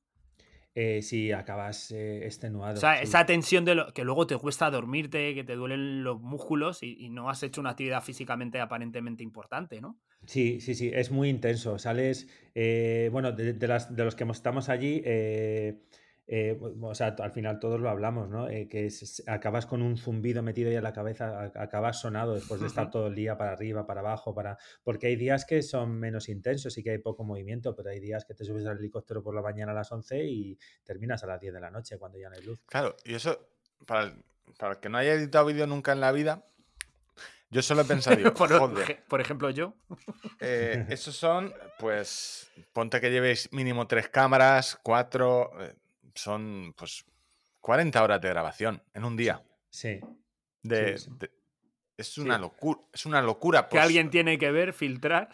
Eh, 0.75 1.01
si 1.01 1.31
acabas 1.31 1.91
eh, 1.91 2.25
extenuado. 2.25 2.75
O 2.75 2.79
sea, 2.79 2.97
sí. 2.97 3.03
esa 3.03 3.25
tensión 3.25 3.65
de 3.65 3.75
lo, 3.75 3.93
que 3.93 4.03
luego 4.03 4.27
te 4.27 4.37
cuesta 4.37 4.69
dormirte, 4.69 5.33
que 5.33 5.43
te 5.43 5.55
duelen 5.55 6.03
los 6.03 6.21
músculos 6.21 6.83
y, 6.83 6.95
y 7.05 7.09
no 7.09 7.29
has 7.29 7.41
hecho 7.43 7.59
una 7.59 7.71
actividad 7.71 8.03
físicamente 8.03 8.59
aparentemente 8.61 9.23
importante, 9.23 9.81
¿no? 9.81 9.97
Sí, 10.25 10.61
sí, 10.61 10.75
sí, 10.75 10.91
es 10.93 11.11
muy 11.11 11.29
intenso. 11.29 11.79
Sales, 11.79 12.27
eh, 12.53 13.09
bueno, 13.11 13.31
de, 13.31 13.53
de 13.53 13.67
las, 13.67 13.93
de 13.95 14.03
los 14.05 14.15
que 14.15 14.25
estamos 14.25 14.69
allí, 14.69 15.01
eh, 16.31 16.59
o 16.81 16.93
sea, 16.93 17.15
al 17.19 17.31
final 17.31 17.59
todos 17.59 17.79
lo 17.79 17.89
hablamos, 17.89 18.29
¿no? 18.29 18.47
Eh, 18.49 18.67
que 18.69 18.85
es- 18.85 19.23
acabas 19.27 19.65
con 19.65 19.81
un 19.81 19.97
zumbido 19.97 20.43
metido 20.43 20.69
ya 20.71 20.77
en 20.77 20.83
la 20.83 20.93
cabeza, 20.93 21.41
a- 21.41 21.63
acabas 21.63 21.99
sonado 21.99 22.35
después 22.35 22.61
de 22.61 22.67
estar 22.67 22.91
todo 22.91 23.07
el 23.07 23.15
día 23.15 23.35
para 23.35 23.51
arriba, 23.53 23.87
para 23.87 24.01
abajo, 24.01 24.35
para... 24.35 24.57
Porque 24.83 25.07
hay 25.07 25.15
días 25.15 25.43
que 25.45 25.63
son 25.63 25.99
menos 25.99 26.29
intensos 26.29 26.77
y 26.77 26.83
que 26.83 26.91
hay 26.91 26.97
poco 26.99 27.23
movimiento, 27.23 27.75
pero 27.75 27.89
hay 27.89 27.99
días 27.99 28.25
que 28.25 28.35
te 28.35 28.45
subes 28.45 28.67
al 28.67 28.77
helicóptero 28.77 29.23
por 29.23 29.33
la 29.33 29.41
mañana 29.41 29.71
a 29.71 29.75
las 29.75 29.91
11 29.91 30.23
y 30.23 30.57
terminas 30.83 31.23
a 31.23 31.27
las 31.27 31.41
10 31.41 31.51
de 31.53 31.61
la 31.61 31.71
noche 31.71 31.97
cuando 31.97 32.19
ya 32.19 32.29
no 32.29 32.35
hay 32.35 32.43
luz. 32.43 32.61
Claro, 32.67 32.95
y 33.05 33.15
eso, 33.15 33.49
para 33.87 34.03
el, 34.03 34.23
para 34.59 34.73
el 34.73 34.79
que 34.79 34.89
no 34.89 34.99
haya 34.99 35.13
editado 35.13 35.47
vídeo 35.47 35.65
nunca 35.65 35.93
en 35.93 35.99
la 36.01 36.11
vida, 36.11 36.45
yo 37.49 37.63
solo 37.63 37.81
he 37.81 37.85
pensado, 37.85 38.17
digo, 38.17 38.33
por, 38.35 38.51
joder, 38.51 38.87
ej- 38.91 39.03
por 39.07 39.19
ejemplo, 39.19 39.49
yo. 39.49 39.73
eh, 40.39 40.85
esos 40.89 41.15
son, 41.15 41.51
pues, 41.79 42.51
ponte 42.73 43.01
que 43.01 43.09
llevéis 43.09 43.51
mínimo 43.51 43.87
tres 43.87 44.09
cámaras, 44.09 44.77
cuatro, 44.83 45.51
son, 46.19 46.73
pues, 46.77 47.03
40 47.61 48.01
horas 48.03 48.21
de 48.21 48.29
grabación 48.29 48.81
en 48.93 49.03
un 49.05 49.15
día. 49.17 49.41
Sí. 49.69 49.99
De, 50.63 50.97
sí. 50.97 51.09
de- 51.19 51.31
es 51.97 52.17
una 52.17 52.37
locura, 52.37 52.79
es 52.93 53.05
una 53.05 53.21
locura. 53.21 53.63
Que 53.63 53.71
pues, 53.71 53.83
alguien 53.83 54.09
tiene 54.09 54.37
que 54.37 54.51
ver, 54.51 54.71
filtrar. 54.73 55.29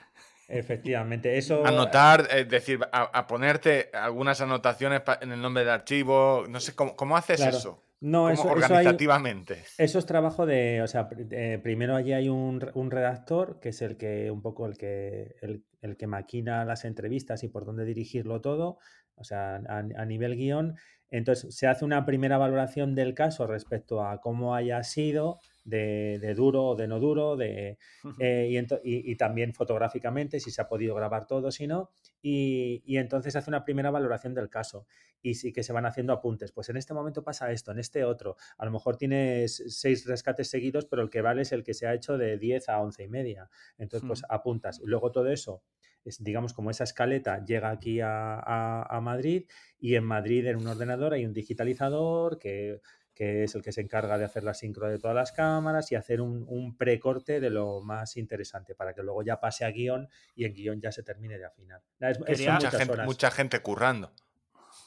Efectivamente, 0.47 1.37
eso... 1.37 1.65
Anotar, 1.65 2.27
es 2.31 2.47
decir, 2.49 2.79
a, 2.91 3.03
a 3.03 3.27
ponerte 3.27 3.89
algunas 3.93 4.41
anotaciones 4.41 5.01
en 5.21 5.31
el 5.31 5.41
nombre 5.41 5.63
del 5.63 5.73
archivo, 5.73 6.45
no 6.47 6.59
sé, 6.59 6.75
¿cómo, 6.75 6.95
cómo 6.95 7.17
haces 7.17 7.37
Claro. 7.37 7.57
eso? 7.57 7.81
No, 8.01 8.19
¿Cómo 8.23 8.29
eso, 8.31 8.41
eso 8.43 8.49
hay- 8.49 8.61
organizativamente. 8.63 9.63
Eso 9.77 9.97
es 9.99 10.05
trabajo 10.05 10.45
de, 10.45 10.81
o 10.83 10.87
sea, 10.87 11.09
eh, 11.31 11.59
primero 11.63 11.95
allí 11.95 12.13
hay 12.13 12.29
un, 12.29 12.61
re- 12.61 12.71
un 12.75 12.91
redactor 12.91 13.59
que 13.59 13.69
es 13.69 13.81
el 13.81 13.97
que, 13.97 14.29
un 14.29 14.41
poco 14.41 14.67
el 14.67 14.77
que, 14.77 15.35
el, 15.41 15.63
el 15.81 15.97
que 15.97 16.05
maquina 16.07 16.65
las 16.65 16.85
entrevistas 16.85 17.43
y 17.43 17.47
por 17.47 17.65
dónde 17.65 17.85
dirigirlo 17.85 18.41
todo, 18.41 18.77
o 19.15 19.23
sea, 19.23 19.57
a, 19.67 19.77
a 19.79 20.05
nivel 20.05 20.35
guion. 20.35 20.75
Entonces 21.09 21.55
se 21.55 21.67
hace 21.67 21.85
una 21.85 22.05
primera 22.05 22.37
valoración 22.37 22.95
del 22.95 23.13
caso 23.13 23.45
respecto 23.47 24.03
a 24.03 24.19
cómo 24.21 24.55
haya 24.55 24.83
sido, 24.83 25.39
de, 25.63 26.19
de 26.19 26.33
duro 26.33 26.63
o 26.65 26.75
de 26.75 26.87
no 26.87 26.99
duro, 26.99 27.35
de, 27.37 27.77
eh, 28.19 28.47
y, 28.49 28.55
ento- 28.55 28.81
y- 28.83 29.09
y 29.11 29.15
también 29.15 29.53
fotográficamente, 29.53 30.39
si 30.39 30.51
se 30.51 30.61
ha 30.61 30.67
podido 30.67 30.95
grabar 30.95 31.25
todo, 31.27 31.51
si 31.51 31.67
no, 31.67 31.89
y, 32.21 32.81
y 32.85 32.97
entonces 32.97 33.33
se 33.33 33.39
hace 33.39 33.49
una 33.49 33.63
primera 33.63 33.91
valoración 33.91 34.33
del 34.33 34.49
caso 34.49 34.87
y 35.21 35.35
sí 35.35 35.53
que 35.53 35.63
se 35.63 35.73
van 35.73 35.85
haciendo 35.85 36.13
apuntes. 36.13 36.51
Pues 36.51 36.69
en 36.69 36.77
este 36.77 36.93
momento 36.93 37.23
pasa 37.23 37.51
esto, 37.51 37.71
en 37.71 37.79
este 37.79 38.03
otro. 38.03 38.35
A 38.57 38.65
lo 38.65 38.71
mejor 38.71 38.97
tienes 38.97 39.63
seis 39.69 40.05
rescates 40.05 40.49
seguidos, 40.49 40.85
pero 40.85 41.01
el 41.01 41.09
que 41.09 41.21
vale 41.21 41.43
es 41.43 41.51
el 41.51 41.63
que 41.63 41.73
se 41.73 41.87
ha 41.87 41.93
hecho 41.93 42.17
de 42.17 42.37
10 42.37 42.69
a 42.69 42.79
11 42.81 43.03
y 43.03 43.07
media. 43.07 43.49
Entonces, 43.77 44.05
pues 44.07 44.21
apuntas. 44.29 44.79
Y 44.79 44.85
luego 44.87 45.11
todo 45.11 45.27
eso, 45.29 45.63
es, 46.05 46.23
digamos, 46.23 46.53
como 46.53 46.71
esa 46.71 46.83
escaleta 46.85 47.43
llega 47.43 47.69
aquí 47.71 47.99
a, 47.99 48.35
a- 48.39 48.83
a 48.97 49.01
Madrid 49.01 49.45
y 49.79 49.95
en 49.95 50.03
Madrid 50.05 50.45
en 50.47 50.55
un 50.57 50.67
ordenador 50.67 51.13
hay 51.13 51.25
un 51.25 51.33
digitalizador 51.33 52.37
que 52.39 52.79
que 53.13 53.45
es 53.45 53.55
el 53.55 53.61
que 53.61 53.71
se 53.71 53.79
encarga 53.79 54.17
de 54.17 54.25
hacer 54.25 54.43
la 54.43 54.53
sincro 54.53 54.89
de 54.89 54.99
todas 54.99 55.15
las 55.15 55.31
cámaras 55.31 55.89
y 55.89 55.95
hacer 55.95 56.19
un, 56.19 56.43
un 56.49 56.75
precorte 56.75 57.39
de 57.39 57.49
lo 57.49 57.79
más 57.79 58.17
interesante 58.17 58.75
para 58.75 58.93
que 58.93 59.03
luego 59.03 59.23
ya 59.23 59.39
pase 59.39 59.63
a 59.63 59.71
guion 59.71 60.09
y 60.35 60.43
en 60.43 60.53
guion 60.53 60.81
ya 60.81 60.91
se 60.91 61.01
termine 61.01 61.37
de 61.37 61.45
afinar. 61.45 61.81
Es- 62.01 62.19
Mucha 62.19 62.71
gente, 62.71 62.91
horas. 62.91 63.05
mucha 63.05 63.31
gente 63.31 63.61
currando. 63.61 64.11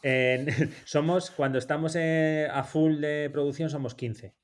En- 0.03 0.47
somos, 0.85 1.31
cuando 1.31 1.59
estamos 1.59 1.97
eh, 1.97 2.47
a 2.53 2.65
full 2.65 3.01
de 3.01 3.31
producción, 3.33 3.71
somos 3.71 3.95
15. 3.95 4.35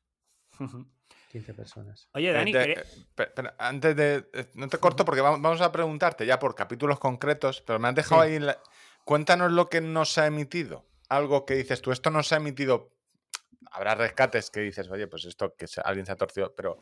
15 1.35 1.53
personas. 1.53 2.09
Oye, 2.15 2.31
Eh, 2.31 2.33
Dani, 2.33 2.53
de- 2.53 2.73
eh, 2.75 2.85
pero 3.17 3.53
antes 3.59 3.97
de. 3.97 4.25
eh, 4.33 4.47
No 4.55 4.69
te 4.69 4.79
corto 4.79 5.05
porque 5.05 5.21
vamos, 5.21 5.43
vamos 5.43 5.61
a 5.61 5.73
preguntarte 5.73 6.25
ya 6.27 6.39
por 6.39 6.55
capítulos 6.55 7.01
concretos, 7.01 7.61
pero 7.67 7.81
me 7.81 7.89
has 7.89 7.95
dejado 7.97 8.23
Sí. 8.23 8.29
ahí. 8.31 8.39
la- 8.39 8.61
Cuéntanos 9.05 9.51
lo 9.51 9.69
que 9.69 9.81
no 9.81 10.05
se 10.05 10.21
ha 10.21 10.27
emitido. 10.29 10.85
Algo 11.09 11.45
que 11.45 11.55
dices 11.57 11.83
tú, 11.83 11.91
esto 11.91 12.11
no 12.11 12.23
se 12.23 12.37
ha 12.37 12.39
emitido. 12.39 12.93
Habrá 13.73 13.97
rescates 13.97 14.49
que 14.53 14.61
dices, 14.61 14.89
oye, 14.89 15.09
pues 15.09 15.25
esto 15.25 15.57
que 15.57 15.67
se- 15.67 15.81
alguien 15.85 16.07
se 16.07 16.13
ha 16.13 16.17
torcido, 16.17 16.55
pero 16.55 16.79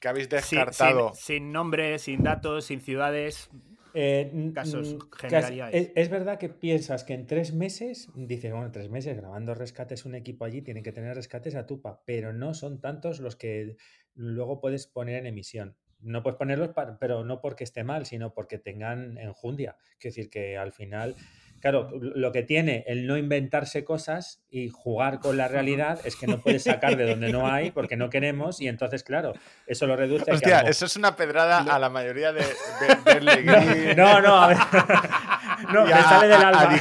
que 0.00 0.08
habéis 0.08 0.24
sin, 0.26 0.30
descartado. 0.58 1.12
sin, 1.14 1.22
sin 1.22 1.52
nombres, 1.52 2.02
sin 2.02 2.24
datos, 2.24 2.64
sin 2.64 2.80
ciudades. 2.80 3.48
Eh, 3.94 4.50
Casos, 4.52 4.96
generalidades. 5.16 5.74
es, 5.74 5.92
es 5.94 6.08
verdad 6.10 6.38
que 6.38 6.48
piensas 6.48 7.04
que 7.04 7.14
en 7.14 7.26
tres 7.26 7.54
meses, 7.54 8.08
dices, 8.14 8.50
bueno, 8.50 8.66
en 8.66 8.72
tres 8.72 8.90
meses 8.90 9.16
grabando 9.16 9.54
rescates 9.54 10.04
un 10.04 10.14
equipo 10.14 10.44
allí, 10.44 10.62
tienen 10.62 10.82
que 10.82 10.92
tener 10.92 11.14
rescates 11.14 11.54
a 11.54 11.66
tupa, 11.66 12.02
pero 12.04 12.32
no 12.32 12.54
son 12.54 12.80
tantos 12.80 13.20
los 13.20 13.36
que 13.36 13.76
luego 14.14 14.60
puedes 14.60 14.86
poner 14.88 15.16
en 15.16 15.26
emisión. 15.26 15.76
No 16.00 16.22
puedes 16.22 16.36
ponerlos, 16.36 16.70
pa- 16.70 16.98
pero 16.98 17.24
no 17.24 17.40
porque 17.40 17.64
esté 17.64 17.82
mal, 17.84 18.04
sino 18.04 18.34
porque 18.34 18.58
tengan 18.58 19.16
enjundia. 19.16 19.76
Quiero 19.98 20.14
decir 20.14 20.28
que 20.28 20.58
al 20.58 20.72
final, 20.72 21.14
claro, 21.64 21.88
lo 21.98 22.30
que 22.30 22.42
tiene 22.42 22.84
el 22.86 23.06
no 23.06 23.16
inventarse 23.16 23.84
cosas 23.84 24.42
y 24.50 24.68
jugar 24.68 25.18
con 25.18 25.38
la 25.38 25.48
realidad 25.48 25.98
es 26.04 26.14
que 26.14 26.26
no 26.26 26.38
puedes 26.38 26.64
sacar 26.64 26.94
de 26.94 27.08
donde 27.08 27.32
no 27.32 27.50
hay 27.50 27.70
porque 27.70 27.96
no 27.96 28.10
queremos 28.10 28.60
y 28.60 28.68
entonces, 28.68 29.02
claro, 29.02 29.32
eso 29.66 29.86
lo 29.86 29.96
reduce 29.96 30.24
a 30.24 30.26
que 30.26 30.32
a 30.32 30.34
Hostia, 30.34 30.62
lo 30.62 30.68
eso 30.68 30.84
es 30.84 30.96
una 30.96 31.16
pedrada 31.16 31.60
a 31.60 31.78
la 31.78 31.88
mayoría 31.88 32.34
de, 32.34 32.42
de, 32.42 33.94
No, 33.96 34.20
no, 34.20 34.42
a 34.42 34.48
ver. 34.48 34.58
No, 35.72 35.82
Y 35.84 35.88
me 35.88 35.92
a- 35.92 36.02
sale 36.02 36.28
del 36.28 36.42
a- 36.42 36.48
a 36.48 36.60
alma. 36.60 36.78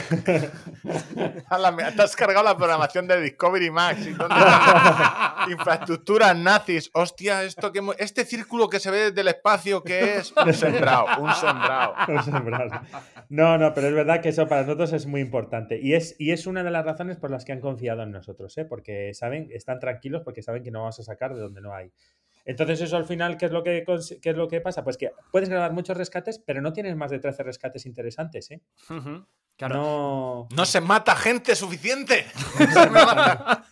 a 1.49 1.57
la- 1.57 1.91
te 1.95 2.01
has 2.01 2.15
cargado 2.15 2.43
la 2.45 2.57
programación 2.57 3.07
de 3.07 3.21
Discovery 3.21 3.71
Max. 3.71 4.05
y 4.05 4.11
¿dónde? 4.11 4.35
Infraestructuras 5.51 6.35
nazis. 6.37 6.89
Hostia, 6.93 7.43
esto 7.43 7.71
que 7.71 7.81
este 7.97 8.25
círculo 8.25 8.69
que 8.69 8.79
se 8.79 8.91
ve 8.91 8.97
desde 9.09 9.21
el 9.21 9.27
espacio, 9.29 9.83
que 9.83 10.17
es? 10.17 10.33
Un 10.37 10.53
sembrado, 10.53 11.05
un 11.21 11.33
sembrado. 11.33 11.93
Los 12.07 12.25
sembrados. 12.25 12.71
No, 13.29 13.57
no, 13.57 13.73
pero 13.73 13.87
es 13.87 13.93
verdad 13.93 14.21
que 14.21 14.29
eso 14.29 14.47
para 14.47 14.61
nosotros 14.61 14.93
es 14.93 15.05
muy 15.05 15.21
importante. 15.21 15.79
Y 15.81 15.93
es, 15.95 16.15
y 16.19 16.31
es 16.31 16.47
una 16.47 16.63
de 16.63 16.71
las 16.71 16.85
razones 16.85 17.17
por 17.17 17.31
las 17.31 17.45
que 17.45 17.51
han 17.53 17.61
confiado 17.61 18.03
en 18.03 18.11
nosotros, 18.11 18.57
¿eh? 18.57 18.65
porque 18.65 19.13
saben, 19.13 19.49
están 19.51 19.79
tranquilos 19.79 20.21
porque 20.23 20.41
saben 20.41 20.63
que 20.63 20.71
no 20.71 20.79
vamos 20.81 20.99
a 20.99 21.03
sacar 21.03 21.33
de 21.33 21.39
donde 21.41 21.61
no 21.61 21.73
hay. 21.73 21.91
Entonces, 22.45 22.81
eso 22.81 22.97
al 22.97 23.05
final, 23.05 23.37
¿qué 23.37 23.45
es 23.45 23.51
lo 23.51 23.63
que, 23.63 23.85
qué 24.21 24.29
es 24.29 24.35
lo 24.35 24.47
que 24.47 24.59
pasa? 24.61 24.83
Pues 24.83 24.97
que 24.97 25.11
puedes 25.31 25.47
grabar 25.49 25.71
muchos 25.73 25.95
rescates, 25.97 26.39
pero 26.39 26.61
no 26.61 26.73
tienes 26.73 26.95
más 26.95 27.09
de 27.11 27.19
13 27.19 27.43
rescates 27.43 27.85
interesantes. 27.85 28.51
¿eh? 28.51 28.61
Ujú, 28.89 29.25
Claro. 29.55 29.75
No. 29.75 30.47
No 30.55 30.65
se 30.65 30.81
mata 30.81 31.15
gente 31.15 31.55
suficiente. 31.55 32.25
Se 32.57 32.65
me 32.89 33.05
mata, 33.05 33.65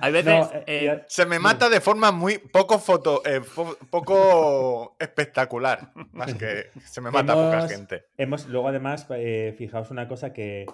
Hay 0.00 0.12
veces. 0.12 0.32
no, 0.34 0.50
eh, 0.54 0.64
eh, 0.66 1.04
se 1.08 1.26
me 1.26 1.38
mata 1.38 1.68
de 1.68 1.80
forma 1.80 2.10
muy 2.10 2.38
poco 2.38 2.78
foto, 2.78 3.22
eh, 3.24 3.40
fo- 3.42 3.76
poco 3.90 4.96
espectacular. 4.98 5.92
Más 6.12 6.34
que 6.34 6.70
se 6.84 7.00
me 7.00 7.10
mata 7.10 7.34
poca 7.34 7.58
Hemos- 7.58 7.70
gente. 7.70 8.04
Hemos, 8.16 8.46
luego 8.48 8.68
además, 8.68 9.06
eh, 9.10 9.54
fijaos 9.58 9.90
una 9.90 10.08
cosa 10.08 10.32
que, 10.32 10.66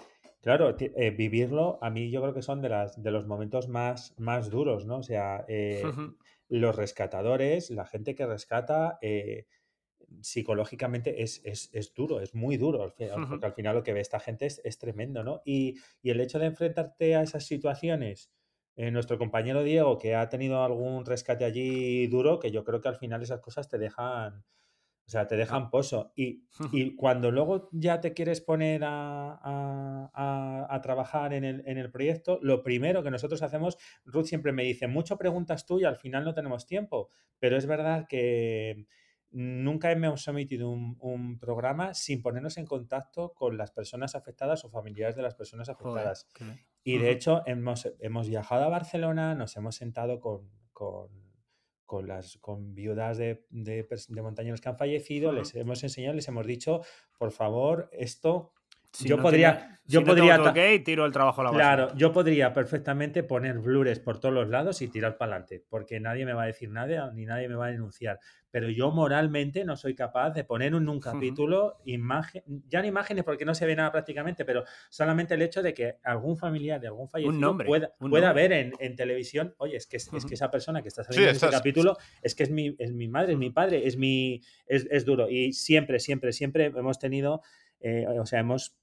claro, 0.42 0.76
eh, 0.78 1.10
vivirlo, 1.10 1.78
a 1.82 1.90
mí 1.90 2.10
yo 2.10 2.20
creo 2.22 2.34
que 2.34 2.42
son 2.42 2.62
de, 2.62 2.68
las, 2.68 3.02
de 3.02 3.10
los 3.10 3.26
momentos 3.26 3.68
más, 3.68 4.14
más 4.18 4.48
duros, 4.50 4.86
¿no? 4.86 4.98
O 4.98 5.02
sea, 5.02 5.44
eh, 5.48 5.82
ujú, 5.84 6.16
los 6.60 6.76
rescatadores, 6.76 7.70
la 7.70 7.86
gente 7.86 8.14
que 8.14 8.26
rescata, 8.26 8.98
eh, 9.02 9.46
psicológicamente 10.20 11.22
es, 11.22 11.40
es- 11.44 11.70
es 11.72 11.94
duro, 11.94 12.20
es 12.20 12.34
muy 12.34 12.56
duro, 12.56 12.82
al 12.82 12.92
final, 12.92 13.24
porque 13.28 13.46
al 13.46 13.54
final 13.54 13.76
lo 13.76 13.82
que 13.82 13.92
ve 13.92 14.00
esta 14.00 14.20
gente 14.20 14.46
es, 14.46 14.60
es 14.64 14.78
tremendo, 14.78 15.24
¿no? 15.24 15.42
Y, 15.44 15.76
y 16.02 16.10
el 16.10 16.20
hecho 16.20 16.38
de 16.38 16.46
enfrentarte 16.46 17.16
a 17.16 17.22
esas 17.22 17.44
situaciones, 17.46 18.32
eh, 18.76 18.90
nuestro 18.90 19.18
compañero 19.18 19.62
Diego, 19.62 19.98
que 19.98 20.14
ha 20.14 20.28
tenido 20.28 20.62
algún 20.64 21.04
rescate 21.06 21.44
allí 21.44 22.06
duro, 22.08 22.38
que 22.40 22.50
yo 22.50 22.64
creo 22.64 22.80
que 22.80 22.88
al 22.88 22.96
final 22.96 23.22
esas 23.22 23.40
cosas 23.40 23.68
te 23.68 23.78
dejan, 23.78 24.44
sea, 25.12 25.26
te 25.28 25.36
dejan 25.36 25.70
pozo. 25.70 26.12
Y, 26.16 26.44
y 26.72 26.96
cuando 26.96 27.30
luego 27.30 27.68
ya 27.72 28.00
te 28.00 28.12
quieres 28.14 28.40
poner 28.40 28.82
a, 28.84 29.32
a- 29.34 30.10
a- 30.14 30.66
a 30.74 30.80
trabajar 30.80 31.32
en 31.34 31.44
el, 31.44 31.62
en 31.66 31.78
el 31.78 31.90
proyecto, 31.90 32.38
lo 32.42 32.62
primero 32.62 33.02
que 33.02 33.10
nosotros 33.10 33.42
hacemos, 33.42 33.76
Ruth 34.04 34.24
siempre 34.26 34.52
me 34.52 34.64
dice, 34.64 34.86
mucho 34.88 35.16
preguntas 35.16 35.66
tú 35.66 35.78
y 35.80 35.84
al 35.84 35.96
final 35.96 36.24
no 36.24 36.34
tenemos 36.34 36.66
tiempo, 36.66 37.08
pero 37.38 37.56
es 37.56 37.66
verdad 37.66 38.06
que 38.08 38.86
nunca 39.30 39.90
hemos 39.90 40.28
emitido 40.28 40.68
un, 40.70 40.96
un 41.00 41.38
programa 41.38 41.94
sin 41.94 42.20
ponernos 42.20 42.58
en 42.58 42.66
contacto 42.66 43.32
con 43.32 43.56
las 43.56 43.70
personas 43.72 44.14
afectadas 44.14 44.64
o 44.64 44.70
familiares 44.70 45.16
de 45.16 45.22
las 45.22 45.34
personas 45.34 45.68
afectadas. 45.68 46.26
Y 46.84 46.98
de 46.98 47.10
hecho 47.12 47.42
hemos, 47.46 47.88
hemos 48.00 48.28
viajado 48.28 48.64
a 48.64 48.68
Barcelona, 48.68 49.34
nos 49.34 49.56
hemos 49.56 49.76
sentado 49.76 50.20
con, 50.20 50.50
con, 50.72 51.08
con 51.92 52.08
las 52.08 52.38
con 52.38 52.74
viudas 52.74 53.18
de, 53.18 53.44
de, 53.50 53.86
de 54.08 54.22
montañeros 54.22 54.62
que 54.62 54.70
han 54.70 54.78
fallecido, 54.78 55.30
les 55.30 55.54
hemos 55.54 55.82
enseñado, 55.84 56.14
les 56.14 56.26
hemos 56.26 56.46
dicho, 56.46 56.80
por 57.18 57.32
favor, 57.32 57.90
esto 57.92 58.54
Si 58.92 59.08
yo 59.08 59.16
no 59.16 59.22
podría, 59.22 59.56
tiene- 59.58 59.72
yo 59.84 60.00
si 60.00 60.04
podría 60.06 60.36
tiro 60.84 61.04
el 61.06 61.12
trabajo 61.12 61.40
a 61.40 61.44
la 61.44 61.50
basura. 61.50 61.64
Claro, 61.76 61.96
yo 61.96 62.12
podría 62.12 62.52
perfectamente 62.52 63.22
poner 63.22 63.58
blures 63.58 63.98
por 63.98 64.20
todos 64.20 64.34
los 64.34 64.48
lados 64.48 64.80
y 64.82 64.88
tirar 64.88 65.16
para 65.16 65.32
adelante, 65.32 65.64
porque 65.68 65.98
nadie 65.98 66.24
me 66.24 66.34
va 66.34 66.44
a 66.44 66.46
decir 66.46 66.70
nada 66.70 67.10
ni 67.12 67.24
nadie 67.24 67.48
me 67.48 67.54
va 67.56 67.66
a 67.66 67.70
denunciar. 67.70 68.20
Pero 68.50 68.68
yo 68.68 68.90
moralmente 68.90 69.64
no 69.64 69.76
soy 69.76 69.94
capaz 69.94 70.30
de 70.32 70.44
poner 70.44 70.68
en 70.74 70.88
un 70.88 71.00
capítulo 71.00 71.78
imagen, 71.86 72.42
ya 72.68 72.80
no 72.82 72.86
imágenes 72.86 73.24
porque 73.24 73.44
no 73.46 73.54
se 73.54 73.64
ve 73.66 73.74
nada 73.74 73.90
prácticamente, 73.90 74.44
pero 74.44 74.64
solamente 74.90 75.34
el 75.34 75.42
hecho 75.42 75.62
de 75.62 75.72
que 75.74 75.96
algún 76.04 76.36
familiar 76.36 76.78
de 76.80 76.88
algún 76.88 77.08
fallecido 77.08 77.32
nombre, 77.40 77.66
pueda, 77.66 77.92
un 77.98 78.10
pueda 78.10 78.32
ver 78.34 78.52
en, 78.52 78.72
en 78.78 78.94
televisión, 78.94 79.54
oye, 79.56 79.76
es 79.78 79.86
que, 79.86 79.96
es, 79.96 80.08
que 80.26 80.34
esa 80.34 80.50
persona 80.50 80.82
que 80.82 80.88
está 80.88 81.02
saliendo 81.02 81.30
en 81.30 81.34
este 81.34 81.46
estás- 81.46 81.60
capítulo 81.60 81.96
es 82.20 82.34
que 82.34 82.42
es 82.42 82.50
mi, 82.50 82.76
es 82.78 82.92
mi 82.92 83.08
madre, 83.08 83.32
es 83.32 83.38
mi 83.38 83.50
padre, 83.50 83.86
es 83.86 83.96
mi 83.96 84.42
es, 84.66 84.86
es 84.90 85.04
duro. 85.06 85.28
Y 85.30 85.54
siempre, 85.54 85.98
siempre, 85.98 86.32
siempre 86.32 86.66
hemos 86.66 86.98
tenido, 86.98 87.40
eh, 87.80 88.06
o 88.06 88.26
sea, 88.26 88.40
hemos 88.40 88.76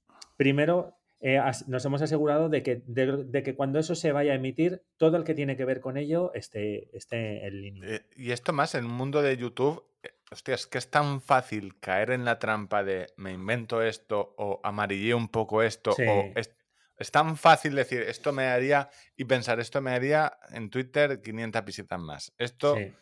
primero 0.44 0.96
eh, 1.20 1.38
nos 1.66 1.84
hemos 1.84 2.00
asegurado 2.00 2.48
de 2.48 2.62
que, 2.62 2.82
de, 2.86 3.24
de 3.24 3.42
que 3.42 3.54
cuando 3.54 3.78
eso 3.78 3.94
se 3.94 4.10
vaya 4.10 4.32
a 4.32 4.36
emitir, 4.36 4.82
todo 4.96 5.18
el 5.18 5.24
que 5.24 5.34
tiene 5.34 5.54
que 5.54 5.66
ver 5.66 5.80
con 5.82 5.98
ello 5.98 6.32
esté, 6.32 6.88
esté 6.96 7.46
en 7.46 7.60
línea. 7.60 7.94
Eh, 7.96 8.06
y 8.16 8.30
esto 8.30 8.54
más 8.54 8.74
en 8.74 8.84
el 8.84 8.90
mundo 8.90 9.20
de 9.20 9.36
YouTube, 9.36 9.84
eh, 10.02 10.08
hostia, 10.30 10.54
es 10.54 10.66
que 10.66 10.78
es 10.78 10.90
tan 10.90 11.20
fácil 11.20 11.78
caer 11.78 12.12
en 12.12 12.24
la 12.24 12.38
trampa 12.38 12.82
de 12.82 13.08
me 13.18 13.32
invento 13.32 13.82
esto 13.82 14.34
o 14.38 14.60
amarilleo 14.64 15.18
un 15.18 15.28
poco 15.28 15.62
esto 15.62 15.92
Sí. 15.92 16.04
o 16.08 16.32
es, 16.34 16.56
es 16.96 17.10
tan 17.10 17.36
fácil 17.36 17.74
decir 17.74 18.00
esto 18.00 18.32
me 18.32 18.46
haría 18.46 18.88
y 19.14 19.26
pensar 19.26 19.60
esto 19.60 19.82
me 19.82 19.90
haría 19.90 20.38
en 20.52 20.70
Twitter 20.70 21.20
500 21.20 21.62
visitas 21.66 22.00
más. 22.00 22.32
Esto 22.38 22.76
Sí. 22.76 22.94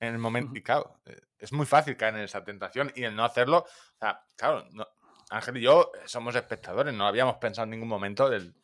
en 0.00 0.08
el 0.14 0.18
momento, 0.18 0.52
y 0.56 0.62
claro, 0.62 1.02
eh, 1.04 1.20
es 1.38 1.52
muy 1.52 1.66
fácil 1.66 1.98
caer 1.98 2.14
en 2.14 2.22
esa 2.22 2.42
tentación 2.44 2.90
y 2.94 3.02
el 3.04 3.14
no 3.14 3.24
hacerlo, 3.24 3.58
o 3.58 3.98
sea, 4.00 4.22
claro, 4.38 4.64
no- 4.72 4.88
Ángel 5.30 5.56
y 5.58 5.62
yo 5.62 5.90
eh, 5.94 6.02
somos 6.06 6.34
espectadores, 6.34 6.94
no 6.94 7.06
habíamos 7.06 7.36
pensado 7.36 7.64
en 7.64 7.70
ningún 7.70 7.88
momento 7.88 8.28
del, 8.30 8.54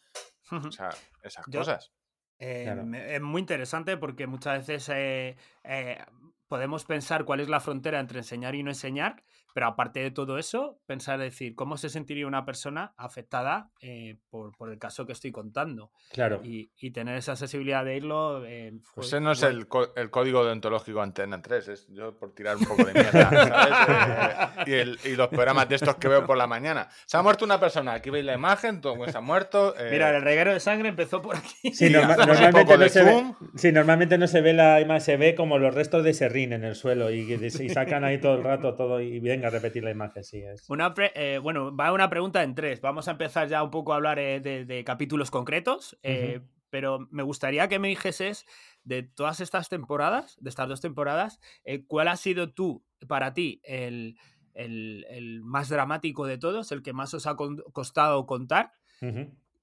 Ujú. 0.51 0.69
o 0.69 0.73
sea, 0.73 0.91
esas 1.23 1.45
Yo- 1.49 1.61
cosas. 1.61 1.93
Eh, 2.39 2.63
Claro. 2.65 2.83
Es 2.97 3.21
muy 3.21 3.41
interesante 3.41 3.97
porque 3.97 4.27
muchas 4.27 4.59
veces 4.67 4.89
eh, 4.95 5.37
eh, 5.63 6.05
podemos 6.49 6.85
pensar 6.85 7.25
cuál 7.25 7.41
es 7.41 7.49
la 7.49 7.61
frontera 7.61 8.01
entre 8.01 8.19
enseñar 8.19 8.55
y 8.57 8.63
no 8.65 8.71
enseñar, 8.71 9.23
pero 9.55 9.69
aparte 9.69 10.01
de 10.01 10.11
todo 10.11 10.37
eso, 10.37 10.79
pensar, 10.85 11.19
decir, 11.19 11.55
cómo 11.55 11.79
se 11.79 11.89
sentiría 11.89 12.27
una 12.27 12.45
persona 12.45 12.93
afectada 12.99 13.71
eh, 13.81 14.19
por, 14.29 14.55
por 14.57 14.71
el 14.71 14.79
caso 14.79 15.07
que 15.07 15.13
estoy 15.13 15.33
contando 15.33 15.91
Claro. 16.13 16.41
y, 16.45 16.71
y 16.77 16.91
tener 16.91 17.17
esa 17.17 17.35
sensibilidad 17.37 17.85
de 17.85 17.97
irlo. 17.97 18.45
eh, 18.45 18.73
fue 18.83 18.95
Pues 18.97 19.07
ese 19.07 19.21
no 19.21 19.33
es 19.33 19.43
el, 19.43 19.67
co- 19.69 19.95
el 19.97 20.11
código 20.11 20.45
deontológico 20.45 21.01
Antena 21.01 21.41
3, 21.41 21.69
es 21.69 21.87
yo 21.89 22.19
por 22.19 22.35
tirar 22.35 22.57
un 22.59 22.65
poco 22.65 22.85
de 22.85 22.93
mierda, 22.93 23.31
¿sabes? 23.31 24.65
Eh, 24.67 24.71
y, 24.71 24.73
el- 24.75 24.99
y 25.05 25.17
los 25.17 25.29
programas 25.29 25.69
de 25.69 25.77
estos 25.77 25.95
que 25.97 26.09
veo 26.09 26.27
por 26.27 26.37
la 26.37 26.47
mañana. 26.47 26.89
Se 27.07 27.17
ha 27.17 27.23
muerto 27.23 27.45
una 27.45 27.59
persona, 27.61 27.93
aquí 27.95 28.11
veis 28.11 28.25
la 28.25 28.35
imagen, 28.35 28.81
todo 28.81 29.07
se 29.09 29.17
ha 29.17 29.21
muerto. 29.21 29.75
eh, 29.79 29.89
Mira, 29.91 30.15
el 30.17 30.23
reguero 30.23 30.53
de 30.53 30.59
sangre 30.61 30.89
empezó 30.89 31.23
por 31.23 31.37
aquí. 31.37 31.73
Sí, 31.73 31.91
norma- 31.91 32.17
normalmente, 32.17 32.77
no 32.77 32.89
se 32.89 33.03
ve, 33.05 33.11
zoom. 33.13 33.35
sí, 33.55 33.71
normalmente 33.73 34.19
no 34.19 34.27
se 34.27 34.41
ve 34.41 34.53
la 34.53 34.81
imagen, 34.81 35.01
se 35.01 35.17
ve 35.17 35.35
como 35.37 35.59
los 35.59 35.75
restos 35.75 36.03
de 36.03 36.13
serrín 36.15 36.53
en 36.53 36.65
el 36.65 36.75
suelo 36.75 37.11
y, 37.13 37.21
y 37.33 37.69
sacan 37.69 38.03
ahí 38.05 38.19
todo 38.21 38.35
el 38.35 38.43
rato 38.45 38.75
todo 38.75 39.01
y 39.01 39.21
venga 39.21 39.44
a 39.45 39.51
repetir 39.51 39.85
la 39.85 39.91
imagen. 39.91 40.25
Sí, 40.25 40.43
es. 40.43 40.69
Una 40.71 40.95
pre- 40.95 41.13
eh, 41.15 41.39
bueno, 41.39 41.75
va 41.75 41.93
una 41.93 42.09
pregunta 42.11 42.43
en 42.43 42.55
tres. 42.55 42.81
Vamos 42.81 43.09
a 43.09 43.13
empezar 43.13 43.49
ya 43.49 43.63
un 43.63 43.71
poco 43.71 43.93
a 43.93 43.97
hablar 43.97 44.19
eh, 44.19 44.41
de, 44.41 44.65
de 44.65 44.85
capítulos 44.85 45.31
concretos, 45.31 45.99
eh, 46.03 46.41
pero 46.71 47.07
me 47.11 47.23
gustaría 47.23 47.69
que 47.69 47.79
me 47.79 47.89
dijeses 47.89 48.47
de 48.83 49.03
todas 49.03 49.41
estas 49.41 49.69
temporadas, 49.69 50.37
de 50.41 50.51
estas 50.51 50.69
dos 50.69 50.81
temporadas, 50.81 51.41
eh, 51.65 51.85
¿cuál 51.87 52.09
ha 52.09 52.17
sido 52.17 52.53
tú, 52.53 52.85
para 53.09 53.33
ti, 53.35 53.61
el, 53.65 54.17
el- 54.55 55.07
el 55.09 55.41
más 55.43 55.69
dramático 55.69 56.27
de 56.27 56.39
todos, 56.39 56.73
el 56.73 56.83
que 56.83 56.93
más 56.93 57.15
os 57.15 57.27
ha 57.27 57.37
con- 57.37 57.63
costado 57.73 58.27
contar? 58.27 58.73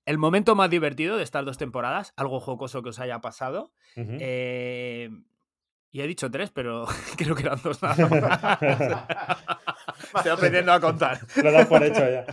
El 0.05 0.17
momento 0.17 0.55
más 0.55 0.69
divertido 0.69 1.17
de 1.17 1.23
estas 1.23 1.45
dos 1.45 1.57
temporadas, 1.57 2.13
algo 2.15 2.39
jocoso 2.39 2.81
que 2.83 2.89
os 2.89 2.99
haya 2.99 3.19
pasado. 3.21 3.71
Eh, 4.19 5.09
y 5.91 6.01
he 6.01 6.07
dicho 6.07 6.31
tres, 6.31 6.51
pero 6.51 6.85
creo 7.17 7.35
que 7.35 7.43
eran 7.43 7.59
dos 7.63 7.81
nada. 7.83 8.57
Estoy 10.15 10.31
aprendiendo 10.31 10.71
a 10.73 10.79
contar. 10.79 11.19
Lo 11.41 11.51
dado 11.51 11.67
por 11.69 11.83
hecho 11.83 11.99
ya. 12.09 12.25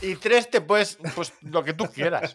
Y 0.00 0.16
tres 0.16 0.50
te 0.50 0.60
puedes, 0.60 0.98
pues 1.14 1.32
lo 1.42 1.62
que 1.64 1.72
tú 1.74 1.86
quieras. 1.86 2.34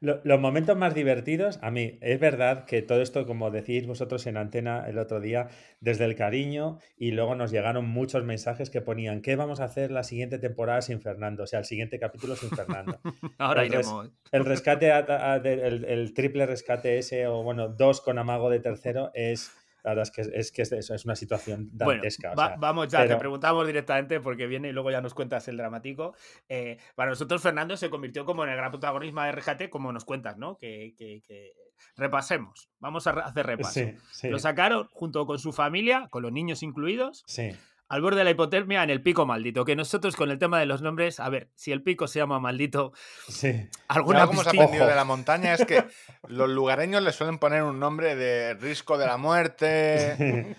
Lo- 0.00 0.20
Los 0.22 0.38
momentos 0.38 0.76
más 0.76 0.94
divertidos, 0.94 1.58
a 1.60 1.72
mí, 1.72 1.98
es 2.02 2.20
verdad 2.20 2.66
que 2.66 2.82
todo 2.82 3.02
esto, 3.02 3.26
como 3.26 3.50
decís 3.50 3.84
vosotros 3.84 4.28
en 4.28 4.36
antena 4.36 4.84
el 4.86 4.96
otro 4.96 5.20
día, 5.20 5.48
desde 5.80 6.04
el 6.04 6.14
cariño, 6.14 6.78
y 6.96 7.10
luego 7.10 7.34
nos 7.34 7.50
llegaron 7.50 7.84
muchos 7.88 8.22
mensajes 8.22 8.70
que 8.70 8.80
ponían, 8.80 9.22
¿qué 9.22 9.34
vamos 9.34 9.58
a 9.58 9.64
hacer 9.64 9.90
la 9.90 10.04
siguiente 10.04 10.38
temporada 10.38 10.82
sin 10.82 11.00
Fernando? 11.00 11.42
O 11.42 11.46
sea, 11.48 11.58
el 11.58 11.64
siguiente 11.64 11.98
capítulo 11.98 12.36
sin 12.36 12.50
Fernando. 12.50 13.00
Ahora 13.38 13.64
El 13.64 13.72
res- 13.72 13.86
iremos. 13.88 14.10
El 14.30 14.44
rescate, 14.44 14.92
a- 14.92 15.32
a- 15.32 15.40
de- 15.40 15.66
el, 15.66 15.84
el 15.84 16.14
triple 16.14 16.46
rescate 16.46 16.98
ese, 16.98 17.26
o 17.26 17.42
bueno, 17.42 17.66
dos 17.68 18.00
con 18.00 18.18
amago 18.20 18.50
de 18.50 18.60
tercero, 18.60 19.10
es, 19.14 19.50
la 19.88 19.94
verdad 19.94 20.02
es 20.04 20.10
que 20.10 20.38
es, 20.38 20.52
que 20.52 20.62
es 20.78 21.04
una 21.04 21.14
situación 21.16 21.68
Bueno, 21.72 21.92
dantesca. 21.94 22.32
o 22.32 22.36
va- 22.36 22.48
sea, 22.48 22.56
vamos 22.58 22.88
ya, 22.88 22.98
pero- 23.00 23.14
te 23.14 23.18
preguntamos 23.20 23.66
directamente 23.66 24.20
porque 24.20 24.46
viene 24.46 24.68
y 24.68 24.72
luego 24.72 24.90
ya 24.90 25.00
nos 25.00 25.14
cuentas 25.14 25.48
el 25.48 25.56
dramático. 25.56 26.14
Eh, 26.48 26.78
para 26.94 27.10
nosotros, 27.10 27.42
Fernando 27.42 27.76
se 27.76 27.90
convirtió 27.90 28.24
como 28.24 28.44
en 28.44 28.50
el 28.50 28.56
gran 28.56 28.70
protagonista 28.70 29.24
de 29.24 29.32
RGT, 29.32 29.70
como 29.70 29.92
nos 29.92 30.04
cuentas, 30.04 30.36
¿no? 30.38 30.56
Que, 30.58 30.94
que- 30.96 31.20
que 31.26 31.52
repasemos. 31.96 32.68
Vamos 32.80 33.06
a 33.06 33.10
hacer 33.10 33.46
repaso. 33.46 33.72
sí, 33.72 33.94
sí, 34.12 34.28
Lo 34.28 34.38
sacaron 34.38 34.88
junto 34.92 35.26
con 35.26 35.38
su 35.38 35.52
familia, 35.52 36.08
con 36.10 36.22
los 36.22 36.32
niños 36.32 36.62
incluidos, 36.62 37.24
sí. 37.26 37.50
Al 37.88 38.02
borde 38.02 38.18
de 38.18 38.24
la 38.24 38.30
hipotermia 38.30 38.82
en 38.82 38.90
el 38.90 39.00
pico 39.02 39.24
maldito. 39.24 39.64
Que 39.64 39.74
nosotros 39.76 40.14
con 40.16 40.30
el 40.30 40.38
tema 40.38 40.58
de 40.60 40.66
los 40.66 40.82
nombres, 40.82 41.20
a 41.20 41.28
ver, 41.30 41.48
si 41.54 41.72
el 41.72 41.82
pico 41.82 42.06
se 42.06 42.18
llama 42.18 42.38
maldito, 42.38 42.92
sí. 43.28 43.68
alguna 43.88 44.20
Algo 44.22 44.30
que 44.32 44.34
hemos 44.36 44.46
aprendido 44.46 44.82
Ojo. 44.84 44.90
de 44.90 44.94
la 44.96 45.04
montaña 45.04 45.54
es 45.54 45.64
que 45.64 45.84
los 46.28 46.48
lugareños 46.50 47.02
le 47.02 47.12
suelen 47.12 47.38
poner 47.38 47.62
un 47.62 47.80
nombre 47.80 48.14
de 48.16 48.54
risco 48.54 48.98
de 48.98 49.06
la 49.06 49.16
muerte, 49.16 50.54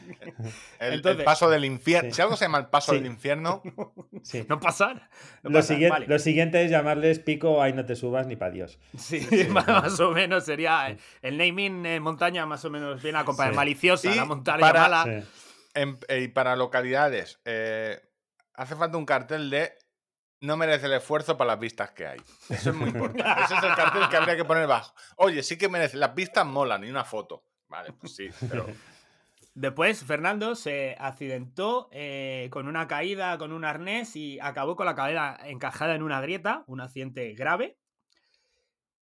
el, 0.79 1.01
paso 1.23 1.49
del 1.49 1.65
infierno. 1.65 2.09
Sí. 2.09 2.15
Si 2.15 2.21
algo 2.21 2.35
se 2.35 2.45
llama 2.45 2.57
el 2.59 2.67
paso 2.67 2.91
Sí. 2.93 2.97
del 2.97 3.05
infierno, 3.07 3.61
sí. 4.23 4.45
No 4.49 4.59
pasar. 4.59 5.09
No 5.43 5.49
Lo, 5.51 5.59
pasar, 5.59 5.75
siguiente, 5.75 5.91
vale. 5.91 6.07
lo 6.07 6.19
siguiente 6.19 6.63
es 6.65 6.71
llamarles 6.71 7.19
pico, 7.19 7.61
ahí 7.61 7.73
no 7.73 7.85
te 7.85 7.95
subas 7.95 8.25
ni 8.27 8.35
para 8.35 8.51
Dios. 8.51 8.79
Sí, 8.97 9.19
más 9.49 9.99
o 9.99 10.11
menos 10.11 10.45
sería 10.45 10.97
el 11.21 11.37
naming 11.37 12.01
montaña 12.01 12.45
más 12.45 12.65
o 12.65 12.69
menos 12.69 13.01
bien 13.03 13.15
acompañado. 13.15 13.53
Sí. 13.53 13.57
Maliciosa, 13.57 14.11
Y 14.11 14.15
la 14.15 14.25
montaña 14.25 14.59
para- 14.59 14.81
mala. 14.81 15.23
En- 15.81 15.99
y 16.09 16.27
para 16.29 16.55
localidades, 16.55 17.39
eh, 17.45 18.01
hace 18.55 18.75
falta 18.75 18.97
un 18.97 19.05
cartel 19.05 19.49
de 19.49 19.73
no 20.41 20.55
merece 20.57 20.85
el 20.87 20.93
esfuerzo 20.93 21.37
para 21.37 21.49
las 21.49 21.59
vistas 21.59 21.91
que 21.91 22.07
hay. 22.07 22.19
Eso 22.49 22.69
es 22.71 22.75
muy 22.75 22.89
importante. 22.89 23.23
Ese 23.45 23.55
es 23.55 23.63
el 23.63 23.75
cartel 23.75 24.09
que 24.09 24.17
habría 24.17 24.35
que 24.35 24.45
poner 24.45 24.67
bajo. 24.67 24.93
Oye, 25.17 25.43
sí 25.43 25.57
que 25.57 25.69
merece. 25.69 25.97
Las 25.97 26.15
vistas 26.15 26.45
molan 26.45 26.83
y 26.83 26.89
una 26.89 27.03
foto. 27.05 27.43
Vale, 27.67 27.93
pues 27.93 28.15
sí, 28.15 28.29
pero 28.49 28.65
Después, 29.53 30.03
Fernando 30.05 30.55
se 30.55 30.95
accidentó 30.99 31.89
eh, 31.91 32.47
con 32.51 32.67
una 32.67 32.87
caída, 32.87 33.37
con 33.37 33.51
un 33.51 33.65
arnés 33.65 34.15
y 34.15 34.39
acabó 34.39 34.75
con 34.77 34.85
la 34.85 34.95
cadera 34.95 35.37
encajada 35.43 35.95
en 35.95 36.03
una 36.03 36.21
grieta, 36.21 36.63
un 36.67 36.79
accidente 36.79 37.33
grave. 37.33 37.77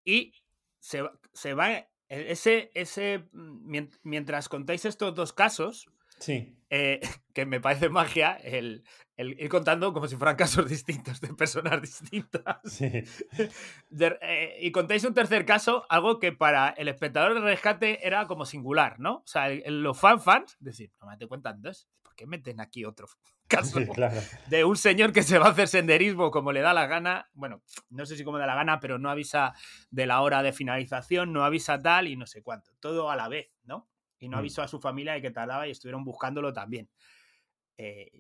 Y 0.03 0.33
se, 0.79 1.01
va- 1.01 1.13
se 1.33 1.53
va. 1.53 1.71
e- 1.73 1.87
Ese, 2.09 2.71
ese, 2.73 3.27
mm, 3.33 3.69
mien- 3.69 3.99
mientras 4.03 4.49
contáis 4.49 4.85
estos 4.85 5.13
dos 5.13 5.33
casos, 5.33 5.89
Sí. 6.19 6.57
eh, 6.69 6.99
que 7.33 7.45
me 7.45 7.61
parece 7.61 7.89
magia, 7.89 8.33
el, 8.43 8.83
el 9.15 9.39
ir 9.39 9.49
contando 9.49 9.93
como 9.93 10.07
si 10.07 10.15
fueran 10.15 10.35
casos 10.35 10.67
distintos, 10.69 11.21
de 11.21 11.33
personas 11.33 11.81
distintas. 11.81 12.57
Sí. 12.65 13.03
De- 13.89 14.17
eh, 14.21 14.57
y 14.61 14.71
contáis 14.71 15.03
un 15.05 15.13
tercer 15.13 15.45
caso, 15.45 15.85
algo 15.89 16.19
que 16.19 16.31
para 16.31 16.69
el 16.69 16.87
espectador 16.87 17.33
de 17.35 17.41
rescate 17.41 18.05
era 18.05 18.25
como 18.27 18.45
singular, 18.45 18.99
¿no? 18.99 19.17
O 19.17 19.27
sea, 19.27 19.49
el- 19.49 19.81
los 19.83 19.99
fan 19.99 20.19
fans, 20.21 20.57
decir, 20.59 20.91
no 20.99 21.07
me 21.07 21.17
te 21.17 21.27
cuentan 21.27 21.61
dos, 21.61 21.87
¿por 22.01 22.15
qué 22.15 22.25
meten 22.27 22.59
aquí 22.59 22.83
otro 22.85 23.07
caso 23.47 23.79
Sí, 23.79 23.85
claro. 23.87 24.19
de 24.47 24.65
un 24.65 24.75
señor 24.75 25.13
que 25.13 25.23
se 25.23 25.37
va 25.39 25.45
a 25.47 25.51
hacer 25.51 25.67
senderismo 25.69 26.31
como 26.31 26.51
le 26.51 26.59
da 26.61 26.73
la 26.73 26.85
gana? 26.87 27.29
Bueno, 27.33 27.61
no 27.89 28.05
sé 28.05 28.17
si 28.17 28.23
como 28.25 28.37
le 28.37 28.41
da 28.41 28.47
la 28.47 28.55
gana, 28.55 28.79
pero 28.79 28.97
no 28.99 29.09
avisa 29.09 29.53
de 29.89 30.05
la 30.07 30.21
hora 30.21 30.43
de 30.43 30.51
finalización, 30.51 31.31
no 31.31 31.45
avisa 31.45 31.81
tal 31.81 32.07
y 32.07 32.17
no 32.17 32.25
sé 32.25 32.41
cuánto, 32.41 32.71
todo 32.81 33.09
a 33.09 33.15
la 33.15 33.29
vez, 33.29 33.57
¿no? 33.63 33.87
Y 34.19 34.29
no 34.29 34.37
Mm. 34.37 34.39
avisó 34.39 34.61
a 34.63 34.67
su 34.67 34.79
familia 34.79 35.13
de 35.13 35.21
que 35.21 35.31
tardaba 35.31 35.67
y 35.67 35.71
estuvieron 35.71 36.03
buscándolo 36.03 36.53
también. 36.53 36.89
Eh, 37.77 38.11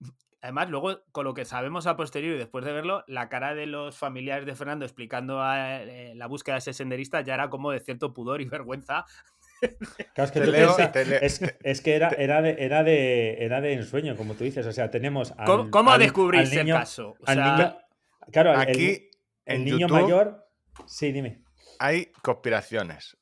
Además, 0.42 0.68
luego, 0.68 1.00
con 1.10 1.24
lo 1.24 1.32
que 1.32 1.46
sabemos 1.46 1.86
a 1.86 1.96
posteriori, 1.96 2.36
después 2.36 2.66
de 2.66 2.72
verlo, 2.74 3.02
la 3.06 3.30
cara 3.30 3.54
de 3.54 3.64
los 3.64 3.96
familiares 3.96 4.44
de 4.44 4.54
Fernando 4.54 4.84
explicando 4.84 5.40
a, 5.42 5.82
eh, 5.82 6.14
la 6.16 6.26
búsqueda 6.26 6.56
de 6.56 6.58
ese 6.58 6.74
senderista 6.74 7.22
ya 7.22 7.32
era 7.32 7.48
como 7.48 7.70
de 7.70 7.80
cierto 7.80 8.12
pudor 8.12 8.40
y 8.42 8.44
vergüenza. 8.46 9.04
Claro, 10.14 10.24
es 10.26 10.30
que 10.32 10.40
leo- 10.40 10.76
piensas- 10.76 11.22
es, 11.22 11.40
es 11.62 11.80
que 11.80 11.94
era, 11.94 12.08
era, 12.10 12.42
de, 12.42 12.56
era, 12.58 12.82
de, 12.82 13.42
era 13.42 13.62
de 13.62 13.72
ensueño, 13.72 14.14
como 14.14 14.34
tú 14.34 14.44
dices. 14.44 14.66
O 14.66 14.72
sea, 14.72 14.90
tenemos. 14.90 15.32
Al, 15.38 15.46
¿Cómo, 15.46 15.70
cómo 15.70 15.92
al- 15.92 16.00
descubrís 16.00 16.50
al 16.50 16.50
niño- 16.50 16.74
el 16.74 16.80
caso? 16.80 17.10
O 17.18 17.24
al 17.26 17.34
sea, 17.36 17.56
niño- 17.56 17.78
claro, 18.30 18.52
el- 18.52 18.60
aquí 18.60 19.08
el, 19.46 19.56
en 19.56 19.64
niño 19.64 19.78
YouTube 19.88 20.02
mayor. 20.02 20.46
Sí, 20.86 21.12
dime. 21.12 21.42
hay 21.78 22.12
conspiraciones. 22.22 23.16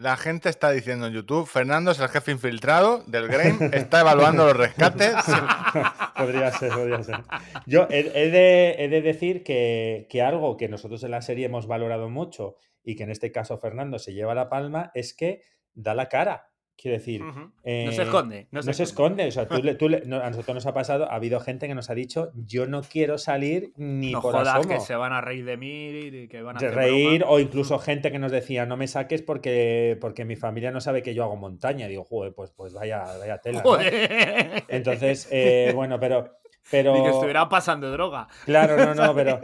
La 0.00 0.16
gente 0.16 0.48
está 0.48 0.70
diciendo 0.70 1.08
en 1.08 1.12
YouTube, 1.12 1.46
Fernando 1.46 1.90
es 1.90 2.00
el 2.00 2.08
jefe 2.08 2.32
infiltrado 2.32 3.04
del 3.06 3.28
Graham, 3.28 3.68
está 3.74 4.00
evaluando 4.00 4.46
los 4.46 4.56
rescates. 4.56 5.14
podría 6.16 6.50
ser, 6.52 6.72
podría 6.72 7.02
ser. 7.02 7.16
Yo 7.66 7.86
he, 7.90 8.30
de, 8.30 9.02
decir 9.02 9.44
que 9.44 10.22
algo 10.24 10.56
que 10.56 10.70
nosotros 10.70 11.04
en 11.04 11.10
la 11.10 11.20
serie 11.20 11.44
hemos 11.44 11.66
valorado 11.66 12.08
mucho 12.08 12.56
y 12.82 12.96
que 12.96 13.02
en 13.02 13.10
este 13.10 13.30
caso 13.30 13.58
Fernando 13.58 13.98
se 13.98 14.14
lleva 14.14 14.34
la 14.34 14.48
palma 14.48 14.90
es 14.94 15.12
que 15.12 15.42
da 15.74 15.94
la 15.94 16.08
cara. 16.08 16.49
Quiero 16.80 16.96
decir, 16.96 17.22
Ujú. 17.22 17.40
no 17.40 17.52
eh, 17.62 17.90
se 17.92 18.02
esconde. 18.04 18.48
No, 18.52 18.62
no 18.62 18.72
se 18.72 18.82
esconde. 18.84 19.26
O 19.28 19.30
sea, 19.30 19.46
tú 19.46 19.62
le- 19.62 19.74
tú 19.74 19.90
le- 19.90 20.02
no, 20.06 20.16
a 20.20 20.30
nosotros 20.30 20.54
nos 20.54 20.64
ha 20.64 20.72
pasado, 20.72 21.10
ha 21.10 21.14
habido 21.14 21.38
gente 21.40 21.68
que 21.68 21.74
nos 21.74 21.90
ha 21.90 21.94
dicho, 21.94 22.30
yo 22.34 22.66
no 22.66 22.80
quiero 22.80 23.18
salir 23.18 23.72
ni 23.76 24.12
No 24.12 24.22
por 24.22 24.32
jodas 24.32 24.48
asomo. 24.56 24.68
que 24.74 24.80
se 24.80 24.94
van 24.94 25.12
a 25.12 25.20
reír 25.20 25.44
de 25.44 25.58
mí 25.58 25.88
y 25.90 26.28
que 26.28 26.40
van 26.40 26.56
a 26.56 26.60
de 26.60 26.66
hacer 26.68 26.78
reír 26.78 27.18
broma. 27.18 27.32
o 27.34 27.38
incluso 27.38 27.78
gente 27.78 28.10
que 28.10 28.18
nos 28.18 28.32
decía 28.32 28.64
no 28.64 28.78
me 28.78 28.86
saques 28.88 29.20
porque, 29.20 29.98
porque 30.00 30.24
mi 30.24 30.36
familia 30.36 30.70
no 30.70 30.80
sabe 30.80 31.02
que 31.02 31.12
yo 31.12 31.22
hago 31.24 31.36
montaña. 31.36 31.86
Digo, 31.86 32.04
joder, 32.04 32.32
pues, 32.34 32.50
pues 32.52 32.72
vaya, 32.72 33.04
vaya 33.18 33.36
tela. 33.38 33.58
¿no?". 33.58 33.64
Joder. 33.68 34.64
Entonces, 34.68 35.28
eh, 35.30 35.72
bueno, 35.76 36.00
pero... 36.00 36.38
pero 36.70 36.94
Ni 36.96 37.02
que 37.02 37.10
estuviera 37.10 37.46
pasando 37.48 37.90
droga. 37.90 38.26
Claro, 38.46 38.76
no, 38.78 38.94
no, 38.94 39.14
pero, 39.14 39.40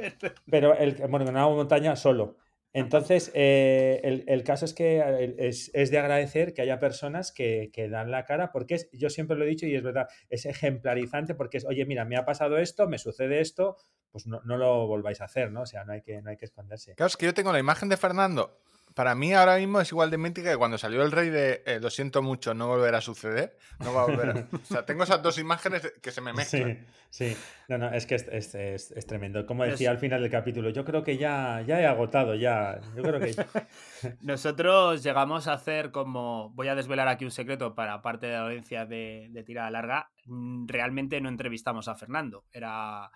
pero 0.51 0.75
el, 0.75 0.95
bueno, 1.09 1.27
que 1.27 1.33
no 1.33 1.41
hago 1.41 1.57
montaña 1.57 1.97
solo. 1.97 2.37
Entonces, 2.77 3.31
eh, 3.33 4.03
el, 4.05 4.25
el 4.27 4.45
caso 4.45 4.67
es 4.67 4.75
que 4.75 5.35
es, 5.39 5.71
es 5.73 5.91
de 5.91 5.99
agradecer 5.99 6.53
que 6.53 6.61
haya 6.61 6.79
personas 6.79 7.33
que, 7.33 7.71
que 7.73 7.89
dan 7.89 8.11
la 8.11 8.27
cara, 8.27 8.53
porque 8.53 8.75
es, 8.75 8.91
yo 8.93 9.09
siempre 9.09 9.35
lo 9.35 9.45
he 9.45 9.49
dicho 9.49 9.65
y 9.65 9.75
es 9.75 9.83
verdad, 9.83 10.09
es 10.29 10.45
ejemplarizante 10.45 11.35
porque 11.35 11.57
es, 11.57 11.65
oye, 11.65 11.87
mira, 11.87 12.05
me 12.05 12.19
ha 12.19 12.27
pasado 12.27 12.59
esto, 12.59 12.87
me 12.87 12.99
sucede 12.99 13.41
esto, 13.41 13.79
pues 14.11 14.27
no, 14.27 14.43
no 14.45 14.59
lo 14.59 14.87
volváis 14.87 15.23
a 15.23 15.25
hacer, 15.25 15.51
¿no? 15.51 15.63
O 15.63 15.67
sea, 15.67 15.85
no 15.85 15.95
hay 15.95 16.03
que, 16.03 16.21
no 16.21 16.29
hay 16.29 16.37
que 16.37 16.45
esconderse. 16.45 16.95
Claro, 16.97 17.09
es 17.09 17.17
que 17.17 17.25
yo 17.25 17.33
tengo 17.33 17.51
la 17.51 17.59
imagen 17.59 17.89
de 17.89 17.97
Fernando. 17.97 18.61
Para 18.97 19.15
mí 19.15 19.35
ahora 19.35 19.59
mismo 19.59 19.79
es 19.79 19.93
igual 19.93 20.11
de 20.11 20.17
mítica 20.17 20.51
que 20.51 20.57
cuando 20.57 20.79
salió 20.79 21.03
el 21.03 21.13
rey 21.13 21.29
de 21.29 21.63
eh, 21.67 21.79
Lo 21.81 21.91
siento 21.91 22.23
mucho, 22.23 22.55
no 22.55 22.67
volverá 22.67 22.97
a 22.99 23.01
suceder. 23.03 23.59
No 23.81 23.93
va 23.93 24.03
a 24.03 24.07
volver 24.07 24.31
a- 24.31 24.47
O 24.57 24.65
sea, 24.65 24.87
tengo 24.87 25.05
esas 25.05 25.23
dos 25.23 25.39
imágenes 25.39 25.93
que 26.01 26.11
se 26.11 26.23
me 26.23 26.33
mezclan. 26.33 26.87
Sí, 27.11 27.35
sí. 27.35 27.37
No, 27.69 27.77
no, 27.77 27.91
es 27.93 28.07
que 28.07 28.15
es, 28.15 28.27
es- 28.33 28.55
es- 28.55 28.91
es 28.93 29.07
tremendo. 29.07 29.45
Como 29.45 29.65
Es- 29.65 29.73
decía 29.73 29.91
al 29.91 29.99
final 29.99 30.23
del 30.23 30.31
capítulo, 30.31 30.71
yo 30.71 30.85
creo 30.87 31.05
que 31.05 31.19
ya, 31.19 31.61
ya 31.67 31.79
he 31.79 31.87
agotado, 31.87 32.35
ya. 32.37 32.81
Yo 32.97 33.03
creo 33.03 33.21
que. 33.21 33.35
Nosotros 34.23 35.03
llegamos 35.03 35.47
a 35.47 35.53
hacer 35.53 35.91
como. 35.91 36.49
Voy 36.55 36.69
a 36.69 36.75
desvelar 36.75 37.09
aquí 37.09 37.27
un 37.27 37.31
secreto 37.31 37.75
para 37.75 38.01
parte 38.01 38.27
de 38.29 38.33
la 38.33 38.45
audiencia 38.47 38.87
de, 38.87 39.29
de 39.31 39.43
tirada 39.43 39.71
larga. 39.71 40.11
mm, 40.25 40.67
Realmente 40.69 41.21
no 41.21 41.29
entrevistamos 41.29 41.89
a 41.89 41.95
Fernando. 41.97 42.45
Era. 42.51 43.11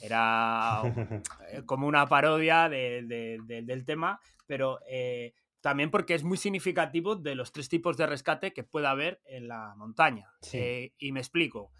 Era 0.00 0.82
eh, 1.52 1.62
como 1.66 1.86
una 1.86 2.06
parodia 2.06 2.68
de- 2.68 3.02
de- 3.04 3.38
de- 3.44 3.62
del 3.62 3.84
tema, 3.84 4.20
pero 4.48 4.80
eh, 4.88 5.34
también 5.60 5.92
porque 5.92 6.14
es 6.14 6.24
muy 6.24 6.38
significativo 6.38 7.14
de 7.14 7.36
los 7.36 7.52
tres 7.52 7.68
tipos 7.68 7.96
de 7.96 8.06
rescate 8.06 8.52
que 8.52 8.64
puede 8.64 8.88
haber 8.88 9.20
en 9.26 9.46
la 9.46 9.74
montaña. 9.76 10.32
Sí. 10.42 10.58
Eh, 10.58 10.94
y 10.98 11.12
me 11.12 11.20
explico. 11.20 11.70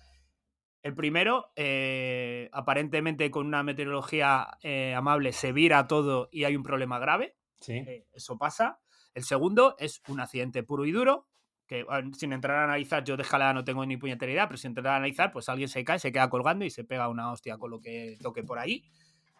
El 0.83 0.95
primero, 0.95 1.53
eh, 1.57 2.49
aparentemente 2.53 3.31
con 3.31 3.47
una 3.47 3.63
meteorología 3.63 4.47
eh, 4.63 4.95
amable, 4.95 5.33
se 5.33 5.53
vira 5.53 5.89
todo 5.89 6.29
y 6.31 6.45
hay 6.45 6.55
un 6.55 6.63
problema 6.63 6.99
grave. 6.99 7.37
Sí. 7.61 7.73
Eh, 7.75 8.07
eso 8.13 8.39
pasa. 8.39 8.81
El 9.15 9.25
segundo 9.25 9.75
es 9.79 10.03
un 10.07 10.21
accidente 10.21 10.63
puro 10.63 10.85
y 10.85 10.93
duro, 10.93 11.27
que 11.67 11.85
ah, 11.89 12.03
sin 12.17 12.33
entrar 12.33 12.59
a 12.59 12.65
analizar, 12.65 13.03
yo 13.03 13.15
escalada 13.15 13.53
no 13.53 13.65
tengo 13.65 13.85
ni 13.85 13.97
puñetera 13.97 14.31
idea, 14.31 14.47
pero 14.47 14.57
sin 14.57 14.71
entrar 14.71 14.95
a 14.95 14.97
analizar, 14.97 15.33
pues 15.33 15.49
alguien 15.49 15.69
se 15.69 15.85
cae, 15.85 15.99
se 15.99 16.13
queda 16.13 16.31
colgando 16.31 16.65
y 16.65 16.71
se 16.71 16.85
pega 16.85 17.09
una 17.09 17.33
hostia 17.33 17.59
con 17.59 17.71
lo 17.71 17.81
que 17.81 18.17
toque 18.23 18.45
por 18.45 18.59
ahí. 18.59 18.85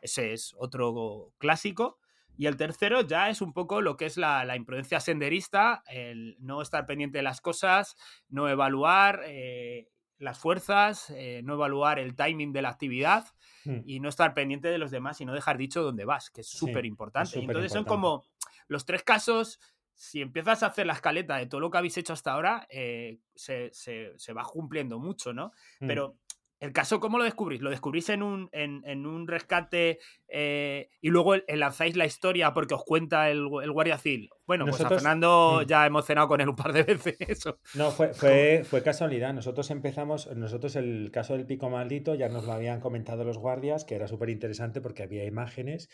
Ese 0.01 0.33
es 0.33 0.55
otro 0.59 1.33
clásico. 1.39 1.99
Y 2.39 2.47
el 2.47 2.57
tercero 2.57 3.03
ya 3.03 3.29
es 3.29 3.43
un 3.43 3.53
poco 3.53 3.83
lo 3.83 3.97
que 3.97 4.07
es 4.07 4.17
la, 4.17 4.45
la 4.45 4.57
imprudencia 4.57 5.01
senderista, 5.01 5.83
el 5.89 6.37
no 6.39 6.63
estar 6.63 6.87
pendiente 6.87 7.19
de 7.19 7.23
las 7.25 7.41
cosas, 7.41 7.97
no 8.29 8.49
evaluar 8.49 9.23
eh, 9.27 9.89
las 10.19 10.39
fuerzas, 10.39 11.11
eh, 11.11 11.43
no 11.45 11.55
evaluar 11.55 11.99
el 11.99 12.15
timing 12.17 12.53
de 12.53 12.63
la 12.63 12.71
actividad 12.71 13.27
Mm. 13.65 13.81
y 13.85 13.99
no 14.01 14.09
estar 14.09 14.35
pendiente 14.35 14.69
de 14.69 14.79
los 14.79 14.91
demás 14.93 15.21
y 15.21 15.25
no 15.25 15.35
dejar 15.35 15.59
dicho 15.59 15.83
dónde 15.83 16.05
vas, 16.05 16.31
que 16.31 16.43
es 16.43 16.49
Sí, 16.49 16.59
súper 16.59 16.87
importante. 16.87 17.41
entonces 17.41 17.73
son 17.73 17.85
como 17.85 18.25
los 18.69 18.85
tres 18.87 19.03
casos, 19.03 19.59
si 19.95 20.21
empiezas 20.23 20.63
a 20.63 20.67
hacer 20.67 20.87
la 20.87 20.93
escaleta 20.93 21.37
de 21.37 21.47
todo 21.47 21.61
lo 21.61 21.69
que 21.71 21.79
habéis 21.79 21.99
hecho 21.99 22.13
hasta 22.13 22.33
ahora, 22.33 22.67
eh, 22.71 23.19
se, 23.35 23.71
se- 23.73 24.13
se 24.17 24.33
va 24.33 24.45
cumpliendo 24.45 25.01
mucho, 25.01 25.33
¿no? 25.33 25.51
Mm. 25.81 25.87
Pero 25.89 26.17
el 26.61 26.73
caso, 26.73 26.99
¿cómo 27.01 27.19
lo 27.19 27.25
descubrís? 27.25 27.61
¿Lo 27.61 27.71
descubrís 27.71 28.09
en 28.09 28.23
un, 28.23 28.49
en, 28.53 28.83
en 28.85 29.07
un 29.07 29.29
rescate 29.29 29.99
eh, 30.29 30.89
y 31.01 31.09
luego 31.11 31.35
lanzáis 31.49 31.97
la 31.97 32.05
historia 32.05 32.53
porque 32.53 32.75
os 32.75 32.85
cuenta 32.85 33.31
el, 33.31 33.47
el 33.63 33.71
guardia 33.73 33.97
civil? 33.99 34.29
Bueno, 34.47 34.65
pues 34.65 34.77
a 34.77 34.83
Nosotros- 34.85 35.03
Fernando 35.03 35.61
Mm. 35.63 35.67
ya 35.67 35.87
hemos 35.87 36.05
cenado 36.07 36.27
con 36.29 36.41
él 36.41 36.49
un 36.49 36.57
par 36.57 36.73
de 36.73 36.83
veces. 36.85 37.17
Eso. 37.21 37.59
No, 37.75 37.91
fue, 37.91 38.13
fue, 38.13 38.65
fue 38.69 38.83
casualidad. 38.83 39.33
Nosotros 39.35 39.71
empezamos, 39.71 40.35
nosotros 40.37 40.75
el 40.77 41.11
caso 41.13 41.35
del 41.35 41.47
pico 41.47 41.71
maldito 41.71 42.15
ya 42.15 42.29
nos 42.29 42.45
lo 42.45 42.53
habían 42.53 42.81
comentado 42.81 43.25
los 43.25 43.39
guardias, 43.39 43.85
que 43.85 43.95
era 43.95 44.09
súper 44.09 44.31
interesante 44.31 44.81
porque 44.81 45.03
había 45.05 45.25
imágenes 45.25 45.89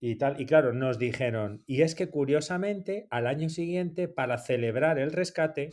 y 0.00 0.16
tal. 0.16 0.40
Y 0.40 0.46
claro, 0.46 0.72
nos 0.72 0.98
dijeron, 0.98 1.62
y 1.66 1.82
es 1.82 1.94
que 1.94 2.10
curiosamente 2.10 3.06
al 3.10 3.26
año 3.26 3.48
siguiente, 3.48 4.08
para 4.08 4.36
celebrar 4.38 4.98
el 4.98 5.12
rescate, 5.12 5.70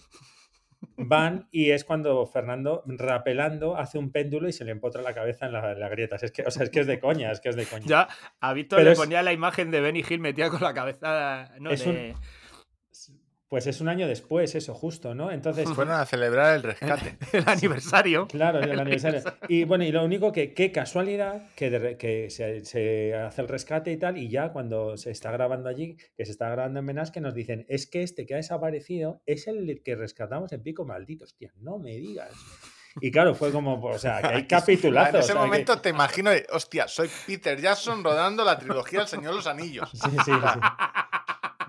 van 0.98 1.48
y 1.52 1.72
es 1.72 1.84
cuando 1.84 2.26
Fernando, 2.26 2.84
rapelando, 2.86 3.76
hace 3.78 3.98
un 3.98 4.12
péndulo 4.12 4.48
y 4.48 4.54
se 4.54 4.64
le 4.66 4.72
empotra 4.72 5.02
la 5.02 5.14
cabeza 5.14 5.46
en 5.48 5.54
la, 5.54 5.72
en 5.74 5.80
la 5.80 5.90
grieta. 5.90 6.16
Es 6.22 6.32
que, 6.32 6.44
o 6.44 6.52
sea, 6.52 6.64
es 6.64 6.70
que 6.70 6.80
es 6.82 6.88
de 6.88 7.00
coña, 7.00 7.32
es 7.32 7.42
que 7.42 7.50
es 7.50 7.56
de 7.56 7.66
coña. 7.66 7.86
Ya 7.86 8.08
a 8.40 8.54
Víctor 8.54 8.78
Pero 8.78 8.90
le 8.90 8.94
es- 8.94 9.00
ponía 9.00 9.22
la 9.22 9.34
imagen 9.34 9.72
de 9.72 9.82
Benny 9.82 10.04
Hill 10.08 10.20
metida 10.20 10.50
con 10.50 10.62
la 10.62 10.74
cabeza. 10.74 11.52
No, 11.60 11.72
Es 11.72 11.86
un- 11.86 11.94
de- 11.96 12.16
Pues 13.50 13.66
es 13.66 13.82
un 13.82 13.90
año 13.90 14.08
después, 14.08 14.54
eso, 14.54 14.76
justo, 14.76 15.16
¿no? 15.16 15.32
Entonces, 15.32 15.68
Fueron 15.76 15.96
a 15.96 16.06
celebrar 16.06 16.56
el 16.56 16.62
rescate. 16.64 17.18
el 17.34 17.44
aniversario. 17.50 18.28
Claro, 18.28 18.60
el 18.60 18.80
aniversario. 18.80 19.22
Y 19.48 19.64
bueno, 19.64 19.84
y 19.86 19.92
lo 19.92 20.04
único 20.06 20.32
que, 20.32 20.54
qué 20.54 20.72
casualidad, 20.72 21.50
que, 21.56 21.72
de 21.72 21.98
que 21.98 22.30
se, 22.30 22.64
se 22.64 23.16
hace 23.16 23.42
el 23.42 23.48
rescate 23.48 23.92
y 23.92 23.98
tal, 23.98 24.18
y 24.18 24.30
ya 24.30 24.50
cuando 24.54 24.98
se 24.98 25.10
está 25.10 25.32
grabando 25.32 25.68
allí, 25.68 25.98
que 26.16 26.26
se 26.26 26.32
está 26.32 26.48
grabando 26.50 26.80
en 26.80 26.86
Menas, 26.86 27.10
que 27.10 27.22
nos 27.22 27.34
dicen, 27.34 27.66
es 27.70 27.88
que 27.88 28.04
este 28.04 28.28
que 28.28 28.36
ha 28.36 28.38
desaparecido 28.38 29.22
es 29.26 29.48
el 29.48 29.82
que 29.84 29.96
rescatamos 29.96 30.52
en 30.54 30.62
Pico 30.62 30.86
Maldito. 30.86 31.24
Hostia, 31.24 31.52
no 31.60 31.80
me 31.80 31.96
digas. 31.96 32.32
Y 33.02 33.12
claro, 33.12 33.34
fue 33.34 33.52
como, 33.52 33.82
o 33.84 33.98
sea, 33.98 34.22
que 34.22 34.28
hay 34.28 34.48
capitulazos. 34.48 35.14
en 35.14 35.16
o 35.16 35.20
ese 35.24 35.34
que- 35.34 35.40
momento 35.40 35.80
te 35.80 35.90
imagino, 35.90 36.32
hostia, 36.52 36.88
soy 36.88 37.10
Peter 37.26 37.60
Jackson 37.60 38.04
rodando 38.04 38.44
la 38.44 38.58
trilogía 38.60 39.00
del 39.00 39.08
Señor 39.08 39.32
de 39.32 39.36
los 39.38 39.48
Anillos. 39.48 39.90
Sí, 39.92 40.00
sí, 40.12 40.18
sí. 40.26 40.32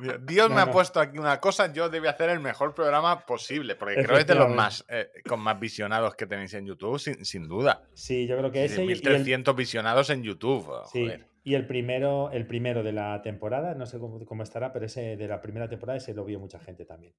Mira, 0.01 0.19
Dios 0.19 0.51
me 0.51 0.61
ha 0.61 0.71
puesto 0.71 0.99
aquí 1.01 1.19
una 1.19 1.39
cosa, 1.41 1.73
yo 1.73 1.89
debí 1.89 2.07
hacer 2.09 2.31
el 2.31 2.41
mejor 2.41 2.75
programa 2.75 3.25
posible, 3.27 3.75
porque 3.77 3.95
creo 3.97 4.15
que 4.17 4.21
es 4.21 4.27
de 4.27 4.35
los 4.35 4.49
más 4.51 4.85
eh, 4.89 5.11
con 5.29 5.41
más 5.41 5.59
visionados 5.61 6.15
que 6.17 6.27
tenéis 6.27 6.55
en 6.55 6.67
YouTube, 6.67 6.99
sin, 6.99 7.25
sin 7.25 7.47
duda. 7.47 7.83
Sí, 7.95 8.27
yo 8.27 8.37
creo 8.39 8.51
que 8.51 8.65
ese 8.65 8.83
y- 8.85 8.89
y 8.89 8.93
el, 8.93 8.99
1300 9.03 9.55
visionados 9.57 10.11
en 10.11 10.23
YouTube. 10.23 10.67
oh, 10.69 10.85
sí, 10.87 11.03
joder. 11.05 11.27
y 11.45 11.55
el 11.55 11.67
primero, 11.67 12.31
el 12.33 12.47
primero 12.47 12.83
de 12.83 12.93
la 12.93 13.21
temporada, 13.23 13.75
no 13.75 13.87
sé 13.87 13.99
cómo, 13.99 14.25
cómo 14.25 14.43
estará, 14.43 14.73
pero 14.73 14.87
ese 14.87 15.17
de 15.17 15.29
la 15.29 15.41
primera 15.41 15.69
temporada 15.69 15.97
ese 15.99 16.15
lo 16.15 16.25
vio 16.25 16.39
mucha 16.41 16.59
gente 16.61 16.85
también. 16.85 17.15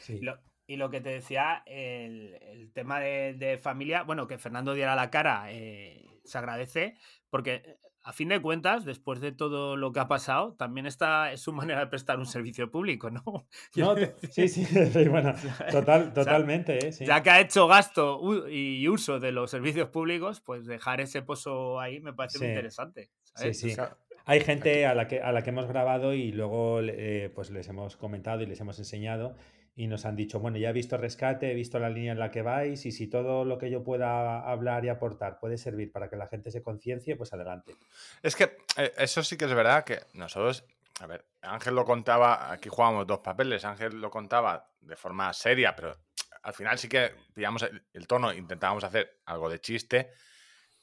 Sí. 0.00 0.20
Lo- 0.20 0.38
y 0.66 0.76
lo 0.76 0.88
que 0.88 1.00
te 1.00 1.08
decía, 1.10 1.64
el, 1.66 2.38
el 2.42 2.72
tema 2.72 3.00
de, 3.00 3.34
de 3.34 3.58
familia, 3.58 4.04
bueno, 4.04 4.28
que 4.28 4.38
Fernando 4.38 4.72
diera 4.72 4.94
la 4.94 5.10
cara, 5.10 5.46
eh, 5.50 6.06
se 6.24 6.38
agradece, 6.38 6.96
porque 7.28 7.76
a 8.02 8.12
fin 8.12 8.28
de 8.28 8.40
cuentas, 8.40 8.84
después 8.84 9.20
de 9.20 9.32
todo 9.32 9.76
lo 9.76 9.92
que 9.92 10.00
ha 10.00 10.08
pasado, 10.08 10.54
también 10.54 10.86
está 10.86 11.32
es 11.32 11.42
su 11.42 11.52
manera 11.52 11.80
de 11.80 11.86
prestar 11.86 12.18
un 12.18 12.26
servicio 12.26 12.70
público, 12.70 13.10
¿no? 13.10 13.22
No, 13.76 13.94
sí, 14.30 14.48
sí, 14.48 14.64
sí, 14.92 15.08
bueno, 15.08 15.34
total, 15.70 16.12
totalmente, 16.12 16.88
¿eh? 16.88 16.92
Sí. 16.92 17.04
Ya 17.04 17.22
que 17.22 17.30
ha 17.30 17.40
hecho 17.40 17.66
gasto 17.66 18.48
y 18.48 18.88
uso 18.88 19.20
de 19.20 19.32
los 19.32 19.50
servicios 19.50 19.88
públicos, 19.88 20.40
pues 20.40 20.66
dejar 20.66 21.00
ese 21.00 21.22
pozo 21.22 21.78
ahí 21.78 22.00
me 22.00 22.12
parece 22.12 22.38
muy 22.38 22.48
interesante. 22.48 23.10
Sí, 23.34 23.54
sí. 23.54 23.72
O 23.72 23.74
sea, 23.74 23.96
Hay 24.24 24.40
gente 24.40 24.86
a 24.86 24.94
la 24.94 25.06
que, 25.06 25.20
a 25.20 25.32
la 25.32 25.42
que 25.42 25.50
hemos 25.50 25.66
grabado 25.66 26.14
y 26.14 26.32
luego 26.32 26.80
eh, 26.82 27.30
pues 27.34 27.50
les 27.50 27.68
hemos 27.68 27.96
comentado 27.96 28.42
y 28.42 28.46
les 28.46 28.60
hemos 28.60 28.78
enseñado 28.78 29.36
y 29.80 29.86
nos 29.86 30.04
han 30.04 30.14
dicho, 30.14 30.40
bueno, 30.40 30.58
ya 30.58 30.68
he 30.68 30.72
visto 30.74 30.98
rescate, 30.98 31.50
he 31.50 31.54
visto 31.54 31.78
la 31.78 31.88
línea 31.88 32.12
en 32.12 32.18
la 32.18 32.30
que 32.30 32.42
vais 32.42 32.84
y 32.84 32.92
si 32.92 33.06
todo 33.06 33.46
lo 33.46 33.56
que 33.56 33.70
yo 33.70 33.82
pueda 33.82 34.40
hablar 34.40 34.84
y 34.84 34.90
aportar 34.90 35.38
puede 35.38 35.56
servir 35.56 35.90
para 35.90 36.10
que 36.10 36.16
la 36.16 36.26
gente 36.26 36.50
se 36.50 36.62
conciencie, 36.62 37.16
pues 37.16 37.32
adelante. 37.32 37.74
Es 38.22 38.36
que 38.36 38.58
eh, 38.76 38.92
eso 38.98 39.22
sí 39.22 39.38
que 39.38 39.46
es 39.46 39.54
verdad 39.54 39.84
que 39.84 40.00
nosotros, 40.12 40.64
a 41.00 41.06
ver, 41.06 41.24
Ángel 41.40 41.74
lo 41.74 41.86
contaba, 41.86 42.52
aquí 42.52 42.68
jugábamos 42.68 43.06
dos 43.06 43.20
papeles, 43.20 43.64
Ángel 43.64 43.98
lo 43.98 44.10
contaba 44.10 44.68
de 44.82 44.96
forma 44.96 45.32
seria, 45.32 45.74
pero 45.74 45.96
al 46.42 46.52
final 46.52 46.78
sí 46.78 46.86
que 46.86 47.12
pillamos 47.32 47.62
el, 47.62 47.82
el 47.94 48.06
tono, 48.06 48.34
intentábamos 48.34 48.84
hacer 48.84 49.20
algo 49.24 49.48
de 49.48 49.62
chiste, 49.62 50.10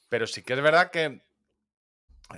pero 0.08 0.26
sí 0.26 0.42
que 0.42 0.54
es 0.54 0.60
verdad 0.60 0.90
que 0.90 1.22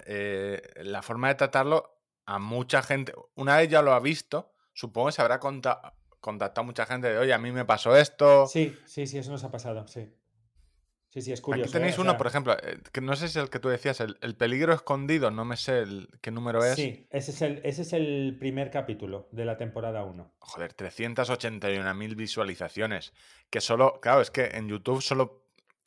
eh, 0.05 0.61
la 0.83 1.01
forma 1.01 1.29
de 1.29 1.37
tratarlo 1.37 2.03
a 2.27 2.39
mucha 2.39 2.83
gente, 2.83 3.15
una 3.35 3.57
vez 3.57 3.71
ya 3.71 3.81
lo 3.81 3.95
ha 3.95 4.01
visto, 4.01 4.53
supongo 4.75 5.07
que 5.09 5.13
se 5.13 5.23
habrá 5.23 5.41
conta- 5.41 5.95
contactado 6.21 6.65
mucha 6.65 6.87
gente 6.87 7.09
de, 7.09 7.19
oye, 7.19 7.33
a 7.33 7.39
mí 7.39 7.53
me 7.53 7.65
pasó 7.65 7.97
esto. 7.97 8.47
Sí, 8.47 8.77
sí, 8.87 9.07
sí, 9.07 9.19
eso 9.19 9.31
nos 9.31 9.45
ha 9.45 9.51
pasado, 9.51 9.87
sí. 9.89 10.13
Sí, 11.13 11.23
sí, 11.23 11.33
es 11.33 11.41
curioso. 11.41 11.65
Aquí 11.65 11.73
tenéis 11.73 11.97
¿eh? 11.97 11.99
O 11.99 12.03
uno, 12.03 12.11
sea, 12.13 12.19
por 12.19 12.27
ejemplo, 12.29 12.57
eh, 12.63 12.79
que 12.93 13.01
no 13.01 13.17
sé 13.17 13.27
si 13.27 13.37
es 13.39 13.43
el 13.45 13.51
que 13.51 13.59
tú 13.59 13.69
decías, 13.69 13.99
el, 13.99 14.17
el 14.21 14.37
peligro 14.37 14.73
escondido, 14.73 15.33
no 15.33 15.45
me 15.45 15.57
sé 15.57 15.81
el- 15.81 16.09
qué 16.21 16.31
número 16.31 16.65
es. 16.65 16.77
Sí, 16.77 17.09
ese 17.11 17.33
es, 17.33 17.43
el, 17.43 17.61
ese 17.65 17.83
es 17.83 17.93
el 17.93 18.37
primer 18.39 18.71
capítulo 18.71 19.29
de 19.33 19.45
la 19.45 19.57
temporada 19.57 20.05
1. 20.05 20.33
Joder, 20.39 20.73
381.000 20.73 22.15
visualizaciones. 22.15 23.13
Que 23.51 23.61
solo, 23.61 23.99
claro, 24.01 24.21
es 24.21 24.31
que 24.31 24.51
en 24.55 24.69
YouTube 24.69 25.03
solo 25.03 25.43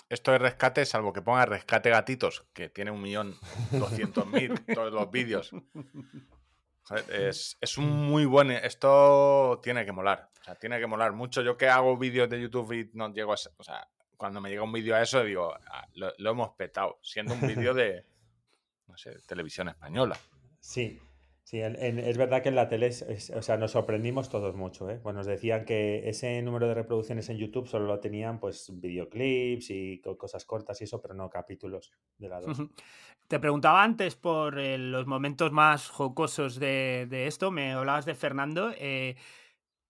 esto 0.09 0.31
de 0.33 0.39
rescate, 0.39 0.85
salvo 0.85 1.13
que 1.13 1.21
ponga 1.21 1.45
rescate 1.45 1.89
gatitos, 1.89 2.43
que 2.53 2.67
tiene 2.67 2.91
un 2.91 3.01
millón 3.01 3.33
doscientos 3.71 4.27
mil 4.27 4.59
todos 4.73 4.91
los 4.91 5.09
vídeos. 5.09 5.51
Joder, 6.83 7.05
es, 7.27 7.57
es 7.61 7.77
un 7.77 7.89
muy 8.07 8.25
buen. 8.25 8.51
Esto 8.51 9.59
tiene 9.63 9.85
que 9.85 9.91
molar. 9.91 10.29
O 10.41 10.43
sea, 10.43 10.55
tiene 10.55 10.79
que 10.79 10.87
molar 10.87 11.13
mucho. 11.13 11.41
Yo 11.41 11.55
que 11.57 11.69
hago 11.69 11.97
vídeos 11.97 12.29
de 12.29 12.41
YouTube 12.41 12.73
y 12.73 12.89
no 12.93 13.13
llego 13.13 13.31
a. 13.31 13.37
O 13.57 13.63
sea, 13.63 13.87
cuando 14.17 14.41
me 14.41 14.49
llega 14.49 14.63
un 14.63 14.73
vídeo 14.73 14.95
a 14.95 15.01
eso, 15.01 15.23
digo, 15.23 15.53
"Ah, 15.71 15.87
lo, 15.93 16.11
lo 16.17 16.31
hemos 16.31 16.51
petado. 16.55 16.99
Siendo 17.01 17.33
un 17.33 17.41
vídeo 17.41 17.73
de. 17.73 18.05
No 18.85 18.97
sé, 18.97 19.17
televisión 19.25 19.69
española. 19.69 20.15
Sí, 20.59 21.01
sí, 21.43 21.59
en- 21.61 21.99
es 21.99 22.17
verdad 22.17 22.41
que 22.41 22.49
en 22.49 22.55
la 22.55 22.67
tele, 22.67 22.87
es- 22.87 23.29
o 23.35 23.41
sea, 23.41 23.57
nos 23.57 23.71
sorprendimos 23.71 24.29
todos 24.29 24.55
mucho, 24.55 24.89
¿eh? 24.89 24.99
Pues 25.01 25.15
nos 25.15 25.25
decían 25.25 25.65
que 25.65 26.07
ese 26.09 26.41
número 26.41 26.67
de 26.67 26.73
reproducciones 26.73 27.29
en 27.29 27.37
YouTube 27.37 27.67
solo 27.67 27.85
lo 27.85 27.99
tenían, 27.99 28.39
pues, 28.39 28.71
videoclips 28.73 29.69
y 29.69 30.01
co- 30.01 30.17
cosas 30.17 30.45
cortas 30.45 30.79
y 30.81 30.85
eso, 30.85 31.01
pero 31.01 31.13
no 31.13 31.29
capítulos 31.29 31.91
de 32.17 32.29
la 32.29 32.39
2. 32.41 32.61
Te 33.27 33.39
preguntaba 33.39 33.83
antes 33.83 34.15
por 34.15 34.59
eh, 34.59 34.77
los 34.77 35.07
momentos 35.07 35.51
más 35.51 35.89
jocosos 35.89 36.59
de, 36.59 37.07
de 37.09 37.27
esto, 37.27 37.51
me 37.51 37.71
hablabas 37.73 38.05
de 38.05 38.15
Fernando. 38.15 38.71
eh, 38.77 39.15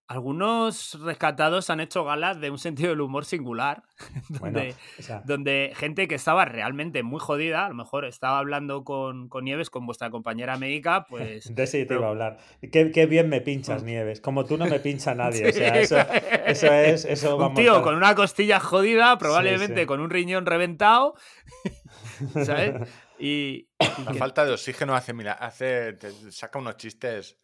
algunos 0.07 0.99
rescatados 1.01 1.69
han 1.69 1.79
hecho 1.79 2.03
gala 2.03 2.33
de 2.35 2.49
un 2.49 2.57
sentido 2.59 2.89
del 2.89 3.01
humor 3.01 3.25
singular, 3.25 3.83
Bueno, 4.39 4.59
donde, 4.59 4.75
o 4.99 5.01
sea, 5.01 5.21
donde 5.25 5.71
gente 5.75 6.07
que 6.07 6.15
estaba 6.15 6.45
realmente 6.45 7.03
muy 7.03 7.19
jodida, 7.19 7.65
a 7.65 7.69
lo 7.69 7.75
mejor 7.75 8.05
estaba 8.05 8.37
hablando 8.39 8.83
con, 8.83 9.29
con 9.29 9.45
Nieves, 9.45 9.69
con 9.69 9.85
vuestra 9.85 10.09
compañera 10.09 10.57
médica, 10.57 11.05
pues... 11.09 11.53
de 11.55 11.63
ese 11.63 11.79
te 11.79 11.85
pero- 11.85 11.99
iba 12.01 12.07
a 12.07 12.11
hablar. 12.11 12.37
Qué, 12.71 12.91
qué 12.91 13.05
bien 13.05 13.29
me 13.29 13.41
pinchas, 13.41 13.83
Nieves. 13.83 14.19
Como 14.21 14.45
tú 14.45 14.57
no 14.57 14.65
me 14.65 14.79
pincha 14.79 15.15
nadie. 15.15 15.43
O 15.49 15.51
Sí. 15.53 15.59
sea, 15.59 15.79
eso, 15.79 15.97
eso 16.45 16.67
es. 16.73 17.05
Eso 17.05 17.35
un 17.35 17.41
vamos, 17.41 17.59
tío 17.59 17.73
tal- 17.75 17.83
con 17.83 17.95
una 17.95 18.13
costilla 18.15 18.59
jodida, 18.59 19.17
probablemente 19.17 19.81
sí. 19.81 19.85
con 19.85 19.99
un 20.01 20.09
riñón 20.09 20.45
reventado, 20.45 21.15
¿sabes? 22.45 22.75
Y, 23.19 23.69
La 24.05 24.13
falta 24.15 24.43
de 24.45 24.51
oxígeno 24.51 24.95
hace, 24.95 25.13
mira, 25.13 25.33
hace. 25.33 25.93
te 25.93 26.11
saca 26.31 26.59
unos 26.59 26.77
chistes. 26.77 27.37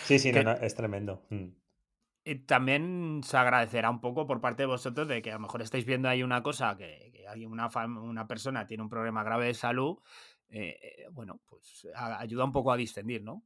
Sí, 0.00 0.18
sí, 0.18 0.32
no, 0.32 0.38
que- 0.40 0.44
no, 0.44 0.52
es 0.52 0.74
tremendo. 0.74 1.22
Mm. 1.30 1.46
Y 2.24 2.34
también 2.40 3.22
se 3.24 3.36
agradecerá 3.38 3.88
un 3.90 4.00
poco 4.00 4.26
por 4.26 4.40
parte 4.40 4.62
de 4.64 4.66
vosotros 4.66 5.08
de 5.08 5.22
que 5.22 5.30
a 5.30 5.34
lo 5.34 5.40
mejor 5.40 5.62
estáis 5.62 5.86
viendo 5.86 6.08
ahí 6.08 6.22
una 6.22 6.42
cosa 6.42 6.76
que, 6.76 7.10
que 7.12 7.46
una, 7.46 7.68
una 7.86 8.26
persona 8.26 8.66
tiene 8.66 8.82
un 8.82 8.90
problema 8.90 9.22
grave 9.24 9.46
de 9.46 9.54
salud. 9.54 9.98
eh, 10.50 10.78
eh, 10.82 11.06
bueno, 11.10 11.40
pues 11.48 11.86
a- 11.94 12.18
ayuda 12.20 12.44
un 12.44 12.52
poco 12.52 12.72
a 12.72 12.76
distendir, 12.76 13.22
¿no? 13.22 13.44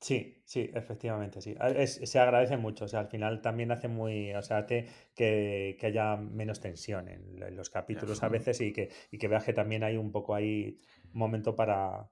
Sí, 0.00 0.42
sí, 0.44 0.70
efectivamente, 0.74 1.40
sí. 1.40 1.54
Es- 1.60 1.94
se 2.10 2.18
agradece 2.18 2.56
mucho, 2.58 2.84
o 2.84 2.88
sea, 2.88 3.00
al 3.00 3.08
final 3.08 3.40
también 3.40 3.72
hace 3.72 3.88
muy, 3.88 4.32
o 4.34 4.42
sea, 4.42 4.66
que, 4.66 4.86
que 5.14 5.78
haya 5.86 6.16
menos 6.16 6.60
tensión 6.60 7.08
en, 7.08 7.40
lo- 7.40 7.46
en 7.46 7.56
los 7.56 7.70
capítulos 7.70 8.22
a 8.22 8.28
veces 8.28 8.60
y 8.60 8.72
que, 8.72 8.90
y 9.10 9.18
que 9.18 9.28
veas 9.28 9.44
que 9.44 9.52
también 9.54 9.82
hay 9.84 9.96
un 9.96 10.12
poco 10.12 10.34
ahí 10.34 10.78
momento 11.12 11.56
para, 11.56 12.10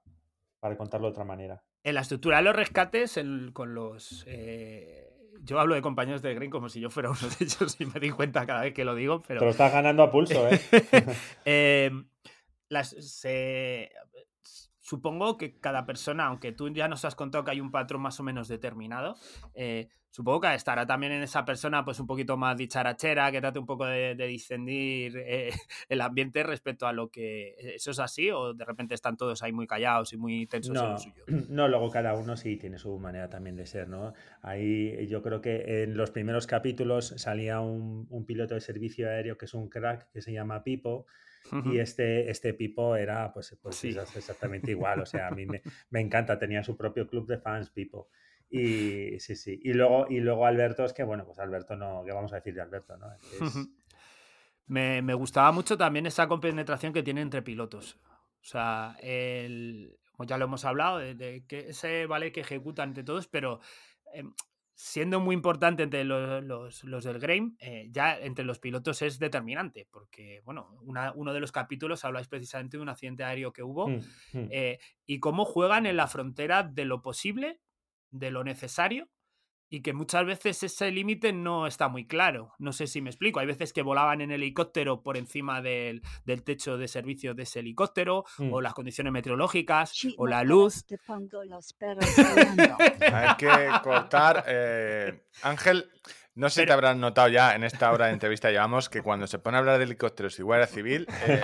para 0.59 0.77
contarlo 0.77 1.07
de 1.07 1.11
otra 1.11 1.25
manera. 1.25 1.63
En 1.85 1.93
la 1.95 2.01
estructura 2.01 2.37
de 2.37 2.43
los 2.43 2.55
rescates, 2.55 3.15
el- 3.15 3.51
con 3.53 3.75
los. 3.75 4.23
eh, 4.27 5.07
yo 5.43 5.59
hablo 5.59 5.75
de 5.75 5.81
compañeros 5.83 6.23
de 6.23 6.33
Green 6.33 6.49
como 6.49 6.67
si 6.67 6.79
yo 6.79 6.89
fuera 6.89 7.11
uno 7.11 7.19
de 7.19 7.35
ellos 7.45 7.75
y 7.79 7.85
me 7.85 7.99
di 7.99 8.09
cuenta 8.09 8.45
cada 8.47 8.61
vez 8.61 8.73
que 8.73 8.83
lo 8.83 8.95
digo, 8.95 9.21
pero. 9.27 9.39
Te 9.39 9.45
lo 9.45 9.51
estás 9.51 9.71
ganando 9.71 10.01
a 10.01 10.11
pulso, 10.11 10.47
¿eh? 10.49 10.59
Eh, 11.45 11.91
las, 12.69 12.89
se- 12.89 13.91
supongo 14.85 15.35
que 15.35 15.57
cada 15.59 15.83
persona, 15.87 16.27
aunque 16.27 16.51
tú 16.51 16.69
ya 16.69 16.87
nos 16.87 17.05
has 17.05 17.15
contado 17.15 17.43
que 17.43 17.49
hay 17.49 17.59
un 17.59 17.71
patrón 17.71 18.03
más 18.03 18.19
o 18.19 18.23
menos 18.23 18.47
determinado, 18.47 19.15
eh, 19.55 19.89
supongo 20.11 20.41
que 20.41 20.53
estará 20.53 20.85
también 20.85 21.11
en 21.11 21.23
esa 21.23 21.43
persona 21.43 21.83
pues 21.83 21.99
un 21.99 22.05
poquito 22.05 22.37
más 22.37 22.55
dicharachera, 22.55 23.31
que 23.31 23.41
trate 23.41 23.57
un 23.57 23.65
poco 23.65 23.87
de, 23.87 24.13
de 24.13 24.29
eh, 24.29 25.49
el 25.89 26.01
ambiente 26.01 26.43
respecto 26.43 26.85
a 26.85 26.93
lo 26.93 27.09
que... 27.09 27.55
¿Eso 27.57 27.89
es 27.89 27.99
así 27.99 28.29
o 28.29 28.53
de 28.53 28.63
repente 28.63 28.93
están 28.93 29.17
todos 29.17 29.41
ahí 29.41 29.51
muy 29.51 29.65
callados 29.65 30.13
y 30.13 30.17
muy 30.17 30.45
tensos 30.45 30.75
en 30.77 30.83
No, 30.83 30.91
lo 30.91 30.97
suyo? 30.99 31.23
no, 31.49 31.67
luego 31.67 31.89
cada 31.89 32.13
uno 32.13 32.37
sí 32.37 32.55
tiene 32.55 32.77
su 32.77 32.95
manera 32.99 33.27
también 33.27 33.55
de 33.55 33.65
ser, 33.65 33.89
¿no? 33.89 34.13
Ahí 34.43 35.07
yo 35.07 35.23
creo 35.23 35.41
que 35.41 35.81
en 35.81 35.97
los 35.97 36.11
primeros 36.11 36.45
capítulos 36.45 37.07
salía 37.17 37.59
un, 37.59 38.05
un 38.11 38.25
piloto 38.27 38.53
de 38.53 38.61
servicio 38.61 39.09
aéreo 39.09 39.35
que 39.35 39.45
es 39.45 39.55
un 39.55 39.67
crack 39.67 40.11
que 40.11 40.21
se 40.21 40.31
llama 40.31 40.63
Pipo 40.63 41.07
y 41.65 41.79
este, 41.79 42.29
este 42.29 42.53
Pipo 42.53 42.95
era 42.95 43.31
pues, 43.33 43.57
pues 43.61 43.75
Sí. 43.75 43.89
exactamente 44.15 44.71
igual, 44.71 45.01
o 45.01 45.05
sea, 45.05 45.27
a 45.27 45.31
mí 45.31 45.45
me, 45.45 45.61
me 45.89 45.99
encanta, 46.01 46.37
tenía 46.39 46.63
su 46.63 46.75
propio 46.75 47.07
club 47.07 47.27
de 47.27 47.37
fans 47.37 47.69
Pipo. 47.69 48.09
Y 48.49 49.19
sí, 49.19 49.35
sí. 49.35 49.59
Y 49.63 49.73
luego, 49.73 50.05
y 50.09 50.19
luego 50.19 50.45
Alberto 50.45 50.85
es 50.85 50.93
que, 50.93 51.03
bueno, 51.03 51.25
pues 51.25 51.39
Alberto 51.39 51.75
no, 51.75 52.03
¿qué 52.05 52.11
vamos 52.13 52.31
a 52.31 52.37
decir 52.37 52.53
de 52.53 52.61
Alberto, 52.61 52.95
no? 52.97 53.07
Es-. 53.13 53.67
Me, 54.67 55.01
me 55.01 55.13
gustaba 55.13 55.51
mucho 55.51 55.77
también 55.77 56.05
esa 56.05 56.27
compenetración 56.27 56.93
que 56.93 57.03
tiene 57.03 57.21
entre 57.21 57.41
pilotos. 57.41 57.99
O 58.41 58.43
sea, 58.47 58.95
el, 59.01 59.97
ya 60.27 60.37
lo 60.37 60.45
hemos 60.45 60.63
hablado, 60.65 60.99
de, 60.99 61.15
de 61.15 61.45
que 61.47 61.69
ese 61.69 62.05
vale 62.05 62.31
que 62.31 62.41
ejecutan 62.41 62.89
entre 62.89 63.03
todos, 63.03 63.27
pero 63.27 63.59
em, 64.13 64.33
siendo 64.75 65.19
muy 65.21 65.33
importante 65.35 65.83
entre 65.83 66.03
los, 66.03 66.43
los- 66.43 66.83
los 66.83 67.03
del 67.05 67.19
Grain, 67.19 67.55
eh, 67.59 67.87
ya 67.91 68.17
entre 68.19 68.43
los 68.45 68.59
pilotos 68.59 69.01
es 69.01 69.19
determinante, 69.19 69.87
porque, 69.89 70.41
bueno, 70.45 70.77
una- 70.81 71.13
uno 71.13 71.33
de 71.33 71.39
los 71.39 71.51
capítulos 71.51 72.03
habláis 72.05 72.27
precisamente 72.27 72.77
de 72.77 72.83
un 72.83 72.89
accidente 72.89 73.23
aéreo 73.23 73.53
que 73.53 73.63
hubo 73.63 73.87
Mm, 73.87 73.99
mm. 74.33 74.47
eh, 74.51 74.79
y 75.05 75.19
cómo 75.19 75.45
juegan 75.45 75.85
en 75.85 75.95
la 75.97 76.07
frontera 76.07 76.63
de 76.63 76.85
lo 76.85 77.01
posible, 77.01 77.61
de 78.11 78.31
lo 78.31 78.43
necesario, 78.43 79.09
y 79.69 79.81
que 79.81 79.93
muchas 79.93 80.25
veces 80.25 80.61
ese 80.63 80.91
límite 80.91 81.33
no 81.33 81.67
está 81.67 81.87
muy 81.87 82.05
claro. 82.07 82.53
No 82.59 82.71
sé 82.71 82.87
si 82.87 83.01
me 83.01 83.09
explico. 83.09 83.39
Hay 83.39 83.47
veces 83.47 83.73
que 83.73 83.81
volaban 83.81 84.21
en 84.21 84.31
helicóptero 84.31 85.01
por 85.01 85.17
encima 85.17 85.61
del, 85.61 86.01
del 86.25 86.43
techo 86.43 86.77
de 86.77 86.87
servicio 86.87 87.33
de 87.33 87.43
ese 87.43 87.59
helicóptero, 87.59 88.23
Mm. 88.37 88.53
o 88.53 88.61
las 88.61 88.73
condiciones 88.73 89.11
meteorológicas, 89.13 89.89
Sí, 89.91 90.13
o 90.17 90.27
la 90.27 90.43
luz. 90.43 90.85
Te 90.85 90.97
pongo 90.99 91.43
los 91.45 91.73
perros. 91.73 92.05
Hay 93.13 93.35
que 93.37 93.69
cortar. 93.83 94.43
eh, 94.47 95.23
Ángel, 95.43 95.89
no 96.35 96.49
sé 96.49 96.61
si 96.61 96.67
te 96.67 96.73
habrás 96.73 96.95
notado 96.97 97.27
ya 97.29 97.55
en 97.55 97.63
esta 97.63 97.91
hora 97.91 98.07
de 98.07 98.13
entrevista 98.13 98.51
llevamos 98.51 98.89
que 98.89 99.01
cuando 99.01 99.25
se 99.27 99.39
pone 99.39 99.57
a 99.57 99.59
hablar 99.61 99.77
de 99.77 99.85
helicópteros 99.85 100.37
y 100.39 100.43
guardia 100.43 100.67
civil, 100.67 101.07
eh, 101.27 101.41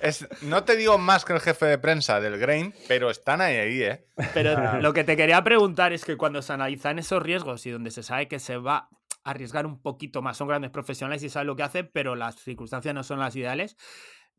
es, 0.00 0.26
no 0.42 0.64
te 0.64 0.76
digo 0.76 0.98
más 0.98 1.24
que 1.24 1.32
el 1.32 1.40
jefe 1.40 1.66
de 1.66 1.78
prensa 1.78 2.20
del 2.20 2.38
Grain, 2.38 2.74
pero 2.88 3.10
están 3.10 3.40
ahí, 3.40 3.56
ahí, 3.56 3.82
¿eh? 3.82 4.04
Pero 4.34 4.56
Ah. 4.56 4.78
lo 4.80 4.92
que 4.92 5.04
te 5.04 5.16
quería 5.16 5.42
preguntar 5.44 5.92
es 5.92 6.04
que 6.04 6.16
cuando 6.16 6.42
se 6.42 6.52
analizan 6.52 6.98
esos 6.98 7.22
riesgos 7.22 7.64
y 7.66 7.70
donde 7.70 7.90
se 7.90 8.02
sabe 8.02 8.28
que 8.28 8.38
se 8.38 8.56
va 8.56 8.88
a 9.24 9.30
arriesgar 9.30 9.66
un 9.66 9.80
poquito 9.80 10.22
más, 10.22 10.36
son 10.36 10.48
grandes 10.48 10.70
profesionales 10.70 11.22
y 11.22 11.28
saben 11.28 11.46
lo 11.48 11.56
que 11.56 11.62
hacen, 11.62 11.90
pero 11.92 12.14
las 12.16 12.36
circunstancias 12.36 12.94
no 12.94 13.02
son 13.02 13.18
las 13.18 13.34
ideales. 13.36 13.76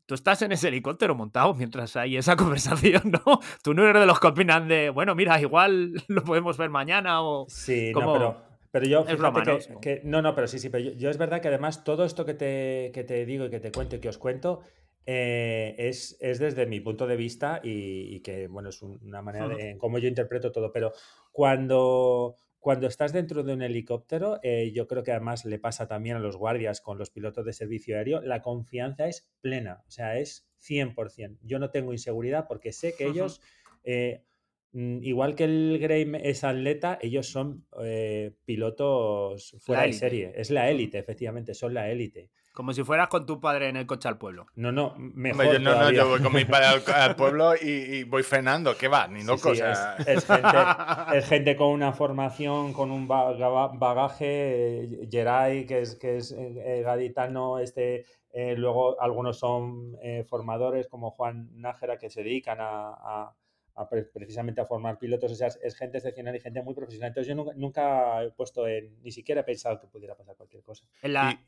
Tú 0.06 0.14
estás 0.14 0.40
en 0.40 0.52
ese 0.52 0.68
helicóptero 0.68 1.14
montado 1.14 1.52
mientras 1.54 1.94
hay 1.96 2.16
esa 2.16 2.36
conversación, 2.36 3.02
¿no? 3.10 3.40
Tú 3.62 3.74
no 3.74 3.86
eres 3.86 4.00
de 4.00 4.06
los 4.06 4.18
que 4.20 4.26
opinan 4.28 4.66
de, 4.68 4.88
bueno, 4.90 5.14
mira, 5.14 5.38
igual 5.40 5.92
lo 6.08 6.24
podemos 6.24 6.56
ver 6.56 6.70
mañana 6.70 7.20
o... 7.22 7.46
Sí, 7.48 7.92
como- 7.92 8.06
no, 8.06 8.12
pero, 8.14 8.47
pero 8.70 8.86
yo, 8.86 9.00
es 9.00 9.06
fíjate 9.06 9.18
broma, 9.18 9.44
que, 9.44 9.72
¿no? 9.72 9.80
Que- 9.80 10.00
no, 10.04 10.22
no, 10.22 10.34
pero 10.34 10.46
sí, 10.48 10.58
sí, 10.58 10.68
pero 10.68 10.84
yo, 10.84 10.92
yo 10.92 11.10
es 11.10 11.18
verdad 11.18 11.40
que 11.40 11.48
además 11.48 11.84
todo 11.84 12.04
esto 12.04 12.24
que 12.24 12.34
te, 12.34 12.90
que 12.92 13.04
te 13.04 13.24
digo 13.26 13.46
y 13.46 13.50
que 13.50 13.60
te 13.60 13.72
cuento 13.72 13.96
y 13.96 14.00
que 14.00 14.08
os 14.08 14.18
cuento 14.18 14.60
eh, 15.06 15.74
es, 15.78 16.16
es 16.20 16.38
desde 16.38 16.66
mi 16.66 16.80
punto 16.80 17.06
de 17.06 17.16
vista 17.16 17.60
y, 17.62 18.14
y 18.14 18.20
que, 18.20 18.46
bueno, 18.46 18.68
es 18.68 18.82
un- 18.82 18.98
una 19.02 19.22
manera 19.22 19.48
de 19.48 19.70
en 19.70 19.78
cómo 19.78 19.98
yo 19.98 20.08
interpreto 20.08 20.52
todo, 20.52 20.70
pero 20.72 20.92
cuando, 21.32 22.36
cuando 22.58 22.86
estás 22.88 23.12
dentro 23.12 23.42
de 23.42 23.54
un 23.54 23.62
helicóptero, 23.62 24.38
eh, 24.42 24.70
yo 24.74 24.86
creo 24.86 25.02
que 25.02 25.12
además 25.12 25.44
le 25.46 25.58
pasa 25.58 25.86
también 25.88 26.16
a 26.16 26.20
los 26.20 26.36
guardias 26.36 26.80
con 26.82 26.98
los 26.98 27.10
pilotos 27.10 27.46
de 27.46 27.52
servicio 27.54 27.96
aéreo, 27.96 28.20
la 28.20 28.42
confianza 28.42 29.06
es 29.08 29.30
plena, 29.40 29.82
o 29.86 29.90
sea, 29.90 30.18
es 30.18 30.46
100%. 30.58 31.38
Yo 31.42 31.58
no 31.58 31.70
tengo 31.70 31.92
inseguridad 31.92 32.46
porque 32.46 32.72
sé 32.72 32.94
que 32.94 33.06
ellos... 33.06 33.40
eh, 33.84 34.24
Igual 34.72 35.34
que 35.34 35.44
el 35.44 35.78
Graham 35.80 36.14
es 36.16 36.44
atleta, 36.44 36.98
ellos 37.00 37.26
son 37.28 37.64
eh, 37.82 38.32
pilotos 38.44 39.56
fuera 39.60 39.82
de 39.82 39.88
serie. 39.98 40.32
Es 40.36 40.50
la 40.50 40.68
élite, 40.70 40.98
efectivamente, 40.98 41.54
son 41.54 41.74
la 41.74 41.88
élite. 41.90 42.30
Como 42.52 42.72
si 42.72 42.82
fueras 42.82 43.08
con 43.08 43.24
tu 43.24 43.40
padre 43.40 43.68
en 43.68 43.76
el 43.76 43.86
coche 43.86 44.08
al 44.08 44.18
pueblo. 44.18 44.46
No, 44.56 44.72
no, 44.72 44.94
mejor 44.98 45.46
Hombre, 45.46 45.58
yo, 45.60 45.64
no, 45.64 45.80
no, 45.80 45.90
yo 45.92 46.08
voy 46.08 46.20
con 46.20 46.34
mi 46.34 46.44
padre 46.44 46.66
al, 46.66 46.82
al 46.92 47.14
pueblo 47.16 47.52
y, 47.62 47.68
y 47.68 48.02
voy 48.04 48.24
frenando, 48.24 48.76
¿qué 48.76 48.88
va? 48.88 49.06
Ni 49.06 49.22
loco, 49.22 49.54
sí, 49.54 49.60
o 49.62 49.64
sea, 49.64 49.94
es, 49.98 50.08
es 50.08 50.24
gente, 50.26 50.48
es 51.16 51.28
gente 51.28 51.56
con 51.56 51.68
una 51.68 51.92
formación, 51.92 52.72
con 52.72 52.90
un 52.90 53.06
baga- 53.06 53.70
bagaje, 53.74 54.82
eh, 54.84 55.08
Geray, 55.10 55.66
que 55.66 55.80
es, 55.82 55.94
que 55.94 56.16
es 56.16 56.32
eh, 56.32 56.54
eh, 56.78 56.82
gaditano, 56.82 57.60
este, 57.60 58.04
eh, 58.32 58.54
luego 58.56 59.00
algunos 59.00 59.38
son 59.38 59.96
eh, 60.02 60.24
formadores 60.28 60.88
como 60.88 61.12
Juan 61.12 61.48
Nájera 61.54 61.96
que 61.96 62.10
se 62.10 62.22
dedican 62.24 62.58
a, 62.60 62.88
a- 62.90 63.34
a 63.78 63.88
precisamente 63.88 64.60
a 64.60 64.66
formar 64.66 64.98
pilotos, 64.98 65.32
o 65.32 65.34
sea, 65.34 65.46
es, 65.48 65.58
es 65.62 65.76
gente 65.76 65.98
excepcional 65.98 66.34
y 66.36 66.40
gente 66.40 66.62
muy 66.62 66.74
profesional. 66.74 67.08
Entonces 67.08 67.28
yo 67.28 67.34
nunca, 67.34 67.52
nunca 67.56 68.22
he 68.24 68.30
puesto 68.32 68.66
en, 68.66 69.00
ni 69.02 69.12
siquiera 69.12 69.42
he 69.42 69.44
pensado 69.44 69.80
que 69.80 69.86
pudiera 69.86 70.14
pasar 70.16 70.34
cualquier 70.36 70.62
cosa. 70.62 70.84
En 71.02 71.12
la, 71.12 71.30
Y- 71.32 71.44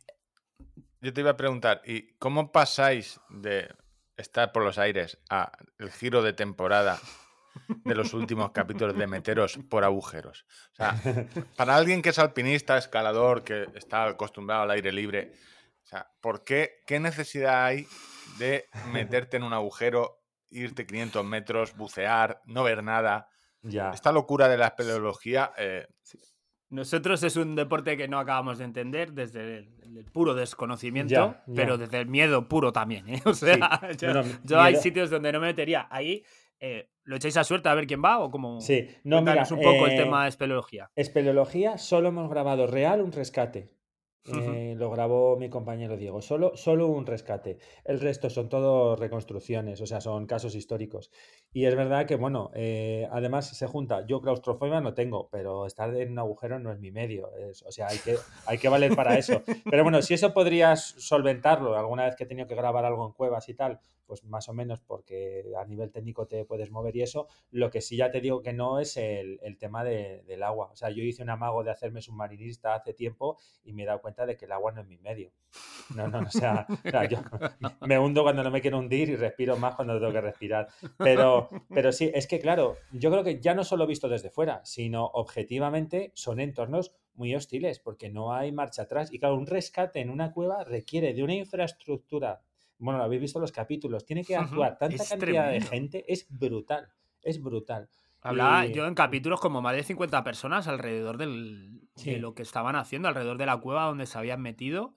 yo 1.03 1.13
te 1.13 1.21
iba 1.23 1.31
a 1.31 1.37
preguntar, 1.37 1.81
¿y 1.85 2.13
cómo 2.19 2.53
pasáis 2.53 3.19
de 3.31 3.69
estar 4.17 4.53
por 4.53 4.63
los 4.63 4.79
aires 4.79 5.19
a 5.31 5.51
el 5.79 5.91
giro 5.91 6.23
de 6.23 6.35
temporada 6.35 6.99
de 7.85 7.95
los 7.95 8.13
últimos 8.13 8.51
capítulos 8.53 8.97
de 8.97 9.07
meteros 9.07 9.59
por 9.71 9.83
agujeros? 9.85 10.45
O 10.73 10.77
sea, 10.77 10.95
para 11.57 11.75
alguien 11.75 12.03
que 12.03 12.11
es 12.11 12.19
alpinista, 12.19 12.77
escalador, 12.77 13.43
que 13.45 13.67
está 13.75 14.05
acostumbrado 14.07 14.63
al 14.63 14.71
aire 14.73 14.93
libre, 14.93 15.33
o 15.83 15.87
sea, 15.87 16.11
¿por 16.21 16.45
qué? 16.45 16.83
¿Qué 16.87 17.01
necesidad 17.01 17.65
hay 17.65 17.87
de 18.39 18.69
meterte 18.93 19.39
en 19.39 19.43
un 19.43 19.55
agujero, 19.55 20.20
irte 20.51 20.87
500 20.87 21.25
metros, 21.25 21.77
bucear, 21.77 22.41
no 22.47 22.63
ver 22.65 22.83
nada? 22.83 23.29
Ya. 23.63 23.91
Esta 23.91 24.13
locura 24.13 24.49
de 24.49 24.57
la 24.59 24.67
espeleología, 24.69 25.53
eh, 25.59 25.87
Nosotros 26.71 27.23
es 27.25 27.37
un 27.37 27.57
deporte 27.57 27.97
que 27.97 28.09
no 28.09 28.19
acabamos 28.19 28.59
de 28.59 28.65
entender 28.65 29.13
desde 29.13 29.59
el, 29.59 29.97
el 29.99 30.05
puro 30.05 30.35
desconocimiento, 30.35 31.13
Ya, 31.13 31.45
ya. 31.47 31.55
pero 31.55 31.77
desde 31.77 31.99
el 31.99 32.07
miedo 32.07 32.49
puro 32.49 32.73
también. 32.73 33.09
¿eh? 33.09 33.21
O 33.27 33.35
sea, 33.35 33.81
yo, 34.45 34.61
hay 34.61 34.77
sitios 34.77 35.11
donde 35.11 35.33
no 35.33 35.41
me 35.41 35.49
metería. 35.49 35.89
Ahí, 35.91 36.25
eh, 36.61 36.91
¿lo 37.05 37.17
echáis 37.17 37.37
a 37.37 37.45
suerte 37.45 37.69
a 37.69 37.75
ver 37.75 37.87
quién 37.87 38.03
va 38.03 38.19
o 38.21 38.31
cómo? 38.31 38.61
Sí, 38.61 38.89
no, 39.05 39.21
mira, 39.21 39.45
un 39.51 39.61
poco 39.61 39.87
el 39.87 39.97
tema 39.97 40.23
de 40.23 40.29
espeleología. 40.29 40.91
Espeleología, 40.95 41.77
solo 41.77 42.09
hemos 42.09 42.31
grabado 42.31 42.67
real 42.67 43.01
un 43.03 43.13
rescate. 43.13 43.69
Eh, 44.27 44.75
lo 44.77 44.91
grabó 44.91 45.37
mi 45.37 45.49
compañero 45.49 45.97
Diego. 45.97 46.21
Solo, 46.21 46.57
solo 46.57 46.87
un 46.89 47.07
rescate. 47.07 47.59
El 47.85 48.01
resto 48.01 48.29
son 48.31 48.49
todo 48.49 48.95
reconstrucciones, 48.95 49.81
o 49.81 49.87
sea, 49.87 50.01
son 50.01 50.27
casos 50.27 50.55
históricos. 50.55 51.11
Y 51.53 51.65
es 51.65 51.75
verdad 51.75 52.07
que, 52.07 52.17
bueno, 52.17 52.51
eh, 52.55 53.09
además 53.11 53.49
se 53.57 53.67
junta. 53.67 54.07
Yo 54.07 54.21
claustrofobia 54.21 54.81
no 54.81 54.95
tengo, 54.95 55.29
pero 55.31 55.67
estar 55.67 55.95
en 55.97 56.13
un 56.13 56.19
agujero 56.19 56.59
no 56.59 56.73
es 56.73 56.79
mi 56.79 56.91
medio. 56.93 57.31
es- 57.37 57.63
o 57.63 57.73
sea, 57.73 57.89
hay 57.89 57.99
que, 57.99 58.17
hay 58.47 58.59
que 58.59 58.69
valer 58.69 58.95
para 58.95 59.17
eso. 59.19 59.43
Pero 59.75 59.83
bueno, 59.83 60.03
si 60.03 60.15
eso 60.15 60.33
podrías 60.33 60.81
solventarlo 60.99 61.77
alguna 61.77 62.05
vez 62.05 62.15
que 62.17 62.25
he 62.25 62.27
tenido 62.27 62.47
que 62.47 62.55
grabar 62.55 62.85
algo 62.85 63.07
en 63.07 63.13
cuevas 63.13 63.49
y 63.49 63.55
tal, 63.55 63.81
pues 64.11 64.25
más 64.25 64.49
o 64.49 64.53
menos 64.53 64.81
porque 64.81 65.45
a 65.57 65.65
nivel 65.65 65.93
técnico 65.93 66.27
te 66.27 66.45
puedes 66.45 66.73
mover 66.73 66.97
y 66.97 67.03
eso. 67.03 67.29
Lo 67.53 67.71
que 67.71 67.81
sí 67.81 67.97
ya 67.97 68.11
te 68.11 68.21
digo 68.21 68.43
que 68.43 68.53
no 68.53 68.81
es 68.81 68.97
el, 68.97 69.39
tema 69.61 69.85
de- 69.85 70.25
del 70.27 70.43
agua. 70.43 70.69
O 70.73 70.75
sea, 70.75 70.91
yo 70.91 71.05
hice 71.05 71.23
un 71.23 71.31
amago 71.31 71.63
de 71.63 71.71
hacerme 71.71 72.03
submarinista 72.03 72.75
hace 72.75 72.93
tiempo 72.93 73.39
y 73.63 73.73
me 73.73 73.85
he 73.85 73.87
dado 73.87 74.01
cuenta 74.01 74.27
de 74.27 74.37
que 74.37 74.47
el 74.47 74.53
agua 74.53 74.73
no 74.73 74.81
es 74.81 74.89
mi 74.89 74.99
medio. 74.99 75.31
No, 75.95 76.09
no, 76.09 76.19
o 76.27 76.31
sea, 76.31 76.67
o 76.69 76.91
sea, 76.91 77.05
yo 77.09 77.19
me 77.87 78.01
hundo 78.01 78.25
cuando 78.25 78.43
no 78.43 78.51
me 78.51 78.61
quiero 78.61 78.81
hundir 78.81 79.11
y 79.11 79.15
respiro 79.17 79.57
más 79.57 79.77
cuando 79.77 80.01
tengo 80.01 80.13
que 80.13 80.21
respirar. 80.21 80.67
Pero, 80.99 81.49
pero 81.69 81.93
sí, 81.93 82.11
es 82.13 82.27
que 82.27 82.41
claro, 82.41 82.79
yo 82.91 83.13
creo 83.13 83.23
que 83.23 83.41
ya 83.41 83.55
no 83.55 83.63
solo 83.63 83.87
visto 83.87 84.09
desde 84.09 84.31
fuera, 84.31 84.61
sino 84.65 85.05
objetivamente 85.07 86.11
son 86.17 86.41
entornos 86.41 86.97
muy 87.15 87.35
hostiles 87.35 87.79
porque 87.79 88.09
no 88.11 88.33
hay 88.33 88.51
marcha 88.51 88.83
atrás. 88.83 89.13
Y 89.13 89.21
claro, 89.21 89.37
un 89.37 89.47
rescate 89.47 90.01
en 90.01 90.11
una 90.11 90.33
cueva 90.33 90.65
requiere 90.65 91.15
de 91.15 91.23
una 91.23 91.35
infraestructura. 91.35 92.41
Bueno, 92.81 92.99
lo 92.99 93.05
habéis 93.05 93.21
visto 93.23 93.39
en 93.39 93.43
los 93.43 93.53
capítulos, 93.53 94.05
tiene 94.05 94.25
que 94.25 94.35
actuar 94.37 94.77
tanta 94.79 95.03
es 95.03 95.09
cantidad 95.09 95.45
de 95.45 95.59
tremendo. 95.61 95.69
gente, 95.71 96.05
es 96.13 96.27
brutal, 96.29 96.89
es 97.23 97.41
brutal. 97.43 97.89
Hablaba 98.23 98.67
y- 98.67 98.73
yo 98.75 98.87
en 98.87 98.95
capítulos 98.95 99.41
como 99.41 99.63
más 99.63 99.75
de 99.75 99.83
50 99.83 100.23
personas 100.25 100.67
alrededor 100.69 101.17
del, 101.19 101.81
Sí. 101.97 102.11
de 102.13 102.19
lo 102.19 102.35
que 102.35 102.43
estaban 102.43 102.77
haciendo, 102.77 103.09
alrededor 103.09 103.39
de 103.39 103.47
la 103.47 103.57
cueva 103.59 103.85
donde 103.85 104.07
se 104.07 104.19
habían 104.19 104.43
metido. 104.43 104.95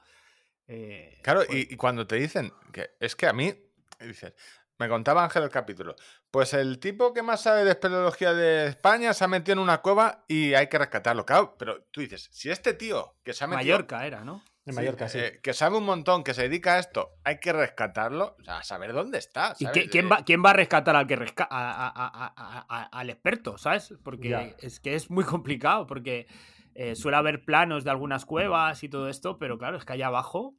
Eh, 0.67 1.19
Claro, 1.23 1.41
pues, 1.47 1.57
y, 1.69 1.73
y 1.73 1.77
cuando 1.77 2.07
te 2.07 2.15
dicen 2.15 2.51
que 2.71 2.91
es 2.99 3.15
que 3.15 3.27
a 3.27 3.33
mí, 3.33 3.53
dices, 3.99 4.33
me 4.79 4.89
contaba 4.89 5.23
Ángel 5.23 5.43
el 5.43 5.49
capítulo, 5.49 5.95
pues 6.31 6.53
el 6.53 6.79
tipo 6.79 7.13
que 7.13 7.21
más 7.21 7.41
sabe 7.43 7.63
de 7.63 7.71
espeleología 7.71 8.33
de 8.33 8.67
España 8.67 9.13
se 9.13 9.23
ha 9.23 9.27
metido 9.27 9.53
en 9.53 9.59
una 9.59 9.81
cueva 9.81 10.25
y 10.27 10.53
hay 10.53 10.67
que 10.67 10.77
rescatarlo. 10.79 11.25
Claro, 11.25 11.55
pero 11.57 11.83
tú 11.91 12.01
dices, 12.01 12.27
si 12.31 12.49
este 12.49 12.73
tío 12.73 13.15
que 13.23 13.33
se 13.33 13.43
ha 13.43 13.47
metido, 13.47 13.75
Mallorca 13.75 14.05
era, 14.07 14.23
¿no? 14.25 14.41
En 14.65 14.73
sí, 14.73 14.75
Mallorca, 14.79 15.09
sí. 15.09 15.19
eh, 15.19 15.39
que 15.43 15.53
sabe 15.53 15.77
un 15.77 15.83
montón, 15.83 16.23
que 16.23 16.33
se 16.33 16.43
dedica 16.43 16.75
a 16.75 16.79
esto, 16.79 17.17
hay 17.25 17.39
que 17.39 17.51
rescatarlo, 17.51 18.37
o 18.39 18.43
sea, 18.43 18.59
a 18.59 18.63
saber 18.63 18.93
dónde 18.93 19.17
está. 19.17 19.53
¿Y 19.59 19.65
quién, 19.67 20.09
va, 20.09 20.23
quién 20.23 20.41
va 20.43 20.51
a 20.51 20.53
rescatar 20.53 20.95
al 20.95 21.05
que 21.05 21.17
resca- 21.17 21.47
a- 21.49 21.71
a- 21.85 21.87
a- 21.89 22.33
a- 22.35 22.65
a- 22.69 22.83
al 22.99 23.09
experto, 23.09 23.57
¿sabes? 23.57 23.93
Porque 24.03 24.29
Ya. 24.29 24.41
es 24.59 24.79
que 24.79 24.95
es 24.95 25.09
muy 25.11 25.25
complicado, 25.25 25.85
porque 25.85 26.27
eh, 26.75 26.95
suele 26.95 27.17
haber 27.17 27.43
planos 27.45 27.83
de 27.83 27.91
algunas 27.91 28.25
cuevas 28.25 28.83
y 28.83 28.89
todo 28.89 29.07
esto, 29.09 29.37
pero 29.37 29.57
claro, 29.59 29.77
es 29.77 29.85
que 29.85 29.93
allá 29.93 30.07
abajo 30.07 30.55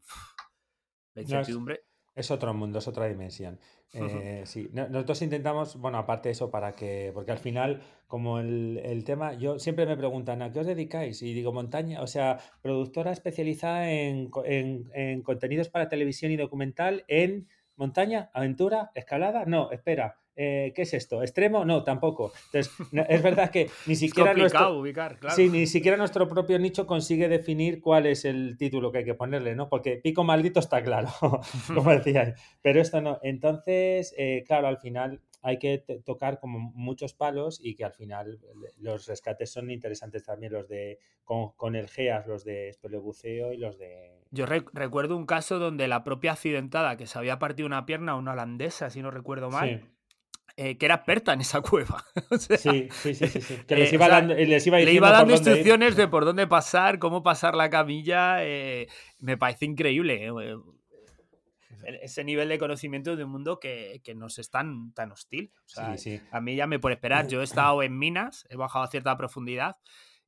la 1.14 1.22
incertidumbre. 1.22 1.85
Es 2.16 2.31
otro 2.31 2.55
mundo, 2.55 2.78
es 2.78 2.89
otra 2.89 3.07
dimensión. 3.07 3.59
Eh, 3.97 4.43
sí, 4.45 4.69
no- 4.73 4.89
nosotros 4.89 5.23
intentamos, 5.23 5.77
bueno, 5.77 5.99
aparte 5.99 6.28
de 6.28 6.32
eso, 6.32 6.51
para 6.51 6.73
que, 6.73 7.12
porque 7.15 7.31
al 7.31 7.39
final, 7.39 7.81
como 8.09 8.41
el, 8.41 8.81
el 8.85 9.05
tema, 9.05 9.35
yo 9.35 9.61
siempre 9.61 9.86
me 9.86 9.97
preguntan, 9.97 10.43
¿a 10.43 10.51
qué 10.51 10.59
os 10.61 10.66
dedicáis? 10.66 11.23
Y 11.23 11.32
digo, 11.32 11.53
montaña, 11.53 12.03
o 12.03 12.07
sea, 12.09 12.39
productora 12.61 13.12
especializada 13.12 13.91
en- 13.93 14.31
en 14.95 15.23
contenidos 15.23 15.69
para 15.69 15.89
televisión 15.89 16.32
y 16.32 16.36
documental 16.36 17.05
en 17.07 17.47
montaña, 17.76 18.30
aventura, 18.32 18.90
escalada. 18.94 19.44
No, 19.46 19.70
espera, 19.70 20.16
eh, 20.36 20.72
¿qué 20.74 20.82
es 20.82 20.94
esto? 20.94 21.22
¿Extremo? 21.22 21.64
No, 21.64 21.84
tampoco. 21.84 22.32
Entonces, 22.46 22.72
es 23.09 23.22
verdad 23.22 23.51
que 23.51 23.70
ni 23.86 23.94
siquiera 23.94 24.34
nuestro, 24.34 24.78
ubicar, 24.78 25.18
claro. 25.18 25.36
Sí, 25.36 25.48
ni 25.48 25.66
siquiera 25.66 25.96
nuestro 25.96 26.28
propio 26.28 26.59
nicho 26.59 26.86
consigue 26.86 27.28
definir 27.28 27.80
cuál 27.80 28.06
es 28.06 28.24
el 28.24 28.56
título 28.59 28.90
que 28.90 28.98
hay 28.98 29.05
que 29.05 29.14
ponerle, 29.14 29.55
¿no? 29.55 29.68
Porque 29.68 29.96
pico 29.96 30.24
maldito 30.24 30.59
está 30.59 30.82
claro, 30.82 31.09
como 31.74 31.90
decíais, 31.90 32.34
pero 32.62 32.80
esto 32.80 33.01
no. 33.01 33.20
Entonces, 33.22 34.14
eh, 34.18 34.42
claro, 34.46 34.66
al 34.66 34.78
final 34.78 35.20
hay 35.44 35.58
que 35.58 35.78
tocar 36.04 36.40
como 36.40 36.58
muchos 36.74 37.14
palos 37.14 37.60
y 37.62 37.74
que 37.76 37.84
al 37.84 37.92
final 37.92 38.40
le- 38.60 38.72
los 38.78 39.06
rescates 39.06 39.50
son 39.52 39.70
interesantes 39.70 40.24
también 40.24 40.52
los 40.52 40.68
de 40.68 40.98
con, 41.24 41.52
con 41.52 41.76
el 41.76 41.88
GEAS, 41.88 42.26
los 42.26 42.44
de 42.44 42.68
espeleobuceo 42.70 43.52
y 43.52 43.58
los 43.58 43.78
de... 43.78 43.90
Yo 44.30 44.46
rec- 44.46 44.70
recuerdo 44.72 45.16
un 45.16 45.26
caso 45.26 45.58
donde 45.58 45.86
la 45.86 46.02
propia 46.02 46.32
accidentada 46.32 46.96
que 46.96 47.06
se 47.06 47.18
había 47.18 47.38
partido 47.38 47.66
una 47.66 47.86
pierna, 47.86 48.16
una 48.16 48.32
holandesa, 48.32 48.90
si 48.90 49.00
no 49.00 49.10
recuerdo 49.10 49.48
mal, 49.50 49.82
eh, 50.56 50.78
que 50.78 50.86
era 50.86 50.96
experta 50.96 51.32
en 51.32 51.40
esa 51.42 51.60
cueva. 51.60 52.04
O 52.30 52.38
sea, 52.38 52.56
Sí, 52.56 52.88
sí, 52.92 53.14
sí, 53.14 53.28
sí, 53.28 53.42
Que 53.66 53.74
Eh, 53.74 53.78
les 53.80 53.92
iba, 53.92 54.08
dando, 54.08 54.34
les 54.34 54.66
iba 54.66 54.78
le 54.80 54.92
iba 54.92 55.10
dando 55.12 55.32
ir. 55.32 55.38
instrucciones 55.38 55.96
de 55.96 56.08
por 56.08 56.24
dónde 56.24 56.46
pasar, 56.46 56.98
cómo 56.98 57.22
pasar 57.22 57.54
la 57.54 57.70
camilla. 57.70 58.44
eh, 58.44 58.88
me 59.20 59.36
parece 59.36 59.64
increíble. 59.66 60.30
Eh, 61.86 61.94
eh, 61.94 61.98
Ese 62.02 62.24
nivel 62.24 62.48
de 62.48 62.59
conocimiento 62.59 63.16
de 63.16 63.24
un 63.24 63.31
mundo 63.31 63.59
que, 63.61 64.01
que 64.05 64.15
nos 64.15 64.39
es 64.39 64.51
tan, 64.51 64.93
tan 64.93 65.12
hostil. 65.12 65.52
O 65.65 65.69
sea, 65.69 65.97
Sí, 65.97 66.19
sí. 66.19 66.23
A 66.31 66.40
mí 66.40 66.56
ya 66.56 66.66
me 66.66 66.78
puede 66.78 66.94
esperar. 66.94 67.27
Yo 67.28 67.40
he 67.40 67.44
estado 67.44 67.82
en 67.82 67.98
minas, 67.98 68.47
he 68.51 68.56
bajado 68.56 68.85
a 68.85 68.89
cierta 68.89 69.16
profundidad. 69.16 69.77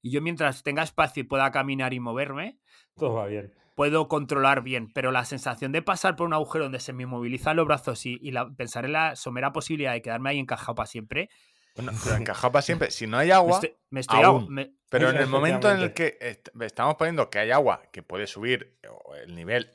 Y 0.03 0.11
yo 0.11 0.21
mientras 0.23 0.63
tenga 0.63 0.83
espacio 0.83 1.23
y 1.23 1.25
pueda 1.25 1.51
caminar 1.51 1.93
y 1.95 2.01
moverme, 2.01 2.59
Todo 2.97 3.15
va 3.15 3.27
bien. 3.27 3.53
puedo 3.75 4.07
controlar 4.09 4.63
bien, 4.63 4.89
pero 4.93 5.11
la 5.11 5.25
sensación 5.25 5.73
de 5.73 5.83
pasar 5.83 6.15
por 6.17 6.27
un 6.27 6.33
agujero 6.35 6.65
donde 6.67 6.79
se 6.81 6.93
me 6.93 7.03
inmovilizan 7.03 7.57
los 7.57 7.67
brazos 7.67 8.07
y, 8.07 8.17
y 8.23 8.31
la- 8.31 8.49
pensar 8.51 8.85
en 8.85 8.93
la 8.93 9.17
somera 9.17 9.53
posibilidad 9.53 9.93
de 9.93 10.03
quedarme 10.03 10.31
ahí 10.31 10.39
encajado 10.39 10.75
para 10.77 10.87
siempre, 10.87 11.29
Bueno, 11.75 11.91
pero 12.05 12.17
encajado 12.17 12.53
para 12.53 12.63
siempre. 12.63 12.91
Si 12.91 13.07
no 13.07 13.19
hay 13.19 13.29
me 13.29 13.35
agua, 13.35 13.55
estoy, 13.57 13.75
me 13.91 14.01
estoy 14.01 14.23
aún. 14.23 14.47
me- 14.49 14.73
pero 14.89 15.11
en 15.11 15.17
el 15.17 15.27
momento 15.27 15.71
en 15.71 15.81
el 15.81 15.93
que 15.93 16.17
est- 16.21 16.49
estamos 16.61 16.95
poniendo 16.95 17.29
que 17.29 17.41
hay 17.41 17.51
agua 17.51 17.83
que 17.93 18.03
puede 18.05 18.27
subir 18.29 18.79
o 18.89 19.15
el 19.17 19.35
nivel. 19.35 19.71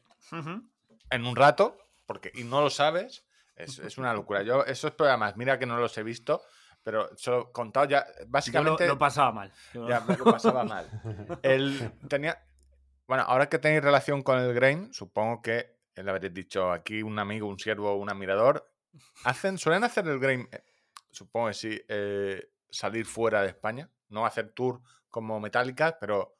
En 1.11 1.25
un 1.25 1.35
rato, 1.35 1.77
porque 2.07 2.31
y 2.33 2.43
no 2.43 2.61
lo 2.61 2.69
sabes, 2.69 3.23
es, 3.55 3.77
es 3.79 3.97
una 3.97 4.13
locura. 4.13 4.41
Yo 4.41 4.65
esos 4.65 4.91
programas, 4.91 5.37
mira 5.37 5.59
que 5.59 5.65
no 5.65 5.77
los 5.77 5.95
he 5.97 6.03
visto, 6.03 6.41
pero 6.83 7.09
solo 7.17 7.49
he 7.49 7.51
contado 7.51 7.85
ya, 7.85 8.05
Yo 8.07 8.23
lo, 8.23 8.29
básicamente 8.29 8.87
lo 8.87 8.97
pasaba 8.97 9.31
mal. 9.31 9.51
Yo- 9.73 9.87
ya 9.87 9.99
me 10.01 10.17
lo 10.17 10.23
pasaba 10.25 10.63
mal. 10.63 10.89
Él 11.43 11.91
tenía, 12.09 12.43
bueno, 13.07 13.23
ahora 13.27 13.47
que 13.49 13.59
tenéis 13.59 13.83
relación 13.83 14.23
con 14.23 14.39
el 14.39 14.53
Grain, 14.53 14.91
supongo 14.93 15.41
que 15.41 15.79
le 15.95 16.09
habréis 16.09 16.33
dicho 16.33 16.71
aquí 16.71 17.03
un 17.03 17.19
amigo, 17.19 17.47
un 17.47 17.59
siervo, 17.59 17.93
un 17.95 18.09
admirador, 18.09 18.67
hacen, 19.25 19.57
suelen 19.57 19.83
hacer 19.83 20.07
el 20.07 20.19
Grain, 20.19 20.47
eh, 20.51 20.63
supongo 21.11 21.47
que 21.49 21.53
sí, 21.53 21.81
eh, 21.87 22.49
salir 22.69 23.05
fuera 23.05 23.41
de 23.41 23.49
España, 23.49 23.89
no 24.09 24.25
hacer 24.25 24.49
tour 24.53 24.81
como 25.09 25.39
Metallica, 25.39 25.97
pero 25.99 26.37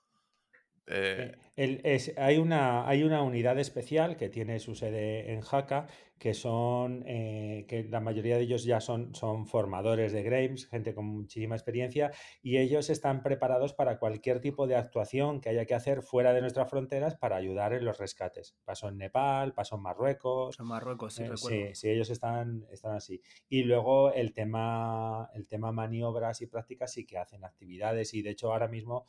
eh, 0.92 1.36
el- 1.56 1.82
es- 1.84 2.14
hay, 2.18 2.38
una, 2.38 2.88
hay 2.88 3.04
una 3.04 3.22
unidad 3.24 3.58
especial 3.60 4.18
que 4.18 4.30
tiene 4.30 4.60
su 4.60 4.76
sede 4.76 5.32
en 5.34 5.42
Jaca, 5.42 5.88
que 6.20 6.34
son, 6.36 7.04
eh, 7.08 7.66
que 7.68 7.84
la 7.86 8.00
mayoría 8.00 8.36
de 8.38 8.44
ellos 8.44 8.64
ya 8.64 8.80
son, 8.80 9.16
son 9.16 9.48
formadores 9.48 10.14
de 10.14 10.22
Grames, 10.24 10.68
gente 10.68 10.94
con 10.94 11.06
muchísima 11.06 11.56
experiencia, 11.56 12.12
y 12.44 12.58
ellos 12.58 12.90
están 12.92 13.24
preparados 13.24 13.74
para 13.74 13.98
cualquier 13.98 14.40
tipo 14.40 14.68
de 14.68 14.76
actuación 14.76 15.42
que 15.42 15.50
haya 15.50 15.66
que 15.66 15.74
hacer 15.74 16.04
fuera 16.04 16.34
de 16.34 16.42
nuestras 16.42 16.70
fronteras 16.70 17.16
para 17.16 17.38
ayudar 17.38 17.74
en 17.74 17.86
los 17.86 17.98
rescates. 17.98 18.56
Pasó 18.66 18.90
en 18.90 18.98
Nepal, 18.98 19.54
pasó 19.54 19.78
en 19.78 19.82
Marruecos, 19.82 20.60
En 20.60 20.66
Marruecos, 20.68 21.16
sí, 21.16 21.24
eh, 21.24 21.30
recuerdo. 21.30 21.58
sí, 21.58 21.76
sí, 21.76 21.90
ellos 21.90 22.10
están, 22.12 22.66
están 22.72 22.94
así. 22.96 23.20
Y 23.50 23.64
luego 23.64 24.14
el 24.14 24.34
tema, 24.34 25.30
el 25.34 25.48
tema 25.48 25.72
maniobras 25.72 26.42
y 26.42 26.48
prácticas 26.48 26.92
sí 26.94 27.06
que 27.06 27.18
hacen 27.18 27.44
actividades 27.44 28.14
y 28.14 28.22
de 28.22 28.30
hecho 28.32 28.52
ahora 28.52 28.68
mismo 28.68 29.06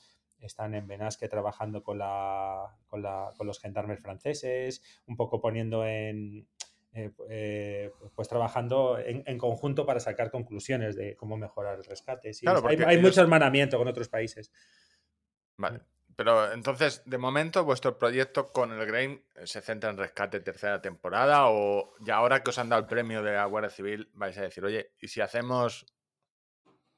están 0.47 0.75
en 0.75 0.87
Benasque 0.87 1.29
trabajando 1.29 1.83
con, 1.83 1.99
la, 1.99 2.77
con, 2.87 3.03
la- 3.03 3.33
con 3.37 3.47
los 3.47 3.59
gendarmes 3.61 4.01
franceses, 4.01 4.83
un 5.07 5.17
poco 5.17 5.41
poniendo 5.41 5.85
en... 5.87 6.47
eh, 6.95 7.11
eh, 7.29 7.91
pues 8.15 8.29
trabajando 8.29 8.99
en, 8.99 9.23
en 9.27 9.39
conjunto 9.39 9.87
para 9.87 9.99
sacar 10.01 10.31
conclusiones 10.31 10.95
de 10.97 11.17
cómo 11.17 11.37
mejorar 11.37 11.79
el 11.79 11.85
rescate. 11.85 12.35
Sí, 12.35 12.45
Claro, 12.47 12.67
hay, 12.69 12.77
hay 12.77 12.97
ellos- 12.97 13.03
mucho 13.11 13.21
hermanamiento 13.23 13.79
con 13.79 13.89
otros 13.89 14.09
países. 14.09 14.53
Vale. 15.57 15.81
Pero 16.15 16.53
entonces, 16.53 17.03
de 17.07 17.17
momento, 17.17 17.65
vuestro 17.65 17.97
proyecto 17.99 18.53
con 18.53 18.71
el 18.71 18.85
Grain 18.85 19.25
se 19.45 19.63
centra 19.63 19.89
en 19.89 19.97
rescate 19.97 20.41
tercera 20.41 20.83
temporada 20.83 21.47
o 21.49 21.95
ya 22.01 22.17
ahora 22.17 22.43
que 22.43 22.51
os 22.51 22.59
han 22.59 22.69
dado 22.69 22.83
el 22.83 22.87
premio 22.89 23.23
de 23.23 23.33
la 23.33 23.47
Guardia 23.47 23.71
Civil 23.71 24.11
vais 24.13 24.37
a 24.37 24.43
decir, 24.43 24.63
oye, 24.63 24.93
¿y 25.01 25.09
si 25.09 25.23
hacemos... 25.23 25.87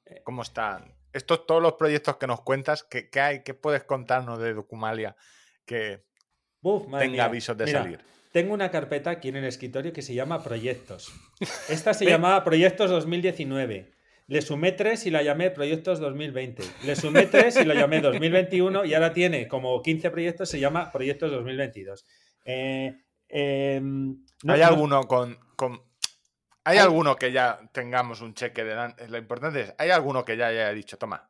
Eh, 0.06 0.20
¿Cómo 0.24 0.42
están? 0.42 0.92
Estos, 1.14 1.46
todos 1.46 1.62
los 1.62 1.74
proyectos 1.74 2.16
que 2.16 2.26
nos 2.26 2.42
cuentas, 2.42 2.82
¿qué, 2.84 3.08
qué 3.08 3.20
hay? 3.20 3.42
¿Qué 3.44 3.54
puedes 3.54 3.84
contarnos 3.84 4.38
de 4.40 4.52
Documalia 4.52 5.16
que 5.64 6.04
Uf, 6.60 6.82
tenga 6.84 7.06
mía. 7.06 7.24
avisos 7.24 7.56
de 7.56 7.64
Mira, 7.66 7.82
salir? 7.82 8.00
Tengo 8.32 8.52
una 8.52 8.70
carpeta 8.70 9.10
aquí 9.10 9.28
en 9.28 9.36
el 9.36 9.44
escritorio 9.44 9.92
que 9.92 10.02
se 10.02 10.12
llama 10.12 10.42
Proyectos. 10.42 11.12
Esta 11.68 11.94
se 11.94 12.04
llamaba 12.04 12.42
Proyectos 12.44 12.90
2019. 12.90 13.92
Le 14.26 14.42
sumé 14.42 14.72
tres 14.72 15.06
y 15.06 15.10
la 15.10 15.22
llamé 15.22 15.50
Proyectos 15.50 16.00
2020. 16.00 16.62
Le 16.84 16.96
sumé 16.96 17.26
tres 17.26 17.56
y 17.56 17.64
lo 17.64 17.74
llamé 17.74 18.00
2021 18.00 18.84
y 18.86 18.94
ahora 18.94 19.12
tiene 19.12 19.46
como 19.46 19.80
15 19.82 20.10
proyectos, 20.10 20.48
se 20.48 20.58
llama 20.58 20.90
Proyectos 20.90 21.30
2022. 21.30 22.04
Eh, 22.46 22.96
eh, 23.28 23.80
no- 23.82 24.52
¿Hay 24.52 24.60
no- 24.60 24.66
alguno 24.66 25.02
con... 25.04 25.38
con- 25.56 25.80
¿Hay 26.64 26.78
Hay- 26.78 26.84
alguno 26.84 27.16
que 27.16 27.30
ya 27.32 27.60
tengamos 27.72 28.20
un 28.20 28.34
cheque 28.34 28.64
de... 28.64 28.74
dan- 28.74 28.96
Lo 29.08 29.18
importante 29.18 29.60
es, 29.60 29.74
¿hay 29.78 29.90
alguno 29.90 30.24
que 30.24 30.36
ya 30.36 30.46
haya 30.48 30.70
dicho, 30.72 30.96
toma, 30.98 31.28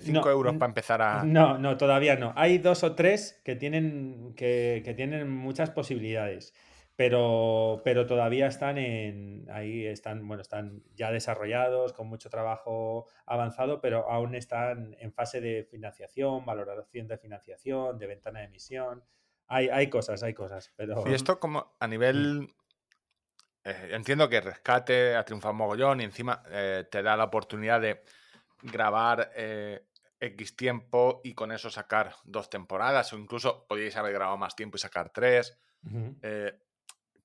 5 0.00 0.20
No, 0.24 0.30
euros 0.30 0.54
para 0.54 0.70
empezar 0.70 1.02
a... 1.02 1.22
No, 1.24 1.58
no, 1.58 1.76
todavía 1.76 2.16
no. 2.16 2.32
Hay 2.36 2.58
dos 2.58 2.82
o 2.82 2.94
tres 2.94 3.40
que 3.44 3.54
tienen, 3.56 4.32
que, 4.34 4.80
que 4.84 4.94
tienen 4.94 5.28
muchas 5.30 5.68
posibilidades, 5.70 6.54
pero, 6.96 7.82
pero 7.84 8.06
todavía 8.06 8.46
están 8.46 8.78
en, 8.78 9.46
ahí 9.50 9.84
están, 9.86 10.26
bueno, 10.26 10.40
están 10.40 10.82
ya 10.94 11.10
desarrollados, 11.10 11.92
con 11.92 12.06
mucho 12.06 12.30
trabajo 12.30 13.06
avanzado, 13.26 13.80
pero 13.82 14.08
aún 14.10 14.34
están 14.34 14.96
en 14.98 15.12
fase 15.12 15.40
de 15.42 15.64
financiación, 15.64 16.46
valoración 16.46 17.08
de 17.08 17.18
financiación, 17.18 17.98
de 17.98 18.06
ventana 18.06 18.40
de 18.40 18.46
emisión. 18.46 19.04
Hay, 19.48 19.68
hay 19.68 19.88
cosas, 19.90 20.22
hay 20.22 20.32
cosas, 20.32 20.72
pero... 20.76 21.04
Y 21.06 21.12
esto 21.12 21.38
como 21.38 21.74
a 21.78 21.86
nivel... 21.88 22.54
eh, 23.64 23.90
entiendo 23.92 24.28
que 24.28 24.40
Rescate 24.40 25.14
ha 25.14 25.24
triunfado 25.24 25.54
mogollón 25.54 26.00
y 26.00 26.04
encima 26.04 26.42
eh, 26.50 26.84
te 26.90 27.02
da 27.02 27.16
la 27.16 27.24
oportunidad 27.24 27.80
de 27.80 28.02
grabar 28.62 29.30
eh, 29.36 29.86
X 30.18 30.56
tiempo 30.56 31.20
y 31.22 31.34
con 31.34 31.52
eso 31.52 31.70
sacar 31.70 32.14
dos 32.24 32.50
temporadas 32.50 33.12
o 33.12 33.18
incluso 33.18 33.66
podíais 33.68 33.96
haber 33.96 34.14
grabado 34.14 34.36
más 34.36 34.56
tiempo 34.56 34.76
y 34.76 34.80
sacar 34.80 35.10
tres. 35.10 35.58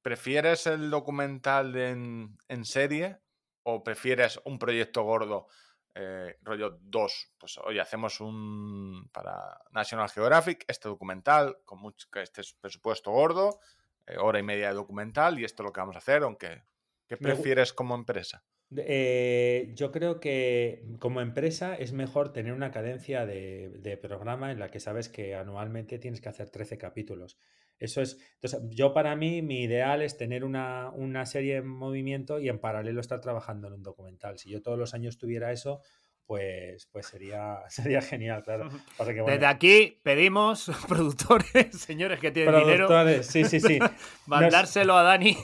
¿Prefieres 0.02 0.68
el 0.68 0.90
documental 0.90 1.76
en, 1.76 2.38
en 2.48 2.66
serie 2.66 3.20
o 3.64 3.84
prefieres 3.84 4.40
un 4.46 4.58
proyecto 4.58 5.04
gordo, 5.04 5.48
rollo 6.42 6.80
2? 6.82 7.34
Pues 7.38 7.58
oye, 7.60 7.82
hacemos 7.82 8.22
un 8.22 9.10
para 9.12 9.60
National 9.72 10.10
Geographic, 10.10 10.64
este 10.68 10.88
documental, 10.88 11.60
con 11.66 11.80
mucho, 11.80 12.08
este 12.14 12.42
es 12.42 12.54
presupuesto 12.54 13.12
gordo, 13.12 13.60
hora 14.20 14.40
y 14.40 14.44
media 14.44 14.70
de 14.70 14.76
documental 14.76 15.40
y 15.40 15.46
esto 15.46 15.64
es 15.64 15.66
lo 15.66 15.74
que 15.74 15.82
vamos 15.82 15.96
a 15.96 16.00
hacer, 16.00 16.24
aunque 16.24 16.64
¿qué 17.08 17.18
prefieres 17.18 17.74
como 17.74 17.96
empresa? 17.96 18.44
Eh, 18.76 19.72
yo 19.76 19.92
creo 19.92 20.20
que 20.20 20.84
como 21.00 21.22
empresa 21.22 21.76
es 21.76 21.94
mejor 21.94 22.34
tener 22.34 22.52
una 22.52 22.72
cadencia 22.72 23.26
de, 23.26 23.70
de 23.80 23.96
programa 23.96 24.52
en 24.52 24.60
la 24.60 24.70
que 24.70 24.82
sabes 24.82 25.08
que 25.08 25.36
anualmente 25.36 26.00
tienes 26.00 26.20
que 26.20 26.30
hacer 26.30 26.50
13 26.50 26.78
capítulos. 26.78 27.38
Eso 27.80 28.02
es, 28.02 28.20
entonces, 28.42 28.62
yo 28.76 28.94
para 28.94 29.16
mí 29.16 29.42
mi 29.42 29.62
ideal 29.62 30.02
es 30.02 30.18
tener 30.18 30.44
una, 30.44 30.90
una 30.92 31.26
serie 31.26 31.58
en 31.58 31.68
movimiento 31.68 32.40
y 32.40 32.50
en 32.50 32.60
paralelo 32.60 33.00
estar 33.00 33.22
trabajando 33.22 33.68
en 33.68 33.76
un 33.76 33.84
documental. 33.84 34.40
Si 34.40 34.50
yo 34.50 34.62
todos 34.62 34.80
los 34.80 34.94
años 34.94 35.18
tuviera 35.18 35.52
eso, 35.52 35.82
pues, 36.28 36.88
pues 36.92 37.08
sería, 37.08 37.62
sería 37.70 38.02
genial, 38.02 38.44
claro. 38.44 38.70
Pasa 38.98 39.14
que, 39.14 39.22
bueno, 39.22 39.34
Desde 39.36 39.48
aquí 39.48 39.98
pedimos, 40.04 40.70
productores, 40.88 41.72
señores 41.80 42.20
que 42.20 42.32
tienen 42.32 42.54
dinero, 42.60 42.90
sí, 43.24 43.46
sí, 43.46 43.60
sí. 43.60 43.80
mandárselo 44.28 44.96
a 44.98 45.04
Dani 45.04 45.38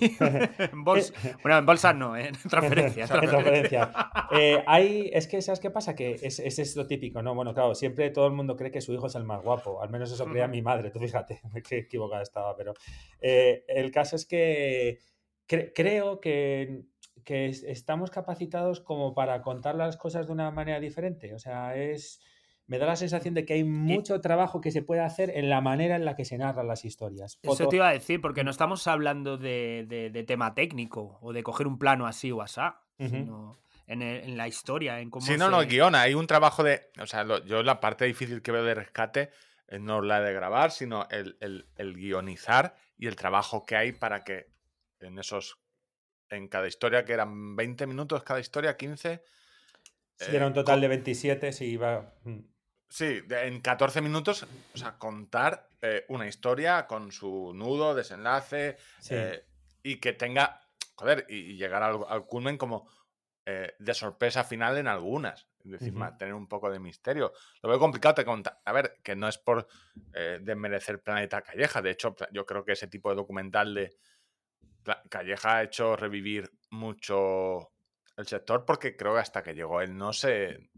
en 0.60 0.84
bolsa. 0.84 1.14
Bueno, 1.42 1.58
en 1.60 1.66
bolsas 1.66 1.96
no, 1.96 2.18
en 2.18 2.34
transferencias. 2.34 3.10
En 3.10 3.20
transferencias. 3.20 3.92
transferencia. 3.92 4.30
Eh, 4.32 4.64
hay, 4.68 5.10
es 5.14 5.28
que, 5.28 5.42
¿sabes 5.42 5.60
qué 5.62 5.72
pasa? 5.72 5.96
Que 5.96 6.20
es, 6.22 6.40
es, 6.40 6.60
es 6.60 6.76
lo 6.76 6.86
típico, 6.86 7.22
¿no? 7.22 7.34
Bueno, 7.34 7.54
claro, 7.54 7.74
siempre 7.76 8.10
todo 8.12 8.28
el 8.28 8.34
mundo 8.34 8.56
cree 8.56 8.70
que 8.72 8.82
su 8.82 8.94
hijo 8.94 9.08
es 9.08 9.16
el 9.16 9.24
más 9.24 9.42
guapo. 9.42 9.82
Al 9.82 9.90
menos 9.90 10.12
eso 10.12 10.26
creía 10.26 10.48
mi 10.48 10.62
madre, 10.62 10.92
tú 10.92 11.00
fíjate, 11.00 11.40
qué 11.68 11.78
equivocada 11.80 12.22
estaba. 12.22 12.56
Pero 12.58 12.74
eh, 13.22 13.64
el 13.70 13.90
caso 13.90 14.18
es 14.18 14.26
que 14.26 15.00
cre- 15.48 15.72
creo 15.74 16.20
que, 16.20 16.82
que 17.24 17.48
es- 17.48 17.64
estamos 17.64 18.12
capacitados 18.12 18.80
como 18.82 19.14
para 19.14 19.42
contar 19.42 19.76
las 19.76 19.98
cosas 19.98 20.28
de 20.28 20.34
una 20.34 20.52
manera 20.52 20.80
diferente. 20.80 21.34
O 21.34 21.40
sea, 21.40 21.76
es. 21.76 22.20
Me 22.66 22.78
da 22.78 22.86
la 22.86 22.96
sensación 22.96 23.34
de 23.34 23.44
que 23.46 23.56
hay 23.56 23.66
mucho 23.66 24.22
trabajo 24.22 24.62
que 24.62 24.72
se 24.72 24.82
puede 24.82 25.02
hacer 25.02 25.30
en 25.36 25.50
la 25.50 25.60
manera 25.60 25.98
en 25.98 26.06
la 26.06 26.16
que 26.16 26.24
se 26.24 26.38
narran 26.38 26.66
las 26.66 26.86
historias. 26.86 27.38
Eso 27.44 27.56
Foto- 27.58 27.68
te 27.70 27.76
iba 27.76 27.90
a 27.90 27.92
decir, 27.94 28.22
porque 28.22 28.46
no 28.46 28.52
estamos 28.52 28.88
hablando 28.88 29.38
de, 29.38 29.86
de- 29.90 30.10
de 30.10 30.24
tema 30.24 30.56
técnico 30.56 31.20
o 31.22 31.34
de 31.34 31.44
coger 31.44 31.68
un 31.68 31.78
plano 31.78 32.08
así 32.08 32.32
o 32.32 32.42
asá, 32.42 32.82
Ujú. 33.00 33.10
sino 33.10 33.60
en, 33.86 34.02
el- 34.02 34.24
en 34.24 34.38
la 34.38 34.48
historia, 34.48 35.02
en 35.02 35.10
cómo 35.10 35.26
Sí, 35.26 35.36
no, 35.38 35.50
no, 35.50 35.60
se- 35.62 35.68
guion, 35.68 35.94
hay 35.94 36.14
un 36.14 36.26
trabajo 36.26 36.64
de. 36.64 36.90
O 37.02 37.06
sea, 37.06 37.26
lo- 37.26 37.44
yo 37.44 37.64
la 37.64 37.82
parte 37.82 38.06
difícil 38.06 38.42
que 38.42 38.54
veo 38.54 38.64
de 38.64 38.76
rescate 38.76 39.30
eh, 39.68 39.80
no 39.80 40.02
la 40.02 40.22
de 40.22 40.34
grabar, 40.34 40.72
sino 40.72 41.06
el, 41.10 41.36
el- 41.42 41.68
el 41.76 41.94
guionizar 41.96 42.76
y 42.98 43.08
el 43.08 43.18
trabajo 43.18 43.66
que 43.66 43.76
hay 43.76 43.92
para 43.92 44.24
que 44.24 44.48
en 45.02 45.20
esos. 45.20 45.58
En 46.36 46.48
cada 46.48 46.68
historia, 46.68 47.06
que 47.06 47.14
eran 47.14 47.56
20 47.56 47.86
minutos 47.88 48.24
cada 48.24 48.40
historia, 48.40 48.76
15. 48.76 49.24
Sí, 50.18 50.32
eh, 50.32 50.36
era 50.36 50.48
un 50.48 50.54
total 50.54 50.82
de 50.82 50.88
27, 50.88 51.52
si 51.52 51.66
iba. 51.66 52.14
mm. 52.24 52.40
Sí, 52.90 53.22
de- 53.22 53.48
en 53.48 53.60
14 53.62 54.02
minutos, 54.02 54.46
o 54.74 54.78
sea, 54.78 54.98
contar 55.00 55.68
eh, 55.82 56.06
una 56.10 56.28
historia 56.28 56.86
con 56.88 57.12
su 57.12 57.52
nudo, 57.56 57.96
desenlace, 57.96 58.78
Sí. 59.00 59.16
eh, 59.16 59.46
y 59.82 59.98
que 60.00 60.14
tenga, 60.14 60.62
joder, 60.96 61.26
y, 61.28 61.38
y 61.54 61.58
llegar 61.58 61.82
al, 61.84 62.00
al 62.08 62.26
culmen 62.26 62.58
como 62.58 62.88
de 63.46 63.94
sorpresa 63.94 64.46
final 64.46 64.78
en 64.78 64.88
algunas. 64.88 65.48
Es 65.66 65.72
decir, 65.72 65.90
Ujú. 65.90 66.00
mantener 66.00 66.34
un 66.34 66.48
poco 66.48 66.70
de 66.72 66.80
misterio. 66.80 67.34
Lo 67.62 67.68
veo 67.70 67.78
complicado 67.80 68.16
te 68.16 68.24
contar. 68.24 68.62
A 68.64 68.72
ver, 68.72 69.00
que 69.04 69.18
no 69.18 69.28
es 69.28 69.38
por 69.38 69.68
desmerecer 70.40 71.02
Planeta 71.02 71.42
Calleja. 71.42 71.82
De 71.82 71.92
hecho, 71.92 72.16
yo 72.32 72.46
creo 72.46 72.64
que 72.64 72.72
ese 72.72 72.88
tipo 72.88 73.10
de 73.10 73.18
documental 73.18 73.74
de 73.74 73.98
Calleja 75.10 75.58
ha 75.58 75.64
hecho 75.64 75.96
revivir 75.96 76.52
mucho 76.70 77.72
el 78.18 78.28
sector 78.28 78.66
porque 78.66 78.96
creo 78.96 79.14
que 79.14 79.20
hasta 79.20 79.44
que 79.44 79.54
llegó 79.54 79.82
él 79.82 79.96
no 79.98 80.14
se... 80.14 80.70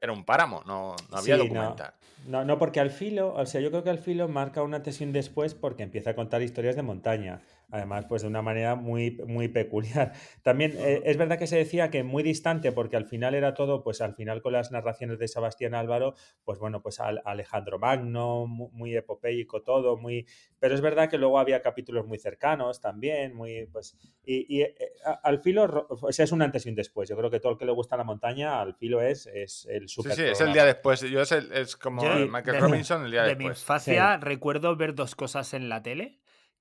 Era 0.00 0.12
un 0.12 0.24
páramo, 0.24 0.62
no, 0.66 0.96
no 1.10 1.16
había 1.16 1.36
Sí, 1.36 1.42
documental. 1.42 1.94
No, 2.26 2.44
no, 2.44 2.58
porque 2.58 2.80
al 2.80 2.90
filo, 2.90 3.32
o 3.32 3.46
sea, 3.46 3.60
yo 3.60 3.70
creo 3.70 3.84
que 3.84 3.90
al 3.90 3.98
filo 3.98 4.26
marca 4.26 4.62
una 4.62 4.82
un 5.00 5.12
después 5.12 5.54
porque 5.54 5.84
empieza 5.84 6.10
a 6.10 6.14
contar 6.16 6.42
historias 6.42 6.74
de 6.74 6.82
montaña. 6.82 7.42
Además, 7.70 8.06
pues 8.08 8.22
de 8.22 8.28
una 8.28 8.40
manera 8.40 8.76
muy, 8.76 9.10
muy 9.26 9.48
peculiar. 9.48 10.12
También 10.42 10.72
eh, 10.78 11.02
es 11.04 11.18
verdad 11.18 11.38
que 11.38 11.46
se 11.46 11.56
decía 11.56 11.90
que 11.90 12.02
muy 12.02 12.22
distante, 12.22 12.72
porque 12.72 12.96
al 12.96 13.04
final 13.04 13.34
era 13.34 13.52
todo, 13.52 13.82
pues 13.82 14.00
al 14.00 14.14
final 14.14 14.40
con 14.40 14.54
las 14.54 14.70
narraciones 14.72 15.18
de 15.18 15.28
Sebastián 15.28 15.74
Álvaro, 15.74 16.14
pues 16.44 16.58
bueno, 16.58 16.80
pues 16.80 16.98
al- 16.98 17.20
Alejandro 17.26 17.78
Magno, 17.78 18.46
mu- 18.46 18.70
muy, 18.72 18.96
epopeico 18.96 19.62
todo, 19.62 19.98
muy. 19.98 20.26
Pero 20.58 20.74
es 20.74 20.80
verdad 20.80 21.10
que 21.10 21.18
luego 21.18 21.38
había 21.38 21.60
capítulos 21.60 22.06
muy 22.06 22.18
cercanos 22.18 22.80
también, 22.80 23.34
muy, 23.34 23.66
pues. 23.66 23.96
Y, 24.24 24.46
y, 24.48 24.62
eh, 24.62 24.74
a- 25.04 25.20
al 25.22 25.40
filo, 25.42 25.86
o 25.90 26.10
sea, 26.10 26.24
es 26.24 26.32
un 26.32 26.40
antes 26.40 26.64
y 26.64 26.70
un 26.70 26.74
después. 26.74 27.06
Yo 27.08 27.18
creo 27.18 27.30
que 27.30 27.38
todo 27.38 27.52
el 27.52 27.58
que 27.58 27.66
le 27.66 27.72
gusta 27.72 27.98
la 27.98 28.04
montaña, 28.04 28.62
al 28.62 28.76
filo 28.76 29.02
es, 29.02 29.26
es 29.26 29.66
el 29.70 29.88
Sí, 29.90 29.96
super. 29.96 30.12
sí, 30.12 30.22
es 30.22 30.40
el 30.40 30.54
día 30.54 30.64
después. 30.64 31.02
Yo 31.02 31.20
es, 31.20 31.32
el- 31.32 31.52
es 31.52 31.76
como 31.76 32.02
Yo, 32.02 32.26
Michael 32.28 32.52
de- 32.56 32.60
Robinson 32.60 33.04
el 33.04 33.10
día 33.10 33.24
de 33.24 33.36
mi 33.36 33.44
después. 33.44 33.60
infancia 33.60 34.16
recuerdo 34.16 34.74
ver 34.74 34.94
dos 34.94 35.14
cosas 35.14 35.52
en 35.52 35.68
la 35.68 35.82
tele, 35.82 36.18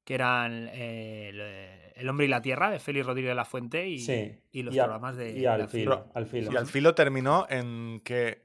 que 0.08 0.14
eran 0.16 0.70
eh, 0.72 1.28
el, 1.30 2.02
El 2.02 2.08
hombre 2.10 2.28
y 2.28 2.30
la 2.30 2.42
tierra, 2.42 2.70
de 2.72 2.80
Félix 2.80 3.06
Rodríguez 3.06 3.32
de 3.32 3.36
la 3.36 3.44
Fuente, 3.44 3.90
y, 3.90 4.00
Sí, 4.00 4.32
y 4.54 4.64
los 4.64 4.74
y 4.74 4.80
a- 4.80 4.84
programas 4.86 5.18
de... 5.18 5.38
y 5.38 5.46
al 5.46 5.60
de 5.64 5.68
filo, 5.68 5.92
Alfilo. 5.96 6.12
al 6.14 6.26
filo. 6.28 6.52
¿Y 6.54 6.56
al 6.56 6.66
filo 6.66 6.96
terminó 6.96 7.46
en 7.50 8.00
qué, 8.06 8.44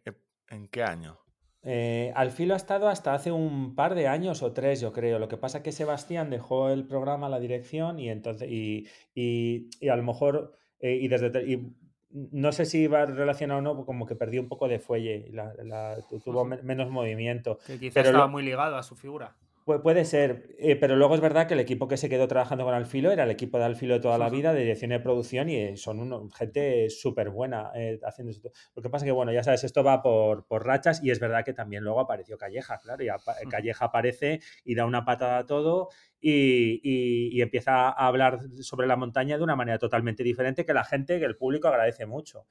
en 0.49 0.67
qué 0.67 0.83
año? 0.83 1.19
Eh, 1.63 2.13
al 2.17 2.33
filo 2.33 2.55
ha 2.55 2.57
estado 2.57 2.89
hasta 2.89 3.15
hace 3.15 3.31
un 3.31 3.77
par 3.77 3.95
de 3.95 4.09
años 4.09 4.43
o 4.43 4.53
tres, 4.53 4.81
yo 4.81 4.93
creo. 4.93 5.21
Lo 5.21 5.29
que 5.29 5.37
pasa 5.37 5.59
es 5.59 5.65
que 5.65 5.71
Sebastián 5.71 6.31
dejó 6.31 6.69
el 6.71 6.85
programa, 6.85 7.29
la 7.29 7.39
dirección, 7.39 8.01
y 8.01 8.09
entonces, 8.11 8.51
y, 8.51 8.89
y- 9.15 9.69
y 9.81 9.89
a 9.89 9.95
lo 9.95 10.03
mejor, 10.03 10.57
eh, 10.81 10.97
y 11.01 11.07
desde 11.07 11.31
y 11.49 11.77
no 12.11 12.51
sé 12.51 12.65
si 12.67 12.89
va 12.89 13.07
relacionado 13.07 13.61
o 13.61 13.63
no, 13.63 13.87
como 13.87 14.05
que 14.07 14.17
perdió 14.17 14.41
un 14.43 14.49
poco 14.49 14.67
de 14.67 14.81
fuelle, 14.81 15.27
y 15.29 15.31
la- 15.33 15.55
la- 15.63 15.97
tu- 16.11 16.19
tuvo 16.19 16.45
men- 16.45 16.61
menos 16.65 16.91
movimiento. 16.91 17.59
Que 17.67 17.79
quizás 17.79 17.95
Pero 17.95 18.09
estaba 18.09 18.25
lo- 18.27 18.33
muy 18.33 18.43
ligado 18.43 18.77
a 18.77 18.83
su 18.83 18.97
figura. 18.97 19.37
Pu- 19.65 19.81
puede 19.81 20.05
ser, 20.05 20.55
eh, 20.59 20.75
pero 20.77 20.97
luego 20.97 21.15
es 21.15 21.21
verdad 21.21 21.47
que 21.47 21.55
el 21.55 21.61
equipo 21.61 21.87
que 21.87 21.97
se 21.97 22.09
quedó 22.09 22.27
trabajando 22.27 22.65
con 22.65 22.75
Alfilo 22.75 23.13
era 23.13 23.25
el 23.25 23.31
equipo 23.31 23.59
de 23.59 23.65
Alfilo 23.65 23.95
de 23.95 24.01
toda 24.01 24.19
la 24.19 24.29
vida, 24.29 24.53
de 24.53 24.61
dirección 24.61 24.91
y 24.91 24.95
de 24.95 25.01
producción, 25.01 25.49
y 25.49 25.57
eh, 25.57 25.77
son 25.77 26.01
uno- 26.01 26.29
gente 26.31 26.91
súper 26.91 27.31
buena 27.31 27.71
eh, 27.75 28.01
haciendo 28.05 28.33
esto. 28.33 28.51
Lo 28.75 28.83
que 28.83 28.91
pasa 28.91 29.05
que, 29.05 29.13
bueno, 29.13 29.33
ya 29.33 29.43
sabes, 29.45 29.63
esto 29.65 29.85
va 29.85 30.03
por, 30.03 30.47
por 30.47 30.67
rachas 30.67 31.01
y 31.05 31.11
es 31.11 31.21
verdad 31.21 31.45
que 31.45 31.53
también 31.53 31.85
luego 31.85 32.01
apareció 32.01 32.37
Calleja, 32.37 32.79
claro, 32.79 33.05
y 33.05 33.09
Calleja 33.49 33.85
aparece 33.85 34.41
y 34.65 34.75
da 34.75 34.85
una 34.85 35.05
patada 35.05 35.39
a 35.39 35.47
todo 35.47 35.89
y, 36.21 36.81
y- 36.83 37.29
y 37.37 37.41
empieza 37.43 37.89
a 37.91 38.07
hablar 38.09 38.41
sobre 38.63 38.87
la 38.87 38.97
montaña 38.97 39.37
de 39.37 39.45
una 39.45 39.55
manera 39.57 39.79
totalmente 39.79 40.23
diferente 40.25 40.65
que 40.67 40.75
la 40.75 40.85
gente, 40.85 41.19
que 41.21 41.25
el 41.25 41.37
público 41.37 41.69
agradece 41.69 42.07
mucho. 42.07 42.47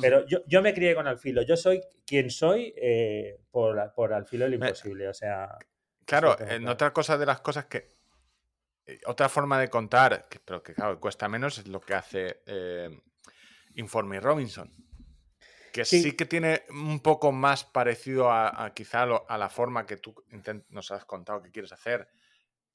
Pero 0.00 0.26
yo, 0.26 0.38
yo 0.46 0.60
me 0.62 0.72
crié 0.74 0.94
con 0.94 1.06
Alfilo, 1.06 1.42
yo 1.42 1.56
soy 1.56 1.80
quien 2.06 2.30
soy 2.30 2.74
eh, 2.76 3.36
por, 3.50 3.92
por 3.94 4.12
Alfilo 4.12 4.48
Me- 4.48 4.54
imposible, 4.54 5.08
o 5.08 5.14
sea... 5.14 5.50
Claro, 6.06 6.38
en 6.40 6.46
claro. 6.60 6.72
otra 6.72 6.92
cosa 6.92 7.16
de 7.18 7.26
las 7.26 7.40
cosas 7.40 7.66
que. 7.66 7.88
eh, 8.86 9.00
Otra 9.06 9.28
forma 9.28 9.58
de 9.58 9.68
contar, 9.70 10.28
que- 10.28 10.40
pero 10.40 10.62
que 10.62 10.74
claro, 10.74 11.00
cuesta 11.00 11.28
menos, 11.28 11.58
es 11.58 11.66
lo 11.68 11.80
que 11.80 11.94
hace 11.94 12.42
eh, 12.46 12.90
Informe 13.76 14.20
Robinson. 14.20 14.70
Que 15.72 15.84
sí. 15.84 16.02
Sí. 16.02 16.12
que 16.12 16.26
tiene 16.26 16.64
un 16.70 17.00
poco 17.00 17.32
más 17.32 17.64
parecido 17.64 18.30
a, 18.30 18.64
a 18.64 18.72
quizá 18.74 19.06
lo- 19.06 19.24
a 19.28 19.36
la 19.38 19.48
forma 19.48 19.86
que 19.86 19.96
tú 19.96 20.14
nos 20.68 20.90
has 20.92 21.04
contado 21.04 21.42
que 21.42 21.50
quieres 21.50 21.72
hacer, 21.72 22.08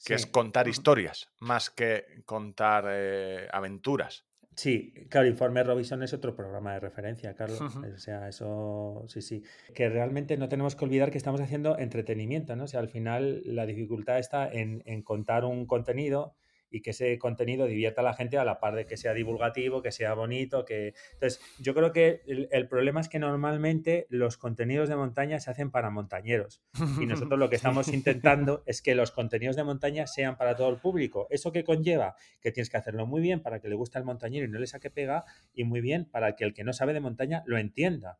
que 0.03 0.15
es 0.15 0.26
contar 0.26 0.68
historias, 0.68 1.30
más 1.39 1.69
que 1.69 2.23
contar 2.26 2.85
eh, 2.89 3.47
aventuras. 3.51 4.26
Sí, 4.60 4.91
claro, 5.07 5.26
Informe 5.26 5.64
Robinson 5.64 6.03
es 6.03 6.11
otro 6.11 6.36
programa 6.36 6.73
de 6.73 6.81
referencia, 6.81 7.34
Carlos. 7.34 7.61
O 7.61 7.98
sea, 7.98 8.27
eso 8.27 9.06
sí, 9.07 9.22
sí. 9.22 9.41
Que 9.73 9.88
realmente 9.88 10.36
no 10.36 10.49
tenemos 10.49 10.76
que 10.76 10.84
olvidar 10.84 11.11
que 11.11 11.18
estamos 11.18 11.40
haciendo 11.40 11.77
entretenimiento, 11.77 12.57
¿no? 12.57 12.65
O 12.65 12.68
sea, 12.68 12.81
al 12.81 12.90
final 12.90 13.41
la 13.45 13.65
dificultad 13.65 14.19
está 14.19 14.52
en, 14.52 14.84
en 14.86 15.02
contar 15.02 15.45
un 15.45 15.65
contenido 15.65 16.36
y 16.70 16.82
que 16.82 16.91
ese 16.91 17.18
contenido 17.18 17.66
divierta 17.66 18.02
a 18.02 18.04
la 18.04 18.14
gente 18.14 18.38
a 18.38 18.46
la 18.46 18.60
par 18.60 18.76
de 18.76 18.86
que 18.86 18.98
sea 18.98 19.14
divulgativo, 19.14 19.82
que 19.82 19.91
sea 19.91 20.14
bonito, 20.14 20.66
que... 20.66 20.94
Entonces, 21.14 21.41
yo 21.60 21.74
creo 21.74 21.91
que 21.91 22.22
el, 22.28 22.48
el 22.52 22.68
problema 22.68 23.02
es 23.02 23.10
que 23.10 23.20
normalmente 23.20 24.08
los 24.10 24.38
contenidos 24.38 24.90
de 24.90 24.96
montaña 24.96 25.40
se 25.40 25.52
hacen 25.52 25.72
para 25.72 25.90
montañeros. 25.90 26.62
Y 27.00 27.06
nosotros 27.06 27.40
lo 27.40 27.50
que 27.50 27.56
estamos 27.58 27.88
intentando 27.90 28.64
es 28.66 28.82
que 28.82 28.96
los 28.96 29.12
contenidos 29.12 29.56
de 29.56 29.64
montaña 29.64 30.08
sean 30.08 30.38
para 30.38 30.56
todo 30.56 30.70
el 30.70 30.78
público. 30.78 31.28
¿Eso 31.30 31.52
que 31.52 31.64
conlleva? 31.64 32.16
Que 32.41 32.52
tienes 32.52 32.70
que 32.70 32.78
hacerlo 32.78 33.06
muy 33.06 33.22
bien 33.22 33.41
para 33.41 33.60
que 33.60 33.70
le 33.70 33.76
guste 33.76 33.98
al 33.98 34.06
montañero 34.06 34.46
y 34.46 34.50
no 34.50 34.60
le 34.60 34.68
saque 34.68 34.90
pega, 34.90 35.26
y 35.54 35.64
muy 35.64 35.82
bien 35.82 36.06
para 36.06 36.36
que 36.36 36.44
el 36.44 36.54
que 36.54 36.64
no 36.64 36.74
sabe 36.74 36.94
de 36.94 37.00
montaña 37.00 37.44
lo 37.46 37.58
entienda. 37.58 38.20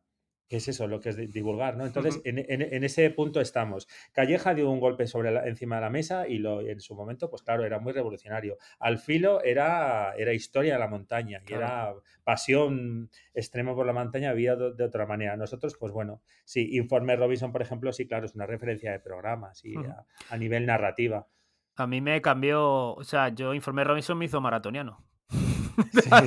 Es 0.50 0.66
eso, 0.66 0.88
lo 0.88 0.98
que 1.00 1.10
es 1.10 1.16
di- 1.16 1.28
divulgar, 1.28 1.76
¿no? 1.76 1.86
Entonces, 1.86 2.16
en, 2.24 2.38
en- 2.38 2.74
en 2.74 2.82
ese 2.84 3.08
punto 3.10 3.40
estamos. 3.40 3.86
Calleja 4.12 4.52
dio 4.52 4.68
un 4.68 4.80
golpe 4.80 5.06
sobre 5.06 5.30
la- 5.30 5.46
encima 5.46 5.76
de 5.76 5.82
la 5.82 5.90
mesa 5.90 6.26
y 6.26 6.38
lo, 6.38 6.60
en 6.60 6.80
su 6.80 6.96
momento, 6.96 7.30
pues 7.30 7.42
claro, 7.42 7.64
era 7.64 7.78
muy 7.78 7.92
revolucionario. 7.92 8.58
Al 8.80 8.98
filo 8.98 9.42
era, 9.44 10.12
era 10.18 10.32
historia 10.32 10.72
de 10.74 10.80
la 10.80 10.88
montaña 10.88 11.40
y 11.46 11.52
era 11.52 11.94
pasión 12.24 13.10
extrema 13.32 13.74
por 13.76 13.86
la 13.86 13.92
montaña, 13.92 14.30
había 14.30 14.56
de, 14.56 14.72
de 14.74 14.84
otra 14.84 15.06
manera. 15.06 15.36
Nosotros, 15.36 15.76
pues 15.78 15.92
bueno, 15.92 16.20
sí, 16.44 16.76
Informe 16.76 17.14
Robinson, 17.14 17.52
por 17.52 17.62
ejemplo, 17.62 17.92
sí, 17.92 18.08
claro, 18.08 18.26
es 18.26 18.34
una 18.34 18.46
referencia 18.46 18.90
de 18.90 18.98
programas 18.98 19.64
y 19.64 19.76
a, 19.76 20.04
a 20.30 20.36
nivel 20.36 20.66
narrativa. 20.66 21.28
A 21.76 21.86
mí 21.86 22.00
me 22.00 22.20
cambió, 22.20 22.94
o 22.94 23.04
sea, 23.04 23.28
yo 23.28 23.54
Informe 23.54 23.84
Robinson 23.84 24.18
me 24.18 24.24
hizo 24.24 24.40
maratoniano. 24.40 25.04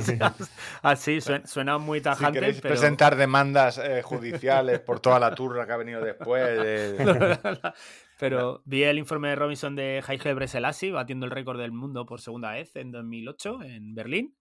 Sí. 0.02 0.18
Así, 0.82 1.20
suena, 1.20 1.46
suena 1.46 1.78
muy 1.78 1.98
Si 2.00 2.04
tajante, 2.04 2.38
queréis 2.40 2.60
pero... 2.60 2.74
presentar 2.74 3.16
demandas 3.16 3.78
eh, 3.78 4.02
judiciales 4.02 4.80
por 4.80 5.00
toda 5.00 5.18
la 5.18 5.34
turra 5.34 5.66
que 5.66 5.72
ha 5.72 5.76
venido 5.76 6.00
después. 6.00 6.44
de- 6.58 7.38
Pero 8.18 8.62
vi 8.64 8.84
el 8.84 8.98
informe 8.98 9.28
de 9.30 9.34
Robinson 9.36 9.74
de 9.74 10.02
Haile 10.06 10.34
Breselassie 10.34 10.92
batiendo 10.92 11.26
el 11.26 11.32
récord 11.32 11.58
del 11.58 11.72
mundo 11.72 12.06
por 12.06 12.20
segunda 12.20 12.52
vez 12.52 12.74
en 12.76 12.92
2008 12.92 13.62
en 13.62 13.94
Berlín. 13.94 14.34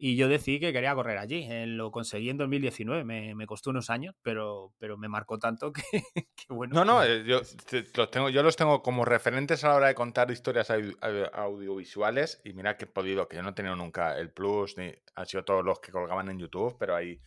Y 0.00 0.14
yo 0.14 0.28
decidí 0.28 0.60
que 0.60 0.72
quería 0.72 0.94
correr 0.94 1.18
allí. 1.18 1.44
Eh, 1.50 1.66
Lo 1.66 1.90
conseguí 1.90 2.30
en 2.30 2.36
2019. 2.38 3.02
Me, 3.04 3.34
me 3.34 3.46
costó 3.46 3.70
unos 3.70 3.90
años, 3.90 4.14
pero, 4.22 4.72
pero 4.78 4.96
me 4.96 5.08
marcó 5.08 5.38
tanto 5.40 5.72
que, 5.72 5.82
que 6.36 6.54
bueno. 6.54 6.72
No, 6.76 6.84
no, 6.84 7.02
eh, 7.02 7.24
yo, 7.26 7.42
te- 7.68 7.84
los 7.96 8.08
tengo, 8.10 8.28
yo 8.28 8.42
los 8.44 8.54
tengo 8.54 8.80
como 8.80 9.04
referentes 9.04 9.64
a 9.64 9.68
la 9.68 9.74
hora 9.74 9.86
de 9.88 9.96
contar 9.96 10.30
historias 10.30 10.70
au- 10.70 10.96
au- 11.00 11.30
audiovisuales 11.32 12.40
y 12.44 12.52
mira 12.52 12.76
que 12.76 12.84
he 12.84 12.88
podido, 12.88 13.26
que 13.28 13.36
yo 13.36 13.42
no 13.42 13.48
he 13.48 13.54
tenido 13.54 13.74
nunca 13.74 14.16
el 14.16 14.30
plus, 14.30 14.78
ni 14.78 14.92
han 15.16 15.26
sido 15.26 15.44
todos 15.44 15.64
los 15.64 15.80
que 15.80 15.90
colgaban 15.90 16.28
en 16.30 16.38
YouTube, 16.38 16.76
pero 16.78 16.94
hay 16.94 17.20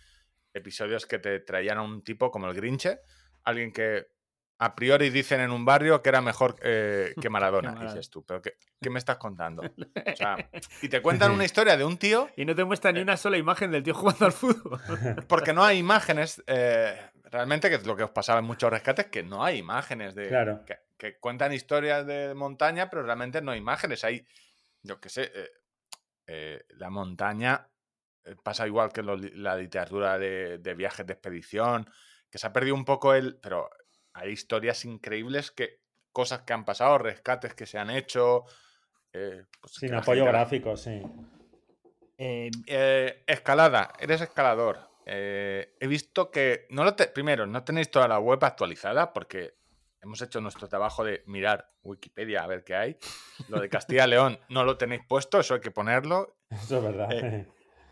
episodios 0.54 1.06
que 1.06 1.20
te 1.20 1.40
traían 1.42 1.78
a 1.78 1.82
un 1.82 2.04
tipo 2.04 2.32
como 2.32 2.48
el 2.48 2.54
Grinche, 2.54 3.00
alguien 3.44 3.72
que 3.74 4.06
a 4.64 4.76
priori 4.76 5.10
dicen 5.10 5.42
en 5.42 5.50
un 5.50 5.66
barrio 5.66 6.04
que 6.04 6.10
era 6.10 6.22
mejor 6.22 6.56
eh, 6.62 7.16
que 7.22 7.30
Maradona. 7.30 7.74
Dices 7.84 8.12
tú, 8.12 8.24
pero 8.24 8.42
qué, 8.42 8.58
qué 8.80 8.90
me 8.92 9.00
estás 9.00 9.18
contando? 9.18 9.64
O 10.12 10.16
sea, 10.16 10.50
y 10.82 10.90
te 10.90 11.02
cuentan 11.02 11.32
una 11.32 11.46
historia 11.46 11.78
de 11.78 11.84
un 11.86 11.98
tío 11.98 12.30
Y 12.36 12.46
no 12.46 12.54
te 12.54 12.64
muestra 12.64 12.92
ni 12.92 13.00
una 13.02 13.18
sola 13.18 13.38
imagen 13.38 13.72
del 13.72 13.82
tío 13.82 13.94
jugando 13.96 14.26
al 14.26 14.32
fútbol. 14.32 14.80
porque 15.28 15.52
no 15.54 15.64
hay 15.64 15.80
imágenes. 15.80 16.44
eh, 16.46 17.00
realmente, 17.32 17.70
que 17.70 17.76
es 17.76 17.88
lo 17.88 17.96
que 17.96 18.04
os 18.04 18.12
pasaba 18.12 18.40
en 18.40 18.46
muchos 18.46 18.70
rescates, 18.70 19.08
que 19.08 19.24
no 19.24 19.44
hay 19.44 19.58
imágenes 19.58 20.14
de. 20.14 20.28
Claro. 20.28 20.64
Que, 20.66 20.80
que 20.98 21.18
cuentan 21.18 21.54
historias 21.54 22.06
de 22.06 22.36
montaña, 22.36 22.90
pero 22.90 23.02
realmente 23.02 23.42
no 23.42 23.52
hay 23.52 23.58
imágenes. 23.60 24.04
Hay, 24.04 24.28
yo 24.84 25.00
qué 25.00 25.10
sé, 25.10 25.32
eh, 25.34 25.52
eh, 26.28 26.66
la 26.70 26.92
montaña 26.92 27.68
eh, 28.26 28.36
pasa 28.44 28.68
igual 28.68 28.92
que 28.92 29.02
lo 29.02 29.18
la 29.18 29.56
literatura 29.56 30.20
de, 30.20 30.60
de 30.60 30.74
viajes 30.76 31.08
de 31.08 31.14
expedición, 31.14 31.90
que 32.30 32.38
se 32.38 32.46
ha 32.46 32.54
perdido 32.54 32.76
un 32.76 32.86
poco 32.86 33.16
el. 33.16 33.38
Pero 33.42 33.70
hay 34.14 34.32
historias 34.32 34.86
increíbles 34.86 35.52
que. 35.52 35.82
Cosas 36.14 36.42
que 36.42 36.52
han 36.52 36.66
pasado, 36.66 36.98
rescates 36.98 37.54
que 37.54 37.66
se 37.66 37.78
han 37.78 37.90
hecho. 37.90 38.44
eh, 39.14 39.44
pues, 39.62 39.74
Sin 39.76 39.94
apoyo 39.94 40.24
gente- 40.26 40.32
gráfico, 40.38 40.76
sí. 40.76 41.02
Eh, 42.18 42.52
eh, 42.68 43.24
escalada, 43.28 43.94
eres 44.00 44.20
escalador. 44.22 44.80
He 45.06 45.88
visto 45.88 46.30
que. 46.30 46.68
No 46.70 46.84
lo 46.84 46.96
te- 46.96 47.08
primero, 47.08 47.48
no 47.48 47.64
tenéis 47.64 47.90
toda 47.90 48.08
la 48.10 48.20
web 48.20 48.44
actualizada 48.44 49.14
porque 49.14 49.56
hemos 50.02 50.22
hecho 50.22 50.42
nuestro 50.42 50.68
trabajo 50.68 51.04
de 51.06 51.24
mirar 51.28 51.72
Wikipedia 51.84 52.44
a 52.44 52.48
ver 52.48 52.64
qué 52.66 52.76
hay. 52.76 52.98
Lo 53.48 53.60
de 53.62 53.70
Castilla 53.70 54.06
y 54.06 54.10
León 54.10 54.38
no 54.50 54.64
lo 54.66 54.78
tenéis 54.78 55.02
puesto, 55.08 55.40
eso 55.40 55.54
hay 55.54 55.62
que 55.62 55.72
ponerlo. 55.72 56.38
Eso 56.50 56.78
es 56.78 56.84
verdad. 56.84 57.46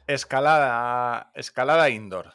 Escalada, 0.08 1.32
escalada 1.36 1.90
indoor. 1.90 2.34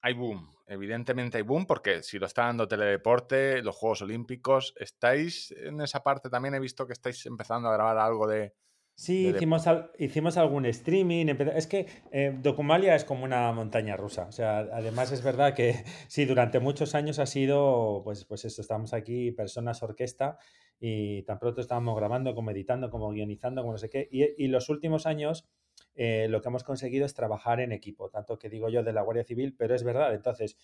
Hay 0.00 0.14
boom. 0.14 0.53
Evidentemente 0.66 1.36
hay 1.36 1.42
boom 1.42 1.66
porque 1.66 2.02
si 2.02 2.18
lo 2.18 2.26
está 2.26 2.44
dando 2.44 2.66
Teledeporte, 2.66 3.62
los 3.62 3.76
Juegos 3.76 4.02
Olímpicos, 4.02 4.74
estáis 4.76 5.52
en 5.52 5.80
esa 5.80 6.02
parte 6.02 6.30
también. 6.30 6.54
He 6.54 6.60
visto 6.60 6.86
que 6.86 6.94
estáis 6.94 7.24
empezando 7.26 7.68
a 7.68 7.72
grabar 7.74 7.98
algo 7.98 8.26
de. 8.26 8.54
Sí, 8.96 9.26
hicimos, 9.34 9.66
al- 9.66 9.90
hicimos 9.98 10.36
algún 10.36 10.66
streaming. 10.66 11.26
Es 11.54 11.66
que 11.66 11.86
eh, 12.12 12.38
Documalia 12.40 12.94
es 12.94 13.04
como 13.04 13.24
una 13.24 13.50
montaña 13.52 13.96
rusa. 13.96 14.26
O 14.28 14.32
sea, 14.32 14.58
además 14.60 15.10
es 15.12 15.22
verdad 15.22 15.54
que 15.54 15.84
sí, 16.08 16.24
durante 16.24 16.60
muchos 16.60 16.94
años 16.94 17.18
ha 17.18 17.26
sido, 17.26 18.02
pues, 18.04 18.24
pues 18.24 18.44
esto, 18.44 18.62
estamos 18.62 18.94
aquí, 18.94 19.32
personas, 19.32 19.82
orquesta, 19.82 20.38
y 20.78 21.22
tan 21.24 21.38
pronto 21.40 21.60
estábamos 21.60 21.96
grabando, 21.96 22.34
como 22.34 22.52
editando, 22.52 22.88
como 22.90 23.10
guionizando, 23.10 23.62
como 23.62 23.72
no 23.72 23.78
sé 23.78 23.90
qué. 23.90 24.08
Y, 24.10 24.44
y 24.44 24.48
los 24.48 24.68
últimos 24.68 25.06
años 25.06 25.48
eh, 25.94 26.26
lo 26.28 26.40
que 26.42 26.48
hemos 26.48 26.64
conseguido 26.64 27.06
es 27.06 27.14
trabajar 27.14 27.60
en 27.60 27.72
equipo, 27.72 28.08
tanto 28.10 28.38
que 28.38 28.48
digo 28.48 28.68
yo 28.68 28.82
de 28.82 28.92
la 28.92 29.02
Guardia 29.02 29.24
Civil, 29.24 29.54
pero 29.56 29.74
es 29.74 29.82
verdad. 29.84 30.14
Entonces, 30.14 30.56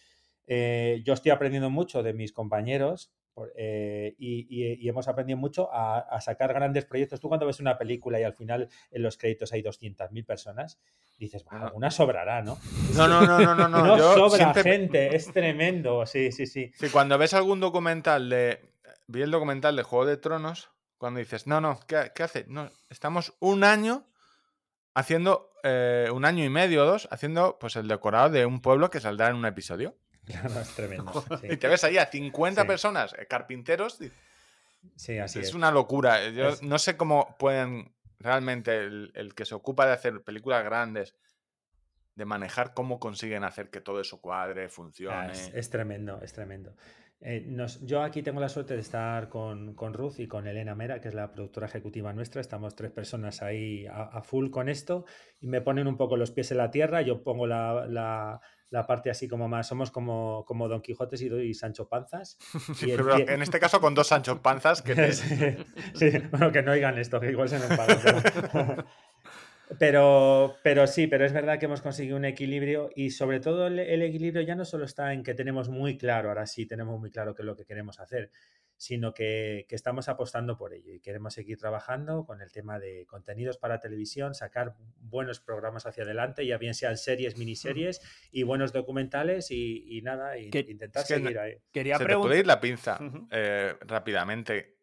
eh, 0.46 1.02
yo 1.04 1.12
estoy 1.14 1.30
aprendiendo 1.30 1.70
mucho 1.70 2.02
de 2.02 2.12
mis 2.12 2.32
compañeros 2.32 3.12
eh, 3.56 4.14
y, 4.18 4.46
y- 4.50 4.74
y 4.84 4.88
hemos 4.88 5.08
aprendido 5.08 5.38
mucho 5.38 5.72
a, 5.72 6.00
a 6.00 6.20
sacar 6.20 6.52
grandes 6.52 6.84
proyectos. 6.84 7.20
Tú 7.20 7.28
cuando 7.28 7.46
ves 7.46 7.60
una 7.60 7.78
película 7.78 8.20
y 8.20 8.24
al 8.24 8.34
final 8.34 8.68
en 8.90 9.02
los 9.02 9.16
créditos 9.16 9.52
hay 9.52 9.62
200.000 9.62 10.26
personas, 10.26 10.78
dices, 11.18 11.44
"Bueno, 11.44 11.58
Bueno. 11.58 11.66
alguna 11.68 11.90
sobrará, 11.90 12.42
¿no? 12.42 12.58
No, 12.96 13.06
no, 13.08 13.24
no, 13.24 13.38
no, 13.40 13.54
no. 13.54 13.68
No, 13.70 13.86
No 13.86 13.96
yo 13.98 14.14
sobra 14.14 14.36
siempre- 14.52 14.62
gente, 14.64 15.14
es 15.16 15.32
tremendo, 15.32 16.04
sí, 16.06 16.32
sí, 16.32 16.46
sí. 16.46 16.70
Sí, 16.74 16.88
cuando 16.90 17.16
ves 17.16 17.32
algún 17.32 17.60
documental 17.60 18.28
de. 18.28 18.60
Vi 19.06 19.22
el 19.22 19.30
documental 19.30 19.74
de 19.76 19.82
Juego 19.84 20.04
de 20.06 20.16
Tronos, 20.16 20.70
cuando 20.98 21.20
dices, 21.20 21.46
no, 21.46 21.60
no, 21.60 21.78
¿qué, 21.86 22.10
qué 22.14 22.22
hace? 22.24 22.44
No, 22.48 22.70
estamos 22.90 23.32
un 23.40 23.64
año 23.64 24.04
haciendo, 24.94 25.52
eh, 25.62 26.08
un 26.12 26.24
año 26.24 26.44
y 26.44 26.48
medio 26.50 26.82
o 26.82 26.86
dos, 26.86 27.08
haciendo 27.10 27.58
pues 27.58 27.76
el 27.76 27.88
decorado 27.88 28.30
de 28.30 28.46
un 28.46 28.60
pueblo 28.60 28.90
que 28.90 29.00
saldrá 29.00 29.28
en 29.28 29.36
un 29.36 29.46
episodio. 29.46 29.96
Claro, 30.24 30.60
es 30.60 30.74
tremendo. 30.74 31.12
Sí, 31.40 31.46
Y 31.50 31.56
te 31.56 31.68
ves 31.68 31.82
ahí 31.84 31.98
a 31.98 32.06
50 32.06 32.62
Sí. 32.62 32.66
personas, 32.66 33.14
eh, 33.18 33.26
carpinteros, 33.26 33.98
sí, 34.96 35.18
así 35.18 35.38
es, 35.40 35.48
es. 35.48 35.54
una 35.54 35.70
locura. 35.70 36.28
Yo 36.30 36.50
Es- 36.50 36.62
no 36.62 36.78
sé 36.78 36.96
cómo 36.96 37.36
pueden 37.38 37.92
realmente 38.18 38.76
el, 38.78 39.12
el 39.14 39.34
que 39.34 39.44
se 39.44 39.54
ocupa 39.54 39.86
de 39.86 39.92
hacer 39.92 40.22
películas 40.22 40.62
grandes, 40.64 41.14
de 42.16 42.24
manejar 42.26 42.74
cómo 42.74 43.00
consiguen 43.00 43.44
hacer 43.44 43.70
que 43.70 43.80
todo 43.80 44.00
eso 44.00 44.20
cuadre, 44.20 44.66
Ah, 44.66 44.68
funcione. 44.68 45.32
es, 45.32 45.50
es 45.54 45.70
tremendo, 45.70 46.20
es 46.22 46.32
tremendo. 46.34 46.74
Eh, 47.22 47.44
nos- 47.46 47.84
yo 47.86 48.02
aquí 48.02 48.22
tengo 48.22 48.40
la 48.40 48.48
suerte 48.48 48.74
de 48.74 48.80
estar 48.80 49.28
con, 49.28 49.74
con 49.74 49.92
Ruth 49.94 50.18
y 50.18 50.26
con 50.26 50.46
Elena 50.46 50.74
Mera, 50.74 51.00
que 51.00 51.08
es 51.08 51.14
la 51.14 51.30
productora 51.30 51.66
ejecutiva 51.66 52.12
nuestra. 52.12 52.40
Estamos 52.40 52.74
tres 52.74 52.90
personas 52.90 53.42
ahí 53.42 53.86
a, 53.86 54.04
a 54.04 54.22
full 54.22 54.50
con 54.50 54.68
esto 54.68 55.04
y 55.40 55.46
me 55.48 55.60
ponen 55.60 55.86
un 55.86 55.96
poco 55.96 56.16
los 56.16 56.30
pies 56.30 56.50
en 56.50 56.56
la 56.58 56.70
tierra. 56.70 57.02
Yo 57.02 57.22
pongo 57.22 57.46
la, 57.46 57.86
la- 57.86 58.40
la 58.70 58.86
parte 58.86 59.10
así 59.10 59.26
como 59.26 59.48
más, 59.48 59.66
somos 59.66 59.90
como, 59.90 60.44
como 60.46 60.68
Don 60.68 60.80
Quijotes 60.80 61.20
y, 61.22 61.26
y 61.26 61.54
Sancho 61.54 61.88
Panzas. 61.88 62.38
Sí, 62.76 62.86
Y 62.86 62.90
el 62.92 62.96
pero 62.98 63.18
en 63.18 63.42
este 63.42 63.58
caso 63.58 63.80
con 63.80 63.94
dos 63.94 64.06
Sancho 64.06 64.40
Panzas 64.40 64.80
que 64.80 64.94
te- 64.94 65.12
Sí, 65.12 65.56
sí, 65.94 66.10
bueno, 66.30 66.52
que 66.52 66.62
no 66.62 66.70
oigan 66.72 66.96
esto, 66.96 67.18
que 67.20 67.30
igual 67.32 67.48
se 67.48 67.58
me 67.58 67.64
enfadan. 67.66 67.98
Pero, 69.78 70.56
pero, 70.62 70.86
sí, 70.86 71.06
pero 71.06 71.24
es 71.24 71.32
verdad 71.32 71.58
que 71.58 71.66
hemos 71.66 71.80
conseguido 71.82 72.16
un 72.16 72.24
equilibrio 72.24 72.90
y 72.94 73.10
sobre 73.10 73.40
todo 73.40 73.66
el, 73.68 73.78
el 73.78 74.02
equilibrio 74.02 74.42
ya 74.42 74.54
no 74.56 74.64
solo 74.64 74.84
está 74.84 75.12
en 75.12 75.22
que 75.22 75.34
tenemos 75.34 75.68
muy 75.68 75.96
claro, 75.96 76.28
ahora 76.28 76.46
sí 76.46 76.66
tenemos 76.66 76.98
muy 76.98 77.10
claro 77.10 77.34
qué 77.34 77.42
es 77.42 77.46
lo 77.46 77.56
que 77.56 77.64
queremos 77.64 78.00
hacer, 78.00 78.30
sino 78.76 79.14
que, 79.14 79.66
que 79.68 79.74
estamos 79.76 80.08
apostando 80.08 80.56
por 80.56 80.72
ello 80.74 80.92
y 80.92 81.00
queremos 81.00 81.34
seguir 81.34 81.58
trabajando 81.58 82.24
con 82.24 82.40
el 82.40 82.50
tema 82.50 82.78
de 82.78 83.06
contenidos 83.06 83.58
para 83.58 83.78
televisión, 83.78 84.34
sacar 84.34 84.74
buenos 85.02 85.38
programas 85.40 85.86
hacia 85.86 86.02
adelante, 86.02 86.46
ya 86.46 86.58
bien 86.58 86.74
sean 86.74 86.96
series, 86.96 87.36
miniseries 87.36 88.00
y 88.32 88.42
buenos 88.42 88.72
documentales 88.72 89.50
y, 89.50 89.84
y 89.98 90.02
nada, 90.02 90.36
y 90.38 90.50
Que- 90.50 90.66
intentar 90.68 91.02
es 91.02 91.08
que 91.08 91.14
seguir 91.14 91.38
ahí. 91.38 91.56
Quería 91.72 91.94
se 91.96 92.04
te 92.04 92.06
puede 92.06 92.16
preguntar. 92.16 92.38
ir 92.38 92.46
la 92.46 92.60
pinza 92.60 92.98
Ujú. 93.00 93.28
eh, 93.30 93.76
rápidamente. 93.82 94.78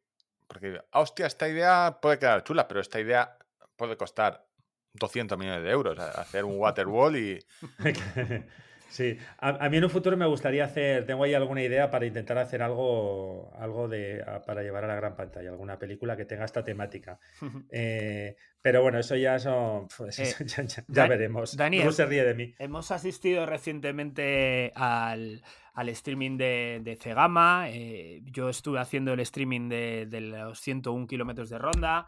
Porque, 0.47 0.79
ah, 0.91 1.01
hostia, 1.01 1.25
esta 1.25 1.49
idea 1.49 1.97
puede 2.01 2.19
quedar 2.19 2.43
chula, 2.43 2.67
pero 2.69 2.79
esta 2.79 2.99
idea 3.01 3.37
puede 3.75 3.97
costar 3.97 4.46
200 4.99 5.37
millones 5.37 5.63
de 5.63 5.69
euros. 5.71 5.97
a- 5.99 6.21
Hacer 6.21 6.43
un 6.45 6.57
waterwall 6.59 7.15
y. 7.17 7.39
Sí, 8.89 9.17
a, 9.39 9.49
a 9.65 9.69
mí 9.69 9.77
en 9.77 9.83
un 9.83 9.89
futuro 9.89 10.15
me 10.15 10.25
gustaría 10.25 10.63
hacer, 10.63 11.05
tengo 11.05 11.25
ahí 11.25 11.33
alguna 11.33 11.61
idea 11.61 11.91
para 11.91 12.05
intentar 12.05 12.37
hacer 12.37 12.61
algo, 12.61 13.51
algo 13.59 13.89
de, 13.89 14.23
a- 14.25 14.41
para 14.43 14.63
llevar 14.63 14.85
a 14.85 14.87
la 14.87 14.95
gran 14.95 15.13
pantalla, 15.17 15.49
alguna 15.49 15.77
película 15.77 16.15
que 16.15 16.23
tenga 16.23 16.45
esta 16.45 16.63
temática. 16.63 17.19
Eh, 17.69 18.37
pero 18.61 18.81
bueno, 18.81 18.97
eso 18.97 19.15
ya 19.17 19.39
son, 19.39 19.89
pues, 19.97 20.17
Eh, 20.19 20.23
eso 20.23 20.43
ya, 20.45 20.63
ya- 20.63 20.83
ya 20.87 21.01
Da- 21.03 21.07
veremos. 21.07 21.57
Daniel. 21.57 21.85
Ruth 21.85 21.95
se 21.95 22.05
ríe 22.05 22.23
de 22.23 22.33
mí. 22.33 22.55
Hemos 22.59 22.89
asistido 22.91 23.45
recientemente 23.45 24.71
al, 24.75 25.43
al 25.73 25.89
streaming 25.89 26.37
de, 26.37 26.79
de 26.81 26.95
Cegama. 26.95 27.67
eh, 27.69 28.21
yo 28.23 28.47
estuve 28.49 28.79
haciendo 28.79 29.11
el 29.13 29.19
streaming 29.19 29.67
de, 29.67 30.05
de 30.09 30.21
los 30.21 30.61
101 30.61 31.07
kilómetros 31.07 31.49
de 31.49 31.57
ronda. 31.57 32.07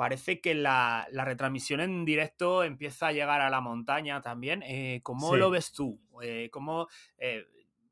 Parece 0.00 0.40
que 0.40 0.54
la, 0.54 1.06
la 1.10 1.26
retransmisión 1.26 1.80
en 1.80 2.06
directo 2.06 2.64
empieza 2.64 3.08
a 3.08 3.12
llegar 3.12 3.42
a 3.42 3.50
la 3.50 3.60
montaña 3.60 4.22
también. 4.22 4.62
eh, 4.62 5.00
¿Cómo 5.02 5.32
Sí. 5.32 5.36
lo 5.36 5.50
ves 5.50 5.72
tú? 5.72 6.00
Eh, 6.22 6.48
¿cómo, 6.50 6.88
eh, 7.18 7.44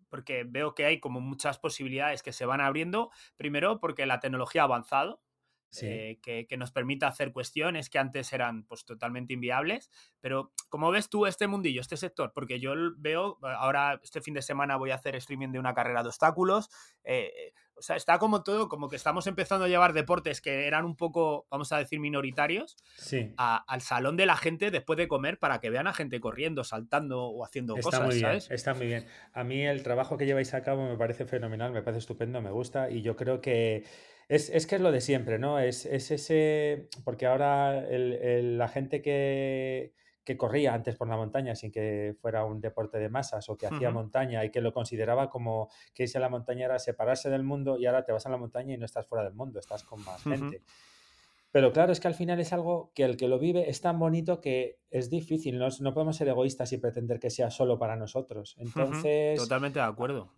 porque 0.09 0.45
veo 0.45 0.75
que 0.75 0.87
hay 0.87 1.01
como 1.01 1.21
muchas 1.21 1.59
posibilidades 1.59 2.23
que 2.23 2.33
se 2.33 2.47
van 2.47 2.63
abriendo. 2.63 3.11
Primero, 3.37 3.79
porque 3.79 4.07
la 4.07 4.21
tecnología 4.21 4.63
ha 4.63 4.65
avanzado. 4.65 5.21
Sí. 5.71 5.87
eh, 5.87 6.19
que, 6.23 6.47
que 6.47 6.57
nos 6.57 6.73
permite 6.73 7.05
hacer 7.07 7.33
cuestiones 7.33 7.91
que 7.91 7.99
antes 7.99 8.33
eran 8.33 8.65
pues 8.65 8.85
totalmente 8.85 9.35
inviables. 9.35 9.91
Pero, 10.21 10.53
¿cómo 10.69 10.91
ves 10.91 11.09
tú 11.11 11.27
este 11.27 11.47
mundillo, 11.47 11.81
este 11.81 11.97
sector? 11.97 12.33
Porque 12.35 12.59
yo 12.61 12.73
veo, 12.97 13.39
ahora 13.43 14.01
este 14.03 14.21
fin 14.23 14.35
de 14.35 14.43
semana 14.43 14.77
voy 14.77 14.91
a 14.91 14.95
hacer 14.97 15.15
streaming 15.17 15.51
de 15.53 15.59
una 15.59 15.75
carrera 15.75 16.03
de 16.03 16.09
obstáculos. 16.09 16.71
eh, 17.05 17.53
o 17.75 17.81
sea, 17.81 17.95
está 17.95 18.19
como 18.19 18.43
todo, 18.43 18.69
como 18.69 18.89
que 18.89 18.97
estamos 18.97 19.29
empezando 19.29 19.65
a 19.67 19.69
llevar 19.69 19.93
deportes 19.93 20.41
que 20.41 20.67
eran 20.67 20.85
un 20.85 20.97
poco, 20.97 21.47
vamos 21.49 21.71
a 21.71 21.79
decir, 21.79 22.01
minoritarios, 22.01 22.77
Sí, 22.97 23.33
a- 23.37 23.63
al 23.69 23.83
salón 23.83 24.17
de 24.17 24.27
la 24.27 24.37
gente 24.37 24.73
después 24.73 24.97
de 24.97 25.07
comer 25.07 25.39
para 25.39 25.61
que 25.61 25.71
vean 25.71 25.87
a 25.87 25.93
gente 25.95 26.19
corriendo, 26.19 26.65
saltando 26.65 27.23
o 27.27 27.45
haciendo 27.45 27.77
está 27.77 27.85
cosas, 27.87 28.05
muy 28.07 28.15
bien, 28.17 28.27
¿sabes? 28.27 28.51
está 28.51 28.75
muy 28.75 28.87
bien. 28.89 29.07
A 29.33 29.45
mí 29.45 29.65
el 29.65 29.85
trabajo 29.85 30.19
que 30.19 30.27
lleváis 30.27 30.55
a 30.55 30.63
cabo 30.65 30.89
me 30.89 30.97
parece 30.97 31.25
fenomenal, 31.25 31.71
me 31.71 31.83
parece 31.83 32.01
estupendo, 32.01 32.43
me 32.43 32.51
gusta 32.51 32.91
y 32.91 33.03
yo 33.03 33.15
creo 33.15 33.41
que 33.41 33.85
es, 34.29 34.51
es 34.51 34.67
que 34.67 34.75
es 34.77 34.81
lo 34.81 34.93
de 34.93 35.01
siempre, 35.01 35.39
¿no? 35.39 35.59
Es, 35.59 35.87
es 35.87 36.11
ese, 36.11 36.89
porque 37.05 37.27
ahora 37.27 37.79
el- 37.89 38.13
el- 38.15 38.59
la 38.59 38.69
gente 38.69 39.01
que, 39.03 39.93
que 40.25 40.37
corría 40.37 40.75
antes 40.75 40.95
por 40.97 41.09
la 41.09 41.17
montaña 41.17 41.55
sin 41.55 41.73
que 41.73 42.15
fuera 42.21 42.45
un 42.45 42.61
deporte 42.61 42.99
de 42.99 43.09
masas 43.09 43.49
o 43.49 43.57
que 43.57 43.67
hacía 43.67 43.89
montaña 43.95 44.45
y 44.45 44.51
que 44.51 44.61
lo 44.61 44.75
consideraba 44.75 45.31
como 45.31 45.71
que 45.95 46.03
irse 46.03 46.19
a 46.19 46.21
la 46.21 46.29
montaña 46.29 46.67
era 46.67 46.79
separarse 46.79 47.31
del 47.31 47.43
mundo 47.45 47.79
y 47.79 47.87
ahora 47.87 48.05
te 48.05 48.13
vas 48.13 48.27
a 48.27 48.31
la 48.31 48.37
montaña 48.37 48.75
y 48.75 48.79
no 48.79 48.85
estás 48.85 49.07
fuera 49.07 49.25
del 49.25 49.33
mundo, 49.33 49.59
estás 49.59 49.85
con 49.85 50.05
más 50.05 50.23
gente. 50.35 50.63
Pero 51.51 51.73
claro, 51.73 51.93
es 51.93 52.01
que 52.01 52.09
al 52.09 52.15
final 52.15 52.39
es 52.41 52.53
algo 52.53 52.93
que 52.95 53.05
el 53.05 53.17
que 53.17 53.27
lo 53.27 53.39
vive 53.39 53.71
es 53.71 53.81
tan 53.81 53.99
bonito 53.99 54.39
que 54.43 54.81
es 54.91 55.09
difícil, 55.09 55.59
no, 55.59 55.69
no 55.81 55.95
podemos 55.95 56.15
ser 56.19 56.29
egoístas 56.29 56.71
y 56.75 56.77
pretender 56.77 57.19
que 57.19 57.31
sea 57.31 57.51
solo 57.51 57.79
para 57.79 57.97
nosotros. 57.97 58.55
Entonces, 58.59 59.41
Totalmente 59.41 59.79
de 59.79 59.87
acuerdo. 59.87 60.31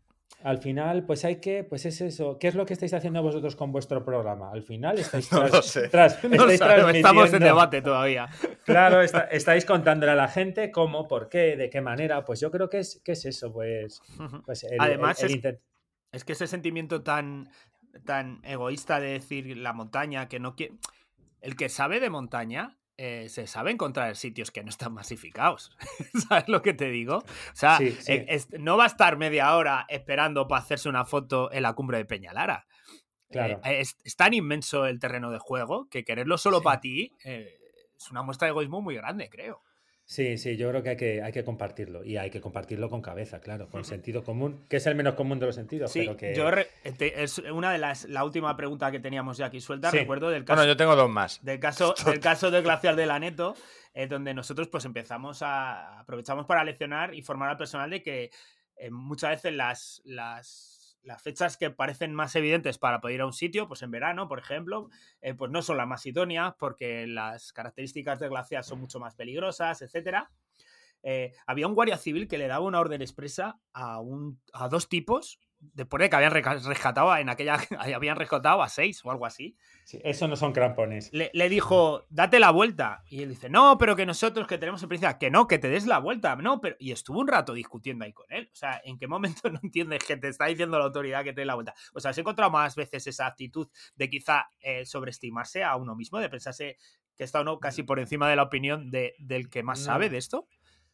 Al 0.42 0.58
final, 0.58 1.04
pues 1.04 1.24
hay 1.24 1.36
que, 1.36 1.64
pues 1.64 1.84
es 1.86 2.00
eso. 2.00 2.38
¿Qué 2.38 2.48
es 2.48 2.54
lo 2.54 2.64
que 2.64 2.72
estáis 2.72 2.94
haciendo 2.94 3.22
vosotros 3.22 3.56
con 3.56 3.72
vuestro 3.72 4.04
programa? 4.04 4.50
Al 4.50 4.62
final 4.62 4.98
estáis, 4.98 5.30
No 5.32 5.40
tras- 5.40 5.52
lo 5.52 5.62
sé. 5.62 5.88
tras- 5.88 6.24
No 6.24 6.34
estáis 6.34 6.58
sabemos, 6.58 6.94
estamos 6.94 7.32
en 7.34 7.40
debate 7.42 7.82
todavía. 7.82 8.28
Claro, 8.64 9.02
está- 9.02 9.22
estáis 9.24 9.64
contándole 9.64 10.12
a 10.12 10.14
la 10.14 10.28
gente 10.28 10.70
cómo, 10.70 11.08
por 11.08 11.28
qué, 11.28 11.56
de 11.56 11.68
qué 11.70 11.80
manera. 11.80 12.24
Pues 12.24 12.40
yo 12.40 12.50
creo 12.50 12.68
que 12.70 12.78
es, 12.78 13.00
que 13.04 13.12
es 13.12 13.24
eso, 13.26 13.52
pues, 13.52 14.00
pues 14.46 14.64
el, 14.64 14.80
Además, 14.80 15.22
el- 15.22 15.30
el 15.30 15.36
es- 15.36 15.42
intent- 15.42 15.60
Es 16.12 16.24
que 16.24 16.32
ese 16.32 16.46
sentimiento 16.46 17.02
tan, 17.02 17.50
tan 18.04 18.40
egoísta 18.44 18.98
de 19.00 19.12
decir 19.12 19.56
la 19.56 19.72
montaña, 19.72 20.28
que 20.28 20.38
no 20.40 20.54
quiere. 20.56 20.74
El 21.40 21.56
que 21.56 21.68
sabe 21.68 22.00
de 22.00 22.10
montaña 22.10 22.78
eh, 23.02 23.28
se 23.30 23.46
sabe 23.46 23.70
encontrar 23.70 24.14
sitios 24.14 24.50
que 24.50 24.62
no 24.62 24.68
están 24.68 24.92
masificados. 24.92 25.74
¿Sabes 26.28 26.48
lo 26.48 26.60
que 26.60 26.74
te 26.74 26.90
digo? 26.90 27.16
O 27.18 27.54
sea, 27.54 27.78
Sí, 27.78 27.92
sí. 27.92 28.12
eh, 28.12 28.26
es- 28.28 28.48
no 28.58 28.76
va 28.76 28.84
a 28.84 28.88
estar 28.88 29.16
media 29.16 29.56
hora 29.56 29.86
esperando 29.88 30.46
para 30.46 30.60
hacerse 30.60 30.88
una 30.88 31.04
foto 31.06 31.50
en 31.50 31.62
la 31.62 31.72
cumbre 31.72 31.96
de 31.98 32.04
Peñalara. 32.04 32.66
Claro. 33.30 33.60
Eh, 33.64 33.80
es, 33.80 33.96
es 34.04 34.16
tan 34.16 34.34
inmenso 34.34 34.84
el 34.86 34.98
terreno 34.98 35.30
de 35.30 35.38
juego 35.38 35.88
que 35.88 36.04
quererlo 36.04 36.36
solo 36.36 36.58
Sí. 36.58 36.64
para 36.64 36.80
ti 36.80 37.16
es 37.24 38.10
una 38.10 38.22
muestra 38.22 38.46
de 38.46 38.50
egoísmo 38.50 38.80
muy 38.82 38.96
grande, 38.96 39.30
creo. 39.30 39.62
Sí, 40.10 40.38
sí, 40.38 40.56
yo 40.56 40.68
creo 40.70 40.82
que 40.82 40.88
hay, 40.90 40.96
que 40.96 41.22
hay 41.22 41.30
que 41.30 41.44
compartirlo 41.44 42.02
y 42.04 42.16
hay 42.16 42.30
que 42.30 42.40
compartirlo 42.40 42.90
con 42.90 43.00
cabeza, 43.00 43.40
claro, 43.40 43.68
con 43.68 43.84
sentido 43.84 44.24
común, 44.24 44.64
que 44.68 44.78
es 44.78 44.86
el 44.88 44.96
menos 44.96 45.14
común 45.14 45.38
de 45.38 45.46
los 45.46 45.54
sentidos, 45.54 45.92
Sí, 45.92 46.00
pero 46.00 46.16
que... 46.16 46.34
yo 46.34 46.50
re- 46.50 46.66
te- 46.98 47.22
es 47.22 47.38
una 47.38 47.70
de 47.70 47.78
las 47.78 48.06
la 48.06 48.24
última 48.24 48.56
pregunta 48.56 48.90
que 48.90 48.98
teníamos 48.98 49.36
ya 49.36 49.46
aquí 49.46 49.60
suelta. 49.60 49.88
Sí. 49.92 49.98
Recuerdo 49.98 50.28
del 50.28 50.44
caso 50.44 50.56
Bueno, 50.56 50.68
yo 50.72 50.76
tengo 50.76 50.96
dos 50.96 51.08
más. 51.08 51.38
del 51.44 51.60
caso, 51.60 51.94
del 52.04 52.18
caso 52.18 52.50
del 52.50 52.64
glaciar 52.64 52.96
del 52.96 53.12
Aneto, 53.12 53.54
eh, 53.94 54.08
donde 54.08 54.34
nosotros 54.34 54.66
pues 54.66 54.84
empezamos 54.84 55.42
a 55.42 56.00
aprovechamos 56.00 56.44
para 56.44 56.64
leccionar 56.64 57.14
y 57.14 57.22
formar 57.22 57.50
al 57.50 57.56
personal 57.56 57.88
de 57.88 58.02
que 58.02 58.30
eh, 58.78 58.90
muchas 58.90 59.30
veces 59.30 59.52
las, 59.54 60.02
las, 60.04 60.79
las 61.02 61.22
fechas 61.22 61.56
que 61.56 61.70
parecen 61.70 62.14
más 62.14 62.34
evidentes 62.36 62.78
para 62.78 63.00
poder 63.00 63.16
ir 63.16 63.20
a 63.22 63.26
un 63.26 63.32
sitio, 63.32 63.68
pues 63.68 63.82
en 63.82 63.90
verano, 63.90 64.28
por 64.28 64.38
ejemplo, 64.38 64.90
eh, 65.20 65.34
pues 65.34 65.50
no 65.50 65.62
son 65.62 65.76
las 65.76 65.86
más 65.86 66.04
idóneas 66.06 66.54
porque 66.58 67.06
las 67.06 67.52
características 67.52 68.20
del 68.20 68.30
glaciar 68.30 68.64
son 68.64 68.80
mucho 68.80 69.00
más 69.00 69.14
peligrosas, 69.14 69.82
etcétera. 69.82 70.30
Eh, 71.02 71.32
había 71.46 71.66
un 71.66 71.74
guardia 71.74 71.96
civil 71.96 72.28
que 72.28 72.38
le 72.38 72.46
daba 72.46 72.66
una 72.66 72.80
orden 72.80 73.00
expresa 73.00 73.58
a, 73.72 74.00
un, 74.00 74.40
a 74.52 74.68
dos 74.68 74.88
tipos 74.88 75.40
después 75.60 76.00
de 76.00 76.08
que 76.10 76.16
habían 76.16 76.32
rescatado 76.32 77.14
en 77.16 77.28
aquella 77.28 77.58
habían 77.94 78.16
rescatado 78.16 78.62
a 78.62 78.68
seis 78.68 79.04
o 79.04 79.10
algo 79.10 79.26
así 79.26 79.56
Sí, 79.84 80.00
eso 80.04 80.28
no 80.28 80.36
son 80.36 80.52
crampones. 80.52 81.10
le, 81.12 81.30
le 81.34 81.48
dijo, 81.48 82.06
date 82.10 82.38
la 82.38 82.52
vuelta. 82.52 83.02
Y 83.08 83.22
él 83.24 83.30
dice, 83.30 83.48
no, 83.48 83.76
pero 83.76 83.96
que 83.96 84.06
nosotros 84.06 84.46
que 84.46 84.56
tenemos 84.56 84.80
experiencia, 84.80 85.18
que 85.18 85.30
no, 85.32 85.48
que 85.48 85.58
te 85.58 85.68
des 85.68 85.84
la 85.84 85.98
vuelta. 85.98 86.36
No, 86.36 86.60
pero. 86.60 86.76
Y 86.78 86.92
estuvo 86.92 87.18
un 87.18 87.26
rato 87.26 87.54
discutiendo 87.54 88.04
ahí 88.04 88.12
con 88.12 88.26
él. 88.30 88.48
O 88.52 88.54
sea, 88.54 88.80
¿en 88.84 88.98
qué 88.98 89.08
momento 89.08 89.50
no 89.50 89.58
entiendes 89.62 90.04
que 90.04 90.16
te 90.16 90.28
está 90.28 90.46
diciendo 90.46 90.78
la 90.78 90.84
autoridad 90.84 91.24
que 91.24 91.32
te 91.32 91.40
dé 91.40 91.44
la 91.44 91.56
vuelta? 91.56 91.74
O 91.92 91.98
sea, 91.98 92.12
se 92.12 92.20
encontrado 92.20 92.52
más 92.52 92.76
veces 92.76 93.04
esa 93.08 93.26
actitud 93.26 93.68
de 93.96 94.08
quizá 94.08 94.48
eh, 94.60 94.86
sobreestimarse 94.86 95.64
a 95.64 95.74
uno 95.74 95.96
mismo, 95.96 96.20
de 96.20 96.28
pensarse 96.28 96.76
que 97.16 97.24
está 97.24 97.40
uno 97.40 97.58
casi 97.58 97.82
por 97.82 97.98
encima 97.98 98.28
de 98.30 98.36
la 98.36 98.44
opinión 98.44 98.92
de- 98.92 99.14
del 99.18 99.50
que 99.50 99.64
más 99.64 99.80
No. 99.80 99.86
sabe 99.86 100.08
de 100.08 100.18
esto. 100.18 100.46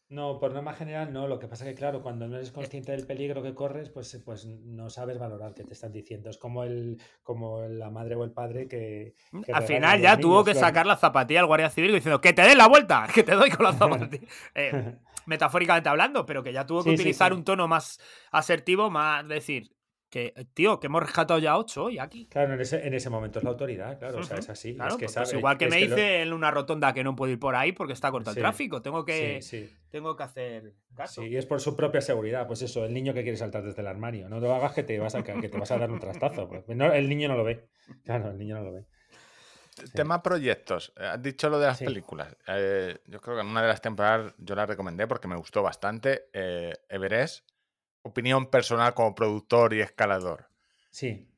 No, 0.09 0.39
por 0.39 0.53
norma 0.53 0.73
general 0.73 1.13
no. 1.13 1.27
Lo 1.27 1.39
que 1.39 1.49
pasa 1.49 1.65
que, 1.65 1.75
claro, 1.75 2.01
cuando 2.01 2.29
no 2.29 2.37
eres 2.37 2.53
consciente 2.53 2.93
del 2.93 3.07
peligro 3.07 3.43
que 3.43 3.55
corres, 3.55 3.91
pues, 3.91 4.23
pues 4.25 4.47
no 4.47 4.89
sabes 4.89 5.19
valorar 5.19 5.53
qué 5.55 5.65
te 5.65 5.73
están 5.73 5.91
diciendo. 5.93 6.31
Es 6.31 6.39
como 6.39 6.63
el, 6.63 7.01
como 7.25 7.63
la 7.63 7.91
madre 7.91 8.15
o 8.15 8.23
el 8.23 8.31
padre 8.31 8.69
que. 8.69 9.15
que 9.45 9.53
Al 9.53 9.65
final 9.65 10.01
ya 10.01 10.17
tuvo 10.17 10.45
que 10.45 10.53
claro. 10.53 10.67
sacar 10.69 10.87
la 10.87 10.97
zapatilla 10.97 11.41
al 11.41 11.47
guardia 11.47 11.71
civil 11.71 11.93
diciendo 11.93 12.21
que 12.21 12.33
te 12.33 12.43
dé 12.43 12.55
la 12.55 12.69
vuelta, 12.69 13.09
que 13.15 13.25
te 13.25 13.35
doy 13.35 13.51
con 13.51 13.65
la 13.65 13.73
zapatilla. 13.73 14.27
Eh, 14.55 14.97
metafóricamente 15.27 15.89
hablando, 15.89 16.25
pero 16.25 16.43
que 16.43 16.53
ya 16.53 16.65
tuvo 16.65 16.85
que 16.85 16.91
Sí, 16.91 16.97
sí, 16.97 17.03
utilizar 17.03 17.33
sí. 17.33 17.39
un 17.39 17.45
tono 17.45 17.67
más 17.67 17.99
asertivo, 18.31 18.91
más 18.91 19.27
decir 19.27 19.76
que, 20.09 20.33
eh, 20.37 20.45
tío, 20.55 20.79
que 20.81 20.87
hemos 20.87 21.03
rescatado 21.03 21.39
ya 21.41 21.57
ocho 21.59 21.85
hoy 21.85 21.99
aquí. 21.99 22.27
Claro, 22.27 22.55
en 22.55 22.61
ese, 22.61 22.87
en 22.87 22.95
ese 22.95 23.11
momento 23.11 23.39
es 23.41 23.45
la 23.45 23.51
autoridad, 23.51 23.99
claro, 23.99 24.19
o 24.19 24.23
sea, 24.23 24.39
es 24.39 24.49
así. 24.49 24.75
Claro, 24.75 24.91
es 24.93 24.97
que 24.97 25.05
pues, 25.07 25.13
sabe, 25.13 25.37
igual 25.39 25.59
que 25.59 25.65
es 25.67 25.71
me 25.71 25.81
lo- 25.81 25.97
dice 25.97 26.23
en 26.23 26.33
una 26.33 26.51
rotonda 26.51 26.93
que 26.95 27.03
no 27.05 27.17
puedo 27.17 27.33
ir 27.33 27.39
por 27.39 27.55
ahí 27.57 27.73
porque 27.73 27.93
está 27.93 28.11
corto 28.11 28.31
el 28.31 28.35
Sí, 28.35 28.41
tráfico. 28.41 28.83
Tengo 28.83 29.05
que, 29.05 29.43
Sí, 29.43 29.67
sí, 29.67 29.77
tengo 29.91 30.17
que 30.17 30.23
hacer 30.23 30.75
caso. 30.95 31.23
sí, 31.23 31.29
y 31.29 31.37
es 31.37 31.47
por 31.47 31.61
su 31.61 31.75
propia 31.77 32.01
seguridad. 32.01 32.47
Pues 32.47 32.63
eso, 32.63 32.85
el 32.85 32.95
niño 32.95 33.13
que 33.15 33.23
quiere 33.23 33.37
saltar 33.37 33.63
desde 33.65 33.81
el 33.81 33.89
armario. 33.89 34.29
No 34.29 34.39
lo 34.41 34.55
hagas 34.55 34.73
que 34.73 34.83
te 34.85 34.99
vas 34.99 35.15
a, 35.15 35.23
que 35.23 35.49
te 35.49 35.59
vas 35.59 35.71
a 35.71 35.79
dar 35.79 35.91
un 35.91 35.99
trastazo. 35.99 36.49
pues. 36.49 36.65
No, 36.69 36.93
el 36.93 37.09
niño 37.09 37.29
no 37.29 37.37
lo 37.37 37.45
ve. 37.45 37.69
Claro, 38.05 38.31
el 38.31 38.39
niño 38.39 38.57
no 38.57 38.63
lo 38.65 38.73
ve. 38.73 38.85
Tema 39.93 40.23
proyectos. 40.23 40.93
Eh, 40.99 41.05
Has 41.05 41.23
dicho 41.23 41.51
lo 41.51 41.59
de 41.59 41.67
las 41.67 41.79
Sí. 41.79 41.85
películas. 41.85 42.35
Eh, 42.47 42.97
yo 43.07 43.21
creo 43.21 43.37
que 43.37 43.43
en 43.43 43.49
una 43.49 43.61
de 43.63 43.69
las 43.69 43.83
temporadas 43.83 44.33
yo 44.39 44.55
la 44.55 44.65
recomendé 44.65 45.07
porque 45.07 45.29
me 45.29 45.37
gustó 45.37 45.63
bastante. 45.63 46.29
eh, 46.33 46.73
Everest 46.89 47.47
opinión 48.07 48.47
personal 48.51 48.95
como 48.95 49.15
productor 49.15 49.75
y 49.75 49.81
escalador. 49.81 50.49
Sí, 50.91 51.29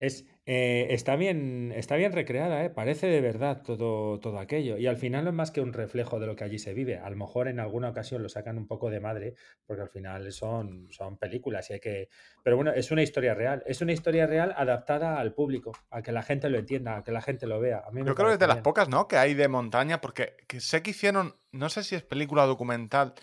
es, 0.00 0.26
eh, 0.46 0.88
está 0.90 1.16
bien, 1.16 1.72
está 1.74 1.96
bien 1.96 2.12
recreada, 2.12 2.62
¿eh? 2.64 2.68
parece 2.68 3.06
de 3.06 3.22
verdad 3.22 3.62
todo, 3.62 4.20
todo 4.20 4.38
aquello. 4.38 4.76
Y 4.76 4.86
al 4.86 4.98
final 4.98 5.24
no 5.24 5.30
es 5.30 5.36
más 5.36 5.50
que 5.50 5.62
un 5.62 5.72
reflejo 5.72 6.20
de 6.20 6.26
lo 6.26 6.36
que 6.36 6.44
allí 6.44 6.58
se 6.58 6.74
vive. 6.74 6.98
A 6.98 7.08
lo 7.08 7.16
mejor 7.16 7.48
en 7.48 7.60
alguna 7.60 7.88
ocasión 7.88 8.22
lo 8.22 8.28
sacan 8.28 8.58
un 8.58 8.66
poco 8.66 8.90
de 8.90 9.00
madre, 9.00 9.34
porque 9.64 9.82
al 9.82 9.88
final 9.88 10.30
son, 10.32 10.88
son 10.90 11.16
películas 11.16 11.70
y 11.70 11.74
hay 11.74 11.80
que. 11.80 12.08
Pero 12.42 12.56
bueno, 12.56 12.72
es 12.72 12.90
una 12.90 13.02
historia 13.02 13.32
real. 13.34 13.62
Es 13.66 13.80
una 13.80 13.92
historia 13.92 14.26
real 14.26 14.52
adaptada 14.54 15.18
al 15.18 15.32
público, 15.32 15.72
a 15.90 16.02
que 16.02 16.12
la 16.12 16.22
gente 16.22 16.50
lo 16.50 16.58
entienda, 16.58 16.98
a 16.98 17.04
que 17.04 17.12
la 17.12 17.22
gente 17.22 17.46
lo 17.46 17.58
vea. 17.58 17.82
A 17.86 17.90
mí 17.90 18.02
me 18.02 18.08
Yo 18.08 18.14
creo 18.14 18.28
que 18.28 18.34
es 18.34 18.40
de 18.40 18.46
las 18.46 18.60
pocas, 18.60 18.90
¿no? 18.90 19.08
Que 19.08 19.16
hay 19.16 19.32
de 19.32 19.48
montaña, 19.48 20.02
porque 20.02 20.36
que 20.46 20.60
sé 20.60 20.82
que 20.82 20.90
hicieron, 20.90 21.36
no 21.52 21.70
sé 21.70 21.82
si 21.82 21.94
es 21.94 22.02
película 22.02 22.44
documental, 22.44 23.14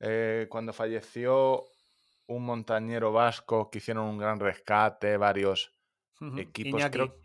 eh, 0.00 0.46
cuando 0.50 0.74
falleció 0.74 1.64
un 2.28 2.44
montañero 2.44 3.12
vasco, 3.12 3.68
que 3.70 3.78
hicieron 3.78 4.04
un 4.06 4.18
gran 4.18 4.38
rescate, 4.38 5.16
varios 5.16 5.72
equipos. 6.38 6.80
Iñaki. 6.80 6.92
Creo, 6.98 7.16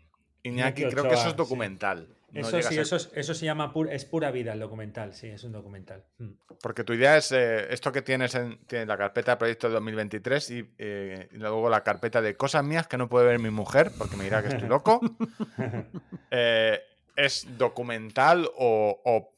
Iñaki, 0.42 0.82
Iñaki 0.82 0.94
creo 0.94 1.04
que 1.08 1.14
eso 1.14 1.26
es 1.26 1.30
sí. 1.32 1.36
documental. 1.36 2.08
no 2.32 2.40
Eso 2.40 2.56
sí, 2.60 2.62
ser- 2.74 2.80
eso, 2.80 2.96
es- 2.96 3.10
eso 3.14 3.32
se 3.34 3.44
llama 3.46 3.72
pur- 3.72 3.88
es 3.90 4.04
pura 4.04 4.30
vida 4.32 4.52
el 4.52 4.58
documental, 4.60 5.14
sí, 5.14 5.28
es 5.28 5.44
un 5.44 5.52
documental. 5.52 6.04
Mm. 6.18 6.30
Porque 6.60 6.82
tu 6.84 6.92
idea 6.92 7.16
es 7.16 7.30
eh, 7.32 7.72
esto 7.72 7.92
que 7.92 8.02
tienes 8.02 8.34
en 8.34 8.58
tienes 8.66 8.88
la 8.88 8.98
carpeta 8.98 9.32
de 9.32 9.36
proyectos 9.36 9.70
de 9.70 9.74
2023 9.74 10.50
y, 10.50 10.74
eh, 10.78 11.28
y 11.32 11.36
luego 11.36 11.68
la 11.70 11.82
carpeta 11.84 12.20
de 12.20 12.36
cosas 12.36 12.64
mías 12.64 12.88
que 12.88 12.96
no 12.98 13.08
puede 13.08 13.26
ver 13.26 13.38
mi 13.38 13.50
mujer 13.50 13.92
porque 13.96 14.16
me 14.16 14.24
dirá 14.24 14.42
que 14.42 14.48
estoy 14.48 14.68
loco. 14.68 15.00
Eh, 16.30 16.80
¿Es 17.16 17.46
documental 17.56 18.50
o, 18.56 19.00
o 19.04 19.34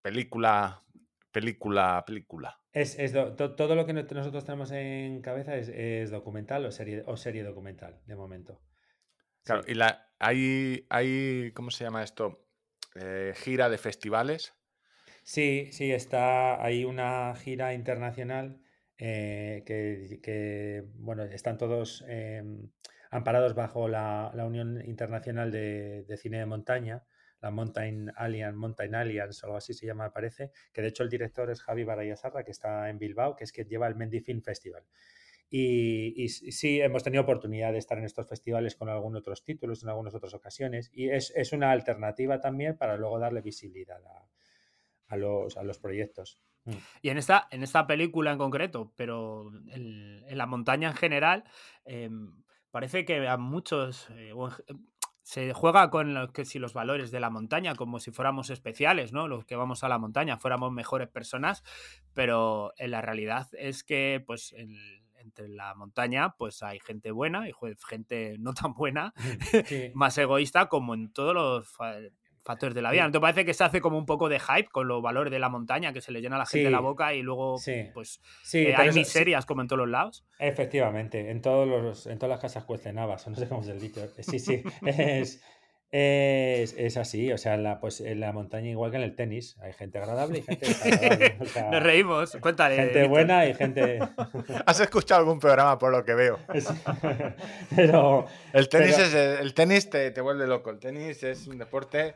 película, 0.00 0.80
película, 1.30 2.02
película? 2.06 2.57
Es, 2.72 2.98
es 2.98 3.12
do- 3.12 3.34
to- 3.34 3.54
todo 3.56 3.74
lo 3.74 3.86
que 3.86 3.92
no- 3.92 4.02
nosotros 4.02 4.44
tenemos 4.44 4.70
en 4.72 5.20
cabeza 5.22 5.56
es, 5.56 5.68
es 5.68 6.10
documental 6.10 6.64
o 6.66 6.70
serie, 6.70 7.02
o 7.06 7.16
serie 7.16 7.42
documental, 7.42 8.00
de 8.06 8.16
momento. 8.16 8.60
Claro, 9.42 9.62
Sí. 9.62 9.72
y 9.72 9.74
la, 9.74 10.12
hay, 10.18 10.86
hay, 10.90 11.52
¿cómo 11.52 11.70
se 11.70 11.84
llama 11.84 12.02
esto? 12.04 12.46
Eh, 12.94 13.32
gira 13.36 13.68
de 13.68 13.78
festivales. 13.78 14.54
Sí, 15.22 15.68
sí, 15.72 15.92
está 15.92 16.62
hay 16.64 16.84
una 16.84 17.34
gira 17.36 17.74
internacional 17.74 18.60
eh, 18.98 19.62
que, 19.66 20.20
que, 20.22 20.84
bueno, 20.94 21.24
están 21.24 21.58
todos 21.58 22.04
em, 22.08 22.70
amparados 23.10 23.54
bajo 23.54 23.88
la, 23.88 24.30
la 24.34 24.44
Unión 24.46 24.82
Internacional 24.84 25.50
de, 25.52 26.04
de 26.04 26.16
Cine 26.16 26.38
de 26.38 26.46
Montaña, 26.46 27.04
la 27.40 27.50
Mountain 27.50 28.12
Alliance, 28.16 28.56
Mountain 28.56 28.94
Alliance, 28.94 29.40
o 29.42 29.46
algo 29.46 29.56
así 29.58 29.72
se 29.74 29.86
llama, 29.86 30.12
parece, 30.12 30.50
que 30.72 30.82
de 30.82 30.88
hecho 30.88 31.02
el 31.02 31.08
director 31.08 31.50
es 31.50 31.62
Javi 31.62 31.84
Barayasarra, 31.84 32.44
que 32.44 32.50
está 32.50 32.88
en 32.90 32.98
Bilbao, 32.98 33.36
que 33.36 33.44
es 33.44 33.52
que 33.52 33.64
lleva 33.64 33.86
el 33.86 33.94
Mendy 33.94 34.20
Film 34.20 34.42
Festival. 34.42 34.84
Y, 35.50 36.22
y 36.22 36.28
sí, 36.28 36.80
hemos 36.80 37.02
tenido 37.02 37.22
oportunidad 37.22 37.72
de 37.72 37.78
estar 37.78 37.96
en 37.96 38.04
estos 38.04 38.28
festivales 38.28 38.76
con 38.76 38.90
algunos 38.90 39.20
otros 39.20 39.44
títulos, 39.44 39.82
en 39.82 39.88
algunas 39.88 40.14
otras 40.14 40.34
ocasiones, 40.34 40.90
y 40.92 41.08
es, 41.08 41.32
es 41.34 41.52
una 41.52 41.70
alternativa 41.70 42.38
también 42.40 42.76
para 42.76 42.96
luego 42.96 43.18
darle 43.18 43.40
visibilidad 43.40 44.02
a, 45.06 45.16
los, 45.16 45.56
a 45.56 45.62
los 45.62 45.78
proyectos. 45.78 46.38
Mm. 46.64 46.72
Y 47.00 47.08
en 47.08 47.18
esta, 47.18 47.48
en 47.50 47.62
esta 47.62 47.86
película 47.86 48.30
en 48.30 48.38
concreto, 48.38 48.92
pero 48.94 49.50
en, 49.68 50.22
en 50.28 50.36
la 50.36 50.44
montaña 50.44 50.88
en 50.88 50.96
general, 50.96 51.44
eh, 51.86 52.10
parece 52.70 53.06
que 53.06 53.26
a 53.26 53.38
muchos 53.38 54.10
eh, 54.10 54.32
se 55.28 55.52
juega 55.52 55.90
con 55.90 56.14
lo 56.14 56.32
que 56.32 56.46
si 56.46 56.58
los 56.58 56.72
valores 56.72 57.10
de 57.10 57.20
la 57.20 57.28
montaña, 57.28 57.74
como 57.74 58.00
si 58.00 58.10
fuéramos 58.10 58.48
especiales, 58.48 59.12
¿no? 59.12 59.28
Los 59.28 59.44
que 59.44 59.56
vamos 59.56 59.84
a 59.84 59.88
la 59.90 59.98
montaña 59.98 60.38
fuéramos 60.38 60.72
mejores 60.72 61.08
personas, 61.08 61.62
pero 62.14 62.72
en 62.78 62.92
la 62.92 63.02
realidad 63.02 63.46
es 63.52 63.84
que, 63.84 64.24
pues, 64.26 64.54
el- 64.54 65.02
entre 65.18 65.48
la 65.50 65.74
montaña, 65.74 66.30
pues 66.38 66.62
hay 66.62 66.80
gente 66.80 67.10
buena 67.10 67.46
y 67.46 67.52
gente 67.86 68.36
no 68.38 68.54
tan 68.54 68.72
buena, 68.72 69.12
Sí. 69.66 69.90
más 69.94 70.16
egoísta, 70.16 70.70
como 70.70 70.94
en 70.94 71.12
todos 71.12 71.34
los 71.34 71.68
fa- 71.68 71.96
factores 72.48 72.74
de 72.74 72.82
la 72.82 72.90
vida. 72.90 73.04
¿No 73.04 73.12
te 73.12 73.20
parece 73.20 73.44
que 73.44 73.52
se 73.54 73.62
hace 73.62 73.80
como 73.80 73.98
un 73.98 74.06
poco 74.06 74.28
de 74.28 74.40
hype 74.40 74.68
con 74.72 74.88
los 74.88 75.00
valores 75.02 75.30
de 75.30 75.38
la 75.38 75.48
montaña, 75.50 75.92
que 75.92 76.00
se 76.00 76.10
le 76.12 76.20
llena 76.20 76.36
a 76.36 76.38
la 76.40 76.46
gente 76.46 76.66
Sí. 76.66 76.72
la 76.72 76.80
boca 76.80 77.12
y 77.14 77.22
luego, 77.22 77.58
Sí. 77.58 77.84
pues, 77.94 78.20
Sí, 78.42 78.58
eh, 78.66 78.74
hay 78.76 78.86
eso- 78.88 78.94
sí, 78.94 78.98
miserias 79.00 79.44
como 79.46 79.60
en 79.60 79.68
todos 79.68 79.80
los 79.80 79.88
lados? 79.90 80.24
efectivamente, 80.38 81.30
en 81.30 81.40
todos 81.42 81.68
los, 81.68 82.06
en 82.06 82.18
todas 82.18 82.30
las 82.30 82.40
casas 82.40 82.64
cuecen 82.64 82.98
habas, 82.98 83.26
o 83.26 83.30
no 83.30 83.36
sé 83.36 83.46
cómo 83.48 83.60
es 83.60 83.68
el 83.68 83.78
dicho. 83.80 84.00
Sí, 84.20 84.38
sí, 84.38 84.62
es, 84.86 85.42
es, 85.90 86.74
es 86.76 86.96
así, 86.98 87.32
o 87.32 87.38
sea, 87.38 87.54
en 87.54 87.62
la, 87.62 87.80
pues 87.80 88.00
en 88.02 88.20
la 88.20 88.30
montaña 88.32 88.68
igual 88.68 88.90
que 88.90 88.98
en 88.98 89.02
el 89.04 89.14
tenis, 89.16 89.56
hay 89.62 89.72
gente 89.72 89.98
agradable 89.98 90.38
y 90.38 90.42
gente 90.42 90.66
desagradable. 90.66 91.36
o 91.40 91.44
sea, 91.46 91.62
Nos 91.70 91.82
reímos, 91.82 92.36
cuéntale. 92.40 92.76
gente 92.76 93.06
buena 93.08 93.46
y 93.46 93.54
gente... 93.54 93.98
¿Has 94.66 94.80
escuchado 94.80 95.20
algún 95.20 95.38
programa 95.38 95.78
por 95.78 95.90
lo 95.92 96.04
que 96.04 96.14
veo? 96.14 96.38
pero 97.74 98.26
El 98.52 98.68
tenis, 98.68 98.96
Pero- 98.96 99.06
es, 99.06 99.14
el 99.40 99.54
tenis 99.54 99.90
te, 99.90 100.10
te 100.10 100.20
vuelve 100.20 100.46
loco. 100.46 100.70
El 100.70 100.78
tenis 100.78 101.22
es 101.22 101.46
un 101.46 101.58
deporte, 101.58 102.14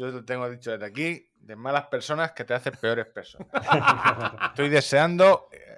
yo 0.00 0.06
lo 0.06 0.24
tengo 0.24 0.48
dicho 0.48 0.70
desde 0.70 0.86
aquí, 0.86 1.30
de 1.36 1.56
malas 1.56 1.84
personas 1.88 2.32
que 2.32 2.44
te 2.44 2.54
hace 2.54 2.72
peores 2.72 3.04
personas. 3.06 3.48
Estoy 4.46 4.70
deseando 4.70 5.50
eh, 5.52 5.69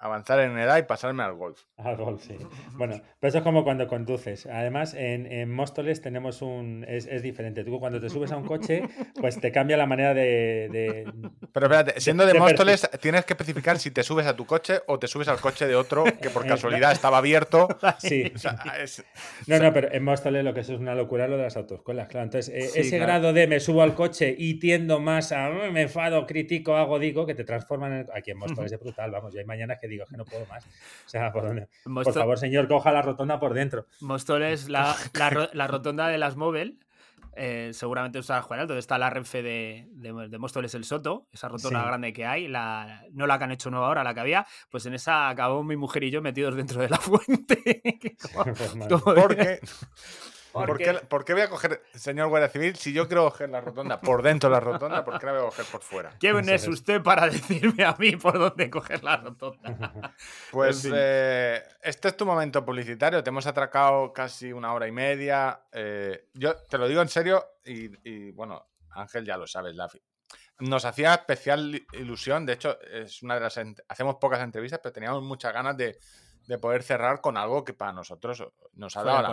avanzar 0.00 0.40
en 0.40 0.58
edad 0.58 0.78
y 0.78 0.82
pasarme 0.82 1.22
al 1.22 1.34
golf. 1.34 1.60
Al 1.76 1.96
golf, 1.96 2.22
sí. 2.24 2.36
Bueno, 2.72 3.00
pero 3.18 3.28
eso 3.28 3.38
es 3.38 3.44
como 3.44 3.64
cuando 3.64 3.86
conduces. 3.86 4.46
Además, 4.46 4.94
en, 4.94 5.30
en 5.30 5.50
Móstoles 5.52 6.00
tenemos 6.00 6.40
un... 6.42 6.84
Es, 6.88 7.06
es 7.06 7.22
diferente. 7.22 7.64
Tú 7.64 7.78
cuando 7.78 8.00
te 8.00 8.08
subes 8.08 8.32
a 8.32 8.36
un 8.36 8.46
coche, 8.46 8.82
pues 9.20 9.38
te 9.40 9.52
cambia 9.52 9.76
la 9.76 9.86
manera 9.86 10.14
de... 10.14 10.68
de- 10.72 11.12
Pero 11.52 11.66
espérate, 11.66 12.00
siendo 12.00 12.24
de 12.26 12.32
de 12.32 12.38
Móstoles, 12.38 12.88
tienes 13.00 13.24
que 13.26 13.34
especificar 13.34 13.78
si 13.78 13.90
te 13.90 14.02
subes 14.02 14.26
a 14.26 14.34
tu 14.34 14.46
coche 14.46 14.80
o 14.86 14.98
te 14.98 15.06
subes 15.06 15.28
al 15.28 15.38
coche 15.38 15.66
de 15.66 15.74
otro 15.76 16.04
que 16.04 16.30
por 16.30 16.46
casualidad 16.46 16.92
estaba 16.92 17.18
abierto. 17.18 17.68
Sí. 17.98 18.32
O 18.34 18.38
sea, 18.38 18.56
es- 18.82 19.04
No, 19.46 19.58
no, 19.58 19.72
pero 19.72 19.92
en 19.92 20.02
Móstoles 20.02 20.42
lo 20.44 20.54
que 20.54 20.60
eso 20.60 20.72
es 20.74 20.80
una 20.80 20.94
locura 20.94 21.28
lo 21.28 21.36
de 21.36 21.42
las 21.42 21.56
autoescuelas, 21.56 22.08
claro. 22.08 22.24
Entonces, 22.24 22.54
eh, 22.54 22.62
Sí, 22.68 22.80
ese 22.80 22.96
claro. 22.96 23.04
grado 23.04 23.32
de 23.34 23.46
me 23.46 23.60
subo 23.60 23.82
al 23.82 23.94
coche 23.94 24.34
y 24.38 24.58
tiendo 24.58 24.98
más 25.00 25.32
a 25.32 25.50
"Mm, 25.50 25.72
me 25.72 25.82
enfado, 25.82 26.26
critico, 26.26 26.76
hago, 26.76 26.98
digo, 26.98 27.26
que 27.26 27.34
te 27.34 27.44
transforman 27.44 27.92
en... 27.92 28.06
Aquí 28.14 28.30
en 28.30 28.38
Móstoles 28.66 28.72
es 28.72 28.80
brutal, 28.80 29.10
vamos. 29.10 29.34
Y 29.34 29.38
hay 29.38 29.44
mañanas 29.44 29.78
que 29.80 29.89
digo 29.90 30.06
que 30.06 30.16
no 30.16 30.24
puedo 30.24 30.46
más. 30.46 30.64
O 30.64 31.08
sea, 31.08 31.30
por, 31.32 31.42
dónde? 31.44 31.68
por 31.84 32.12
favor, 32.12 32.38
señor, 32.38 32.66
coja 32.68 32.90
la 32.92 33.02
rotonda 33.02 33.38
por 33.38 33.52
dentro. 33.54 33.86
Móstoles, 34.00 34.68
la, 34.70 34.96
la, 35.14 35.50
la 35.52 35.66
rotonda 35.66 36.08
de 36.08 36.16
las 36.18 36.36
Móvil, 36.36 36.78
eh, 37.36 37.70
seguramente 37.72 38.18
usará 38.18 38.42
Juan 38.42 38.60
donde 38.66 38.80
está 38.80 38.98
la 38.98 39.08
Renfe 39.08 39.42
de, 39.42 39.86
de, 39.92 40.28
de 40.28 40.38
Móstoles 40.38 40.74
el 40.74 40.84
Soto, 40.84 41.28
esa 41.32 41.48
rotonda 41.48 41.80
Sí. 41.80 41.86
grande 41.86 42.12
que 42.12 42.26
hay, 42.26 42.48
la, 42.48 43.04
no 43.12 43.26
la 43.26 43.38
que 43.38 43.44
han 43.44 43.52
hecho 43.52 43.70
nueva 43.70 43.86
ahora, 43.86 44.02
la 44.02 44.14
que 44.14 44.20
había, 44.20 44.46
pues 44.70 44.84
en 44.86 44.94
esa 44.94 45.28
acabó 45.28 45.62
mi 45.62 45.76
mujer 45.76 46.02
y 46.04 46.10
yo 46.10 46.22
metidos 46.22 46.56
dentro 46.56 46.80
de 46.82 46.88
la 46.88 46.96
fuente. 46.98 47.82
Como- 48.32 48.44
Pues, 48.54 48.70
como- 48.88 49.14
porque, 49.14 49.60
Porque- 50.52 50.84
¿por, 50.84 51.00
qué, 51.00 51.06
por 51.06 51.24
qué 51.24 51.32
voy 51.34 51.42
a 51.42 51.48
coger, 51.50 51.82
señor 51.94 52.28
Guardia 52.28 52.48
Civil, 52.48 52.74
si 52.76 52.92
yo 52.92 53.06
quiero 53.06 53.24
coger 53.30 53.50
la 53.50 53.60
rotonda 53.60 54.00
por 54.00 54.22
dentro 54.22 54.48
de 54.50 54.54
la 54.54 54.60
rotonda, 54.60 55.04
¿por 55.04 55.18
qué 55.18 55.26
la 55.26 55.32
voy 55.32 55.40
a 55.42 55.44
coger 55.44 55.64
por 55.66 55.80
fuera? 55.82 56.16
¿Quién 56.18 56.48
es 56.48 56.66
usted 56.68 57.02
para 57.02 57.26
decirme 57.28 57.84
a 57.84 57.94
mí 57.98 58.16
por 58.16 58.38
dónde 58.38 58.68
coger 58.70 59.04
la 59.04 59.16
rotonda? 59.16 60.14
Pues 60.50 60.76
En 60.84 60.90
fin. 60.90 60.92
eh, 60.96 61.62
este 61.82 62.08
es 62.08 62.16
tu 62.16 62.26
momento 62.26 62.64
publicitario. 62.64 63.22
Te 63.22 63.30
hemos 63.30 63.46
atracado 63.46 64.12
casi 64.12 64.52
una 64.52 64.72
hora 64.74 64.86
y 64.88 64.92
media. 64.92 65.60
eh, 65.72 66.28
yo 66.34 66.56
te 66.56 66.76
lo 66.78 66.88
digo 66.88 67.00
en 67.02 67.08
serio 67.08 67.44
y, 67.64 67.90
y, 68.08 68.32
bueno, 68.32 68.66
Ángel 68.90 69.24
ya 69.24 69.36
lo 69.36 69.46
sabes. 69.46 69.74
La, 69.76 69.88
nos 70.58 70.84
hacía 70.84 71.14
especial 71.14 71.80
ilusión. 71.92 72.44
De 72.44 72.54
hecho, 72.54 72.78
es 72.82 73.22
una 73.22 73.34
de 73.34 73.40
las 73.40 73.58
hacemos 73.88 74.16
pocas 74.16 74.40
entrevistas, 74.40 74.80
pero 74.82 74.92
teníamos 74.92 75.22
muchas 75.22 75.52
ganas 75.54 75.76
de, 75.76 75.98
de 76.46 76.58
poder 76.58 76.82
cerrar 76.82 77.20
con 77.20 77.36
algo 77.36 77.64
que 77.64 77.72
para 77.72 77.92
nosotros 77.92 78.44
nos 78.74 78.96
ha 78.96 79.04
dado 79.04 79.22
la-. 79.22 79.28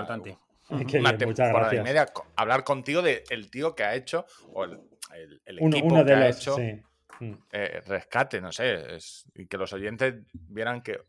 Qué 0.87 0.99
una 0.99 1.11
bien, 1.13 1.29
muchas 1.29 1.47
temporada 1.47 1.73
y 1.73 1.77
gracias. 1.77 1.83
media. 1.83 2.05
Hablar 2.35 2.63
contigo 2.63 3.01
de 3.01 3.23
el 3.29 3.49
tío 3.49 3.75
que 3.75 3.83
ha 3.83 3.95
hecho 3.95 4.25
o 4.53 4.63
el, 4.65 4.79
el- 5.15 5.41
el 5.45 5.57
Uno, 5.61 5.77
equipo 5.77 5.93
uno 5.95 6.05
que 6.05 6.11
de 6.11 6.15
ha 6.15 6.27
los... 6.27 6.37
hecho 6.37 6.55
sí. 6.55 6.81
Mm. 7.19 7.33
eh, 7.51 7.81
rescate, 7.87 8.39
no 8.41 8.51
sé, 8.51 8.95
es- 8.95 9.25
y 9.35 9.47
que 9.47 9.57
los 9.57 9.73
oyentes 9.73 10.15
vieran 10.33 10.81
que, 10.81 10.99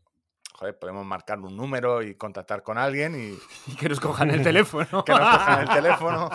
joder, 0.53 0.77
podemos 0.79 1.05
marcar 1.05 1.37
un 1.39 1.55
número 1.55 2.01
y 2.01 2.15
contactar 2.15 2.63
con 2.63 2.77
alguien 2.79 3.13
y 3.15 3.37
Y 3.71 3.75
que 3.75 3.87
nos 3.89 3.99
cojan 3.99 4.31
el 4.31 4.41
teléfono. 4.41 5.03
que 5.05 5.11
nos 5.11 5.19
cojan 5.19 5.61
el 5.61 5.69
teléfono. 5.69 6.29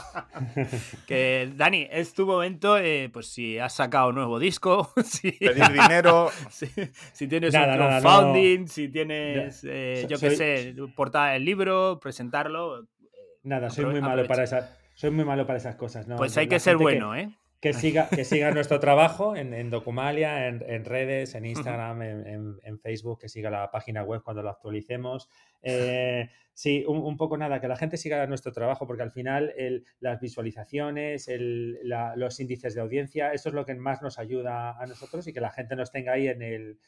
Que, 1.07 1.51
Dani, 1.55 1.89
es 1.91 2.15
tu 2.15 2.25
momento, 2.27 2.79
eh, 2.79 3.11
pues 3.13 3.29
si 3.33 3.59
has 3.59 3.75
sacado 3.75 4.11
un 4.11 4.15
nuevo 4.17 4.39
disco, 4.39 4.93
si, 5.05 5.33
pedir 5.33 5.69
dinero. 5.73 6.31
si, 6.51 6.67
si 7.13 7.27
tienes 7.27 7.53
Nada, 7.53 7.73
un 7.75 7.79
no. 7.81 8.01
crowdfunding, 8.01 8.69
si 8.69 8.89
tienes, 8.89 9.65
eh, 9.69 10.07
yo 10.09 10.19
qué 10.19 10.31
sé, 10.37 10.75
portada 10.95 11.33
del 11.33 11.45
libro, 11.45 11.99
presentarlo. 12.01 12.87
Nada, 13.45 13.71
soy 13.71 13.85
Aprove- 13.85 13.91
muy 13.93 14.01
malo 14.01 14.27
para 14.27 14.43
esas... 14.45 14.71
Soy 14.95 15.11
muy 15.11 15.25
malo 15.25 15.47
para 15.47 15.57
esas 15.59 15.77
cosas, 15.77 16.07
¿no? 16.07 16.17
Pues 16.17 16.37
hay 16.37 16.49
que 16.49 16.59
ser 16.61 16.77
bueno, 16.77 17.15
¿eh? 17.17 17.31
Que 17.65 17.73
siga, 17.73 18.09
que 18.09 18.25
siga 18.25 18.51
nuestro 18.55 18.79
trabajo 18.79 19.35
en, 19.35 19.55
en 19.55 19.71
Documalia, 19.71 20.47
en, 20.49 20.63
en 20.67 20.85
redes, 20.85 21.35
en 21.35 21.47
Instagram, 21.47 22.03
en, 22.03 22.79
Facebook, 22.81 23.21
que 23.21 23.29
siga 23.29 23.51
la 23.51 23.71
página 23.71 24.03
web 24.05 24.23
cuando 24.23 24.43
lo 24.43 24.51
actualicemos. 24.51 25.29
Eh, 25.67 26.29
sí, 26.53 26.85
un, 26.87 26.99
un 26.99 27.17
poco 27.17 27.39
nada, 27.39 27.59
que 27.59 27.69
la 27.69 27.77
gente 27.77 27.97
siga 27.97 28.27
nuestro 28.27 28.53
trabajo, 28.53 28.87
porque 28.87 29.03
al 29.03 29.11
final 29.13 29.55
el- 29.57 29.87
las 29.99 30.21
visualizaciones, 30.21 31.27
el- 31.27 31.79
la- 31.89 32.15
los 32.17 32.39
índices 32.39 32.75
de 32.75 32.83
audiencia, 32.83 33.33
eso 33.33 33.49
es 33.49 33.55
lo 33.55 33.65
que 33.65 33.75
más 33.75 34.03
nos 34.03 34.19
ayuda 34.19 34.79
a 34.79 34.87
nosotros 34.87 35.27
y 35.27 35.33
que 35.33 35.41
la 35.41 35.51
gente 35.51 35.75
nos 35.75 35.91
tenga 35.91 36.13
ahí 36.13 36.29
en, 36.29 36.43
el, 36.43 36.79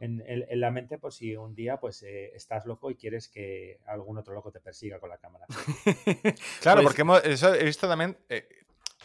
en, 0.00 0.60
la 0.60 0.70
mente 0.70 0.98
por 0.98 1.14
si 1.14 1.34
un 1.36 1.54
día 1.54 1.78
pues 1.78 2.02
eh, 2.02 2.32
estás 2.34 2.66
loco 2.66 2.90
y 2.90 2.96
quieres 2.96 3.28
que 3.30 3.78
algún 3.86 4.18
otro 4.18 4.34
loco 4.34 4.52
te 4.52 4.60
persiga 4.60 5.00
con 5.00 5.08
la 5.08 5.16
cámara. 5.16 5.46
Claro, 6.60 6.82
Pues- 6.82 6.84
porque 6.84 7.00
hemos- 7.00 7.24
eso 7.24 7.54
he 7.54 7.64
visto 7.64 7.88
también, 7.88 8.14
eh, 8.28 8.46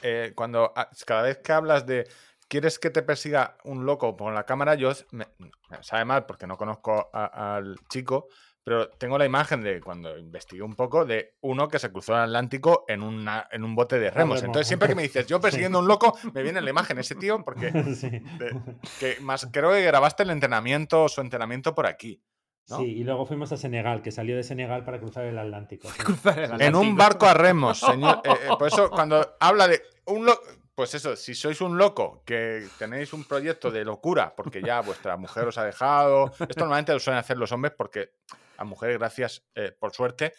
eh, 0.03 0.33
cuando 0.35 0.71
ah, 0.75 0.89
cada 1.05 1.23
vez 1.23 1.39
que 1.39 1.51
hablas 1.51 1.85
de 1.87 2.07
quieres 2.47 2.77
que 2.77 2.91
te 2.91 3.01
persiga 3.01 3.57
un 3.63 3.85
loco 3.85 4.15
con 4.15 4.35
la 4.35 4.45
cámara, 4.45 4.75
yo 4.75 4.91
me, 5.11 5.25
me 5.39 5.51
sabe 5.81 6.05
mal 6.05 6.25
porque 6.27 6.45
no 6.45 6.55
conozco 6.57 7.09
a- 7.11 7.55
al 7.55 7.77
chico, 7.89 8.27
pero 8.63 8.89
tengo 8.91 9.17
la 9.17 9.25
imagen 9.25 9.61
de 9.61 9.81
cuando 9.81 10.17
investigué 10.17 10.61
un 10.61 10.75
poco 10.75 11.03
de 11.03 11.35
uno 11.41 11.67
que 11.67 11.79
se 11.79 11.91
cruzó 11.91 12.13
el 12.15 12.21
Atlántico 12.21 12.85
en, 12.87 13.01
una, 13.01 13.47
en 13.51 13.63
un 13.63 13.75
bote 13.75 13.97
de 13.99 14.11
remos. 14.11 14.37
remo. 14.39 14.45
Entonces 14.51 14.67
siempre 14.67 14.87
que 14.87 14.95
me 14.95 15.01
dices 15.01 15.25
yo 15.25 15.41
persiguiendo 15.41 15.79
a 15.79 15.81
un 15.81 15.87
loco, 15.87 16.15
me 16.33 16.43
viene 16.43 16.61
la 16.61 16.69
imagen 16.69 16.99
ese 16.99 17.15
tío 17.15 17.43
porque 17.43 17.71
Sí. 17.95 18.09
de- 18.09 18.55
que 18.99 19.17
más 19.21 19.47
creo 19.51 19.71
que 19.71 19.81
grabaste 19.81 20.23
el 20.23 20.29
entrenamiento 20.29 21.03
o 21.05 21.09
su 21.09 21.21
entrenamiento 21.21 21.73
por 21.73 21.87
aquí. 21.87 22.21
¿No? 22.69 22.77
Sí, 22.77 22.83
y 22.83 23.03
luego 23.03 23.25
fuimos 23.25 23.51
a 23.51 23.57
Senegal, 23.57 24.01
que 24.01 24.11
salió 24.11 24.35
de 24.35 24.43
Senegal 24.43 24.83
para 24.85 24.99
cruzar 24.99 25.25
el 25.25 25.37
Atlántico. 25.37 25.89
sí. 25.89 25.97
Cruzar 26.03 26.37
el 26.39 26.45
En 26.45 26.51
Atlántico. 26.53 26.79
un 26.79 26.95
barco 26.97 27.25
a 27.25 27.33
remos, 27.33 27.79
señor. 27.79 28.21
Eh, 28.23 28.29
eh, 28.31 28.49
por 28.57 28.67
eso, 28.67 28.89
cuando 28.89 29.35
habla 29.39 29.67
de 29.67 29.81
un 30.05 30.25
loco. 30.25 30.41
Pues 30.75 30.95
eso, 30.95 31.15
si 31.15 31.35
sois 31.35 31.61
un 31.61 31.77
loco, 31.77 32.23
que 32.25 32.65
tenéis 32.79 33.13
un 33.13 33.25
proyecto 33.25 33.69
de 33.69 33.85
locura, 33.85 34.33
porque 34.35 34.59
ya 34.59 34.81
vuestra 34.81 35.15
mujer 35.17 35.47
os 35.47 35.57
ha 35.59 35.63
dejado. 35.65 36.31
Esto 36.39 36.61
normalmente 36.61 36.93
lo 36.93 36.99
suelen 36.99 37.19
hacer 37.19 37.37
los 37.37 37.51
hombres 37.51 37.73
porque 37.77 38.09
a 38.57 38.63
mujeres, 38.63 38.97
gracias, 38.97 39.43
eh, 39.53 39.71
por 39.77 39.93
suerte, 39.93 40.33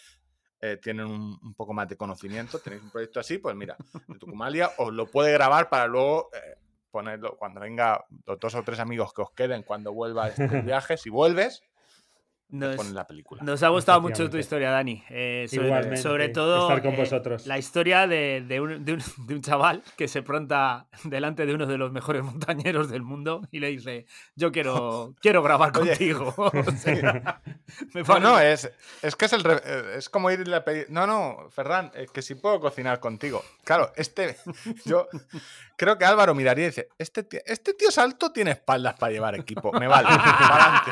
eh, 0.61 0.77
tienen 0.83 1.07
un, 1.07 1.39
un 1.41 1.55
poco 1.55 1.73
más 1.73 1.89
de 1.89 1.97
conocimiento. 1.97 2.59
Tenéis 2.59 2.83
un 2.83 2.91
proyecto 2.91 3.21
así, 3.21 3.39
pues 3.39 3.55
mira, 3.55 3.77
de 4.09 4.19
Tucumalia 4.19 4.73
os 4.79 4.93
lo 4.93 5.07
puede 5.07 5.31
grabar 5.33 5.69
para 5.69 5.87
luego 5.87 6.31
eh, 6.35 6.57
ponerlo 6.91 7.37
cuando 7.37 7.61
venga 7.61 8.05
los 8.27 8.41
dos 8.41 8.57
o 8.57 8.63
tres 8.65 8.81
amigos 8.81 9.13
que 9.15 9.23
os 9.23 9.31
queden 9.31 9.63
cuando 9.63 9.93
vuelva 9.93 10.29
este 10.31 10.47
viaje. 10.63 10.97
Si 10.97 11.11
vuelves, 11.11 11.63
Nos, 12.51 12.77
ponen 12.77 12.95
la 12.95 13.05
película. 13.07 13.43
nos 13.43 13.63
ha 13.65 13.69
gustado 13.69 14.01
mucho 14.01 14.31
tu 14.31 14.37
historia, 14.37 14.71
Dani. 14.71 15.03
Eh, 15.11 15.47
sobre, 16.01 16.29
todo 16.29 16.71
estar 16.71 16.83
con 16.83 16.95
eh, 16.95 17.37
la 17.47 17.59
historia 17.59 18.07
de, 18.07 18.45
de 18.47 18.61
un, 18.61 18.85
de 18.85 18.93
un- 18.93 19.03
de 19.27 19.35
un 19.35 19.41
chaval 19.41 19.83
que 19.97 20.07
se 20.07 20.23
pronta 20.23 20.87
delante 21.05 21.47
de 21.47 21.55
uno 21.55 21.67
de 21.67 21.79
los 21.79 21.91
mejores 21.91 22.23
montañeros 22.23 22.91
del 22.91 23.03
mundo 23.03 23.41
y 23.51 23.59
le 23.61 23.69
dice, 23.69 24.07
yo 24.37 24.53
quiero, 24.53 25.15
quiero 25.21 25.43
grabar 25.43 25.73
contigo. 25.73 26.33
O 26.55 26.71
sea, 26.77 27.41
me 27.93 28.03
No, 28.03 28.21
no, 28.21 28.39
es, 28.39 28.71
es 29.03 29.17
que 29.17 29.25
es, 29.25 29.33
el 29.33 29.43
re- 29.43 29.61
eh, 29.65 29.95
es 29.97 30.09
como 30.09 30.31
ir 30.31 30.41
y 30.41 30.45
le 30.45 30.61
pedir. 30.61 30.87
No, 30.91 31.07
no, 31.07 31.49
Ferran, 31.51 31.91
es 31.95 32.11
que 32.11 32.23
si 32.23 32.35
puedo 32.37 32.61
cocinar 32.61 33.01
contigo. 33.01 33.43
Claro, 33.65 33.91
este. 33.97 34.37
Yo 34.85 35.09
creo 35.77 35.99
que 35.99 36.05
Álvaro 36.05 36.35
miraría 36.35 36.65
y 36.67 36.69
dice: 36.69 36.89
Este 36.99 37.23
tío, 37.25 37.41
este 37.47 37.75
tío 37.75 37.91
salto 37.91 38.31
tiene 38.33 38.53
espaldas 38.53 38.95
para 38.95 39.13
llevar 39.13 39.35
equipo. 39.35 39.73
Me 39.73 39.89
vale. 39.89 40.09
pa'lante". 40.09 40.91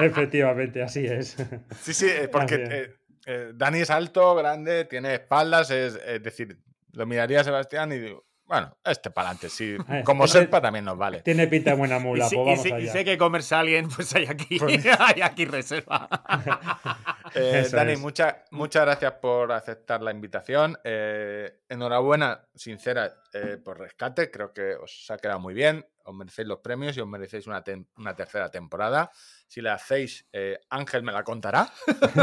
Efectivamente, 0.06 0.82
así 0.82 1.06
es. 1.06 1.36
Sí, 1.80 1.94
sí, 1.94 2.06
eh, 2.08 2.28
porque 2.28 2.54
eh, 2.54 2.96
eh, 3.26 3.52
Dani 3.54 3.80
es 3.80 3.90
alto, 3.90 4.34
grande, 4.34 4.84
tiene 4.84 5.14
espaldas. 5.14 5.70
Es, 5.70 5.98
es 6.06 6.22
decir, 6.22 6.58
lo 6.92 7.06
miraría 7.06 7.40
a 7.40 7.44
Sebastián 7.44 7.92
y 7.92 7.98
digo: 7.98 8.24
Bueno, 8.50 8.76
este 8.84 9.12
para 9.12 9.28
adelante, 9.28 9.48
sí. 9.48 9.76
Como 10.04 10.26
Serpa 10.26 10.60
también 10.60 10.84
nos 10.84 10.98
vale. 10.98 11.22
Tiene 11.22 11.46
pinta 11.46 11.70
de 11.70 11.76
buena 11.76 11.98
Y 11.98 12.00
mula, 12.00 12.28
si, 12.28 12.34
pues 12.34 12.46
y 12.46 12.50
vamos 12.50 12.62
si- 12.64 12.68
y 12.68 12.72
allá. 12.72 12.92
sé 12.92 13.04
que 13.04 13.16
comerse 13.16 13.54
a 13.54 13.60
alguien, 13.60 13.88
pues 13.88 14.12
hay 14.16 14.26
aquí, 14.26 14.58
Pues- 14.58 14.84
hay 14.98 15.22
aquí 15.22 15.44
reserva. 15.44 16.08
Eh, 17.32 17.64
Dani, 17.70 17.92
es. 17.92 18.00
mucha- 18.00 18.44
muchas 18.50 18.82
gracias 18.84 19.12
por 19.22 19.52
aceptar 19.52 20.02
la 20.02 20.10
invitación. 20.10 20.76
Eh, 20.82 21.60
enhorabuena, 21.68 22.48
sincera, 22.56 23.14
eh, 23.32 23.56
por 23.64 23.78
rescate. 23.78 24.32
Creo 24.32 24.52
que 24.52 24.74
os 24.74 25.08
ha 25.12 25.16
quedado 25.16 25.38
muy 25.38 25.54
bien. 25.54 25.86
Os 26.02 26.12
merecéis 26.12 26.48
los 26.48 26.58
premios 26.58 26.96
y 26.96 27.00
os 27.00 27.06
merecéis 27.06 27.46
una, 27.46 27.62
una 27.98 28.16
tercera 28.16 28.50
temporada. 28.50 29.12
Si 29.46 29.60
la 29.60 29.74
hacéis, 29.74 30.26
eh, 30.32 30.58
Ángel 30.70 31.04
me 31.04 31.12
la 31.12 31.22
contará. 31.22 31.70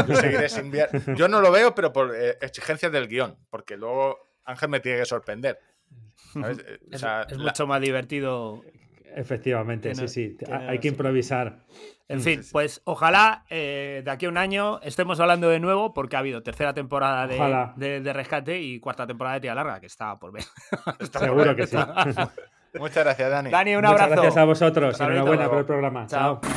Yo 0.06 0.14
seguiré 0.14 0.50
sin. 0.50 0.70
Yo 1.16 1.26
no 1.26 1.40
lo 1.40 1.50
veo, 1.50 1.74
pero 1.74 1.90
por 1.90 2.14
eh, 2.14 2.36
exigencias 2.42 2.92
del 2.92 3.08
guion, 3.08 3.38
porque 3.48 3.78
luego 3.78 4.18
Ángel 4.44 4.68
me 4.68 4.80
tiene 4.80 4.98
que 4.98 5.06
sorprender. 5.06 5.58
¿Sabes? 6.32 6.58
Eh, 6.66 6.78
o 6.90 6.94
Es, 6.94 7.00
sea, 7.00 7.22
es 7.22 7.36
la- 7.38 7.44
mucho 7.44 7.66
más 7.66 7.80
divertido. 7.80 8.62
Efectivamente, 9.14 9.90
Tiene- 9.92 10.06
sí, 10.08 10.36
sí. 10.38 10.44
Hay 10.52 10.78
que 10.80 10.88
improvisar. 10.88 11.64
En 12.08 12.18
Mm. 12.18 12.22
fin, 12.22 12.40
pues 12.52 12.80
ojalá 12.84 13.44
eh, 13.50 14.02
de 14.04 14.10
aquí 14.10 14.26
a 14.26 14.28
un 14.28 14.36
año 14.38 14.80
estemos 14.82 15.18
hablando 15.20 15.48
de 15.48 15.60
nuevo, 15.60 15.92
porque 15.94 16.16
ha 16.16 16.18
habido 16.20 16.42
tercera 16.42 16.72
temporada 16.74 17.26
de, 17.26 17.38
de- 17.76 18.00
de 18.00 18.12
rescate 18.12 18.60
y 18.60 18.80
cuarta 18.80 19.06
temporada 19.06 19.34
de 19.36 19.40
tía 19.40 19.54
larga, 19.54 19.80
que 19.80 19.86
está 19.86 20.18
por 20.18 20.32
ver. 20.32 20.44
Seguro 21.12 21.56
que 21.56 21.66
sí. 21.66 21.76
Muchas 22.78 23.02
gracias, 23.04 23.30
Dani. 23.30 23.50
Dani, 23.50 23.70
un 23.76 23.80
Muchas 23.82 23.92
abrazo. 23.92 24.12
gracias 24.22 24.36
a 24.36 24.44
vosotros. 24.44 25.00
Ahorita, 25.00 25.20
Enhorabuena 25.20 25.48
por 25.48 25.58
el 25.58 25.64
programa. 25.64 26.06
Chao. 26.06 26.40
Chao. 26.42 26.50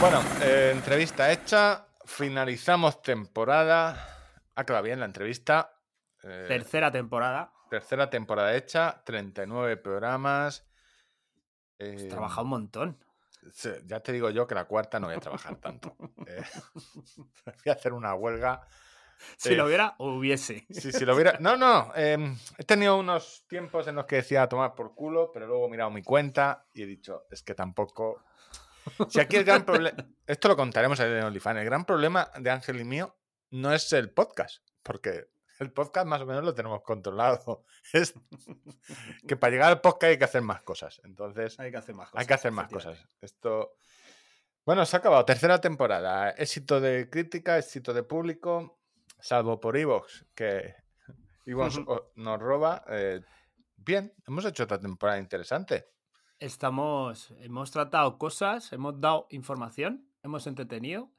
Bueno, 0.00 0.20
eh, 0.42 0.72
entrevista 0.74 1.30
hecha. 1.32 1.86
Finalizamos 2.04 3.00
temporada. 3.02 3.96
Ha 4.54 4.64
quedado 4.64 4.82
bien 4.84 5.00
la 5.00 5.06
entrevista. 5.06 5.72
Eh, 6.22 6.44
Tercera 6.48 6.90
temporada. 6.90 7.52
Tercera 7.68 8.08
temporada 8.10 8.54
hecha, 8.56 9.02
39 9.04 9.76
programas. 9.78 10.66
Eh, 11.78 11.94
Has 11.96 12.08
trabajado 12.08 12.42
un 12.44 12.48
montón. 12.50 13.04
Ya 13.86 14.00
te 14.00 14.12
digo 14.12 14.30
yo 14.30 14.46
que 14.46 14.54
la 14.56 14.64
cuarta 14.64 14.98
no 14.98 15.06
voy 15.06 15.16
a 15.16 15.20
trabajar 15.20 15.56
tanto. 15.56 15.96
Eh, 16.26 16.42
voy 17.44 17.70
a 17.70 17.72
hacer 17.72 17.92
una 17.92 18.14
huelga. 18.14 18.66
Si 19.36 19.50
Eh, 19.52 19.56
lo 19.56 19.66
hubiera, 19.66 19.94
hubiese. 19.98 20.66
Si, 20.70 20.92
si 20.92 21.04
lo 21.04 21.14
hubiera. 21.14 21.38
No, 21.40 21.56
no. 21.56 21.92
eh, 21.96 22.34
he 22.58 22.64
tenido 22.64 22.98
unos 22.98 23.44
tiempos 23.48 23.86
en 23.88 23.94
los 23.94 24.06
que 24.06 24.16
decía 24.16 24.48
tomar 24.48 24.74
por 24.74 24.94
culo, 24.94 25.30
pero 25.32 25.46
luego 25.46 25.66
he 25.66 25.70
mirado 25.70 25.90
mi 25.90 26.02
cuenta 26.02 26.66
y 26.74 26.82
he 26.82 26.86
dicho, 26.86 27.24
es 27.30 27.42
que 27.42 27.54
tampoco. 27.54 28.22
Si 29.08 29.20
aquí 29.20 29.36
el 29.36 29.44
gran 29.44 29.64
problema. 29.64 29.96
Esto 30.26 30.48
lo 30.48 30.56
contaremos 30.56 30.98
en 31.00 31.22
OnlyFans. 31.24 31.58
El 31.60 31.64
gran 31.64 31.84
problema 31.84 32.30
de 32.38 32.50
Ángel 32.50 32.80
y 32.80 32.84
mío 32.84 33.16
no 33.50 33.72
es 33.72 33.92
el 33.92 34.10
podcast, 34.10 34.62
porque 34.82 35.28
el 35.58 35.72
podcast 35.72 36.06
más 36.06 36.20
o 36.20 36.26
menos 36.26 36.44
lo 36.44 36.54
tenemos 36.54 36.82
controlado. 36.82 37.64
Es 37.92 38.14
que 39.26 39.36
para 39.36 39.50
llegar 39.52 39.68
al 39.70 39.80
podcast 39.80 40.10
hay 40.10 40.18
que 40.18 40.24
hacer 40.24 40.42
más 40.42 40.62
cosas. 40.62 41.00
Entonces, 41.04 41.58
Hay 41.58 41.70
que 41.70 41.76
hacer 41.78 41.94
más 41.94 42.10
cosas. 42.10 42.20
hay 42.20 42.26
que 42.26 42.34
hacer 42.34 42.52
más 42.52 42.68
cosas. 42.68 42.98
Esto. 43.20 43.74
Bueno, 44.64 44.84
se 44.84 44.96
ha 44.96 44.98
acabado. 44.98 45.24
Tercera 45.24 45.60
temporada. 45.60 46.30
Éxito 46.30 46.80
de 46.80 47.08
crítica, 47.08 47.58
éxito 47.58 47.94
de 47.94 48.02
público. 48.02 48.80
Salvo 49.18 49.58
por 49.60 49.76
Evox, 49.76 50.26
que 50.34 50.74
Evox 51.46 51.78
nos 52.16 52.40
roba. 52.40 52.84
eh, 52.88 53.20
bien, 53.76 54.12
hemos 54.26 54.44
hecho 54.44 54.64
otra 54.64 54.78
temporada 54.80 55.18
interesante. 55.18 55.88
Estamos, 56.38 57.30
hemos 57.38 57.70
tratado 57.70 58.18
cosas, 58.18 58.70
hemos 58.74 59.00
dado 59.00 59.26
información, 59.30 60.06
hemos 60.22 60.46
entretenido. 60.46 61.10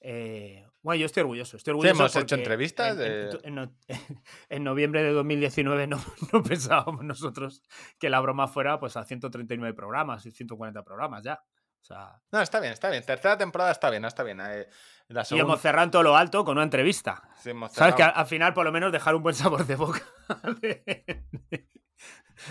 Eh, 0.00 0.64
bueno, 0.82 1.00
yo 1.00 1.06
estoy 1.06 1.22
orgulloso. 1.22 1.56
Estoy 1.56 1.72
orgulloso 1.72 1.94
hemos 2.02 2.16
hecho 2.16 2.34
entrevistas 2.36 2.90
En, 2.92 2.98
de- 2.98 3.30
en- 3.30 3.38
en 3.44 3.54
no- 3.54 3.72
en 4.48 4.64
noviembre 4.64 5.02
de 5.02 5.10
2019 5.12 5.86
no, 5.86 5.98
no 6.32 6.42
pensábamos 6.42 7.02
nosotros 7.04 7.62
que 7.98 8.10
la 8.10 8.20
broma 8.20 8.46
fuera 8.48 8.78
pues 8.78 8.96
a 8.96 9.04
139 9.04 9.74
programas 9.74 10.24
y 10.26 10.30
140 10.30 10.82
programas 10.84 11.22
ya. 11.24 11.40
O 11.80 11.84
sea, 11.86 12.20
No, 12.32 12.40
está 12.40 12.58
bien, 12.60 12.72
está 12.72 12.90
bien. 12.90 13.04
Tercera 13.04 13.38
temporada 13.38 13.70
está 13.70 13.90
bien, 13.90 14.04
está 14.04 14.22
bien. 14.24 14.40
eh, 14.40 14.66
la 15.08 15.24
y 15.30 15.38
hemos 15.38 15.60
cerrado 15.60 15.84
en 15.84 15.90
todo 15.92 16.02
lo 16.02 16.16
alto 16.16 16.44
con 16.44 16.56
una 16.56 16.64
entrevista. 16.64 17.22
sí, 17.40 17.52
¿Sabes? 17.70 17.94
Que 17.94 18.02
al, 18.02 18.12
al 18.16 18.26
final, 18.26 18.54
por 18.54 18.64
lo 18.64 18.72
menos, 18.72 18.90
dejar 18.90 19.14
un 19.14 19.22
buen 19.22 19.34
sabor 19.36 19.64
de 19.66 19.76
boca. 19.76 20.02
de- 20.60 21.14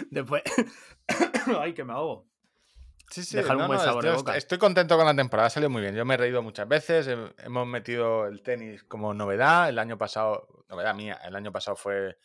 Después. 0.10 0.42
Ay, 1.60 1.74
que 1.74 1.84
me 1.84 1.94
ahogo. 1.94 2.28
Sí, 3.10 3.24
sí, 3.24 3.38
dejar 3.38 3.56
un 3.56 3.62
no, 3.64 3.68
buen 3.68 3.80
no, 3.80 3.86
sabor 3.86 4.04
de 4.04 4.10
yo 4.12 4.16
boca. 4.18 4.32
est- 4.32 4.40
Estoy 4.40 4.58
contento 4.58 4.98
con 4.98 5.06
la 5.06 5.16
temporada, 5.16 5.48
ha 5.48 5.50
salido 5.50 5.70
muy 5.70 5.82
bien. 5.82 5.96
Yo 5.96 6.06
me 6.06 6.16
he 6.16 6.18
reído 6.18 6.42
muchas 6.42 6.68
veces. 6.68 7.08
he- 7.08 7.34
Hemos 7.46 7.68
metido 7.68 8.26
el 8.28 8.42
tenis 8.42 8.84
como 8.84 9.14
novedad. 9.14 9.70
El 9.70 9.80
año 9.80 9.98
pasado, 9.98 10.48
novedad 10.70 10.96
mía, 10.96 11.20
el 11.26 11.36
año 11.36 11.52
pasado 11.52 11.76
fue 11.78 12.18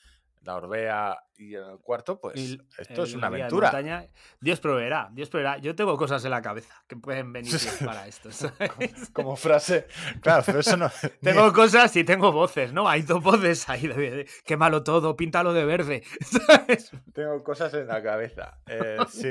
la 0.43 0.57
Orbea 0.57 1.19
y 1.37 1.55
el 1.55 1.79
cuarto. 1.83 2.19
Pues 2.21 2.37
Y 2.39 2.61
esto 2.79 3.03
es 3.05 3.15
una 3.15 3.27
aventura. 3.27 3.69
montaña, 3.69 4.07
Dios 4.41 4.59
proveerá, 4.61 5.09
Dios 5.13 5.29
proveerá. 5.29 5.59
Yo 5.59 5.75
tengo 5.75 5.97
cosas 5.97 6.25
en 6.25 6.31
la 6.31 6.41
cabeza 6.41 6.75
que 6.89 6.97
pueden 6.97 7.33
venir 7.33 7.53
para 7.85 8.07
esto. 8.07 8.31
¿sabes? 8.33 9.11
Como 9.13 9.37
frase. 9.37 9.87
Claro, 10.23 10.43
pero 10.47 10.61
eso 10.61 10.77
no. 10.77 10.91
Tengo 11.23 11.53
cosas 11.53 11.95
y 11.97 12.05
tengo 12.05 12.33
voces, 12.33 12.73
¿no? 12.73 12.89
Hay 12.89 13.03
dos 13.03 13.23
voces 13.23 13.69
ahí. 13.69 13.87
De, 13.87 13.95
de, 14.11 14.29
qué 14.45 14.57
malo 14.57 14.83
todo, 14.83 15.17
píntalo 15.17 15.53
de 15.53 15.65
verde. 15.65 16.03
¿sabes? 16.47 16.91
Tengo 17.13 17.43
cosas 17.45 17.73
en 17.75 17.87
la 17.87 18.03
cabeza. 18.03 18.59
Eh, 18.67 18.97
sí. 19.11 19.29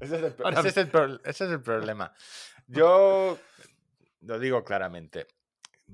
Ese 0.00 0.16
es, 0.16 0.22
el, 0.22 0.32
pro- 0.32 0.46
Ahora- 0.46 0.60
ese 0.60 0.68
es 0.68 0.76
el 0.78 0.88
pro- 0.90 1.20
ese 1.24 1.44
es 1.44 1.50
el 1.50 1.60
problema. 1.62 2.12
Yo 2.66 3.38
lo 4.22 4.38
digo 4.38 4.64
claramente. 4.64 5.26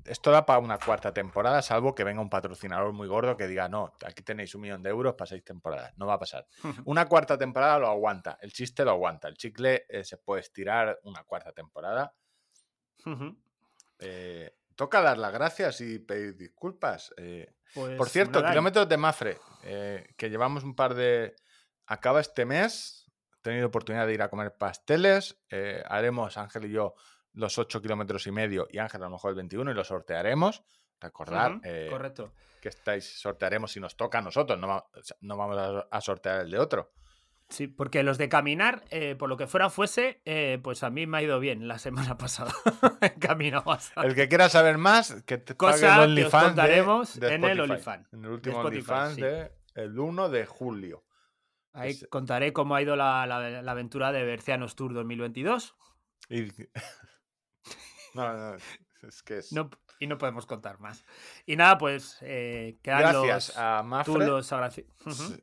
Esto 0.04 0.30
da 0.30 0.46
para 0.46 0.58
una 0.60 0.78
cuarta 0.78 1.12
temporada, 1.12 1.62
salvo 1.62 1.94
que 1.94 2.04
venga 2.04 2.20
un 2.20 2.30
patrocinador 2.30 2.92
muy 2.92 3.08
gordo 3.08 3.36
que 3.36 3.46
diga, 3.48 3.68
no, 3.68 3.92
aquí 4.06 4.22
tenéis 4.22 4.54
un 4.54 4.62
millón 4.62 4.82
de 4.82 4.90
euros 4.90 5.14
para 5.14 5.28
seis 5.28 5.44
temporadas. 5.44 5.92
No 5.96 6.06
va 6.06 6.14
a 6.14 6.18
pasar. 6.18 6.46
Una 6.86 7.06
cuarta 7.06 7.36
temporada 7.36 7.78
lo 7.78 7.88
aguanta, 7.88 8.38
el 8.40 8.52
chiste 8.52 8.84
lo 8.84 8.92
aguanta, 8.92 9.28
el 9.28 9.36
chicle 9.36 9.86
eh, 9.88 10.04
se 10.04 10.16
puede 10.18 10.42
estirar 10.42 10.98
una 11.02 11.24
cuarta 11.24 11.52
temporada. 11.52 12.14
Eh, 13.98 14.54
toca 14.74 15.02
dar 15.02 15.18
las 15.18 15.32
gracias 15.32 15.80
y 15.80 15.98
pedir 15.98 16.36
disculpas. 16.36 17.12
eh, 17.16 17.52
Pues, 17.74 17.96
por 17.96 18.08
cierto, 18.08 18.40
nada, 18.40 18.52
kilómetros 18.52 18.88
de 18.88 18.96
Mafre, 18.96 19.38
que 19.62 20.30
llevamos 20.30 20.64
un 20.64 20.74
par 20.74 20.94
de... 20.94 21.34
Acaba 21.86 22.20
este 22.20 22.44
mes, 22.44 23.10
he 23.38 23.42
tenido 23.42 23.66
oportunidad 23.66 24.06
de 24.06 24.14
ir 24.14 24.22
a 24.22 24.30
comer 24.30 24.54
pasteles, 24.56 25.40
haremos 25.86 26.36
Ángel 26.36 26.66
y 26.66 26.70
yo 26.70 26.94
los 27.32 27.58
8 27.58 27.80
kilómetros 27.80 28.26
y 28.26 28.32
medio 28.32 28.66
y 28.70 28.78
Ángel 28.78 29.02
a 29.02 29.06
lo 29.06 29.12
mejor 29.12 29.30
el 29.30 29.36
21 29.36 29.70
y 29.70 29.74
lo 29.74 29.84
sortearemos. 29.84 30.62
Recordar 31.00 31.60
eh, 31.64 31.86
Correcto. 31.90 32.32
que 32.60 32.68
estáis, 32.68 33.18
sortearemos 33.20 33.72
si 33.72 33.80
nos 33.80 33.96
toca 33.96 34.18
a 34.18 34.22
nosotros, 34.22 34.58
no, 34.58 34.68
va- 34.68 34.86
no 35.22 35.36
vamos 35.36 35.56
a, 35.56 35.86
a 35.90 36.00
sortear 36.02 36.42
el 36.42 36.50
de 36.50 36.58
otro. 36.58 36.92
Sí, 37.48 37.66
porque 37.66 38.02
los 38.04 38.16
de 38.18 38.28
caminar, 38.28 38.84
eh, 38.90 39.16
por 39.16 39.28
lo 39.28 39.36
que 39.36 39.46
fuera 39.48 39.70
fuese, 39.70 40.20
eh, 40.24 40.60
pues 40.62 40.82
a 40.84 40.90
mí 40.90 41.06
me 41.06 41.18
ha 41.18 41.22
ido 41.22 41.40
bien 41.40 41.66
la 41.68 41.78
semana 41.78 42.16
pasada. 42.18 42.52
He 43.00 43.14
caminado 43.18 43.64
bastante. 43.64 44.08
El 44.08 44.14
que 44.14 44.28
quiera 44.28 44.48
saber 44.50 44.76
más, 44.78 45.22
que 45.24 45.38
te 45.38 45.54
pague 45.54 45.72
Cosa 45.80 46.04
el 46.04 46.14
que 46.14 46.26
os 46.26 46.32
de- 46.32 46.38
contaremos 46.38 47.18
de 47.18 47.34
en 47.34 47.44
el 47.44 47.60
OnlyFans, 47.60 48.12
En 48.12 48.24
el 48.24 48.30
último 48.30 48.58
OnlyFans 48.58 49.14
sí. 49.14 49.22
de 49.22 49.52
el 49.74 49.98
1 49.98 50.28
de 50.28 50.44
julio. 50.46 51.04
Ahí 51.72 51.98
contaré 52.10 52.52
cómo 52.52 52.74
ha 52.74 52.82
ido 52.82 52.94
la, 52.94 53.26
la- 53.26 53.62
la 53.62 53.72
aventura 53.72 54.12
de 54.12 54.22
Bercianos 54.24 54.76
Tour 54.76 54.92
2022. 54.92 55.74
Y- 56.28 56.48
No, 58.14 58.32
no, 58.32 58.56
es 59.06 59.22
que 59.22 59.38
es... 59.38 59.52
No, 59.52 59.70
y 59.98 60.06
no 60.06 60.16
podemos 60.18 60.46
contar 60.46 60.80
más. 60.80 61.04
Y 61.46 61.56
nada, 61.56 61.76
pues 61.78 62.18
eh, 62.22 62.78
Gracias 62.82 63.48
los, 63.48 63.58
a 63.58 63.80
tú 63.82 63.88
Mafre, 63.88 64.26
los 64.26 64.52
agraci- 64.52 64.86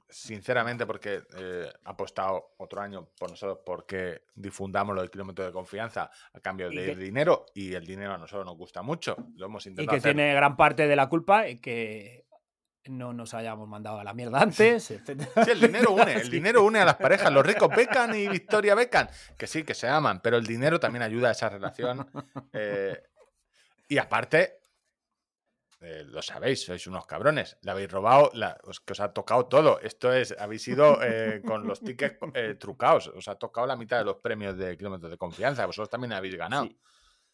sinceramente, 0.09 0.85
porque 0.85 1.21
eh, 1.37 1.71
ha 1.85 1.89
apostado 1.91 2.53
otro 2.57 2.81
año 2.81 3.07
por 3.19 3.29
nosotros 3.29 3.59
porque 3.65 4.23
difundamos 4.35 4.95
los 4.95 5.09
kilómetros 5.09 5.47
de 5.47 5.53
confianza 5.53 6.09
a 6.33 6.39
cambio 6.39 6.71
Y 6.71 6.75
de 6.77 6.85
que- 6.87 6.95
dinero 6.95 7.45
y 7.53 7.73
el 7.73 7.85
dinero 7.85 8.13
a 8.13 8.17
nosotros 8.17 8.45
nos 8.45 8.57
gusta 8.57 8.81
mucho. 8.81 9.15
Lo 9.35 9.45
hemos 9.47 9.65
Y 9.65 9.75
que 9.75 9.83
hacer. 9.83 10.01
tiene 10.15 10.33
gran 10.33 10.55
parte 10.57 10.87
de 10.87 10.95
la 10.95 11.07
culpa 11.09 11.47
en 11.47 11.59
que 11.59 12.25
no 12.89 13.13
nos 13.13 13.33
hayamos 13.33 13.67
mandado 13.67 13.99
a 13.99 14.03
la 14.03 14.13
mierda 14.13 14.41
antes, 14.41 14.91
etcétera. 14.91 15.29
Sí, 15.45 15.51
el 15.51 15.59
dinero 15.61 15.91
une, 15.91 16.13
el 16.13 16.29
dinero 16.31 16.63
une 16.63 16.79
a 16.79 16.85
las 16.85 16.95
parejas. 16.95 17.31
Los 17.31 17.45
ricos 17.45 17.69
becan 17.75 18.15
y 18.15 18.27
Victoria 18.27 18.75
becan. 18.75 19.09
Que 19.37 19.47
sí, 19.47 19.63
que 19.63 19.73
se 19.73 19.87
aman, 19.87 20.21
pero 20.21 20.37
el 20.37 20.45
dinero 20.45 20.79
también 20.79 21.03
ayuda 21.03 21.29
a 21.29 21.31
esa 21.31 21.49
relación. 21.49 22.09
eh, 22.53 23.01
y 23.87 23.97
aparte, 23.97 24.59
eh, 25.79 26.03
lo 26.07 26.21
sabéis, 26.21 26.65
sois 26.65 26.87
unos 26.87 27.05
cabrones. 27.05 27.57
Le 27.61 27.71
habéis 27.71 27.91
robado, 27.91 28.31
la- 28.33 28.57
os, 28.63 28.79
que 28.79 28.93
os 28.93 28.99
ha 28.99 29.13
tocado 29.13 29.45
todo. 29.45 29.79
Esto 29.81 30.11
es, 30.11 30.35
habéis 30.39 30.67
ido 30.67 30.99
eh, 31.03 31.41
con 31.45 31.67
los 31.67 31.79
tickets 31.81 32.17
eh, 32.33 32.55
trucados. 32.59 33.07
Os 33.09 33.27
ha 33.27 33.35
tocado 33.35 33.67
la 33.67 33.75
mitad 33.75 33.99
de 33.99 34.05
los 34.05 34.17
premios 34.17 34.57
de 34.57 34.75
kilómetros 34.75 35.11
de 35.11 35.17
confianza. 35.17 35.65
Vosotros 35.65 35.89
también 35.89 36.13
habéis 36.13 36.35
ganado. 36.35 36.65
Sí. 36.65 36.77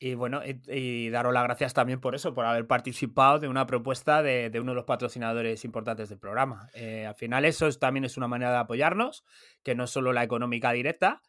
Y 0.06 0.16
bueno, 0.16 0.42
y, 0.46 1.10
daros 1.12 1.34
las 1.34 1.44
gracias 1.44 1.74
también 1.74 2.02
por 2.02 2.14
eso, 2.14 2.34
por 2.34 2.46
haber 2.46 2.68
participado 2.68 3.40
de 3.40 3.48
una 3.48 3.66
propuesta 3.66 4.22
de, 4.22 4.52
uno 4.60 4.74
de 4.74 4.76
los 4.76 4.84
patrocinadores 4.84 5.64
importantes 5.64 6.10
del 6.10 6.20
programa. 6.20 6.68
Eh, 6.74 7.06
al 7.06 7.16
final 7.16 7.46
eso 7.46 7.68
es- 7.68 7.80
también 7.80 8.04
es 8.04 8.18
una 8.18 8.28
manera 8.28 8.52
de 8.52 8.58
apoyarnos, 8.58 9.24
que 9.64 9.76
no 9.76 9.86
es 9.86 9.92
solo 9.92 10.12
la 10.12 10.22
económica 10.22 10.74
directa, 10.74 11.22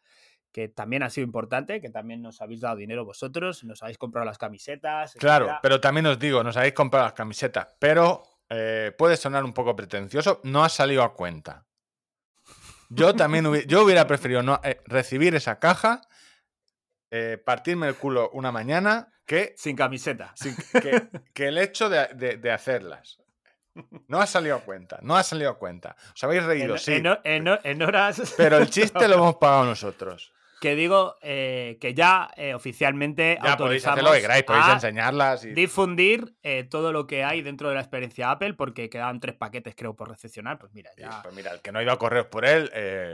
que 0.51 0.67
también 0.67 1.03
ha 1.03 1.09
sido 1.09 1.23
importante, 1.23 1.79
que 1.79 1.89
también 1.89 2.21
nos 2.21 2.41
habéis 2.41 2.59
dado 2.59 2.75
dinero 2.75 3.05
vosotros, 3.05 3.63
nos 3.63 3.81
habéis 3.81 3.97
comprado 3.97 4.25
las 4.25 4.37
camisetas. 4.37 5.13
Claro, 5.13 5.57
pero 5.61 5.79
también 5.79 6.07
os 6.07 6.19
digo, 6.19 6.43
nos 6.43 6.57
habéis 6.57 6.73
comprado 6.73 7.05
las 7.05 7.13
camisetas, 7.13 7.73
pero 7.79 8.23
eh, 8.49 8.91
puede 8.97 9.15
sonar 9.15 9.45
un 9.45 9.53
poco 9.53 9.73
pretencioso, 9.73 10.41
no 10.43 10.65
ha 10.65 10.69
salido 10.69 11.01
a 11.03 11.13
cuenta. 11.13 11.65
Yo 12.89 13.15
también 13.15 13.45
yo 13.67 13.85
hubiera 13.85 14.05
preferido 14.05 14.43
no, 14.43 14.59
eh, 14.65 14.81
recibir 14.85 15.33
esa 15.33 15.59
caja, 15.59 16.01
eh, 17.11 17.37
partirme 17.43 17.87
el 17.87 17.95
culo 17.95 18.29
una 18.33 18.51
mañana, 18.51 19.11
que, 19.25 19.53
Sin 19.57 19.75
camiseta. 19.75 20.33
sin- 20.35 20.55
que, 20.81 21.07
que 21.33 21.47
el 21.47 21.57
hecho 21.57 21.89
de, 21.89 22.07
de- 22.15 22.37
de 22.37 22.51
hacerlas. 22.51 23.19
No 24.07 24.21
ha 24.21 24.27
salido 24.27 24.55
a 24.55 24.59
cuenta, 24.61 24.99
no 25.01 25.17
ha 25.17 25.23
salido 25.23 25.49
a 25.49 25.57
cuenta. 25.57 25.95
Os 26.13 26.23
habéis 26.23 26.43
reído, 26.43 26.75
En, 26.75 26.79
sí, 26.79 26.93
en 27.25 27.47
en 27.63 27.81
horas. 27.83 28.33
pero 28.37 28.57
el 28.57 28.69
chiste 28.69 29.07
lo 29.07 29.15
hemos 29.15 29.35
pagado 29.35 29.65
nosotros. 29.65 30.31
Que 30.61 30.75
digo 30.75 31.15
eh, 31.21 31.77
que 31.81 31.93
ya 31.93 32.29
eh, 32.37 32.53
oficialmente 32.53 33.35
Ya 33.43 33.57
podéis 33.57 33.85
autorizamos 33.85 33.99
hacer 33.99 34.03
lo 34.03 34.35
que 34.37 34.43
podéis 34.43 34.65
a 34.65 34.73
enseñarlas 34.73 35.45
y... 35.45 35.51
difundir 35.53 36.35
eh, 36.43 36.63
todo 36.63 36.91
lo 36.91 37.07
que 37.07 37.23
hay 37.23 37.41
dentro 37.41 37.69
de 37.69 37.75
la 37.75 37.81
experiencia 37.81 38.31
Apple, 38.31 38.53
porque 38.53 38.89
quedan 38.89 39.19
tres 39.19 39.35
paquetes, 39.35 39.75
creo, 39.75 39.95
por 39.95 40.09
recepcionar. 40.09 40.57
Pues 40.59 40.73
mira, 40.73 40.91
ya. 40.97 41.21
pues 41.23 41.35
mira, 41.35 41.51
el 41.51 41.61
que 41.61 41.71
no 41.71 41.79
ha 41.79 41.83
ido 41.83 41.91
a 41.91 41.97
correos 41.97 42.27
por 42.27 42.45
él, 42.45 42.71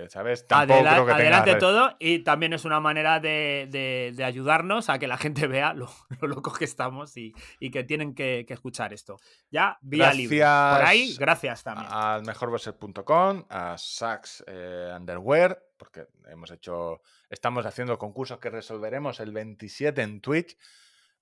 ¿sabes? 0.10 0.46
Tampoco 0.48 0.80
Adela- 0.80 0.92
creo 0.94 1.06
que 1.06 1.12
adelante 1.14 1.56
todo 1.56 1.96
y 2.00 2.20
también 2.20 2.54
es 2.54 2.66
una 2.66 2.80
manera 2.80 3.20
de, 3.20 3.68
de- 3.70 4.14
de 4.16 4.24
ayudarnos 4.24 4.90
a 4.90 5.00
que 5.00 5.08
la 5.08 5.18
gente 5.18 5.48
vea 5.48 5.74
lo, 5.74 5.90
lo 6.22 6.28
locos 6.28 6.58
que 6.58 6.66
estamos 6.66 7.16
y, 7.18 7.34
y 7.60 7.72
que 7.72 7.84
tienen 7.84 8.14
que, 8.16 8.46
que 8.48 8.54
escuchar 8.54 8.94
esto. 8.94 9.18
Ya, 9.50 9.78
vía 9.82 10.14
libre. 10.14 10.38
Por 10.38 10.46
Gracias 10.48 10.90
ahí, 10.90 11.16
gracias 11.18 11.64
también. 11.64 11.88
al 11.92 12.24
mejorboser.com, 12.24 13.44
a 13.50 13.76
Sax 13.78 14.44
eh, 14.48 14.94
Underwear, 14.96 15.62
porque 15.82 16.06
hemos 16.28 16.52
hecho, 16.52 17.02
estamos 17.28 17.66
haciendo 17.66 17.98
concursos 17.98 18.38
que 18.38 18.52
resolveremos 18.52 19.20
el 19.20 19.32
27 19.32 20.00
en 20.04 20.22
Twitch, 20.22 20.56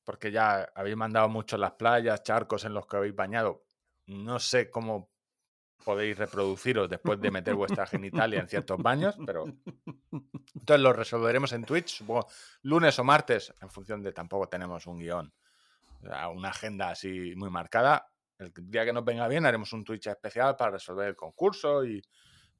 porque 0.03 0.33
ya 0.33 0.69
habéis 0.75 0.97
mandado 0.97 1.29
mucho 1.29 1.57
las 1.57 1.71
playas, 1.71 2.23
charcos 2.23 2.65
en 2.65 2.73
los 2.73 2.85
que 2.85 2.97
habéis 2.97 3.15
bañado. 3.15 3.63
No 4.07 4.37
sé 4.37 4.69
cómo 4.69 5.11
podéis 5.85 6.17
reproduciros 6.17 6.89
después 6.89 7.21
de 7.21 7.31
meter 7.31 7.55
vuestra 7.55 7.87
genitalia 7.87 8.41
en 8.41 8.49
ciertos 8.49 8.77
baños, 8.79 9.15
pero 9.25 9.45
entonces 10.11 10.83
lo 10.83 10.91
resolveremos 10.91 11.53
en 11.53 11.63
Twitch, 11.63 11.99
supongo 11.99 12.27
lunes 12.63 12.99
o 12.99 13.05
martes, 13.05 13.53
en 13.61 13.69
función 13.69 14.03
de 14.03 14.11
tampoco 14.11 14.49
tenemos 14.49 14.85
un 14.87 14.99
guion, 14.99 15.33
una 16.01 16.49
agenda 16.49 16.89
así 16.89 17.33
muy 17.37 17.49
marcada. 17.49 18.11
El 18.37 18.51
día 18.69 18.83
que 18.83 18.91
nos 18.91 19.05
venga 19.05 19.25
bien 19.29 19.45
haremos 19.45 19.71
un 19.71 19.85
Twitch 19.85 20.07
especial 20.07 20.57
para 20.57 20.71
resolver 20.71 21.07
el 21.07 21.15
concurso 21.15 21.85
y 21.85 22.03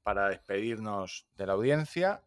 para 0.02 0.28
despedirnos 0.28 1.26
de 1.36 1.46
la 1.46 1.52
audiencia. 1.54 2.22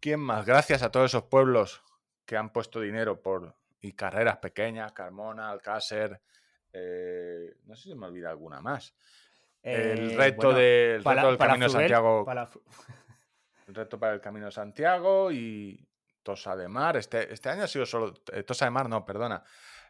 ¿Quién 0.00 0.20
más? 0.20 0.44
Gracias 0.44 0.82
a 0.82 0.90
todos 0.90 1.10
esos 1.10 1.24
pueblos 1.24 1.82
que 2.24 2.36
han 2.36 2.50
puesto 2.52 2.80
dinero 2.80 3.20
por 3.20 3.54
y 3.80 3.92
carreras 3.92 4.36
pequeñas, 4.38 4.92
Carmona, 4.92 5.50
Alcácer, 5.50 6.20
eh, 6.72 7.54
no 7.64 7.74
sé 7.76 7.90
si 7.90 7.94
me 7.94 8.06
olvida 8.06 8.30
alguna 8.30 8.60
más. 8.60 8.94
el 9.62 10.12
Eh, 10.12 10.16
reto, 10.16 10.36
bueno, 10.48 10.58
del 10.58 11.04
reto 11.04 11.26
del 11.28 11.36
para 11.36 11.52
Camino 11.52 11.68
Santiago 11.68 12.24
para 12.24 12.48
el 13.68 13.74
reto 13.74 13.98
para 13.98 14.14
el 14.14 14.20
Camino 14.20 14.50
Santiago 14.50 15.30
y 15.32 15.86
Tosa 16.22 16.56
de 16.56 16.68
Mar. 16.68 16.96
Este, 16.96 17.32
este 17.32 17.48
año 17.48 17.64
ha 17.64 17.68
sido 17.68 17.86
solo. 17.86 18.14
eh, 18.32 18.42
Tosa 18.44 18.64
de 18.64 18.70
Mar, 18.70 18.88
no, 18.88 19.04
perdona. 19.04 19.42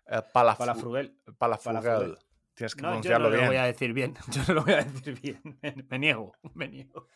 Eh, 0.07 0.21
Palafru-. 0.33 1.15
Palafrugel. 1.39 2.19
Tienes 2.55 2.75
que 2.75 2.83
No, 2.83 2.89
yo 2.89 2.95
no 2.95 3.01
pronunciarlo 3.01 3.31
lo 3.31 3.47
voy 3.47 3.57
a 3.57 3.65
decir 3.65 3.93
bien. 3.93 4.15
Yo 4.31 4.43
no 4.49 4.55
lo 4.55 4.63
voy 4.65 4.73
a 4.75 4.85
decir 4.85 5.19
bien. 5.21 5.41
Me, 5.63 5.75
me 5.89 5.99
niego, 5.99 6.33
me 6.55 6.69
niego. 6.69 7.09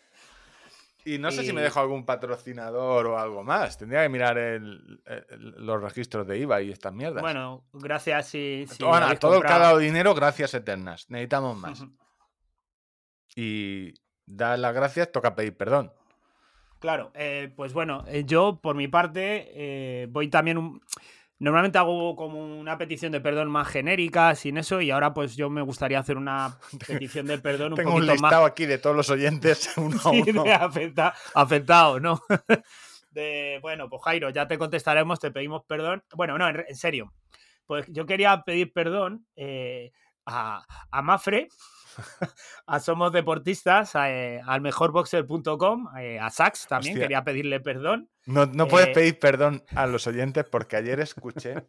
Y 1.05 1.19
no 1.19 1.31
sé 1.31 1.45
si 1.45 1.53
me 1.53 1.61
y- 1.61 1.65
dejo 1.65 1.79
algún 1.79 2.05
patrocinador 2.05 3.07
o 3.07 3.19
algo 3.19 3.45
más. 3.45 3.79
Tendría 3.79 4.03
que 4.03 4.09
mirar 4.09 4.39
el- 4.39 5.01
el- 5.07 5.55
los 5.65 5.81
registros 5.81 6.27
de 6.27 6.39
IVA 6.39 6.63
y 6.63 6.73
estas 6.73 6.93
mierdas. 6.93 7.23
Bueno, 7.23 7.65
gracias 7.75 8.27
si, 8.29 8.67
si 8.69 8.83
Bueno, 8.83 8.97
a 8.99 9.05
habéis 9.05 9.21
todo 9.21 9.35
el 9.35 9.39
comprado- 9.41 9.63
dado 9.63 9.79
dinero, 9.79 10.15
gracias 10.15 10.53
eternas. 10.55 11.09
Necesitamos 11.11 11.57
más. 11.57 11.85
Y 13.37 13.95
dar 14.25 14.59
las 14.59 14.75
gracias, 14.75 15.13
toca 15.13 15.35
pedir 15.35 15.57
perdón. 15.57 15.93
Claro, 16.79 17.11
eh, 17.15 17.53
pues 17.57 17.73
bueno, 17.73 18.05
eh, 18.07 18.25
yo 18.27 18.61
por 18.61 18.77
mi 18.77 18.89
parte 18.89 19.47
eh, 19.55 20.07
voy 20.11 20.29
también 20.29 20.59
un... 20.59 20.81
Normalmente 21.39 21.77
hago 21.79 22.17
como 22.17 22.39
una 22.59 22.79
petición 22.79 23.13
de 23.13 23.21
perdón 23.21 23.51
más 23.51 23.69
genérica, 23.69 24.35
sin 24.35 24.57
eso, 24.57 24.81
y 24.81 24.91
ahora 24.91 25.13
pues 25.13 25.37
yo 25.37 25.51
me 25.51 25.61
gustaría 25.61 25.99
hacer 25.99 26.17
una 26.17 26.59
petición 26.87 27.27
de 27.27 27.39
perdón 27.39 27.73
un 27.73 27.77
Tengo 27.77 27.91
un 27.91 27.97
poquito 27.97 28.13
más 28.15 28.23
listado 28.23 28.45
aquí 28.47 28.65
de 28.67 28.79
todos 28.79 28.97
los 28.97 29.11
oyentes 29.11 29.71
uno 29.77 29.99
a 30.03 30.11
uno. 30.11 30.45
afecta- 30.47 31.15
afectado, 31.35 32.01
¿no? 32.01 32.21
De, 33.11 33.59
bueno, 33.63 33.89
pues 33.89 34.03
Jairo, 34.03 34.29
ya 34.31 34.47
te 34.47 34.59
contestaremos, 34.59 35.19
te 35.19 35.31
pedimos 35.31 35.63
perdón. 35.67 36.03
Bueno, 36.15 36.37
no, 36.37 36.49
en 36.49 36.75
serio. 36.77 37.13
Pues 37.67 37.87
yo 37.89 38.05
quería 38.07 38.43
pedir 38.43 38.73
perdón 38.73 39.27
eh, 39.37 39.91
a, 40.27 40.65
a 40.91 41.03
Mafre, 41.03 41.49
a 42.67 42.81
Somos 42.81 43.13
Deportistas, 43.13 43.97
a, 43.97 44.11
eh, 44.11 44.41
al 44.45 44.61
mejorboxer.com, 44.61 45.89
eh, 45.99 46.19
a 46.21 46.29
Sax 46.31 46.67
también, 46.69 46.95
Hostia. 46.95 47.05
quería 47.05 47.25
pedirle 47.25 47.61
perdón. 47.61 48.11
No, 48.27 48.45
no 48.47 48.69
puedes 48.69 48.89
Eh, 48.89 48.93
pedir 48.93 49.19
perdón 49.19 49.65
a 49.75 49.87
los 49.87 50.07
oyentes 50.07 50.45
porque 50.45 50.77
ayer 50.77 51.01
escuché 51.01 51.65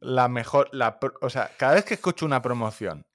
la 0.00 0.28
mejor. 0.28 0.68
La, 0.72 0.98
o 1.20 1.28
sea, 1.30 1.50
cada 1.56 1.74
vez 1.74 1.84
que 1.84 1.94
escucho 1.94 2.24
una 2.24 2.40
promoción 2.40 3.06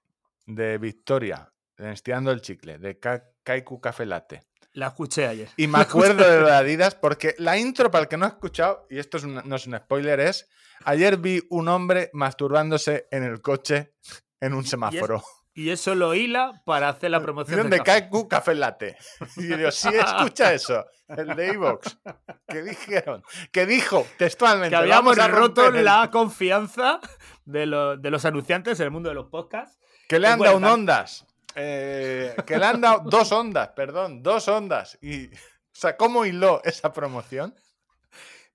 de 0.45 0.77
Victoria, 0.77 1.51
de 1.77 1.91
Estirando 1.91 2.31
el 2.31 2.41
Chicle, 2.41 2.77
de 2.77 2.99
Ka- 2.99 3.23
Kaiku 3.43 3.79
Café 3.81 4.05
Latte, 4.05 4.43
La 4.73 4.87
escuché 4.87 5.27
ayer. 5.27 5.49
Y 5.57 5.67
me 5.67 5.79
acuerdo 5.81 6.23
de 6.29 6.43
de 6.43 6.51
Adidas 6.51 6.95
porque 6.95 7.35
la 7.39 7.57
intro, 7.57 7.89
para 7.89 8.03
el 8.03 8.07
que 8.09 8.17
no 8.17 8.25
ha 8.25 8.29
escuchado, 8.29 8.85
y 8.89 8.99
esto 8.99 9.17
es 9.17 9.23
no 9.25 9.55
es 9.55 9.65
un 9.65 9.77
spoiler, 9.77 10.19
es 10.19 10.47
ayer 10.85 11.17
vi 11.17 11.41
un 11.49 11.67
hombre 11.67 12.09
masturbándose 12.13 13.07
en 13.11 13.23
el 13.23 13.41
coche 13.41 13.93
en 14.41 14.53
un 14.53 14.65
semáforo. 14.65 15.23
Y 15.53 15.69
eso 15.69 15.95
lo 15.95 16.13
hila 16.15 16.61
para 16.65 16.87
hacer 16.89 17.11
la 17.11 17.19
promoción 17.21 17.57
del 17.57 17.63
Donde 17.63 17.77
café. 17.79 18.01
cae 18.01 18.09
Q 18.09 18.27
Café 18.27 18.55
Latte. 18.55 18.97
Y 19.37 19.49
yo 19.49 19.57
digo, 19.57 19.71
sí, 19.71 19.89
escucha 19.89 20.53
eso. 20.53 20.85
El 21.09 21.35
de 21.35 21.47
Evox. 21.49 21.97
Que 22.47 22.61
dijeron, 22.63 23.21
que 23.51 23.65
dijo 23.65 24.07
textualmente. 24.17 24.69
Que 24.69 24.75
habíamos 24.77 25.17
"Vamos 25.17 25.19
a 25.19 25.27
roto 25.27 25.67
el-". 25.67 25.83
la 25.83 26.09
confianza 26.09 27.01
de, 27.43 27.65
lo- 27.65 27.97
de 27.97 28.09
los 28.11 28.23
anunciantes 28.25 28.79
en 28.79 28.85
el 28.85 28.91
mundo 28.91 29.09
de 29.09 29.15
los 29.15 29.27
podcasts. 29.27 29.77
Que 30.07 30.19
le 30.19 30.27
han 30.29 30.39
dado 30.39 30.55
un 30.57 30.63
ondas. 30.65 31.25
Eh, 31.55 32.33
que 32.47 32.57
le 32.57 32.65
han 32.65 32.79
dado 32.79 33.01
dos 33.05 33.29
ondas, 33.33 33.69
perdón, 33.75 34.23
dos 34.23 34.47
ondas. 34.47 34.97
Y, 35.01 35.27
o 35.27 35.37
sea, 35.73 35.97
¿cómo 35.97 36.25
hiló 36.25 36.61
esa 36.63 36.93
promoción? 36.93 37.53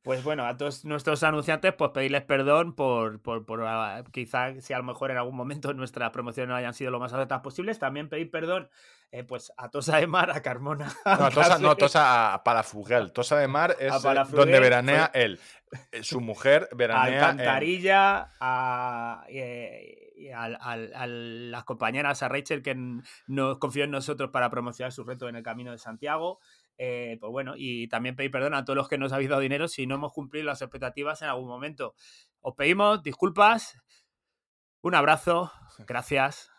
Pues 0.06 0.22
bueno, 0.22 0.46
a 0.46 0.56
todos 0.56 0.84
nuestros 0.84 1.24
anunciantes, 1.24 1.72
pues 1.74 1.90
pedirles 1.90 2.22
perdón 2.22 2.76
por, 2.76 3.20
por, 3.20 3.44
por, 3.44 3.64
ah, 3.66 4.04
quizá 4.12 4.60
si 4.60 4.72
a 4.72 4.76
lo 4.78 4.84
mejor 4.84 5.10
en 5.10 5.16
algún 5.16 5.34
momento 5.34 5.74
nuestras 5.74 6.12
promociones 6.12 6.48
no 6.48 6.54
hayan 6.54 6.74
sido 6.74 6.92
lo 6.92 7.00
más 7.00 7.12
acertadas 7.12 7.42
posibles. 7.42 7.80
También 7.80 8.08
pedir 8.08 8.30
perdón 8.30 8.70
eh, 9.10 9.24
pues 9.24 9.52
a 9.56 9.68
Tosa 9.68 9.96
de 9.96 10.06
Mar, 10.06 10.30
a 10.30 10.40
Carmona. 10.42 10.94
a 11.04 11.16
No, 11.16 11.30
Tosa, 11.30 11.58
no. 11.58 11.74
Tosa 11.76 12.34
a 12.34 12.44
Palafrugel. 12.44 13.10
Tosa 13.10 13.36
de 13.36 13.48
Mar 13.48 13.74
es 13.80 13.92
A 13.92 14.12
eh, 14.12 14.24
donde 14.30 14.60
veranea 14.60 15.10
él. 15.12 15.40
Eh, 15.90 16.04
Su 16.04 16.20
mujer 16.20 16.68
a 16.70 16.76
veranea 16.76 17.08
en- 17.08 17.24
Alcantarilla, 17.24 18.30
a, 18.38 19.24
eh, 19.28 20.30
a 20.32 21.06
las 21.08 21.64
compañeras, 21.64 22.22
a 22.22 22.28
Rachel, 22.28 22.62
que 22.62 22.76
nos 23.26 23.58
confió 23.58 23.82
en 23.82 23.90
nosotros 23.90 24.30
para 24.30 24.50
promocionar 24.50 24.92
su 24.92 25.02
reto 25.02 25.28
en 25.28 25.34
el 25.34 25.42
Camino 25.42 25.72
de 25.72 25.78
Santiago. 25.78 26.38
Eh, 26.78 27.16
pues 27.20 27.30
bueno, 27.30 27.54
y 27.56 27.88
también 27.88 28.16
pedir 28.16 28.30
perdón 28.30 28.54
a 28.54 28.64
todos 28.64 28.76
los 28.76 28.88
que 28.88 28.98
nos 28.98 29.12
habéis 29.12 29.30
dado 29.30 29.40
dinero 29.40 29.66
si 29.68 29.86
no 29.86 29.94
hemos 29.94 30.12
cumplido 30.12 30.44
las 30.46 30.60
expectativas 30.62 31.22
en 31.22 31.28
algún 31.28 31.48
momento. 31.48 31.94
Os 32.40 32.54
pedimos 32.54 33.02
disculpas, 33.02 33.78
un 34.82 34.94
abrazo, 34.94 35.50
gracias, 35.86 36.50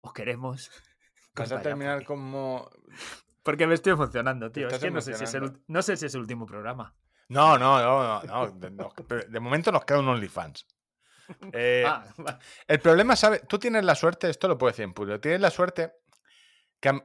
os 0.00 0.12
queremos. 0.12 0.70
Vas 1.34 1.52
a 1.52 1.60
terminar 1.60 1.96
porque- 1.98 2.06
como. 2.06 2.70
Porque 3.42 3.68
me 3.68 3.74
estoy 3.74 3.92
emocionando, 3.92 4.50
tío. 4.50 4.66
Es 4.66 4.80
que 4.80 4.90
no 4.90 5.00
sé, 5.00 5.14
si 5.14 5.22
es 5.22 5.32
el, 5.34 5.42
emocionando. 5.44 5.60
ul- 5.60 5.64
no 5.68 5.82
sé 5.82 5.96
si 5.96 6.06
es 6.06 6.14
el 6.16 6.20
último 6.22 6.46
programa. 6.46 6.96
No, 7.28 7.56
no, 7.56 7.78
no, 7.80 8.22
no. 8.24 8.48
no, 8.48 8.94
de, 9.28 9.38
momento 9.38 9.70
nos 9.70 9.84
queda 9.84 10.00
un 10.00 10.08
OnlyFans. 10.08 10.66
Eh, 11.52 11.84
Ah, 11.86 12.04
El 12.66 12.80
problema, 12.80 13.14
¿sabes? 13.14 13.46
Tú 13.46 13.56
tienes 13.60 13.84
la 13.84 13.94
suerte, 13.94 14.28
esto 14.30 14.48
lo 14.48 14.58
puedo 14.58 14.72
decir 14.72 14.82
en 14.84 14.94
público, 14.94 15.20
tienes 15.20 15.40
la 15.40 15.50
suerte 15.50 15.92
que, 16.80 16.88
a- 16.88 17.04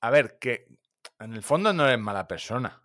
a 0.00 0.10
ver, 0.10 0.38
que 0.40 0.64
en 1.24 1.34
el 1.34 1.42
fondo 1.42 1.72
no 1.72 1.86
eres 1.86 1.98
mala 1.98 2.26
persona. 2.28 2.80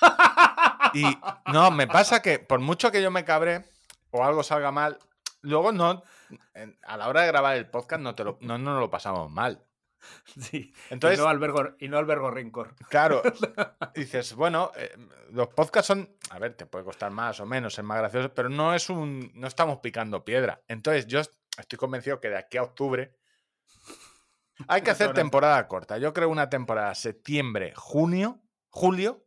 Y 0.94 1.04
no, 1.52 1.70
me 1.70 1.86
pasa 1.86 2.20
que 2.20 2.38
por 2.40 2.58
mucho 2.58 2.90
que 2.90 3.00
yo 3.02 3.10
me 3.12 3.24
cabre 3.24 3.64
o 4.10 4.24
algo 4.24 4.42
salga 4.42 4.72
mal, 4.72 4.98
luego 5.40 5.70
no, 5.70 6.02
a 6.82 6.96
la 6.96 7.08
hora 7.08 7.20
de 7.22 7.28
grabar 7.28 7.56
el 7.56 7.68
podcast 7.70 8.02
no, 8.02 8.14
te 8.16 8.24
lo, 8.24 8.38
no, 8.40 8.58
no 8.58 8.80
lo 8.80 8.90
pasamos 8.90 9.30
mal. 9.30 9.62
sí. 10.36 10.74
Entonces, 10.88 11.18
y, 11.18 11.22
no 11.22 11.28
albergo, 11.28 11.76
y 11.78 11.88
no 11.88 11.96
albergo 11.98 12.30
rencor. 12.32 12.74
Claro, 12.88 13.22
dices, 13.94 14.34
bueno, 14.34 14.72
eh, 14.74 14.90
los 15.30 15.46
podcasts 15.48 15.86
son, 15.88 16.10
a 16.30 16.38
ver, 16.40 16.54
te 16.54 16.66
puede 16.66 16.84
costar 16.84 17.12
más 17.12 17.38
o 17.38 17.46
menos, 17.46 17.74
ser 17.74 17.84
más 17.84 17.98
gracioso, 17.98 18.34
pero 18.34 18.48
no 18.48 18.74
es 18.74 18.90
un, 18.90 19.30
no 19.34 19.46
estamos 19.46 19.78
picando 19.78 20.24
piedra. 20.24 20.60
Entonces 20.66 21.06
yo 21.06 21.20
est- 21.20 21.34
estoy 21.56 21.78
convencido 21.78 22.18
que 22.20 22.30
de 22.30 22.38
aquí 22.38 22.56
a 22.56 22.62
octubre 22.64 23.14
hay 24.68 24.82
que 24.82 24.90
hacer 24.90 25.12
temporada 25.12 25.66
corta. 25.68 25.98
Yo 25.98 26.12
creo 26.12 26.28
una 26.28 26.48
temporada 26.50 26.94
septiembre, 26.94 27.72
junio, 27.76 28.40
julio 28.70 29.24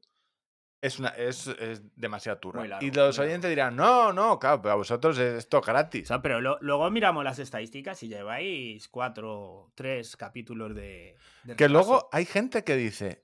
es, 0.81 0.99
una, 0.99 1.09
es, 1.09 1.47
es 1.47 1.81
demasiado 1.95 2.39
largo, 2.53 2.85
y 2.85 2.91
los 2.91 3.17
oyentes 3.17 3.49
dirán, 3.49 3.75
no, 3.75 4.11
no, 4.11 4.37
claro, 4.37 4.61
pero 4.61 4.73
a 4.73 4.75
vosotros 4.75 5.17
es 5.17 5.35
esto 5.35 5.59
O 5.59 5.61
gratis. 5.61 6.09
sea, 6.09 6.21
pero 6.21 6.41
lo- 6.41 6.57
luego 6.59 6.89
miramos 6.91 7.23
las 7.23 7.39
estadísticas 7.39 8.03
y 8.03 8.09
lleváis 8.09 8.89
cuatro, 8.89 9.71
tres 9.75 10.17
capítulos 10.17 10.75
de. 10.75 11.15
de 11.43 11.55
Que 11.55 11.67
repaso. 11.69 11.89
luego 11.89 12.09
hay 12.11 12.25
gente 12.25 12.65
que 12.65 12.75
dice, 12.75 13.23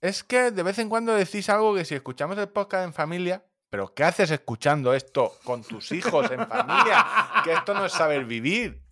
es 0.00 0.22
que 0.22 0.52
de 0.52 0.62
vez 0.62 0.78
en 0.78 0.88
cuando 0.88 1.12
decís 1.14 1.48
algo 1.50 1.74
que 1.74 1.84
si 1.84 1.96
escuchamos 1.96 2.38
el 2.38 2.48
podcast 2.50 2.84
en 2.84 2.92
familia, 2.92 3.44
pero 3.68 3.92
¿qué 3.92 4.04
haces 4.04 4.30
escuchando 4.30 4.94
esto 4.94 5.32
con 5.42 5.64
tus 5.64 5.90
hijos 5.90 6.30
en 6.30 6.46
familia? 6.46 7.04
Que 7.42 7.52
esto 7.52 7.74
no 7.74 7.84
es 7.86 7.92
saber 7.92 8.24
vivir. 8.26 8.85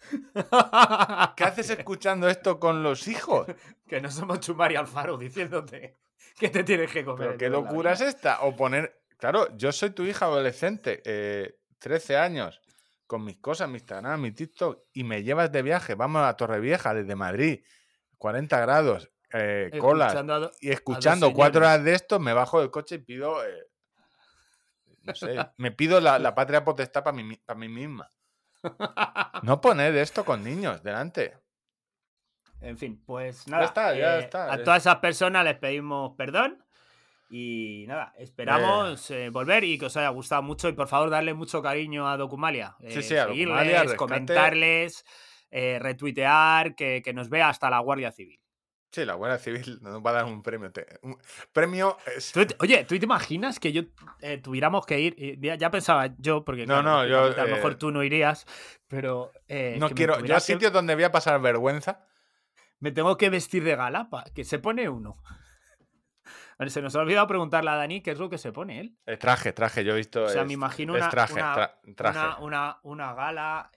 ¿Qué 1.36 1.44
haces 1.44 1.70
escuchando 1.70 2.28
esto 2.28 2.58
con 2.58 2.82
los 2.82 3.06
hijos? 3.08 3.46
que 3.86 4.00
no 4.00 4.10
somos 4.10 4.40
Chumari 4.40 4.76
Alfaro 4.76 5.16
diciéndote 5.18 5.98
que 6.38 6.48
te 6.48 6.64
tienes 6.64 6.90
que 6.90 7.04
comer. 7.04 7.28
¿Pero 7.28 7.38
qué 7.38 7.48
locura 7.48 7.92
es 7.92 8.00
esta? 8.00 8.40
O 8.42 8.56
poner, 8.56 9.02
claro, 9.18 9.54
yo 9.56 9.72
soy 9.72 9.90
tu 9.90 10.04
hija 10.04 10.26
adolescente, 10.26 11.02
eh, 11.04 11.58
13 11.78 12.16
años, 12.16 12.60
con 13.06 13.24
mis 13.24 13.38
cosas, 13.38 13.68
mi 13.68 13.76
Instagram, 13.78 14.20
mi 14.20 14.32
TikTok, 14.32 14.84
y 14.92 15.04
me 15.04 15.22
llevas 15.22 15.50
de 15.52 15.62
viaje, 15.62 15.94
vamos 15.94 16.22
a 16.22 16.34
Torrevieja 16.36 16.94
desde 16.94 17.14
Madrid, 17.16 17.62
40 18.18 18.60
grados, 18.60 19.10
eh, 19.32 19.70
colas, 19.80 20.12
a 20.12 20.50
y 20.60 20.70
escuchando 20.70 21.26
cuatro 21.34 21.60
horas 21.60 21.84
de 21.84 21.94
esto, 21.94 22.18
me 22.20 22.32
bajo 22.32 22.60
del 22.60 22.70
coche 22.70 22.96
y 22.96 22.98
pido, 22.98 23.44
eh, 23.44 23.66
no 25.02 25.14
sé, 25.14 25.34
me 25.56 25.72
pido 25.72 26.00
la, 26.00 26.18
la 26.18 26.34
patria 26.34 26.64
potestad 26.64 27.02
para 27.02 27.16
mí, 27.16 27.24
mi- 27.24 27.36
pa' 27.36 27.54
mí 27.54 27.68
misma. 27.68 28.08
No 29.42 29.60
poner 29.60 29.96
esto 29.96 30.24
con 30.24 30.44
niños 30.44 30.82
delante. 30.82 31.36
En 32.60 32.76
fin, 32.76 33.02
pues 33.06 33.48
nada. 33.48 33.64
está, 33.64 33.94
ya 33.94 34.18
eh, 34.18 34.20
está, 34.20 34.52
A 34.52 34.62
todas 34.62 34.82
esas 34.82 34.96
personas 34.96 35.44
les 35.44 35.56
pedimos 35.56 36.14
perdón. 36.16 36.62
Y 37.30 37.84
nada, 37.86 38.12
esperamos 38.18 39.08
eh, 39.12 39.30
volver 39.30 39.62
y 39.62 39.78
que 39.78 39.86
os 39.86 39.96
haya 39.96 40.08
gustado 40.08 40.42
mucho. 40.42 40.68
Y 40.68 40.72
por 40.72 40.88
favor, 40.88 41.10
darle 41.10 41.32
mucho 41.32 41.62
cariño 41.62 42.08
a 42.08 42.16
Documalia. 42.16 42.76
Sí, 42.80 42.86
Eh, 42.86 43.02
sí, 43.02 43.16
a 43.16 43.26
seguirles, 43.26 43.56
Documalia, 43.56 43.96
comentarles, 43.96 45.04
retuitear, 45.50 46.74
que, 46.74 47.02
que 47.02 47.12
nos 47.12 47.28
vea 47.28 47.48
hasta 47.48 47.70
la 47.70 47.78
Guardia 47.78 48.10
Civil. 48.10 48.40
Sí, 48.92 49.04
la 49.04 49.14
Guardia 49.14 49.38
Civil 49.38 49.78
nos 49.82 50.02
va 50.04 50.10
a 50.10 50.14
dar 50.14 50.24
un 50.24 50.42
premio. 50.42 50.70
te- 50.72 50.86
un 51.02 51.16
premio 51.52 51.96
es- 52.16 52.32
¿Tú 52.32 52.44
te- 52.44 52.56
oye, 52.60 52.84
¿tú 52.84 52.98
te 52.98 53.04
imaginas 53.04 53.60
que 53.60 53.72
yo 53.72 53.82
eh, 54.20 54.38
tuviéramos 54.38 54.84
que 54.84 54.98
ir? 55.00 55.38
Ya, 55.40 55.54
ya 55.54 55.70
pensaba 55.70 56.06
yo, 56.18 56.44
porque 56.44 56.66
No, 56.66 56.80
claro, 56.82 57.02
no, 57.02 57.06
yo, 57.06 57.24
a 57.40 57.44
lo 57.44 57.54
mejor 57.56 57.72
eh, 57.72 57.76
tú 57.76 57.90
no 57.92 58.02
irías, 58.02 58.46
pero 58.88 59.30
eh, 59.48 59.76
no 59.78 59.90
quiero. 59.90 60.18
Yo 60.24 60.34
a 60.34 60.38
que- 60.38 60.44
sitios 60.44 60.72
donde 60.72 60.94
voy 60.94 61.04
a 61.04 61.12
pasar 61.12 61.40
vergüenza. 61.40 62.04
me 62.80 62.90
tengo 62.92 63.16
que 63.16 63.30
vestir 63.30 63.62
de 63.62 63.76
gala, 63.76 64.08
pa- 64.10 64.24
que 64.34 64.42
se 64.44 64.58
pone 64.58 64.88
uno. 64.88 65.16
Se 66.68 66.82
nos 66.82 66.94
ha 66.94 67.00
olvidado 67.00 67.26
preguntarle 67.26 67.70
a 67.70 67.74
Dani 67.76 68.02
qué 68.02 68.10
es 68.10 68.18
lo 68.18 68.28
que 68.28 68.36
se 68.36 68.52
pone 68.52 68.80
él. 68.80 69.18
traje, 69.18 69.52
traje, 69.54 69.82
yo 69.82 69.94
he 69.94 69.96
visto. 69.96 70.24
O 70.24 70.28
sea, 70.28 70.42
es- 70.42 70.46
me 70.46 70.52
imagino 70.52 70.92
una, 70.92 71.08
traje, 71.08 71.32
una, 71.32 71.54
tra- 71.56 71.94
traje. 71.96 72.18
una, 72.18 72.38
una- 72.40 72.78
una 72.82 73.14
gala. 73.14 73.70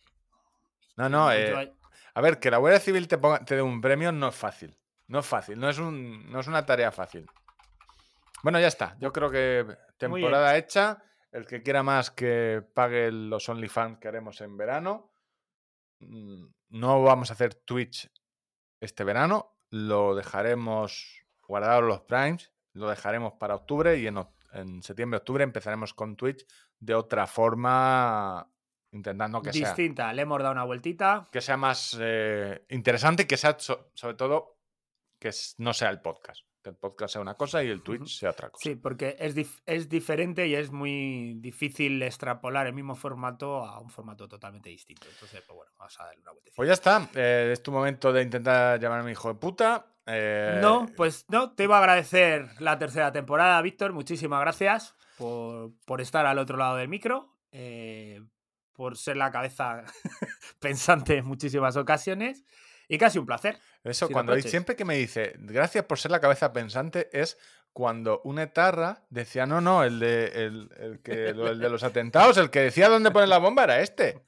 No, 0.98 1.08
no, 1.08 1.32
eh, 1.32 1.72
a 2.14 2.22
ver, 2.22 2.40
que 2.40 2.52
la 2.52 2.58
Guardia 2.58 2.80
Civil 2.82 3.08
te, 3.08 3.18
ponga- 3.18 3.44
te 3.46 3.56
dé 3.56 3.62
un 3.62 3.80
premio 3.80 4.12
no 4.12 4.28
es 4.28 4.36
fácil. 4.36 4.78
No 5.14 5.20
es 5.20 5.26
fácil, 5.28 5.60
no 5.60 5.70
es, 5.70 5.78
un, 5.78 6.30
no 6.32 6.40
es 6.40 6.48
una 6.48 6.66
tarea 6.66 6.92
fácil. 6.92 7.26
Bueno, 8.42 8.60
ya 8.60 8.66
está. 8.68 8.98
Yo 9.00 9.14
creo 9.14 9.30
que 9.30 9.64
temporada 9.98 10.58
hecha. 10.58 11.04
El 11.32 11.46
que 11.46 11.62
quiera 11.62 11.84
más 11.84 12.10
que 12.12 12.64
pague 12.74 13.12
los 13.12 13.48
OnlyFans 13.48 14.00
que 14.00 14.08
haremos 14.08 14.42
en 14.42 14.58
verano. 14.58 15.12
Mm, 16.00 16.46
No 16.70 17.04
vamos 17.04 17.30
a 17.30 17.34
hacer 17.34 17.54
Twitch 17.54 18.12
este 18.82 19.04
verano. 19.04 19.56
Lo 19.70 20.16
dejaremos 20.16 21.24
guardado 21.48 21.82
los 21.84 22.02
primes. 22.02 22.52
Lo 22.74 22.90
dejaremos 22.90 23.34
para 23.34 23.54
octubre 23.56 23.96
y 23.98 24.08
en, 24.08 24.18
en 24.54 24.82
septiembre-octubre 24.82 25.44
empezaremos 25.44 25.94
con 25.94 26.16
Twitch 26.16 26.44
de 26.80 26.96
otra 26.96 27.28
forma, 27.28 28.48
intentando 28.92 29.44
que 29.44 29.54
sea 29.54 29.68
distinta. 29.68 30.12
Le 30.12 30.24
hemos 30.24 30.40
dado 30.42 30.54
una 30.54 30.64
vueltita. 30.64 31.28
que 31.32 31.40
sea 31.42 31.56
más 31.56 31.96
eh, 32.02 32.66
interesante 32.70 33.24
y 33.24 33.26
que 33.28 33.38
sea 33.38 33.56
so- 33.60 33.92
sobre 33.94 34.16
todo 34.16 34.58
que 35.24 35.32
no 35.58 35.74
sea 35.74 35.90
el 35.90 36.02
podcast. 36.02 36.42
Que 36.62 36.70
el 36.70 36.76
podcast 36.78 37.14
sea 37.14 37.22
una 37.22 37.34
cosa 37.36 37.62
y 37.64 37.68
el 37.70 37.82
Twitch 37.84 38.20
sea 38.20 38.30
otra 38.30 38.50
cosa. 38.50 38.64
Sí, 38.70 38.76
porque 38.76 39.18
es, 39.20 39.36
dif- 39.36 39.62
es 39.66 39.90
diferente 39.90 40.48
y 40.48 40.56
es 40.56 40.72
muy 40.72 41.34
difícil 41.40 42.02
extrapolar 42.04 42.68
el 42.68 42.74
mismo 42.74 42.96
formato 42.96 43.66
a 43.66 43.80
un 43.80 43.90
formato 43.90 44.30
totalmente 44.30 44.70
distinto. 44.70 45.08
Entonces, 45.12 45.42
pues 45.46 45.56
bueno, 45.58 45.72
vamos 45.78 46.00
a 46.00 46.06
darle 46.06 46.22
una 46.22 46.32
vueltecita. 46.32 46.56
Pues 46.56 46.68
ya 46.68 46.74
está. 46.74 47.10
eh, 47.16 47.50
es 47.52 47.62
tu 47.64 47.72
momento 47.74 48.14
de 48.14 48.22
intentar 48.22 48.80
llamarme 48.80 49.12
hijo 49.12 49.28
de 49.28 49.36
puta. 49.40 49.88
eh, 50.06 50.60
No, 50.62 50.86
pues 50.96 51.26
no, 51.28 51.52
te 51.54 51.64
iba 51.64 51.76
a 51.76 51.80
agradecer 51.80 52.48
la 52.60 52.78
tercera 52.78 53.12
temporada, 53.12 53.62
Víctor. 53.62 53.92
Muchísimas 53.92 54.40
gracias 54.40 54.96
por, 55.18 55.74
por 55.86 56.00
estar 56.00 56.26
al 56.26 56.38
otro 56.40 56.56
lado 56.58 56.78
del 56.78 56.88
micro, 56.88 57.36
eh, 57.52 58.22
por 58.72 58.98
ser 58.98 59.18
la 59.18 59.32
cabeza 59.32 59.84
pensante 60.60 61.18
en 61.18 61.26
muchísimas 61.26 61.76
ocasiones 61.76 62.46
y 62.94 62.98
casi 63.00 63.18
un 63.18 63.26
placer. 63.26 63.60
Eso, 63.84 64.06
sin 64.06 64.14
cuando 64.14 64.40
siempre 64.40 64.76
que 64.76 64.86
me 64.86 64.96
dice 64.96 65.34
gracias 65.40 65.84
por 65.86 65.98
ser 65.98 66.12
la 66.12 66.20
cabeza 66.20 66.54
pensante, 66.54 67.10
es 67.12 67.40
cuando 67.74 68.22
un 68.24 68.38
etarra 68.38 69.00
decía, 69.10 69.48
no, 69.48 69.60
no, 69.60 69.84
el 69.84 70.00
de, 70.00 70.26
el, 70.46 70.70
el 70.80 71.00
que, 71.02 71.30
el 71.30 71.60
de 71.60 71.70
los 71.70 71.84
atentados, 71.84 72.38
el 72.38 72.52
que 72.52 72.60
decía 72.62 72.88
dónde 72.88 73.10
poner 73.10 73.30
la 73.30 73.40
bomba 73.40 73.64
era 73.64 73.80
este. 73.82 74.22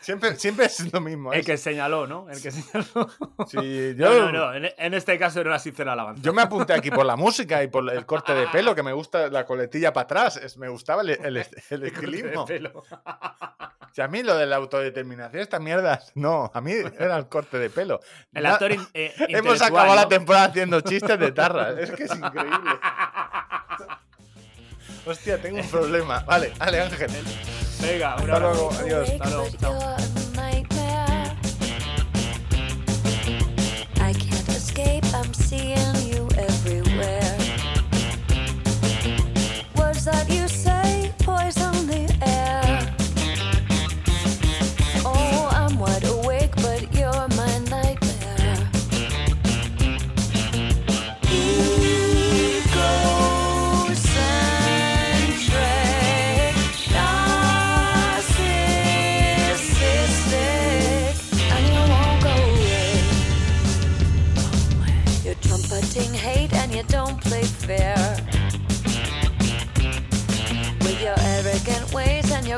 Siempre, 0.00 0.36
siempre 0.36 0.66
es 0.66 0.90
lo 0.92 1.00
mismo. 1.02 1.32
El 1.34 1.44
que 1.44 1.58
señaló, 1.58 2.06
¿no? 2.06 2.30
El 2.30 2.40
que 2.40 2.50
señaló. 2.50 3.10
Sí, 3.46 3.58
No, 3.98 4.12
yo, 4.12 4.32
no, 4.32 4.32
no. 4.32 4.54
En, 4.54 4.70
en 4.76 4.94
este 4.94 5.18
caso 5.18 5.40
era 5.42 5.58
sincera 5.58 5.92
alabanza. 5.92 6.22
yo 6.22 6.32
me 6.32 6.40
apunté 6.40 6.72
aquí 6.72 6.90
por 6.90 7.04
la 7.04 7.16
música 7.16 7.62
y 7.62 7.68
por 7.68 7.88
el 7.92 8.06
corte 8.06 8.32
de 8.34 8.46
pelo, 8.48 8.74
que 8.74 8.82
me 8.82 8.92
gusta 8.94 9.28
la 9.28 9.44
coletilla 9.44 9.92
para 9.92 10.04
atrás. 10.04 10.36
es- 10.38 10.56
me 10.56 10.68
gustaba 10.68 11.02
el, 11.02 11.10
el, 11.10 11.36
el 11.36 11.82
estilismo. 11.84 12.46
pelo. 12.46 12.84
Si 13.90 14.02
a 14.02 14.06
mí 14.06 14.22
lo 14.22 14.36
de 14.36 14.46
la 14.46 14.56
autodeterminación, 14.56 15.40
estas 15.42 15.60
mierdas, 15.60 16.12
no, 16.14 16.50
a 16.54 16.60
mí 16.60 16.72
era 17.00 17.16
el 17.16 17.26
corte 17.26 17.58
de 17.58 17.68
pelo. 17.70 17.98
El 18.32 18.46
actor 18.46 18.70
in- 18.70 18.86
eh, 18.94 19.12
Hemos 19.28 19.60
acabado 19.62 19.94
la 19.96 20.02
¿no? 20.02 20.08
temporada 20.08 20.44
haciendo 20.44 20.80
chistes 20.82 21.18
de 21.18 21.32
tarra. 21.32 21.70
Es 21.80 21.90
que 21.92 22.04
es 22.04 22.14
increíble. 22.14 22.70
Hostia, 25.06 25.40
tengo 25.40 25.60
un 25.60 25.68
problema. 25.70 26.20
Vale, 26.20 26.52
vale, 26.58 26.80
Ángel. 26.82 27.10
Venga, 27.80 28.16
un 28.16 28.30
Hasta 28.30 28.36
abrazo. 28.36 28.54
luego, 28.54 28.70
adiós. 28.72 29.08
Hasta 29.10 29.30
luego, 29.30 29.56
chao. 29.60 30.17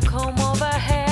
come 0.00 0.38
overhead. 0.40 1.09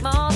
small 0.00 0.29